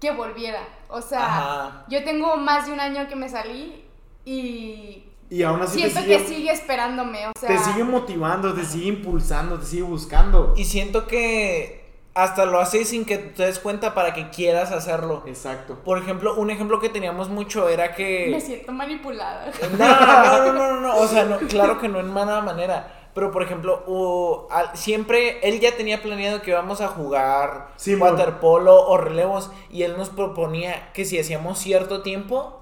que 0.00 0.10
volviera. 0.10 0.60
O 0.88 1.00
sea, 1.00 1.24
Ajá. 1.24 1.84
yo 1.88 2.02
tengo 2.04 2.36
más 2.36 2.66
de 2.66 2.72
un 2.72 2.80
año 2.80 3.06
que 3.08 3.16
me 3.16 3.28
salí 3.28 3.84
y 4.24 5.04
Y 5.30 5.42
aún 5.42 5.62
así 5.62 5.78
siento 5.78 6.00
sigue, 6.00 6.18
que 6.18 6.24
sigue 6.26 6.50
esperándome. 6.52 7.26
O 7.28 7.32
sea, 7.38 7.48
te 7.48 7.58
sigue 7.58 7.84
motivando, 7.84 8.52
te 8.52 8.64
sigue 8.64 8.88
impulsando, 8.88 9.58
te 9.58 9.66
sigue 9.66 9.82
buscando. 9.82 10.54
Y 10.56 10.64
siento 10.64 11.06
que 11.06 11.81
hasta 12.14 12.44
lo 12.44 12.60
hace 12.60 12.84
sin 12.84 13.04
que 13.04 13.18
te 13.18 13.44
des 13.44 13.58
cuenta 13.58 13.94
para 13.94 14.12
que 14.14 14.28
quieras 14.30 14.70
hacerlo. 14.72 15.22
Exacto. 15.26 15.78
Por 15.84 15.98
ejemplo, 15.98 16.34
un 16.34 16.50
ejemplo 16.50 16.78
que 16.80 16.88
teníamos 16.88 17.28
mucho 17.28 17.68
era 17.68 17.88
me 17.88 17.94
que... 17.94 18.40
siento 18.40 18.72
manipulada. 18.72 19.50
No, 19.78 19.86
no, 19.86 20.38
no, 20.38 20.52
no, 20.52 20.72
no, 20.74 20.80
no, 20.80 20.96
o 20.96 21.06
sea, 21.06 21.24
no, 21.24 21.38
claro 21.48 21.80
que 21.80 21.88
no 21.88 22.00
en 22.00 22.12
mala 22.12 22.40
manera. 22.42 22.98
Pero, 23.14 23.30
por 23.30 23.42
ejemplo, 23.42 23.82
uh, 23.86 24.46
al- 24.50 24.74
siempre 24.74 25.38
él 25.46 25.60
ya 25.60 25.76
tenía 25.76 26.00
planeado 26.02 26.40
que 26.40 26.50
íbamos 26.50 26.80
a 26.80 26.88
jugar 26.88 27.68
Simón. 27.76 28.12
waterpolo 28.12 28.86
o 28.88 28.96
relevos 28.96 29.50
y 29.70 29.82
él 29.82 29.96
nos 29.98 30.08
proponía 30.08 30.90
que 30.94 31.04
si 31.04 31.18
hacíamos 31.18 31.58
cierto 31.58 32.00
tiempo 32.00 32.61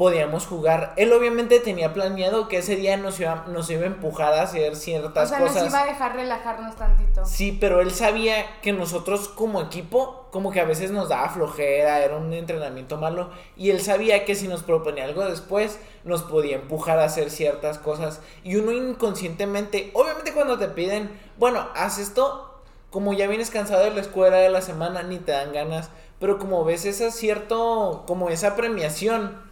podíamos 0.00 0.46
jugar. 0.46 0.94
Él 0.96 1.12
obviamente 1.12 1.60
tenía 1.60 1.92
planeado 1.92 2.48
que 2.48 2.56
ese 2.56 2.74
día 2.74 2.96
nos 2.96 3.20
iba, 3.20 3.44
nos 3.48 3.68
iba 3.68 3.82
a 3.82 3.86
empujar 3.88 4.32
a 4.32 4.44
hacer 4.44 4.72
O 4.72 4.74
ciertas 4.74 5.28
sea, 5.28 5.40
cosas. 5.40 5.64
nos 5.64 5.66
iba 5.66 5.82
a 5.82 5.84
dejar 5.84 6.16
relajarnos 6.16 6.74
tantito. 6.74 7.26
Sí, 7.26 7.58
pero 7.60 7.82
él 7.82 7.90
sabía 7.90 8.46
que 8.62 8.72
nosotros 8.72 9.28
como 9.28 9.60
equipo, 9.60 10.26
como 10.30 10.52
que 10.52 10.60
a 10.60 10.64
veces 10.64 10.90
nos 10.90 11.10
daba 11.10 11.28
flojera, 11.28 12.02
era 12.02 12.16
un 12.16 12.32
entrenamiento 12.32 12.96
malo, 12.96 13.28
y 13.58 13.68
él 13.68 13.82
sabía 13.82 14.24
que 14.24 14.34
si 14.34 14.48
nos 14.48 14.62
proponía 14.62 15.04
algo 15.04 15.22
después, 15.26 15.78
nos 16.04 16.22
podía 16.22 16.56
empujar 16.56 16.98
a 16.98 17.04
hacer 17.04 17.30
ciertas 17.30 17.76
cosas. 17.76 18.22
Y 18.42 18.56
uno 18.56 18.72
inconscientemente, 18.72 19.90
obviamente 19.92 20.32
cuando 20.32 20.58
te 20.58 20.68
piden, 20.68 21.10
bueno, 21.36 21.68
haz 21.74 21.98
esto, 21.98 22.62
como 22.88 23.12
ya 23.12 23.26
vienes 23.26 23.50
cansado 23.50 23.84
de 23.84 23.90
la 23.90 24.00
escuela 24.00 24.38
de 24.38 24.48
la 24.48 24.62
semana, 24.62 25.02
ni 25.02 25.18
te 25.18 25.32
dan 25.32 25.52
ganas, 25.52 25.90
pero 26.18 26.38
como 26.38 26.64
ves 26.64 26.86
esa 26.86 27.10
cierto, 27.10 28.04
como 28.06 28.30
esa 28.30 28.56
premiación, 28.56 29.49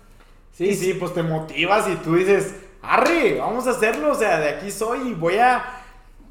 Sí, 0.58 0.74
sí, 0.74 0.92
pues 0.94 1.14
te 1.14 1.22
motivas 1.22 1.88
y 1.88 1.94
tú 1.94 2.16
dices, 2.16 2.52
arre, 2.82 3.36
vamos 3.38 3.68
a 3.68 3.70
hacerlo, 3.70 4.10
o 4.10 4.14
sea, 4.16 4.40
de 4.40 4.48
aquí 4.48 4.72
soy 4.72 5.10
y 5.10 5.14
voy 5.14 5.36
a, 5.38 5.64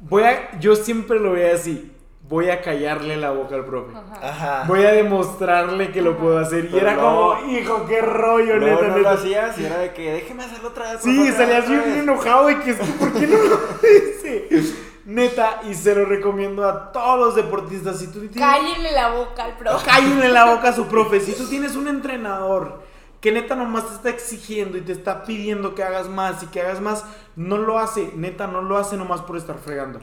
voy 0.02 0.22
a, 0.24 0.50
yo 0.60 0.76
siempre 0.76 1.18
lo 1.18 1.32
veo 1.32 1.54
así, 1.54 1.90
voy 2.28 2.50
a 2.50 2.60
callarle 2.60 3.16
la 3.16 3.30
boca 3.30 3.54
al 3.54 3.64
profe. 3.64 3.96
Ajá. 4.20 4.64
Voy 4.68 4.84
a 4.84 4.92
demostrarle 4.92 5.92
que 5.92 6.02
lo 6.02 6.18
puedo 6.18 6.38
hacer. 6.38 6.66
Y 6.66 6.68
Pero 6.68 6.90
era 6.90 6.96
como, 6.96 7.38
hijo, 7.50 7.86
qué 7.86 8.02
rollo, 8.02 8.58
neta, 8.58 8.74
no 8.88 8.96
neta. 8.96 8.98
lo 8.98 9.08
hacías 9.08 9.58
y 9.58 9.64
era 9.64 9.78
de 9.78 9.94
que 9.94 10.12
déjeme 10.12 10.44
hacerlo 10.44 10.68
otra 10.68 10.92
vez. 10.92 11.00
Sí, 11.02 11.14
profe, 11.16 11.32
salías 11.32 11.66
bien 11.66 11.84
vez". 11.84 11.96
enojado 11.96 12.50
y 12.50 12.56
que 12.56 12.70
es 12.72 12.76
que, 12.76 12.84
¿por 12.84 13.12
qué 13.14 13.26
no 13.28 13.38
lo 13.38 13.56
dice? 13.82 14.74
Neta, 15.06 15.62
y 15.66 15.72
se 15.72 15.94
lo 15.94 16.04
recomiendo 16.04 16.68
a 16.68 16.92
todos 16.92 17.18
los 17.18 17.34
deportistas. 17.34 17.98
Si 17.98 18.08
tú 18.08 18.18
tienes... 18.28 18.36
Cállenle 18.36 18.92
la 18.92 19.08
boca 19.08 19.44
al 19.44 19.56
pro. 19.56 19.70
Cállenle 19.82 20.28
la 20.28 20.54
boca 20.54 20.68
a 20.68 20.72
su 20.74 20.86
profe. 20.86 21.18
Si 21.18 21.32
tú 21.32 21.48
tienes 21.48 21.76
un 21.76 21.88
entrenador 21.88 22.86
que 23.20 23.32
neta 23.32 23.56
nomás 23.56 23.88
te 23.88 23.94
está 23.94 24.10
exigiendo 24.10 24.78
y 24.78 24.82
te 24.82 24.92
está 24.92 25.24
pidiendo 25.24 25.74
que 25.74 25.82
hagas 25.82 26.08
más 26.08 26.42
y 26.42 26.46
que 26.46 26.60
hagas 26.60 26.80
más, 26.80 27.04
no 27.36 27.56
lo 27.58 27.78
hace. 27.78 28.12
Neta, 28.14 28.46
no 28.46 28.62
lo 28.62 28.76
hace 28.78 28.96
nomás 28.96 29.22
por 29.22 29.36
estar 29.36 29.58
fregando. 29.58 30.00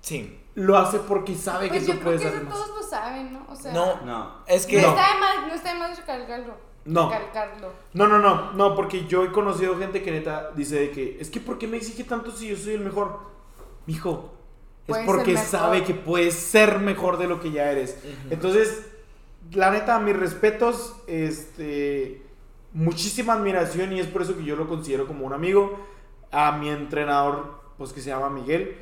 Sí. 0.00 0.38
Lo 0.54 0.76
hace 0.76 0.98
porque 0.98 1.34
sabe 1.34 1.68
Pues 1.68 1.80
que 1.80 1.86
yo 1.86 1.92
tú 1.94 2.00
creo 2.00 2.04
puedes 2.04 2.20
que 2.22 2.26
hacer 2.28 2.40
eso 2.42 2.50
más. 2.50 2.54
todos 2.58 2.76
lo 2.76 2.82
saben, 2.88 3.32
¿no? 3.32 3.46
O 3.48 3.56
sea, 3.56 3.72
No, 3.72 4.00
No. 4.04 4.34
es 4.46 4.66
que... 4.66 4.82
no, 4.82 4.88
No. 4.88 4.88
está 4.98 5.14
de 5.14 5.20
más, 5.20 5.46
no 5.48 5.54
está 5.54 5.72
de 5.72 5.78
más 5.78 5.96
recalcarlo. 5.98 6.54
No. 6.84 7.08
Recalcarlo. 7.10 7.68
No, 7.94 8.06
no, 8.08 8.18
no, 8.18 8.52
no, 8.52 8.74
porque 8.74 9.06
yo 9.06 9.24
he 9.24 9.30
conocido 9.32 9.78
gente 9.78 10.02
que 10.02 10.10
neta 10.10 10.50
dice 10.56 10.80
de 10.80 10.90
que 10.90 11.16
es 11.20 11.30
que 11.30 11.38
¿por 11.40 11.56
qué 11.58 11.68
me 11.68 11.76
exige 11.76 12.02
tanto 12.04 12.32
si 12.32 12.48
yo 12.48 12.56
soy 12.56 12.74
el 12.74 12.80
mejor? 12.80 13.20
Mijo, 13.86 14.32
es 14.88 14.98
porque 15.06 15.36
sabe 15.36 15.84
que 15.84 15.94
puedes 15.94 16.34
ser 16.34 16.80
mejor 16.80 17.16
de 17.18 17.28
lo 17.28 17.40
que 17.40 17.52
ya 17.52 17.70
eres. 17.70 17.96
Entonces, 18.30 18.84
la 19.52 19.70
neta, 19.70 19.98
mis 20.00 20.16
respetos, 20.16 20.96
este, 21.06 22.20
muchísima 22.72 23.34
admiración 23.34 23.92
y 23.92 24.00
es 24.00 24.06
por 24.06 24.22
eso 24.22 24.36
que 24.36 24.44
yo 24.44 24.56
lo 24.56 24.68
considero 24.68 25.06
como 25.06 25.26
un 25.26 25.32
amigo. 25.32 25.78
A 26.30 26.52
mi 26.52 26.68
entrenador, 26.70 27.60
pues 27.76 27.92
que 27.92 28.00
se 28.00 28.08
llama 28.08 28.30
Miguel, 28.30 28.76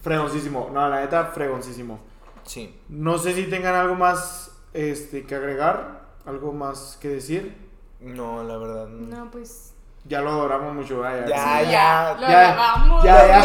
fregoncísimo. 0.00 0.70
No, 0.72 0.88
la 0.88 1.00
neta, 1.00 1.26
fregoncísimo. 1.26 2.00
Sí. 2.44 2.74
No 2.88 3.18
sé 3.18 3.34
si 3.34 3.44
tengan 3.44 3.74
algo 3.74 3.94
más 3.94 4.58
este, 4.72 5.24
que 5.24 5.34
agregar, 5.34 6.16
algo 6.24 6.52
más 6.52 6.98
que 7.00 7.08
decir. 7.08 7.56
No, 8.00 8.42
la 8.42 8.56
verdad. 8.56 8.88
No. 8.88 9.24
No, 9.24 9.30
pues. 9.30 9.74
Ya 10.08 10.22
lo 10.22 10.30
adoramos 10.30 10.74
mucho, 10.74 11.00
vaya. 11.00 11.26
Ya, 11.26 11.36
Sí. 11.64 11.70
ya, 11.70 12.16
Lo 12.18 12.28
ya, 12.28 12.42
lavamos. 12.42 13.04
ya, 13.04 13.26
ya. 13.26 13.42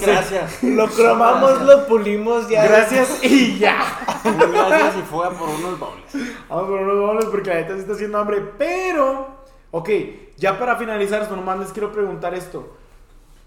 Gracias. 0.06 0.62
Lo 0.62 0.88
cromamos, 0.88 1.60
lo 1.62 1.86
pulimos 1.86 2.48
ya. 2.48 2.64
Gracias 2.64 3.22
y 3.22 3.58
ya. 3.58 3.76
Gracias 4.24 4.96
y 4.96 5.02
fue 5.02 5.26
a 5.26 5.30
por 5.30 5.50
unos 5.50 5.78
bowls. 5.78 6.14
Vamos 6.48 6.64
por 6.66 6.80
unos 6.80 6.98
bolos 6.98 7.24
porque 7.26 7.50
la 7.50 7.56
neta 7.56 7.74
se 7.74 7.80
está 7.80 7.92
haciendo 7.92 8.18
hambre. 8.18 8.40
Pero, 8.56 9.26
ok, 9.70 9.90
ya 10.38 10.58
para 10.58 10.76
finalizar 10.76 11.30
nomás 11.30 11.58
les 11.58 11.72
quiero 11.72 11.92
preguntar 11.92 12.32
esto. 12.34 12.74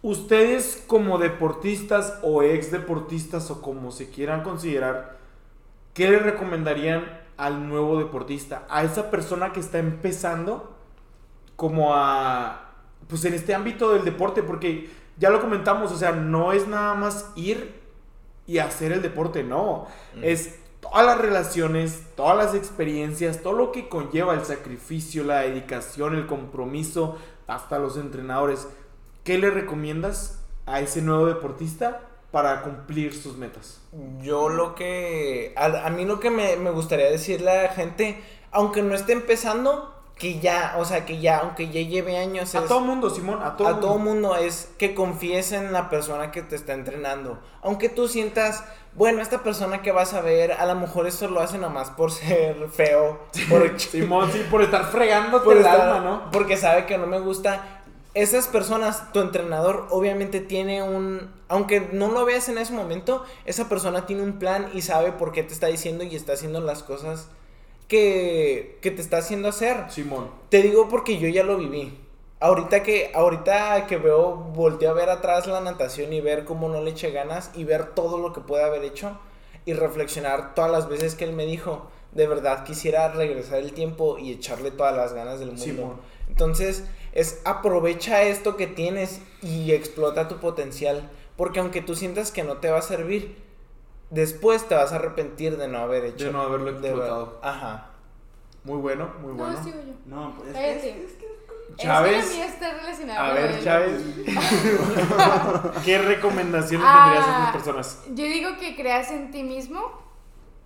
Ustedes 0.04 0.84
como 0.86 1.18
deportistas 1.18 2.20
o 2.22 2.44
ex 2.44 2.72
deportistas 2.72 3.50
o 3.50 3.64
como 3.64 3.92
se 3.92 4.12
quieran 4.12 4.44
considerar, 4.44 5.18
¿qué 5.96 6.12
le 6.12 6.20
recomendarían 6.20 7.22
al 7.38 7.68
nuevo 7.68 7.98
deportista? 7.98 8.68
A 8.70 8.84
esa 8.84 9.10
persona 9.10 9.52
que 9.52 9.60
está 9.62 9.80
empezando 9.80 10.75
como 11.56 11.94
a, 11.96 12.72
pues 13.08 13.24
en 13.26 13.34
este 13.34 13.54
ámbito 13.54 13.94
del 13.94 14.04
deporte, 14.04 14.44
porque 14.44 14.90
ya 15.18 15.30
lo 15.30 15.42
comentamos, 15.42 15.92
o 15.92 15.98
sea, 15.98 16.12
no 16.12 16.52
es 16.52 16.68
nada 16.68 16.94
más 16.96 17.32
ir 17.36 17.82
y 18.48 18.60
hacer 18.60 18.92
el 18.92 19.02
deporte, 19.02 19.44
no. 19.44 19.88
Es 20.22 20.60
todas 20.82 21.06
las 21.06 21.18
relaciones, 21.18 22.04
todas 22.16 22.38
las 22.38 22.54
experiencias, 22.54 23.42
todo 23.42 23.54
lo 23.54 23.72
que 23.72 23.90
conlleva 23.90 24.34
el 24.34 24.46
sacrificio, 24.46 25.24
la 25.24 25.42
dedicación, 25.42 26.16
el 26.16 26.28
compromiso, 26.28 27.18
hasta 27.48 27.80
los 27.80 27.98
entrenadores. 27.98 28.68
¿Qué 29.24 29.38
le 29.38 29.50
recomiendas 29.50 30.44
a 30.66 30.82
ese 30.82 31.02
nuevo 31.02 31.26
deportista 31.26 32.02
para 32.32 32.62
cumplir 32.62 33.14
sus 33.14 33.38
metas? 33.38 33.82
Yo 34.22 34.50
lo 34.50 34.76
que. 34.76 35.54
A, 35.58 35.88
a 35.88 35.90
mí 35.90 36.06
lo 36.06 36.20
que 36.20 36.30
me, 36.30 36.56
me 36.58 36.70
gustaría 36.70 37.10
decirle 37.10 37.50
a 37.50 37.64
la 37.64 37.70
gente, 37.70 38.22
aunque 38.52 38.84
no 38.84 38.94
esté 38.94 39.14
empezando, 39.14 39.95
que 40.18 40.40
ya, 40.40 40.76
o 40.78 40.86
sea, 40.86 41.06
que 41.06 41.20
ya, 41.20 41.40
aunque 41.40 41.68
ya 41.70 41.82
lleve 41.82 42.18
años. 42.18 42.56
A 42.56 42.66
todo 42.66 42.80
mundo, 42.80 43.10
Simón, 43.10 43.42
a 43.44 43.58
todo 43.58 43.68
a 43.68 43.72
mundo. 43.74 43.88
todo 43.88 43.98
mundo 44.00 44.36
es 44.38 44.70
que 44.78 44.96
confíes 44.96 45.52
en 45.52 45.74
la 45.74 45.90
persona 45.90 46.32
que 46.32 46.42
te 46.42 46.56
está 46.56 46.74
entrenando. 46.74 47.38
Aunque 47.62 47.90
tú 47.90 48.08
sientas, 48.08 48.64
bueno, 48.94 49.22
esta 49.22 49.44
persona 49.44 49.82
que 49.82 49.92
vas 49.92 50.14
a 50.14 50.22
ver, 50.22 50.54
a 50.54 50.66
lo 50.68 50.76
mejor 50.76 51.06
esto 51.06 51.28
lo 51.28 51.42
hace 51.42 51.58
nomás 51.58 51.90
por 51.90 52.12
ser 52.14 52.70
feo, 52.70 53.20
por, 53.50 53.78
Simón, 53.80 54.32
sí, 54.32 54.46
por 54.50 54.62
estar 54.62 54.86
fregándote 54.86 55.44
por 55.44 55.58
el 55.58 55.64
estar- 55.66 55.82
alma, 55.82 56.00
¿no? 56.00 56.32
porque 56.32 56.56
sabe 56.56 56.86
que 56.86 56.98
no 56.98 57.08
me 57.08 57.20
gusta. 57.20 57.82
Esas 58.14 58.48
personas, 58.48 59.12
tu 59.12 59.20
entrenador 59.20 59.88
obviamente 59.92 60.40
tiene 60.40 60.82
un, 60.82 61.30
aunque 61.50 61.82
no 61.92 62.08
lo 62.08 62.24
veas 62.24 62.48
en 62.48 62.58
ese 62.58 62.72
momento, 62.72 63.26
esa 63.44 63.68
persona 63.68 64.06
tiene 64.06 64.24
un 64.24 64.40
plan 64.40 64.70
y 64.74 64.82
sabe 64.84 65.12
por 65.12 65.34
qué 65.34 65.44
te 65.44 65.52
está 65.54 65.68
diciendo 65.68 66.06
y 66.06 66.16
está 66.16 66.32
haciendo 66.32 66.62
las 66.62 66.82
cosas 66.84 67.28
que, 67.88 68.80
que 68.82 68.92
te 68.92 69.02
está 69.02 69.18
haciendo 69.18 69.50
hacer. 69.50 69.90
Simón. 69.90 70.30
Te 70.50 70.62
digo 70.62 70.90
porque 70.90 71.18
yo 71.20 71.28
ya 71.28 71.44
lo 71.44 71.58
viví. 71.58 72.00
Ahorita 72.40 72.84
que, 72.84 73.12
ahorita 73.14 73.88
que 73.88 73.98
veo, 73.98 74.36
volteo 74.36 74.92
a 74.92 74.94
ver 74.94 75.10
atrás 75.10 75.48
la 75.48 75.62
natación 75.62 76.14
y 76.14 76.22
ver 76.22 76.46
cómo 76.46 76.70
no 76.70 76.82
le 76.82 76.92
eché 76.92 77.12
ganas 77.12 77.52
y 77.56 77.64
ver 77.64 77.94
todo 77.96 78.20
lo 78.20 78.34
que 78.34 78.42
puede 78.42 78.64
haber 78.64 78.84
hecho 78.84 79.18
y 79.66 79.74
reflexionar 79.74 80.54
todas 80.54 80.72
las 80.72 80.88
veces 80.88 81.16
que 81.16 81.24
él 81.24 81.34
me 81.34 81.46
dijo, 81.46 81.90
de 82.12 82.28
verdad 82.28 82.64
quisiera 82.64 83.08
regresar 83.10 83.60
el 83.60 83.74
tiempo 83.74 84.18
y 84.20 84.32
echarle 84.32 84.72
todas 84.72 84.96
las 84.96 85.14
ganas 85.14 85.40
del 85.40 85.50
mundo. 85.50 85.64
Simón. 85.64 86.02
Entonces, 86.30 86.84
es 87.14 87.42
aprovecha 87.46 88.24
esto 88.24 88.58
que 88.58 88.68
tienes 88.68 89.22
y 89.42 89.72
explota 89.72 90.28
tu 90.28 90.38
potencial, 90.38 91.10
porque 91.38 91.60
aunque 91.60 91.82
tú 91.82 91.96
sientas 91.96 92.32
que 92.32 92.44
no 92.44 92.58
te 92.58 92.70
va 92.70 92.80
a 92.80 92.84
servir, 92.84 93.45
después 94.10 94.68
te 94.68 94.76
vas 94.76 94.92
a 94.92 94.96
arrepentir 94.96 95.58
de 95.58 95.68
no 95.68 95.80
haber 95.80 96.06
hecho. 96.06 96.26
De 96.26 96.32
no 96.32 96.42
haberlo 96.42 96.72
de 96.74 96.88
explotado. 96.88 97.26
ver- 97.42 97.50
Ajá. 97.50 97.90
Muy 98.64 98.78
bueno, 98.78 99.10
muy 99.22 99.34
bueno. 99.34 99.54
No, 99.54 99.64
sigo 99.64 99.78
yo. 99.86 99.94
No, 100.06 100.34
pues 100.36 100.50
es 100.50 100.54
que- 100.56 100.60
Cállate. 100.60 101.16
Chávez. 101.78 102.26
Es 102.26 102.32
que 102.36 102.46
está 102.46 102.74
relacionada 102.74 103.28
A 103.28 103.34
ver, 103.34 103.56
de- 103.56 103.64
Chávez. 103.64 104.02
¿Qué 105.86 105.98
recomendaciones 105.98 106.88
Ah, 106.90 107.04
tendrías 107.12 107.28
a 107.28 107.40
esas 107.42 107.52
personas? 107.54 108.00
Yo 108.10 108.24
digo 108.26 108.50
que 108.60 108.76
creas 108.76 109.12
en 109.12 109.32
ti 109.32 109.44
mismo. 109.44 110.04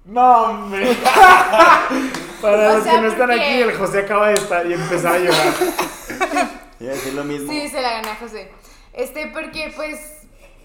No, 0.06 0.44
hombre. 0.44 0.96
Para 2.42 2.72
O 2.72 2.76
los 2.76 2.84
sea, 2.84 2.94
que 2.96 3.02
no 3.02 3.08
están 3.08 3.28
porque- 3.30 3.44
aquí, 3.44 3.62
el 3.62 3.74
José 3.78 4.00
acaba 4.00 4.28
de 4.30 4.34
estar 4.36 4.66
y 4.66 4.74
empezar 4.74 5.16
a 5.16 5.20
llorar. 5.20 5.54
A 6.80 6.84
decir 6.84 7.14
lo 7.14 7.24
mismo. 7.26 7.52
Sí, 7.52 7.68
se 7.68 7.82
la 7.82 7.92
gana 7.92 8.16
José. 8.16 8.50
Este, 8.94 9.28
porque 9.28 9.74
pues 9.76 10.00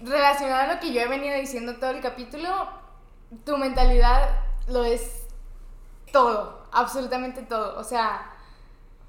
relacionado 0.03 0.69
a 0.69 0.73
lo 0.75 0.79
que 0.79 0.93
yo 0.93 1.01
he 1.01 1.07
venido 1.07 1.35
diciendo 1.35 1.75
todo 1.77 1.91
el 1.91 2.01
capítulo, 2.01 2.49
tu 3.45 3.57
mentalidad 3.57 4.29
lo 4.67 4.83
es 4.83 5.27
todo, 6.11 6.65
absolutamente 6.71 7.41
todo. 7.41 7.79
O 7.79 7.83
sea, 7.83 8.31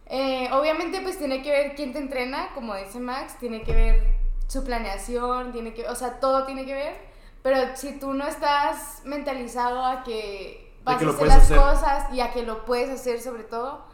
eh, 0.06 0.48
obviamente 0.52 1.00
pues 1.00 1.18
tiene 1.18 1.42
que 1.42 1.50
ver 1.50 1.74
quién 1.74 1.92
te 1.92 1.98
entrena, 1.98 2.48
como 2.54 2.74
dice 2.76 2.98
Max, 3.00 3.38
tiene 3.38 3.62
que 3.62 3.72
ver 3.72 4.16
su 4.48 4.64
planeación, 4.64 5.52
tiene 5.52 5.74
que, 5.74 5.88
o 5.88 5.94
sea, 5.94 6.20
todo 6.20 6.44
tiene 6.44 6.64
que 6.66 6.74
ver. 6.74 7.06
Pero 7.42 7.76
si 7.76 7.98
tú 7.98 8.12
no 8.14 8.26
estás 8.26 9.02
mentalizado 9.04 9.84
a 9.84 10.02
que 10.02 10.74
vas 10.84 10.98
que 10.98 11.04
a 11.04 11.08
hacer 11.10 11.26
las 11.28 11.42
hacer. 11.42 11.56
cosas 11.58 12.12
y 12.12 12.20
a 12.20 12.32
que 12.32 12.42
lo 12.42 12.64
puedes 12.64 12.90
hacer 12.90 13.20
sobre 13.20 13.44
todo, 13.44 13.84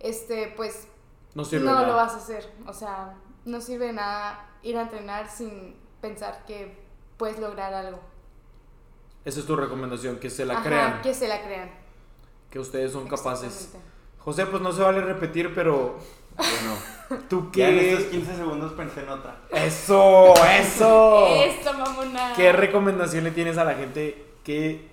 este, 0.00 0.52
pues 0.56 0.88
No 1.34 1.44
sirve 1.44 1.64
no 1.66 1.74
nada. 1.74 1.86
lo 1.86 1.94
vas 1.94 2.14
a 2.14 2.16
hacer. 2.16 2.52
O 2.66 2.72
sea, 2.72 3.14
no 3.44 3.60
sirve 3.60 3.92
nada 3.92 4.48
ir 4.62 4.76
a 4.76 4.82
entrenar 4.82 5.28
sin 5.30 5.76
pensar 6.00 6.44
que 6.46 6.76
puedes 7.16 7.38
lograr 7.38 7.72
algo. 7.74 8.00
Esa 9.24 9.40
es 9.40 9.46
tu 9.46 9.56
recomendación, 9.56 10.18
que 10.18 10.30
se 10.30 10.44
la 10.46 10.54
Ajá, 10.54 10.62
crean. 10.62 11.02
Que 11.02 11.14
se 11.14 11.26
la 11.28 11.42
crean. 11.42 11.70
Que 12.50 12.58
ustedes 12.60 12.92
son 12.92 13.08
capaces. 13.08 13.72
José, 14.18 14.46
pues 14.46 14.62
no 14.62 14.72
se 14.72 14.82
vale 14.82 15.00
repetir, 15.00 15.52
pero 15.54 15.96
Bueno, 16.36 17.22
tú 17.28 17.50
ya 17.52 17.68
en 17.68 17.78
estos 17.78 18.04
qué. 18.04 18.10
15 18.10 18.36
segundos 18.36 18.72
pensé 18.72 19.02
en 19.02 19.08
otra. 19.08 19.40
Eso, 19.50 20.34
eso. 20.60 21.26
Esto, 21.44 21.72
mamona. 21.74 22.32
¿Qué 22.36 22.52
recomendación 22.52 23.24
le 23.24 23.30
tienes 23.32 23.58
a 23.58 23.64
la 23.64 23.74
gente 23.74 24.24
que 24.44 24.88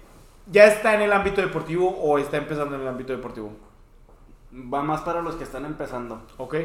ya 0.47 0.65
está 0.65 0.95
en 0.95 1.01
el 1.01 1.13
ámbito 1.13 1.41
deportivo 1.41 1.89
o 1.89 2.17
está 2.17 2.37
empezando 2.37 2.75
en 2.75 2.81
el 2.81 2.87
ámbito 2.87 3.13
deportivo? 3.13 3.51
Va 4.53 4.81
más 4.83 5.01
para 5.01 5.21
los 5.21 5.35
que 5.35 5.43
están 5.43 5.65
empezando. 5.65 6.25
¿Ok? 6.37 6.55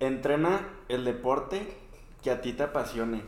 Entrena 0.00 0.68
el 0.88 1.04
deporte 1.04 1.76
que 2.22 2.30
a 2.30 2.40
ti 2.40 2.52
te 2.52 2.62
apasione. 2.62 3.22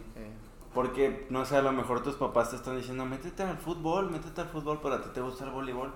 Porque, 0.72 1.26
no 1.30 1.44
sé, 1.44 1.56
a 1.56 1.62
lo 1.62 1.72
mejor 1.72 2.02
tus 2.02 2.16
papás 2.16 2.50
te 2.50 2.56
están 2.56 2.76
diciendo, 2.76 3.04
métete 3.06 3.44
al 3.44 3.58
fútbol, 3.58 4.10
métete 4.10 4.40
al 4.40 4.48
fútbol, 4.48 4.80
pero 4.82 4.96
a 4.96 5.02
ti 5.02 5.10
te 5.14 5.20
gusta 5.20 5.44
el 5.44 5.50
voleibol. 5.50 5.92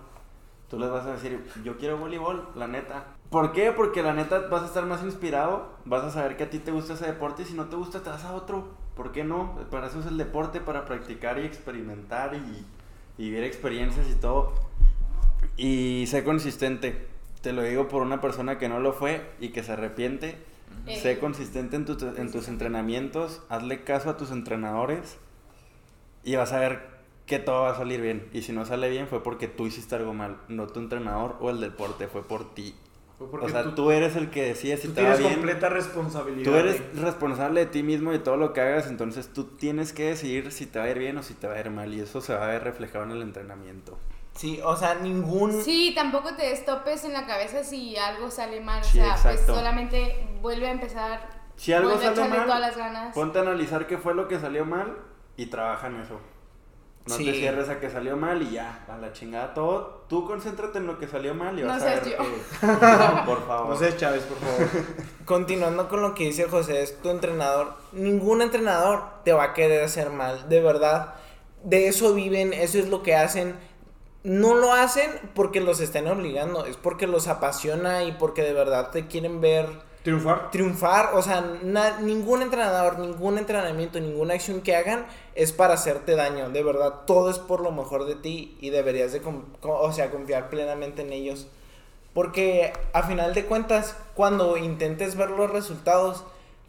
Tú 0.70 0.78
les 0.78 0.90
vas 0.90 1.06
a 1.06 1.12
decir, 1.12 1.44
yo 1.64 1.78
quiero 1.78 1.96
voleibol, 1.96 2.48
la 2.54 2.68
neta. 2.68 3.06
¿Por 3.30 3.52
qué? 3.52 3.72
Porque 3.72 4.02
la 4.02 4.12
neta 4.12 4.38
vas 4.48 4.62
a 4.62 4.66
estar 4.66 4.86
más 4.86 5.02
inspirado, 5.02 5.72
vas 5.84 6.04
a 6.04 6.10
saber 6.10 6.36
que 6.36 6.44
a 6.44 6.50
ti 6.50 6.58
te 6.58 6.70
gusta 6.70 6.92
ese 6.92 7.06
deporte 7.06 7.42
y 7.42 7.46
si 7.46 7.54
no 7.54 7.66
te 7.66 7.76
gusta 7.76 8.02
te 8.02 8.10
vas 8.10 8.24
a 8.24 8.34
otro. 8.34 8.68
¿Por 8.94 9.10
qué 9.10 9.24
no? 9.24 9.56
Para 9.70 9.86
eso 9.86 10.00
es 10.00 10.06
el 10.06 10.18
deporte, 10.18 10.60
para 10.60 10.84
practicar 10.84 11.38
y 11.38 11.42
experimentar 11.42 12.34
y, 12.34 12.66
y 13.16 13.30
vivir 13.30 13.44
experiencias 13.44 14.08
y 14.10 14.14
todo. 14.14 14.54
Y 15.56 16.04
sé 16.06 16.22
consistente. 16.22 17.08
Te 17.40 17.52
lo 17.52 17.62
digo 17.62 17.88
por 17.88 18.02
una 18.02 18.20
persona 18.20 18.58
que 18.58 18.68
no 18.68 18.78
lo 18.78 18.92
fue 18.92 19.30
y 19.40 19.48
que 19.48 19.62
se 19.62 19.72
arrepiente. 19.72 20.36
Eh. 20.86 20.96
Sé 21.00 21.18
consistente 21.18 21.76
en, 21.76 21.84
tu- 21.84 22.14
en 22.16 22.30
tus 22.32 22.48
entrenamientos, 22.48 23.42
hazle 23.48 23.84
caso 23.84 24.10
a 24.10 24.16
tus 24.16 24.30
entrenadores 24.30 25.18
y 26.24 26.36
vas 26.36 26.52
a 26.52 26.60
ver 26.60 26.98
que 27.26 27.38
todo 27.38 27.62
va 27.62 27.72
a 27.72 27.76
salir 27.76 28.00
bien. 28.00 28.26
Y 28.32 28.42
si 28.42 28.52
no 28.52 28.64
sale 28.64 28.88
bien 28.88 29.06
fue 29.06 29.22
porque 29.22 29.48
tú 29.48 29.66
hiciste 29.66 29.94
algo 29.96 30.14
mal, 30.14 30.38
no 30.48 30.66
tu 30.66 30.80
entrenador 30.80 31.36
o 31.40 31.50
el 31.50 31.60
deporte, 31.60 32.08
fue 32.08 32.22
por 32.26 32.54
ti. 32.54 32.74
Porque 33.18 33.46
o 33.46 33.48
sea, 33.48 33.64
tú, 33.64 33.72
tú, 33.74 33.90
eres 33.90 34.14
el 34.14 34.30
que 34.30 34.44
decide 34.44 34.76
si 34.76 34.86
tú 34.88 34.94
te 34.94 35.02
va 35.02 35.08
tienes 35.08 35.18
bien. 35.18 35.32
completa 35.34 35.68
responsabilidad. 35.68 36.44
Tú 36.50 36.56
eres 36.56 36.94
de- 36.94 37.02
responsable 37.02 37.60
de 37.60 37.66
ti 37.66 37.82
mismo 37.82 38.10
y 38.10 38.18
de 38.18 38.22
todo 38.22 38.36
lo 38.36 38.52
que 38.52 38.60
hagas, 38.60 38.86
entonces 38.86 39.32
tú 39.32 39.44
tienes 39.44 39.92
que 39.92 40.04
decidir 40.10 40.52
si 40.52 40.66
te 40.66 40.78
va 40.78 40.84
a 40.84 40.90
ir 40.90 40.98
bien 41.00 41.18
o 41.18 41.22
si 41.24 41.34
te 41.34 41.48
va 41.48 41.54
a 41.54 41.60
ir 41.60 41.68
mal 41.70 41.92
y 41.92 42.00
eso 42.00 42.20
se 42.20 42.32
va 42.32 42.44
a 42.44 42.48
ver 42.48 42.62
reflejado 42.62 43.04
en 43.04 43.10
el 43.10 43.22
entrenamiento. 43.22 43.98
Sí, 44.38 44.60
o 44.64 44.76
sea, 44.76 44.94
ningún... 44.94 45.62
Sí, 45.64 45.92
tampoco 45.96 46.34
te 46.36 46.52
estopes 46.52 47.04
en 47.04 47.12
la 47.12 47.26
cabeza 47.26 47.64
si 47.64 47.96
algo 47.96 48.30
sale 48.30 48.60
mal. 48.60 48.84
Sí, 48.84 49.00
o 49.00 49.04
sea, 49.04 49.16
pues 49.32 49.40
solamente 49.44 50.28
vuelve 50.40 50.68
a 50.68 50.70
empezar. 50.70 51.28
Si 51.56 51.72
algo 51.72 51.90
vuelve 51.90 52.06
a 52.06 52.14
sale 52.14 52.28
mal, 52.30 52.44
todas 52.46 52.60
las 52.60 52.76
ganas. 52.76 53.14
Ponte 53.16 53.40
a 53.40 53.42
analizar 53.42 53.88
qué 53.88 53.98
fue 53.98 54.14
lo 54.14 54.28
que 54.28 54.38
salió 54.38 54.64
mal 54.64 54.96
y 55.36 55.46
trabaja 55.46 55.88
en 55.88 55.96
eso. 56.02 56.20
No 57.06 57.14
Sí. 57.16 57.24
te 57.24 57.32
cierres 57.32 57.68
a 57.68 57.80
que 57.80 57.90
salió 57.90 58.16
mal 58.16 58.40
y 58.42 58.50
ya, 58.50 58.84
a 58.86 58.96
la 58.98 59.12
chingada 59.12 59.54
todo. 59.54 60.04
Tú 60.08 60.24
concéntrate 60.24 60.78
en 60.78 60.86
lo 60.86 60.98
que 61.00 61.08
salió 61.08 61.34
mal 61.34 61.58
y 61.58 61.62
No 61.62 61.68
vas 61.68 61.82
a 61.82 61.86
seas 61.88 62.04
ver 62.04 62.12
yo. 62.12 62.18
que... 62.18 62.66
No, 62.66 63.24
por 63.26 63.44
favor. 63.44 63.68
No 63.70 63.76
sé, 63.76 63.96
Chávez, 63.96 64.22
por 64.22 64.38
favor. 64.38 64.68
Continuando 65.24 65.88
con 65.88 66.00
lo 66.02 66.14
que 66.14 66.24
dice 66.24 66.44
José, 66.44 66.82
es 66.82 67.00
tu 67.02 67.08
entrenador. 67.10 67.74
Ningún 67.90 68.40
entrenador 68.42 69.02
te 69.24 69.32
va 69.32 69.42
a 69.42 69.54
querer 69.54 69.82
hacer 69.82 70.10
mal, 70.10 70.48
de 70.48 70.60
verdad. 70.60 71.14
De 71.64 71.88
eso 71.88 72.14
viven, 72.14 72.52
eso 72.52 72.78
es 72.78 72.88
lo 72.88 73.02
que 73.02 73.16
hacen. 73.16 73.56
No 74.28 74.54
lo 74.54 74.72
hacen 74.74 75.10
porque 75.34 75.60
los 75.60 75.80
estén 75.80 76.06
obligando, 76.06 76.66
es 76.66 76.76
porque 76.76 77.06
los 77.06 77.28
apasiona 77.28 78.04
y 78.04 78.12
porque 78.12 78.42
de 78.42 78.52
verdad 78.52 78.90
te 78.90 79.06
quieren 79.06 79.40
ver 79.40 79.66
Triunfar. 80.02 80.50
triunfar. 80.50 81.10
O 81.14 81.22
sea, 81.22 81.40
na- 81.62 81.98
ningún 82.00 82.42
entrenador, 82.42 82.98
ningún 82.98 83.38
entrenamiento, 83.38 83.98
ninguna 84.00 84.34
acción 84.34 84.60
que 84.60 84.76
hagan 84.76 85.06
es 85.34 85.52
para 85.52 85.74
hacerte 85.74 86.14
daño. 86.14 86.50
De 86.50 86.62
verdad, 86.62 87.00
todo 87.06 87.30
es 87.30 87.38
por 87.38 87.60
lo 87.60 87.72
mejor 87.72 88.04
de 88.04 88.16
ti 88.16 88.56
y 88.60 88.70
deberías 88.70 89.12
de, 89.12 89.22
o 89.62 89.92
sea, 89.92 90.10
confiar 90.10 90.50
plenamente 90.50 91.02
en 91.02 91.12
ellos. 91.12 91.48
Porque 92.14 92.72
a 92.92 93.02
final 93.04 93.34
de 93.34 93.44
cuentas, 93.46 93.96
cuando 94.14 94.56
intentes 94.56 95.16
ver 95.16 95.30
los 95.30 95.50
resultados, 95.50 96.24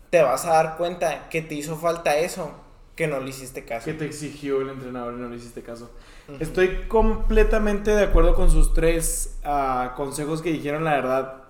te 0.09 0.21
vas 0.21 0.45
a 0.45 0.53
dar 0.53 0.77
cuenta 0.77 1.29
que 1.29 1.41
te 1.41 1.55
hizo 1.55 1.75
falta 1.75 2.17
eso, 2.17 2.51
que 2.95 3.07
no 3.07 3.19
le 3.19 3.29
hiciste 3.29 3.65
caso. 3.65 3.85
que 3.85 3.93
te 3.93 4.05
exigió 4.05 4.61
el 4.61 4.69
entrenador 4.69 5.13
y 5.13 5.17
no 5.17 5.29
le 5.29 5.37
hiciste 5.37 5.61
caso. 5.61 5.89
Estoy 6.39 6.85
completamente 6.87 7.91
de 7.91 8.03
acuerdo 8.03 8.35
con 8.35 8.51
sus 8.51 8.73
tres 8.73 9.39
ah, 9.43 9.93
consejos 9.95 10.41
que 10.41 10.51
dijeron, 10.51 10.83
la 10.83 10.91
verdad. 10.91 11.43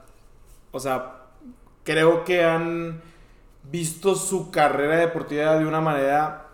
O 0.72 0.80
sea, 0.80 1.26
creo 1.84 2.24
que 2.24 2.44
han 2.44 3.02
visto 3.64 4.16
su 4.16 4.52
carrera 4.52 4.98
deportiva 4.98 5.58
de 5.58 5.66
una 5.66 5.82
manera 5.82 6.48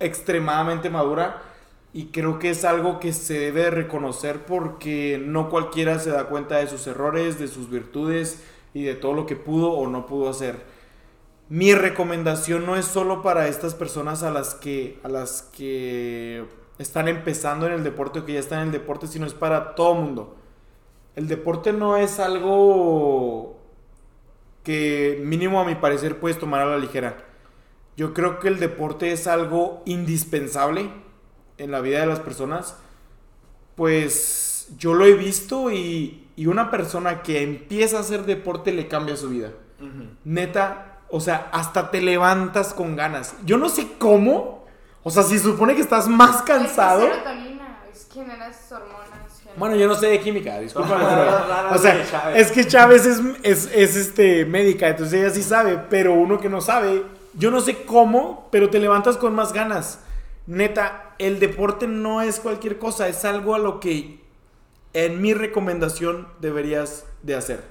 extremadamente 0.00 0.90
madura 0.90 1.42
y 1.92 2.06
creo 2.06 2.38
que 2.38 2.50
es 2.50 2.64
algo 2.64 3.00
que 3.00 3.12
se 3.12 3.38
debe 3.38 3.70
reconocer 3.70 4.44
porque 4.44 5.20
no 5.22 5.50
cualquiera 5.50 5.98
se 5.98 6.10
da 6.10 6.24
cuenta 6.24 6.56
de 6.56 6.66
sus 6.66 6.86
errores, 6.86 7.38
de 7.38 7.48
sus 7.48 7.70
virtudes 7.70 8.42
y 8.72 8.82
de 8.82 8.94
todo 8.94 9.12
lo 9.14 9.26
que 9.26 9.36
pudo 9.36 9.72
o 9.72 9.88
no 9.88 10.06
pudo 10.06 10.28
hacer 10.28 10.74
mi 11.48 11.74
recomendación 11.74 12.64
no 12.64 12.76
es 12.76 12.86
solo 12.86 13.22
para 13.22 13.48
estas 13.48 13.74
personas 13.74 14.22
a 14.22 14.30
las 14.30 14.54
que 14.54 14.98
a 15.02 15.08
las 15.08 15.42
que 15.42 16.44
están 16.78 17.08
empezando 17.08 17.66
en 17.66 17.72
el 17.72 17.84
deporte 17.84 18.20
o 18.20 18.24
que 18.24 18.34
ya 18.34 18.40
están 18.40 18.60
en 18.60 18.66
el 18.66 18.72
deporte, 18.72 19.06
sino 19.06 19.26
es 19.26 19.34
para 19.34 19.74
todo 19.74 19.94
mundo. 19.94 20.36
El 21.16 21.28
deporte 21.28 21.72
no 21.72 21.96
es 21.96 22.18
algo 22.18 23.56
que 24.64 25.20
mínimo 25.22 25.60
a 25.60 25.64
mi 25.64 25.74
parecer 25.76 26.18
puedes 26.18 26.38
tomar 26.38 26.62
a 26.62 26.66
la 26.66 26.78
ligera. 26.78 27.24
Yo 27.96 28.12
creo 28.12 28.40
que 28.40 28.48
el 28.48 28.58
deporte 28.58 29.12
es 29.12 29.26
algo 29.26 29.82
indispensable 29.84 30.90
en 31.58 31.70
la 31.70 31.80
vida 31.80 32.00
de 32.00 32.06
las 32.06 32.18
personas. 32.20 32.76
Pues 33.76 34.74
yo 34.78 34.94
lo 34.94 35.04
he 35.04 35.14
visto 35.14 35.70
y, 35.70 36.26
y 36.36 36.46
una 36.46 36.70
persona 36.70 37.22
que 37.22 37.42
empieza 37.42 37.98
a 37.98 38.00
hacer 38.00 38.24
deporte 38.24 38.72
le 38.72 38.88
cambia 38.88 39.16
su 39.16 39.28
vida. 39.28 39.52
Neta, 40.24 41.00
o 41.10 41.20
sea, 41.20 41.50
hasta 41.52 41.90
te 41.90 42.00
levantas 42.00 42.72
con 42.72 42.96
ganas. 42.96 43.36
Yo 43.44 43.58
no 43.58 43.68
sé 43.68 43.92
cómo. 43.98 44.63
O 45.04 45.10
sea, 45.10 45.22
si 45.22 45.38
supone 45.38 45.74
que 45.76 45.82
estás 45.82 46.08
más 46.08 46.42
cansado. 46.42 47.04
Es 47.06 47.12
serotonina, 47.12 47.78
es 47.92 48.04
que 48.06 48.14
generas 48.20 48.56
hormonas. 48.72 49.08
generas- 49.38 49.58
Bueno, 49.58 49.76
yo 49.76 49.86
no 49.86 49.94
sé 49.94 50.06
de 50.08 50.18
química, 50.20 50.58
de 50.58 50.66
o 50.66 51.78
sea, 51.78 52.32
es 52.34 52.50
que 52.50 52.66
Chávez 52.66 53.06
es, 53.06 53.20
es, 53.42 53.70
es, 53.72 53.96
este, 53.96 54.44
médica, 54.46 54.88
entonces 54.88 55.20
ella 55.20 55.30
sí 55.30 55.42
sabe, 55.42 55.78
pero 55.90 56.14
uno 56.14 56.40
que 56.40 56.48
no 56.48 56.60
sabe, 56.60 57.02
yo 57.34 57.50
no 57.50 57.60
sé 57.60 57.84
cómo, 57.84 58.48
pero 58.50 58.70
te 58.70 58.78
levantas 58.80 59.16
con 59.16 59.34
más 59.34 59.52
ganas. 59.52 60.00
Neta, 60.46 61.14
el 61.18 61.38
deporte 61.38 61.86
no 61.86 62.20
es 62.22 62.40
cualquier 62.40 62.78
cosa, 62.78 63.06
es 63.08 63.24
algo 63.24 63.54
a 63.54 63.58
lo 63.58 63.80
que 63.80 64.20
en 64.92 65.20
mi 65.22 65.34
recomendación 65.34 66.28
deberías 66.40 67.04
de 67.22 67.34
hacer. 67.34 67.62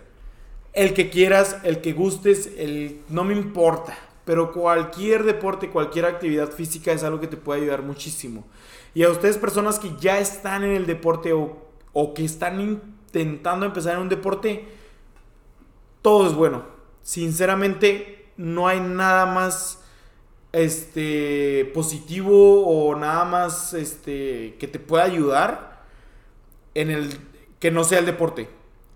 El 0.74 0.94
que 0.94 1.10
quieras, 1.10 1.58
el 1.64 1.82
que 1.82 1.94
gustes, 1.94 2.50
el 2.58 3.02
no 3.10 3.24
me 3.24 3.34
importa, 3.34 3.96
pero 4.26 4.52
cualquier 4.52 5.24
deporte, 5.24 5.70
cualquier 5.70 6.06
actividad 6.06 6.50
física 6.52 6.92
es 6.92 7.04
algo 7.04 7.20
que 7.20 7.28
te 7.28 7.38
puede 7.38 7.62
ayudar 7.62 7.82
muchísimo. 7.82 8.46
Y 8.94 9.04
a 9.04 9.10
ustedes 9.10 9.38
personas 9.38 9.80
que 9.80 9.92
ya 10.00 10.20
están 10.20 10.64
en 10.64 10.72
el 10.72 10.86
deporte 10.86 11.34
o, 11.34 11.58
o 11.94 12.14
que 12.14 12.24
están 12.24 12.62
intentando 12.62 13.66
empezar 13.66 13.96
en 13.96 14.02
un 14.02 14.10
deporte, 14.10 14.68
todo 16.02 16.28
es 16.28 16.34
bueno. 16.34 16.64
Sinceramente, 17.02 18.32
no 18.38 18.68
hay 18.68 18.80
nada 18.80 19.26
más 19.26 19.80
este 20.52 21.72
positivo 21.74 22.66
o 22.66 22.96
nada 22.96 23.26
más 23.26 23.74
este 23.74 24.56
que 24.60 24.68
te 24.68 24.80
pueda 24.80 25.04
ayudar 25.04 25.84
en 26.76 26.92
el 26.92 27.10
que 27.60 27.72
no 27.72 27.84
sea 27.84 28.00
el 28.00 28.06
deporte. 28.06 28.50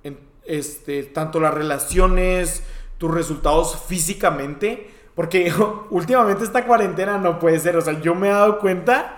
En, 0.04 0.20
este, 0.45 1.04
tanto 1.04 1.40
las 1.40 1.54
relaciones, 1.54 2.64
tus 2.98 3.12
resultados 3.12 3.78
físicamente, 3.88 4.91
porque 5.18 5.52
últimamente 5.89 6.45
esta 6.45 6.64
cuarentena 6.64 7.18
no 7.18 7.39
puede 7.39 7.60
ser, 7.60 7.76
o 7.76 7.81
sea, 7.81 7.99
yo 7.99 8.14
me 8.14 8.27
he 8.30 8.31
dado 8.31 8.60
cuenta, 8.60 9.18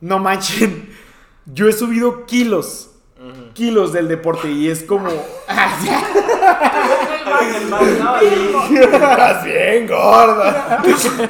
no 0.00 0.18
manchen, 0.18 0.90
yo 1.46 1.68
he 1.68 1.72
subido 1.72 2.26
kilos, 2.26 2.90
kilos 3.54 3.92
del 3.92 4.08
deporte 4.08 4.50
y 4.50 4.68
es 4.68 4.82
como 4.82 5.08
Estás 8.72 9.44
bien 9.44 9.86
gorda. 9.86 10.82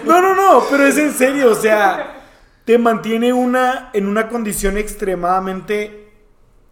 No, 0.04 0.22
no, 0.22 0.34
no, 0.34 0.64
pero 0.70 0.86
es 0.86 0.96
en 0.96 1.12
serio, 1.12 1.50
o 1.50 1.54
sea, 1.54 2.22
te 2.64 2.78
mantiene 2.78 3.34
una, 3.34 3.90
en 3.92 4.06
una 4.06 4.28
condición 4.30 4.78
extremadamente 4.78 6.10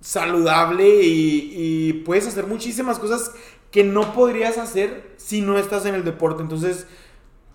saludable 0.01 1.03
y, 1.03 1.53
y 1.53 1.93
puedes 2.05 2.27
hacer 2.27 2.47
muchísimas 2.47 2.99
cosas 2.99 3.33
que 3.71 3.85
no 3.85 4.15
podrías 4.15 4.57
hacer 4.57 5.13
si 5.17 5.43
no 5.43 5.59
estás 5.59 5.85
en 5.87 5.95
el 5.95 6.05
deporte. 6.05 6.43
Entonces, 6.43 6.87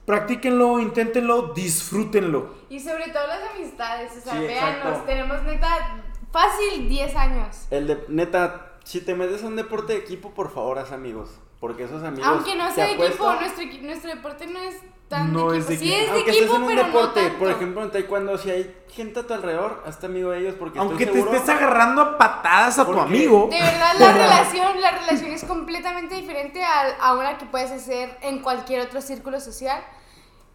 practíquenlo, 0.05 0.79
inténtenlo, 0.79 1.53
disfrútenlo. 1.53 2.53
Y 2.69 2.79
sobre 2.79 3.09
todo 3.09 3.27
las 3.27 3.41
amistades, 3.55 4.11
o 4.17 4.21
sea, 4.21 4.33
Sí, 4.33 4.39
véanos, 4.39 5.05
tenemos 5.05 5.43
neta 5.43 6.03
fácil 6.31 6.87
10 6.89 7.15
años. 7.15 7.67
El 7.71 7.87
de, 7.87 8.05
neta, 8.09 8.73
si 8.83 9.01
te 9.01 9.15
metes 9.15 9.43
a 9.43 9.47
un 9.47 9.55
deporte 9.55 9.93
de 9.93 9.99
equipo, 9.99 10.31
por 10.31 10.53
favor, 10.53 10.79
haz 10.79 10.91
amigos. 10.91 11.29
Porque 11.59 11.83
esos 11.83 12.03
amigos. 12.03 12.27
Aunque 12.27 12.55
no 12.55 12.71
sea 12.71 12.87
de 12.87 12.93
equipo, 12.93 13.33
nuestro, 13.33 13.65
nuestro 13.81 14.09
deporte 14.13 14.45
no 14.45 14.59
es 14.59 14.75
tan 15.07 15.31
No 15.33 15.51
de 15.51 15.59
es 15.59 15.67
de 15.67 15.77
Sí 15.77 15.93
equipo. 15.93 16.01
es 16.01 16.05
de 16.07 16.11
Aunque 16.15 16.31
equipo, 16.31 16.45
estés 16.45 16.55
en 16.57 16.61
un 16.63 16.67
pero 16.67 16.83
deporte, 16.85 17.19
no 17.21 17.25
tanto. 17.27 17.39
por 17.39 17.49
ejemplo 17.51 17.83
en 17.83 17.91
taekwondo, 17.91 18.37
si 18.37 18.49
hay 18.51 18.75
gente 18.89 19.19
a 19.19 19.23
tu 19.27 19.33
alrededor, 19.33 19.83
hazte 19.85 20.05
amigo 20.07 20.31
de 20.31 20.39
ellos 20.39 20.55
porque 20.57 20.79
Aunque 20.79 21.03
estoy 21.03 21.13
te 21.13 21.19
seguro... 21.21 21.37
estés 21.37 21.55
agarrando 21.55 22.01
a 22.01 22.17
patadas 22.17 22.79
a 22.79 22.85
tu 22.85 22.99
amigo. 22.99 23.47
De 23.51 23.59
verdad, 23.61 23.93
la 23.99 24.11
relación, 24.13 24.81
la 24.81 24.91
relación 24.91 25.31
es 25.31 25.43
completamente 25.43 26.15
diferente 26.15 26.63
a, 26.63 26.95
a 26.99 27.13
una 27.13 27.37
que 27.37 27.45
puedes 27.45 27.71
hacer 27.71 28.17
en 28.21 28.39
cualquier 28.39 28.81
otro 28.81 29.01
círculo 29.01 29.39
social. 29.39 29.83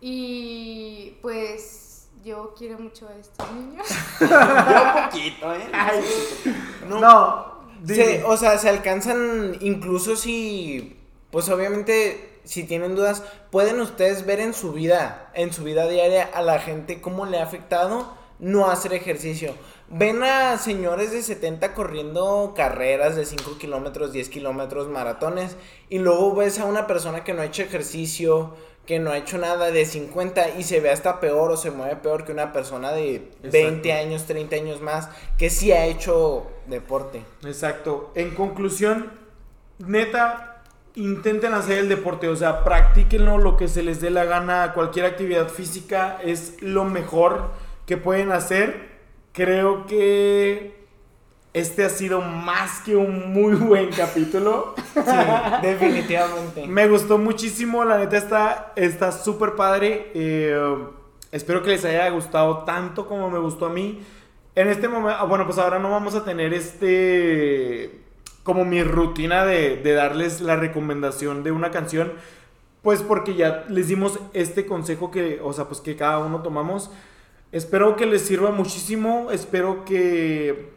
Y 0.00 1.16
pues 1.22 2.08
yo 2.24 2.54
quiero 2.56 2.78
mucho 2.78 3.06
a 3.08 3.14
estos 3.16 3.46
niños. 3.52 3.86
Yo 4.20 5.04
poquito, 5.10 5.54
¿eh? 5.54 5.70
No, 6.88 7.54
Se- 7.86 7.94
dime. 7.94 8.24
o 8.24 8.36
sea, 8.36 8.58
se 8.58 8.68
alcanzan 8.68 9.56
incluso 9.60 10.16
si, 10.16 10.98
pues 11.30 11.48
obviamente, 11.48 12.29
si 12.50 12.64
tienen 12.64 12.96
dudas, 12.96 13.22
pueden 13.52 13.78
ustedes 13.78 14.26
ver 14.26 14.40
en 14.40 14.54
su 14.54 14.72
vida, 14.72 15.30
en 15.34 15.52
su 15.52 15.62
vida 15.62 15.86
diaria, 15.86 16.28
a 16.34 16.42
la 16.42 16.58
gente 16.58 17.00
cómo 17.00 17.24
le 17.24 17.38
ha 17.38 17.44
afectado 17.44 18.12
no 18.40 18.68
hacer 18.68 18.92
ejercicio. 18.92 19.54
Ven 19.88 20.24
a 20.24 20.58
señores 20.58 21.12
de 21.12 21.22
70 21.22 21.74
corriendo 21.74 22.52
carreras 22.56 23.14
de 23.14 23.24
5 23.24 23.56
kilómetros, 23.56 24.12
10 24.12 24.28
kilómetros, 24.30 24.88
maratones, 24.88 25.56
y 25.88 26.00
luego 26.00 26.34
ves 26.34 26.58
a 26.58 26.64
una 26.64 26.88
persona 26.88 27.22
que 27.22 27.34
no 27.34 27.42
ha 27.42 27.46
hecho 27.46 27.62
ejercicio, 27.62 28.56
que 28.84 28.98
no 28.98 29.12
ha 29.12 29.18
hecho 29.18 29.38
nada 29.38 29.70
de 29.70 29.86
50 29.86 30.58
y 30.58 30.64
se 30.64 30.80
ve 30.80 30.90
hasta 30.90 31.20
peor 31.20 31.52
o 31.52 31.56
se 31.56 31.70
mueve 31.70 31.94
peor 31.94 32.24
que 32.24 32.32
una 32.32 32.52
persona 32.52 32.90
de 32.90 33.30
20 33.44 33.68
Exacto. 33.68 33.92
años, 33.92 34.24
30 34.24 34.56
años 34.56 34.80
más, 34.80 35.08
que 35.38 35.50
sí 35.50 35.70
ha 35.70 35.86
hecho 35.86 36.50
deporte. 36.66 37.22
Exacto. 37.44 38.10
En 38.16 38.34
conclusión, 38.34 39.12
neta, 39.78 40.49
intenten 40.94 41.54
hacer 41.54 41.78
el 41.78 41.88
deporte, 41.88 42.28
o 42.28 42.36
sea, 42.36 42.64
practíquenlo 42.64 43.38
lo 43.38 43.56
que 43.56 43.68
se 43.68 43.82
les 43.82 44.00
dé 44.00 44.10
la 44.10 44.24
gana, 44.24 44.72
cualquier 44.74 45.06
actividad 45.06 45.48
física 45.48 46.18
es 46.22 46.60
lo 46.60 46.84
mejor 46.84 47.50
que 47.86 47.96
pueden 47.96 48.32
hacer. 48.32 48.90
Creo 49.32 49.86
que 49.86 50.80
este 51.52 51.84
ha 51.84 51.88
sido 51.88 52.20
más 52.20 52.80
que 52.80 52.96
un 52.96 53.32
muy 53.32 53.54
buen 53.56 53.90
capítulo. 53.90 54.74
Sí, 54.94 55.62
definitivamente. 55.62 56.66
Me 56.66 56.88
gustó 56.88 57.18
muchísimo, 57.18 57.84
la 57.84 57.98
neta 57.98 58.16
está 58.16 58.72
está 58.76 59.12
súper 59.12 59.54
padre. 59.54 60.10
Eh, 60.14 60.76
espero 61.32 61.62
que 61.62 61.70
les 61.70 61.84
haya 61.84 62.08
gustado 62.10 62.64
tanto 62.64 63.06
como 63.06 63.30
me 63.30 63.38
gustó 63.38 63.66
a 63.66 63.70
mí. 63.70 64.00
En 64.54 64.68
este 64.68 64.88
momento, 64.88 65.16
ah, 65.20 65.24
bueno, 65.24 65.46
pues 65.46 65.58
ahora 65.58 65.78
no 65.78 65.90
vamos 65.90 66.14
a 66.14 66.24
tener 66.24 66.52
este 66.52 67.99
como 68.50 68.64
mi 68.64 68.82
rutina 68.82 69.44
de, 69.44 69.76
de 69.76 69.92
darles 69.92 70.40
la 70.40 70.56
recomendación 70.56 71.44
de 71.44 71.52
una 71.52 71.70
canción, 71.70 72.14
pues 72.82 73.00
porque 73.00 73.36
ya 73.36 73.64
les 73.68 73.86
dimos 73.86 74.18
este 74.32 74.66
consejo 74.66 75.12
que, 75.12 75.38
o 75.40 75.52
sea, 75.52 75.66
pues 75.66 75.80
que 75.80 75.94
cada 75.94 76.18
uno 76.18 76.42
tomamos. 76.42 76.90
Espero 77.52 77.94
que 77.94 78.06
les 78.06 78.22
sirva 78.22 78.50
muchísimo, 78.50 79.30
espero 79.30 79.84
que, 79.84 80.72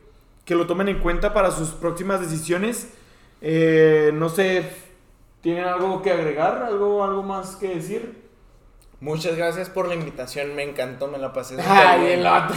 que 0.45 0.53
lo 0.53 0.67
tomen 0.67 0.87
en 0.87 0.99
cuenta 0.99 1.33
para 1.33 1.49
sus 1.49 1.69
próximas 1.69 2.21
decisiones. 2.21 2.93
Eh, 3.41 4.11
no 4.13 4.29
sé, 4.29 4.69
¿tienen 5.41 5.65
algo 5.65 6.03
que 6.03 6.11
agregar? 6.11 6.61
¿Algo, 6.61 7.03
algo 7.03 7.23
más 7.23 7.55
que 7.55 7.69
decir? 7.69 8.21
Muchas 8.99 9.35
gracias 9.35 9.71
por 9.71 9.87
la 9.87 9.95
invitación, 9.95 10.53
me 10.53 10.61
encantó, 10.61 11.07
me 11.07 11.17
la 11.17 11.33
pasé. 11.33 11.57
Ay, 11.67 12.11
el 12.11 12.27
otro. 12.27 12.55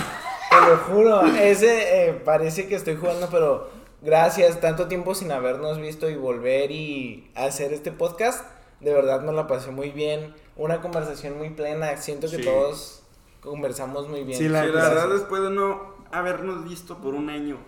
Te 0.51 0.71
lo 0.71 0.77
juro, 0.77 1.25
ese 1.25 2.09
eh, 2.09 2.13
parece 2.13 2.69
que 2.69 2.75
estoy 2.75 2.97
jugando, 2.97 3.29
pero 3.31 3.86
gracias, 4.03 4.61
tanto 4.61 4.89
tiempo 4.89 5.15
sin 5.15 5.33
habernos 5.33 5.79
visto 5.81 6.09
y 6.11 6.17
volver 6.17 6.71
y 6.71 7.31
hacer 7.35 7.73
este 7.73 7.93
podcast. 7.93 8.45
De 8.81 8.93
verdad 8.93 9.23
me 9.23 9.33
la 9.33 9.47
pasé 9.47 9.71
muy 9.71 9.91
bien, 9.91 10.35
una 10.57 10.81
conversación 10.81 11.39
muy 11.39 11.51
plena, 11.51 11.97
siento 11.97 12.29
que 12.31 12.37
Sí. 12.37 12.45
todos 12.45 13.03
conversamos 13.41 14.09
muy 14.09 14.25
bien. 14.25 14.39
Sí, 14.39 14.49
la- 14.49 14.63
Sí, 14.63 14.67
la 14.69 14.73
Gracias. 14.73 14.95
verdad, 14.95 15.15
después 15.15 15.43
de 15.43 15.51
no 15.51 15.95
habernos 16.13 16.65
visto 16.65 16.99
por 16.99 17.15
un 17.15 17.31
año 17.31 17.59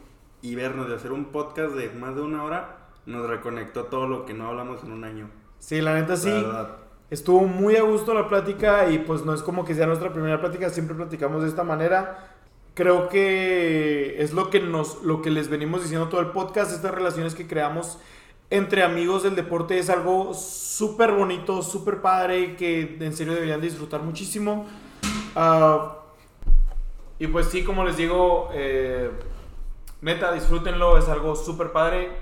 y 0.43 0.55
vernos 0.55 0.89
de 0.89 0.95
hacer 0.97 1.13
un 1.13 1.27
podcast 1.27 1.73
de 1.75 1.91
más 1.91 2.15
de 2.15 2.23
una 2.23 2.45
hora, 2.45 2.77
nos 3.07 3.27
reconectó 3.29 3.85
todo 3.85 4.07
lo 4.07 4.27
que 4.27 4.35
no 4.35 4.49
hablamos 4.49 4.83
en 4.85 4.93
un 4.93 5.05
año. 5.05 5.31
Sí, 5.59 5.81
la 5.81 5.95
neta 5.95 6.17
sí. 6.17 6.31
La. 6.31 6.77
Estuvo 7.11 7.41
muy 7.47 7.75
a 7.77 7.83
gusto 7.83 8.13
la 8.13 8.29
plática 8.29 8.91
y 8.91 8.99
pues 8.99 9.25
no 9.25 9.33
es 9.33 9.43
como 9.43 9.65
que 9.65 9.75
sea 9.75 9.87
nuestra 9.87 10.13
primera 10.13 10.39
plática, 10.41 10.69
siempre 10.69 10.95
platicamos 10.95 11.43
de 11.43 11.49
esta 11.49 11.65
manera. 11.65 12.37
Creo 12.79 13.09
que 13.09 14.23
es 14.23 14.33
lo 14.33 14.51
que 14.51 14.61
nos 14.61 15.03
lo 15.03 15.21
que 15.21 15.31
les 15.31 15.49
venimos 15.49 15.83
diciendo 15.83 16.09
todo 16.09 16.21
el 16.21 16.29
podcast, 16.29 16.71
estas 16.71 16.95
relaciones 16.95 17.35
que 17.35 17.49
creamos 17.49 17.99
entre 18.51 18.85
amigos 18.85 19.25
del 19.25 19.35
deporte 19.35 19.81
es 19.81 19.91
algo 19.91 20.33
súper 20.33 21.11
bonito, 21.11 21.61
súper 21.63 22.01
padre 22.01 22.55
que 22.55 22.97
en 23.01 23.17
serio 23.17 23.35
deberían 23.35 23.61
disfrutar 23.61 24.03
muchísimo. 24.03 24.65
Ah, 25.35 25.97
y 27.19 27.27
pues 27.27 27.49
sí, 27.49 27.65
como 27.65 27.85
les 27.85 27.97
digo, 27.97 28.49
eh, 28.53 29.11
neta, 30.01 30.33
disfrútenlo, 30.33 30.99
es 30.99 31.09
algo 31.09 31.35
súper 31.35 31.73
padre, 31.73 32.13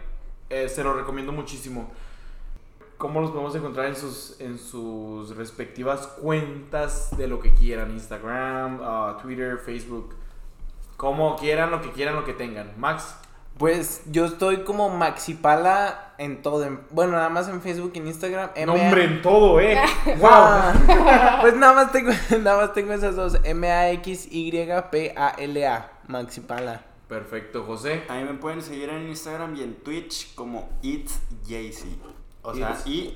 eh, 0.49 0.71
se 0.71 0.83
lo 0.83 0.95
recomiendo 0.95 1.33
muchísimo. 1.33 1.91
¿Cómo 2.97 3.21
los 3.21 3.31
podemos 3.31 3.55
encontrar 3.57 3.89
en 3.89 3.97
sus, 3.97 4.41
en 4.41 4.57
sus 4.57 5.37
respectivas 5.37 6.07
cuentas 6.07 7.15
de 7.19 7.29
lo 7.29 7.41
que 7.41 7.53
quieran? 7.53 7.91
Instagram, 7.91 8.81
ah, 8.83 9.19
Twitter, 9.21 9.59
Facebook. 9.59 10.15
Como 10.97 11.37
quieran, 11.37 11.71
lo 11.71 11.83
que 11.83 11.93
quieran, 11.93 12.15
lo 12.17 12.25
que 12.25 12.33
tengan. 12.33 12.73
Max. 12.79 13.15
Pues 13.59 14.03
yo 14.07 14.25
estoy 14.27 14.65
como 14.65 14.91
Maxipala 14.91 16.13
en 16.19 16.43
todo, 16.43 16.63
en- 16.65 16.81
bueno, 16.91 17.13
nada 17.13 17.29
más 17.31 17.49
en 17.49 17.63
Facebook 17.63 17.93
y 17.95 17.99
en 17.99 18.07
Instagram. 18.09 18.51
Nombre 18.67 19.05
en 19.05 19.23
todo, 19.23 19.61
¿eh? 19.61 19.79
¡Wow! 20.19 20.29
Ah, 20.31 21.39
pues 21.41 21.55
nada 21.57 21.73
más 21.73 21.91
tengo, 21.93 22.11
nada 22.43 22.59
más 22.67 22.75
tengo 22.75 22.93
esas 22.93 23.17
dos, 23.17 23.39
M-A-X-Y-P-A-L-A, 23.45 25.91
Maxipala. 26.09 26.83
Perfecto, 27.09 27.65
José. 27.65 28.03
A 28.09 28.15
mí 28.17 28.25
me 28.25 28.35
pueden 28.35 28.61
seguir 28.63 28.91
en 28.91 29.09
Instagram 29.09 29.55
y 29.57 29.63
en 29.63 29.77
Twitch 29.77 30.35
como 30.35 30.69
It's 30.83 31.19
Jaycee. 31.49 31.97
O 32.43 32.53
sea, 32.55 32.77
It's. 32.85 33.15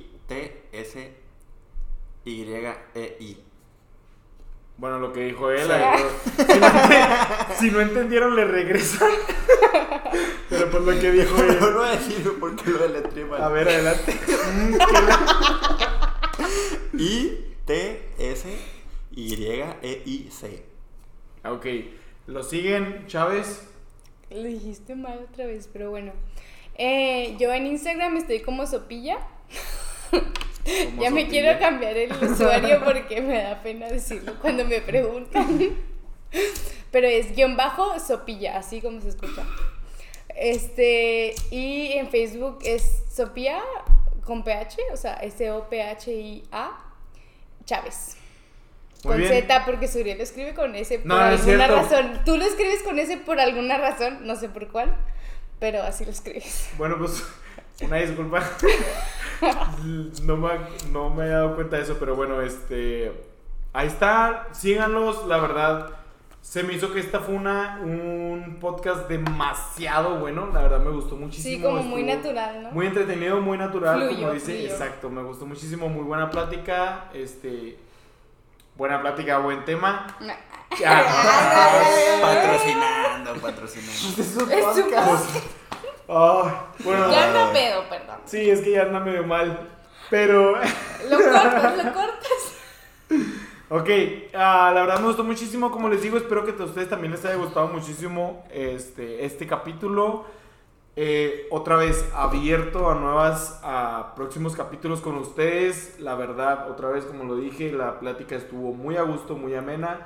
I-T-S-Y-E-I. 2.24 3.44
Bueno, 4.76 4.98
lo 4.98 5.12
que 5.12 5.20
dijo 5.24 5.50
él. 5.50 5.66
Sí. 5.66 5.72
ahí, 5.72 6.02
si 7.60 7.70
no 7.70 7.80
entendieron, 7.80 8.34
le 8.36 8.44
regresan. 8.44 9.08
Pero 10.50 10.70
pues 10.70 10.82
lo 10.84 11.00
que 11.00 11.12
dijo 11.12 11.36
él. 11.42 11.56
No 11.60 11.72
voy 11.78 11.88
a 11.88 11.92
decirlo 11.92 12.34
porque 12.40 12.70
lo 12.70 12.78
deletré 12.78 13.24
mal. 13.24 13.42
A 13.42 13.48
ver, 13.48 13.68
adelante. 13.68 14.14
Mm, 14.52 14.72
qué 14.72 14.92
la- 14.92 15.26
I-T-S-Y-E-I-C. 19.30 20.62
ok. 21.44 21.66
Lo 22.26 22.42
siguen, 22.42 23.06
Chávez. 23.06 23.62
Lo 24.30 24.42
dijiste 24.44 24.94
mal 24.94 25.26
otra 25.30 25.46
vez, 25.46 25.68
pero 25.72 25.90
bueno. 25.90 26.12
Eh, 26.76 27.36
yo 27.38 27.52
en 27.52 27.66
Instagram 27.66 28.16
estoy 28.16 28.40
como 28.40 28.66
Sopilla. 28.66 29.18
Como 30.10 31.02
ya 31.02 31.10
me 31.10 31.26
quiero 31.28 31.58
cambiar 31.58 31.96
el 31.96 32.12
usuario 32.12 32.82
porque 32.84 33.20
me 33.20 33.42
da 33.42 33.62
pena 33.62 33.86
decirlo 33.88 34.34
cuando 34.40 34.64
me 34.64 34.80
preguntan. 34.80 35.58
Pero 36.90 37.06
es 37.06 37.34
guion 37.34 37.56
bajo 37.56 37.98
Sopilla, 38.00 38.58
así 38.58 38.80
como 38.80 39.00
se 39.00 39.08
escucha. 39.10 39.44
Este, 40.36 41.34
y 41.50 41.92
en 41.92 42.08
Facebook 42.08 42.58
es 42.64 43.02
Sopía 43.12 43.60
con 44.24 44.44
PH, 44.44 44.78
o 44.92 44.96
sea, 44.96 45.14
S-O-P-H-I-A 45.14 46.70
Chávez. 47.64 48.16
Muy 49.04 49.12
Con 49.12 49.20
bien. 49.22 49.42
Z, 49.42 49.64
porque 49.64 49.88
Suriel 49.88 50.18
lo 50.18 50.24
escribe 50.24 50.54
con 50.54 50.74
S 50.74 50.98
por 50.98 51.06
No, 51.06 51.18
no 51.18 51.30
es 51.30 51.40
alguna 51.40 51.66
razón. 51.66 52.20
Tú 52.24 52.36
lo 52.36 52.44
escribes 52.44 52.82
con 52.82 52.98
S 52.98 53.16
por 53.18 53.40
alguna 53.40 53.78
razón, 53.78 54.26
no 54.26 54.36
sé 54.36 54.48
por 54.48 54.68
cuál, 54.68 54.94
pero 55.58 55.82
así 55.82 56.04
lo 56.04 56.10
escribes. 56.10 56.70
Bueno, 56.76 56.96
pues 56.98 57.24
una 57.82 57.96
disculpa. 57.96 58.42
No 60.22 60.36
me, 60.36 60.50
no 60.90 61.08
me 61.08 61.24
he 61.24 61.28
dado 61.28 61.54
cuenta 61.54 61.76
de 61.76 61.84
eso, 61.84 61.96
pero 61.98 62.14
bueno, 62.14 62.42
este. 62.42 63.10
Ahí 63.72 63.86
está, 63.86 64.48
síganlos, 64.52 65.26
la 65.26 65.38
verdad. 65.38 65.99
Se 66.42 66.62
me 66.62 66.72
hizo 66.72 66.92
que 66.92 67.00
esta 67.00 67.20
fue 67.20 67.34
una, 67.34 67.78
un 67.82 68.58
podcast 68.60 69.08
demasiado 69.08 70.16
bueno, 70.18 70.48
la 70.52 70.62
verdad 70.62 70.80
me 70.80 70.90
gustó 70.90 71.16
muchísimo. 71.16 71.56
Sí, 71.56 71.62
como 71.62 71.82
muy 71.82 72.02
natural, 72.02 72.62
¿no? 72.62 72.70
Muy 72.72 72.86
entretenido, 72.86 73.40
muy 73.40 73.58
natural, 73.58 74.08
como 74.08 74.32
dice. 74.32 74.64
Exacto, 74.64 75.10
me 75.10 75.22
gustó 75.22 75.46
muchísimo, 75.46 75.88
muy 75.88 76.02
buena 76.02 76.30
plática. 76.30 77.04
Este. 77.12 77.78
Buena 78.74 79.00
plática, 79.00 79.38
buen 79.38 79.64
tema. 79.64 80.06
Ya. 80.78 81.04
Patrocinando, 82.22 83.34
patrocinando. 83.34 84.22
Es 84.22 84.36
un 84.36 84.84
podcast. 84.90 85.36
Ay, 86.08 86.52
bueno, 86.82 87.10
Ya 87.12 87.32
no 87.32 87.52
pedo, 87.52 87.88
perdón. 87.88 88.16
sí, 88.24 88.50
es 88.50 88.60
que 88.62 88.72
ya 88.72 88.82
anda 88.82 89.00
medio 89.00 89.24
mal. 89.24 89.68
Pero. 90.08 90.56
Lo 91.08 91.16
cortas, 91.18 91.84
lo 91.84 91.92
cortas. 91.92 92.54
Ok, 93.72 93.88
ah, 94.34 94.72
la 94.74 94.80
verdad 94.80 94.98
me 94.98 95.06
gustó 95.06 95.22
muchísimo, 95.22 95.70
como 95.70 95.88
les 95.88 96.02
digo, 96.02 96.16
espero 96.16 96.44
que 96.44 96.60
a 96.60 96.64
ustedes 96.64 96.88
también 96.88 97.12
les 97.12 97.24
haya 97.24 97.36
gustado 97.36 97.68
muchísimo 97.68 98.44
este, 98.50 99.24
este 99.24 99.46
capítulo. 99.46 100.24
Eh, 100.96 101.46
otra 101.52 101.76
vez 101.76 102.04
abierto 102.12 102.90
a 102.90 102.96
nuevas, 102.96 103.60
a 103.62 104.12
próximos 104.16 104.56
capítulos 104.56 105.00
con 105.00 105.14
ustedes. 105.18 106.00
La 106.00 106.16
verdad, 106.16 106.68
otra 106.68 106.88
vez, 106.88 107.04
como 107.04 107.22
lo 107.22 107.36
dije, 107.36 107.70
la 107.70 108.00
plática 108.00 108.34
estuvo 108.34 108.72
muy 108.72 108.96
a 108.96 109.02
gusto, 109.02 109.36
muy 109.36 109.54
amena. 109.54 110.04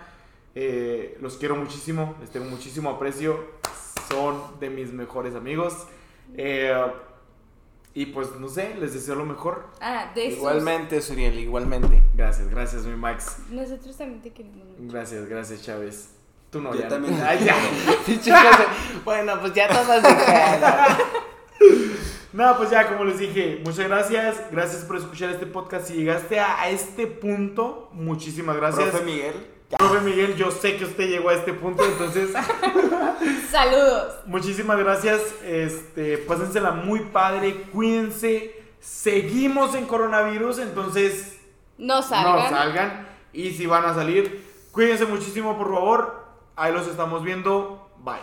Eh, 0.55 1.16
los 1.23 1.39
quiero 1.39 1.57
muchísimo, 1.57 2.16
les 2.20 2.28
tengo 2.28 2.45
muchísimo 2.45 2.91
aprecio. 2.91 3.47
Son 4.11 4.43
de 4.61 4.69
mis 4.69 4.93
mejores 4.93 5.35
amigos. 5.35 5.86
Eh, 6.36 6.70
y 7.95 8.07
pues, 8.07 8.33
no 8.41 8.49
sé, 8.49 8.75
les 8.75 8.93
deseo 8.93 9.15
lo 9.15 9.25
mejor. 9.25 9.69
Ah, 9.81 10.11
de. 10.15 10.27
Igualmente, 10.27 11.01
Suriel, 11.01 11.39
igualmente. 11.39 12.03
Gracias, 12.15 12.49
gracias, 12.49 12.85
mi 12.85 12.97
Max. 12.97 13.37
Nosotros 13.51 13.97
también 13.97 14.21
te 14.21 14.33
queremos 14.33 14.66
mucho. 14.66 14.93
Gracias, 14.93 15.27
gracias, 15.27 15.62
Chávez. 15.62 16.11
Tú 16.51 16.61
no, 16.61 16.75
Yo 16.75 16.81
ya. 16.83 16.89
también. 16.89 17.21
Ay, 17.23 17.45
ya. 17.45 17.57
bueno, 19.05 19.41
pues 19.41 19.55
ya 19.55 19.69
todas. 19.69 20.03
No, 22.33 22.57
pues 22.57 22.69
ya, 22.71 22.89
como 22.89 23.05
les 23.05 23.21
dije, 23.21 23.61
muchas 23.65 23.87
gracias. 23.87 24.37
Gracias 24.51 24.83
por 24.83 24.97
escuchar 24.97 25.31
este 25.31 25.47
podcast. 25.47 25.87
Si 25.87 25.95
llegaste 25.95 26.41
a, 26.41 26.62
a 26.62 26.69
este 26.69 27.07
punto, 27.07 27.91
muchísimas 27.93 28.57
gracias. 28.57 28.89
Profe 28.89 29.05
Miguel. 29.05 29.53
Profe 29.79 30.01
Miguel, 30.01 30.37
yo 30.37 30.51
sé 30.51 30.77
que 30.77 30.85
usted 30.85 31.09
llegó 31.09 31.29
a 31.31 31.35
este 31.35 31.53
punto, 31.53 31.85
entonces 31.85 32.31
Saludos. 33.51 34.15
muchísimas 34.27 34.79
gracias. 34.79 35.21
Este, 35.45 36.19
pásensela 36.19 36.71
muy 36.73 37.01
padre, 37.01 37.63
cuídense. 37.73 38.63
Seguimos 38.81 39.75
en 39.75 39.87
coronavirus, 39.87 40.59
entonces 40.59 41.39
No 41.79 42.03
salgan. 42.03 42.37
no 42.37 42.49
salgan. 42.51 43.09
Y 43.33 43.51
si 43.53 43.67
van 43.67 43.85
a 43.87 43.95
salir, 43.95 44.45
cuídense 44.73 45.07
muchísimo, 45.07 45.57
por 45.57 45.73
favor. 45.73 46.25
Ahí 46.57 46.73
los 46.73 46.87
estamos 46.87 47.25
viendo. 47.25 47.89
Bye. 47.99 48.15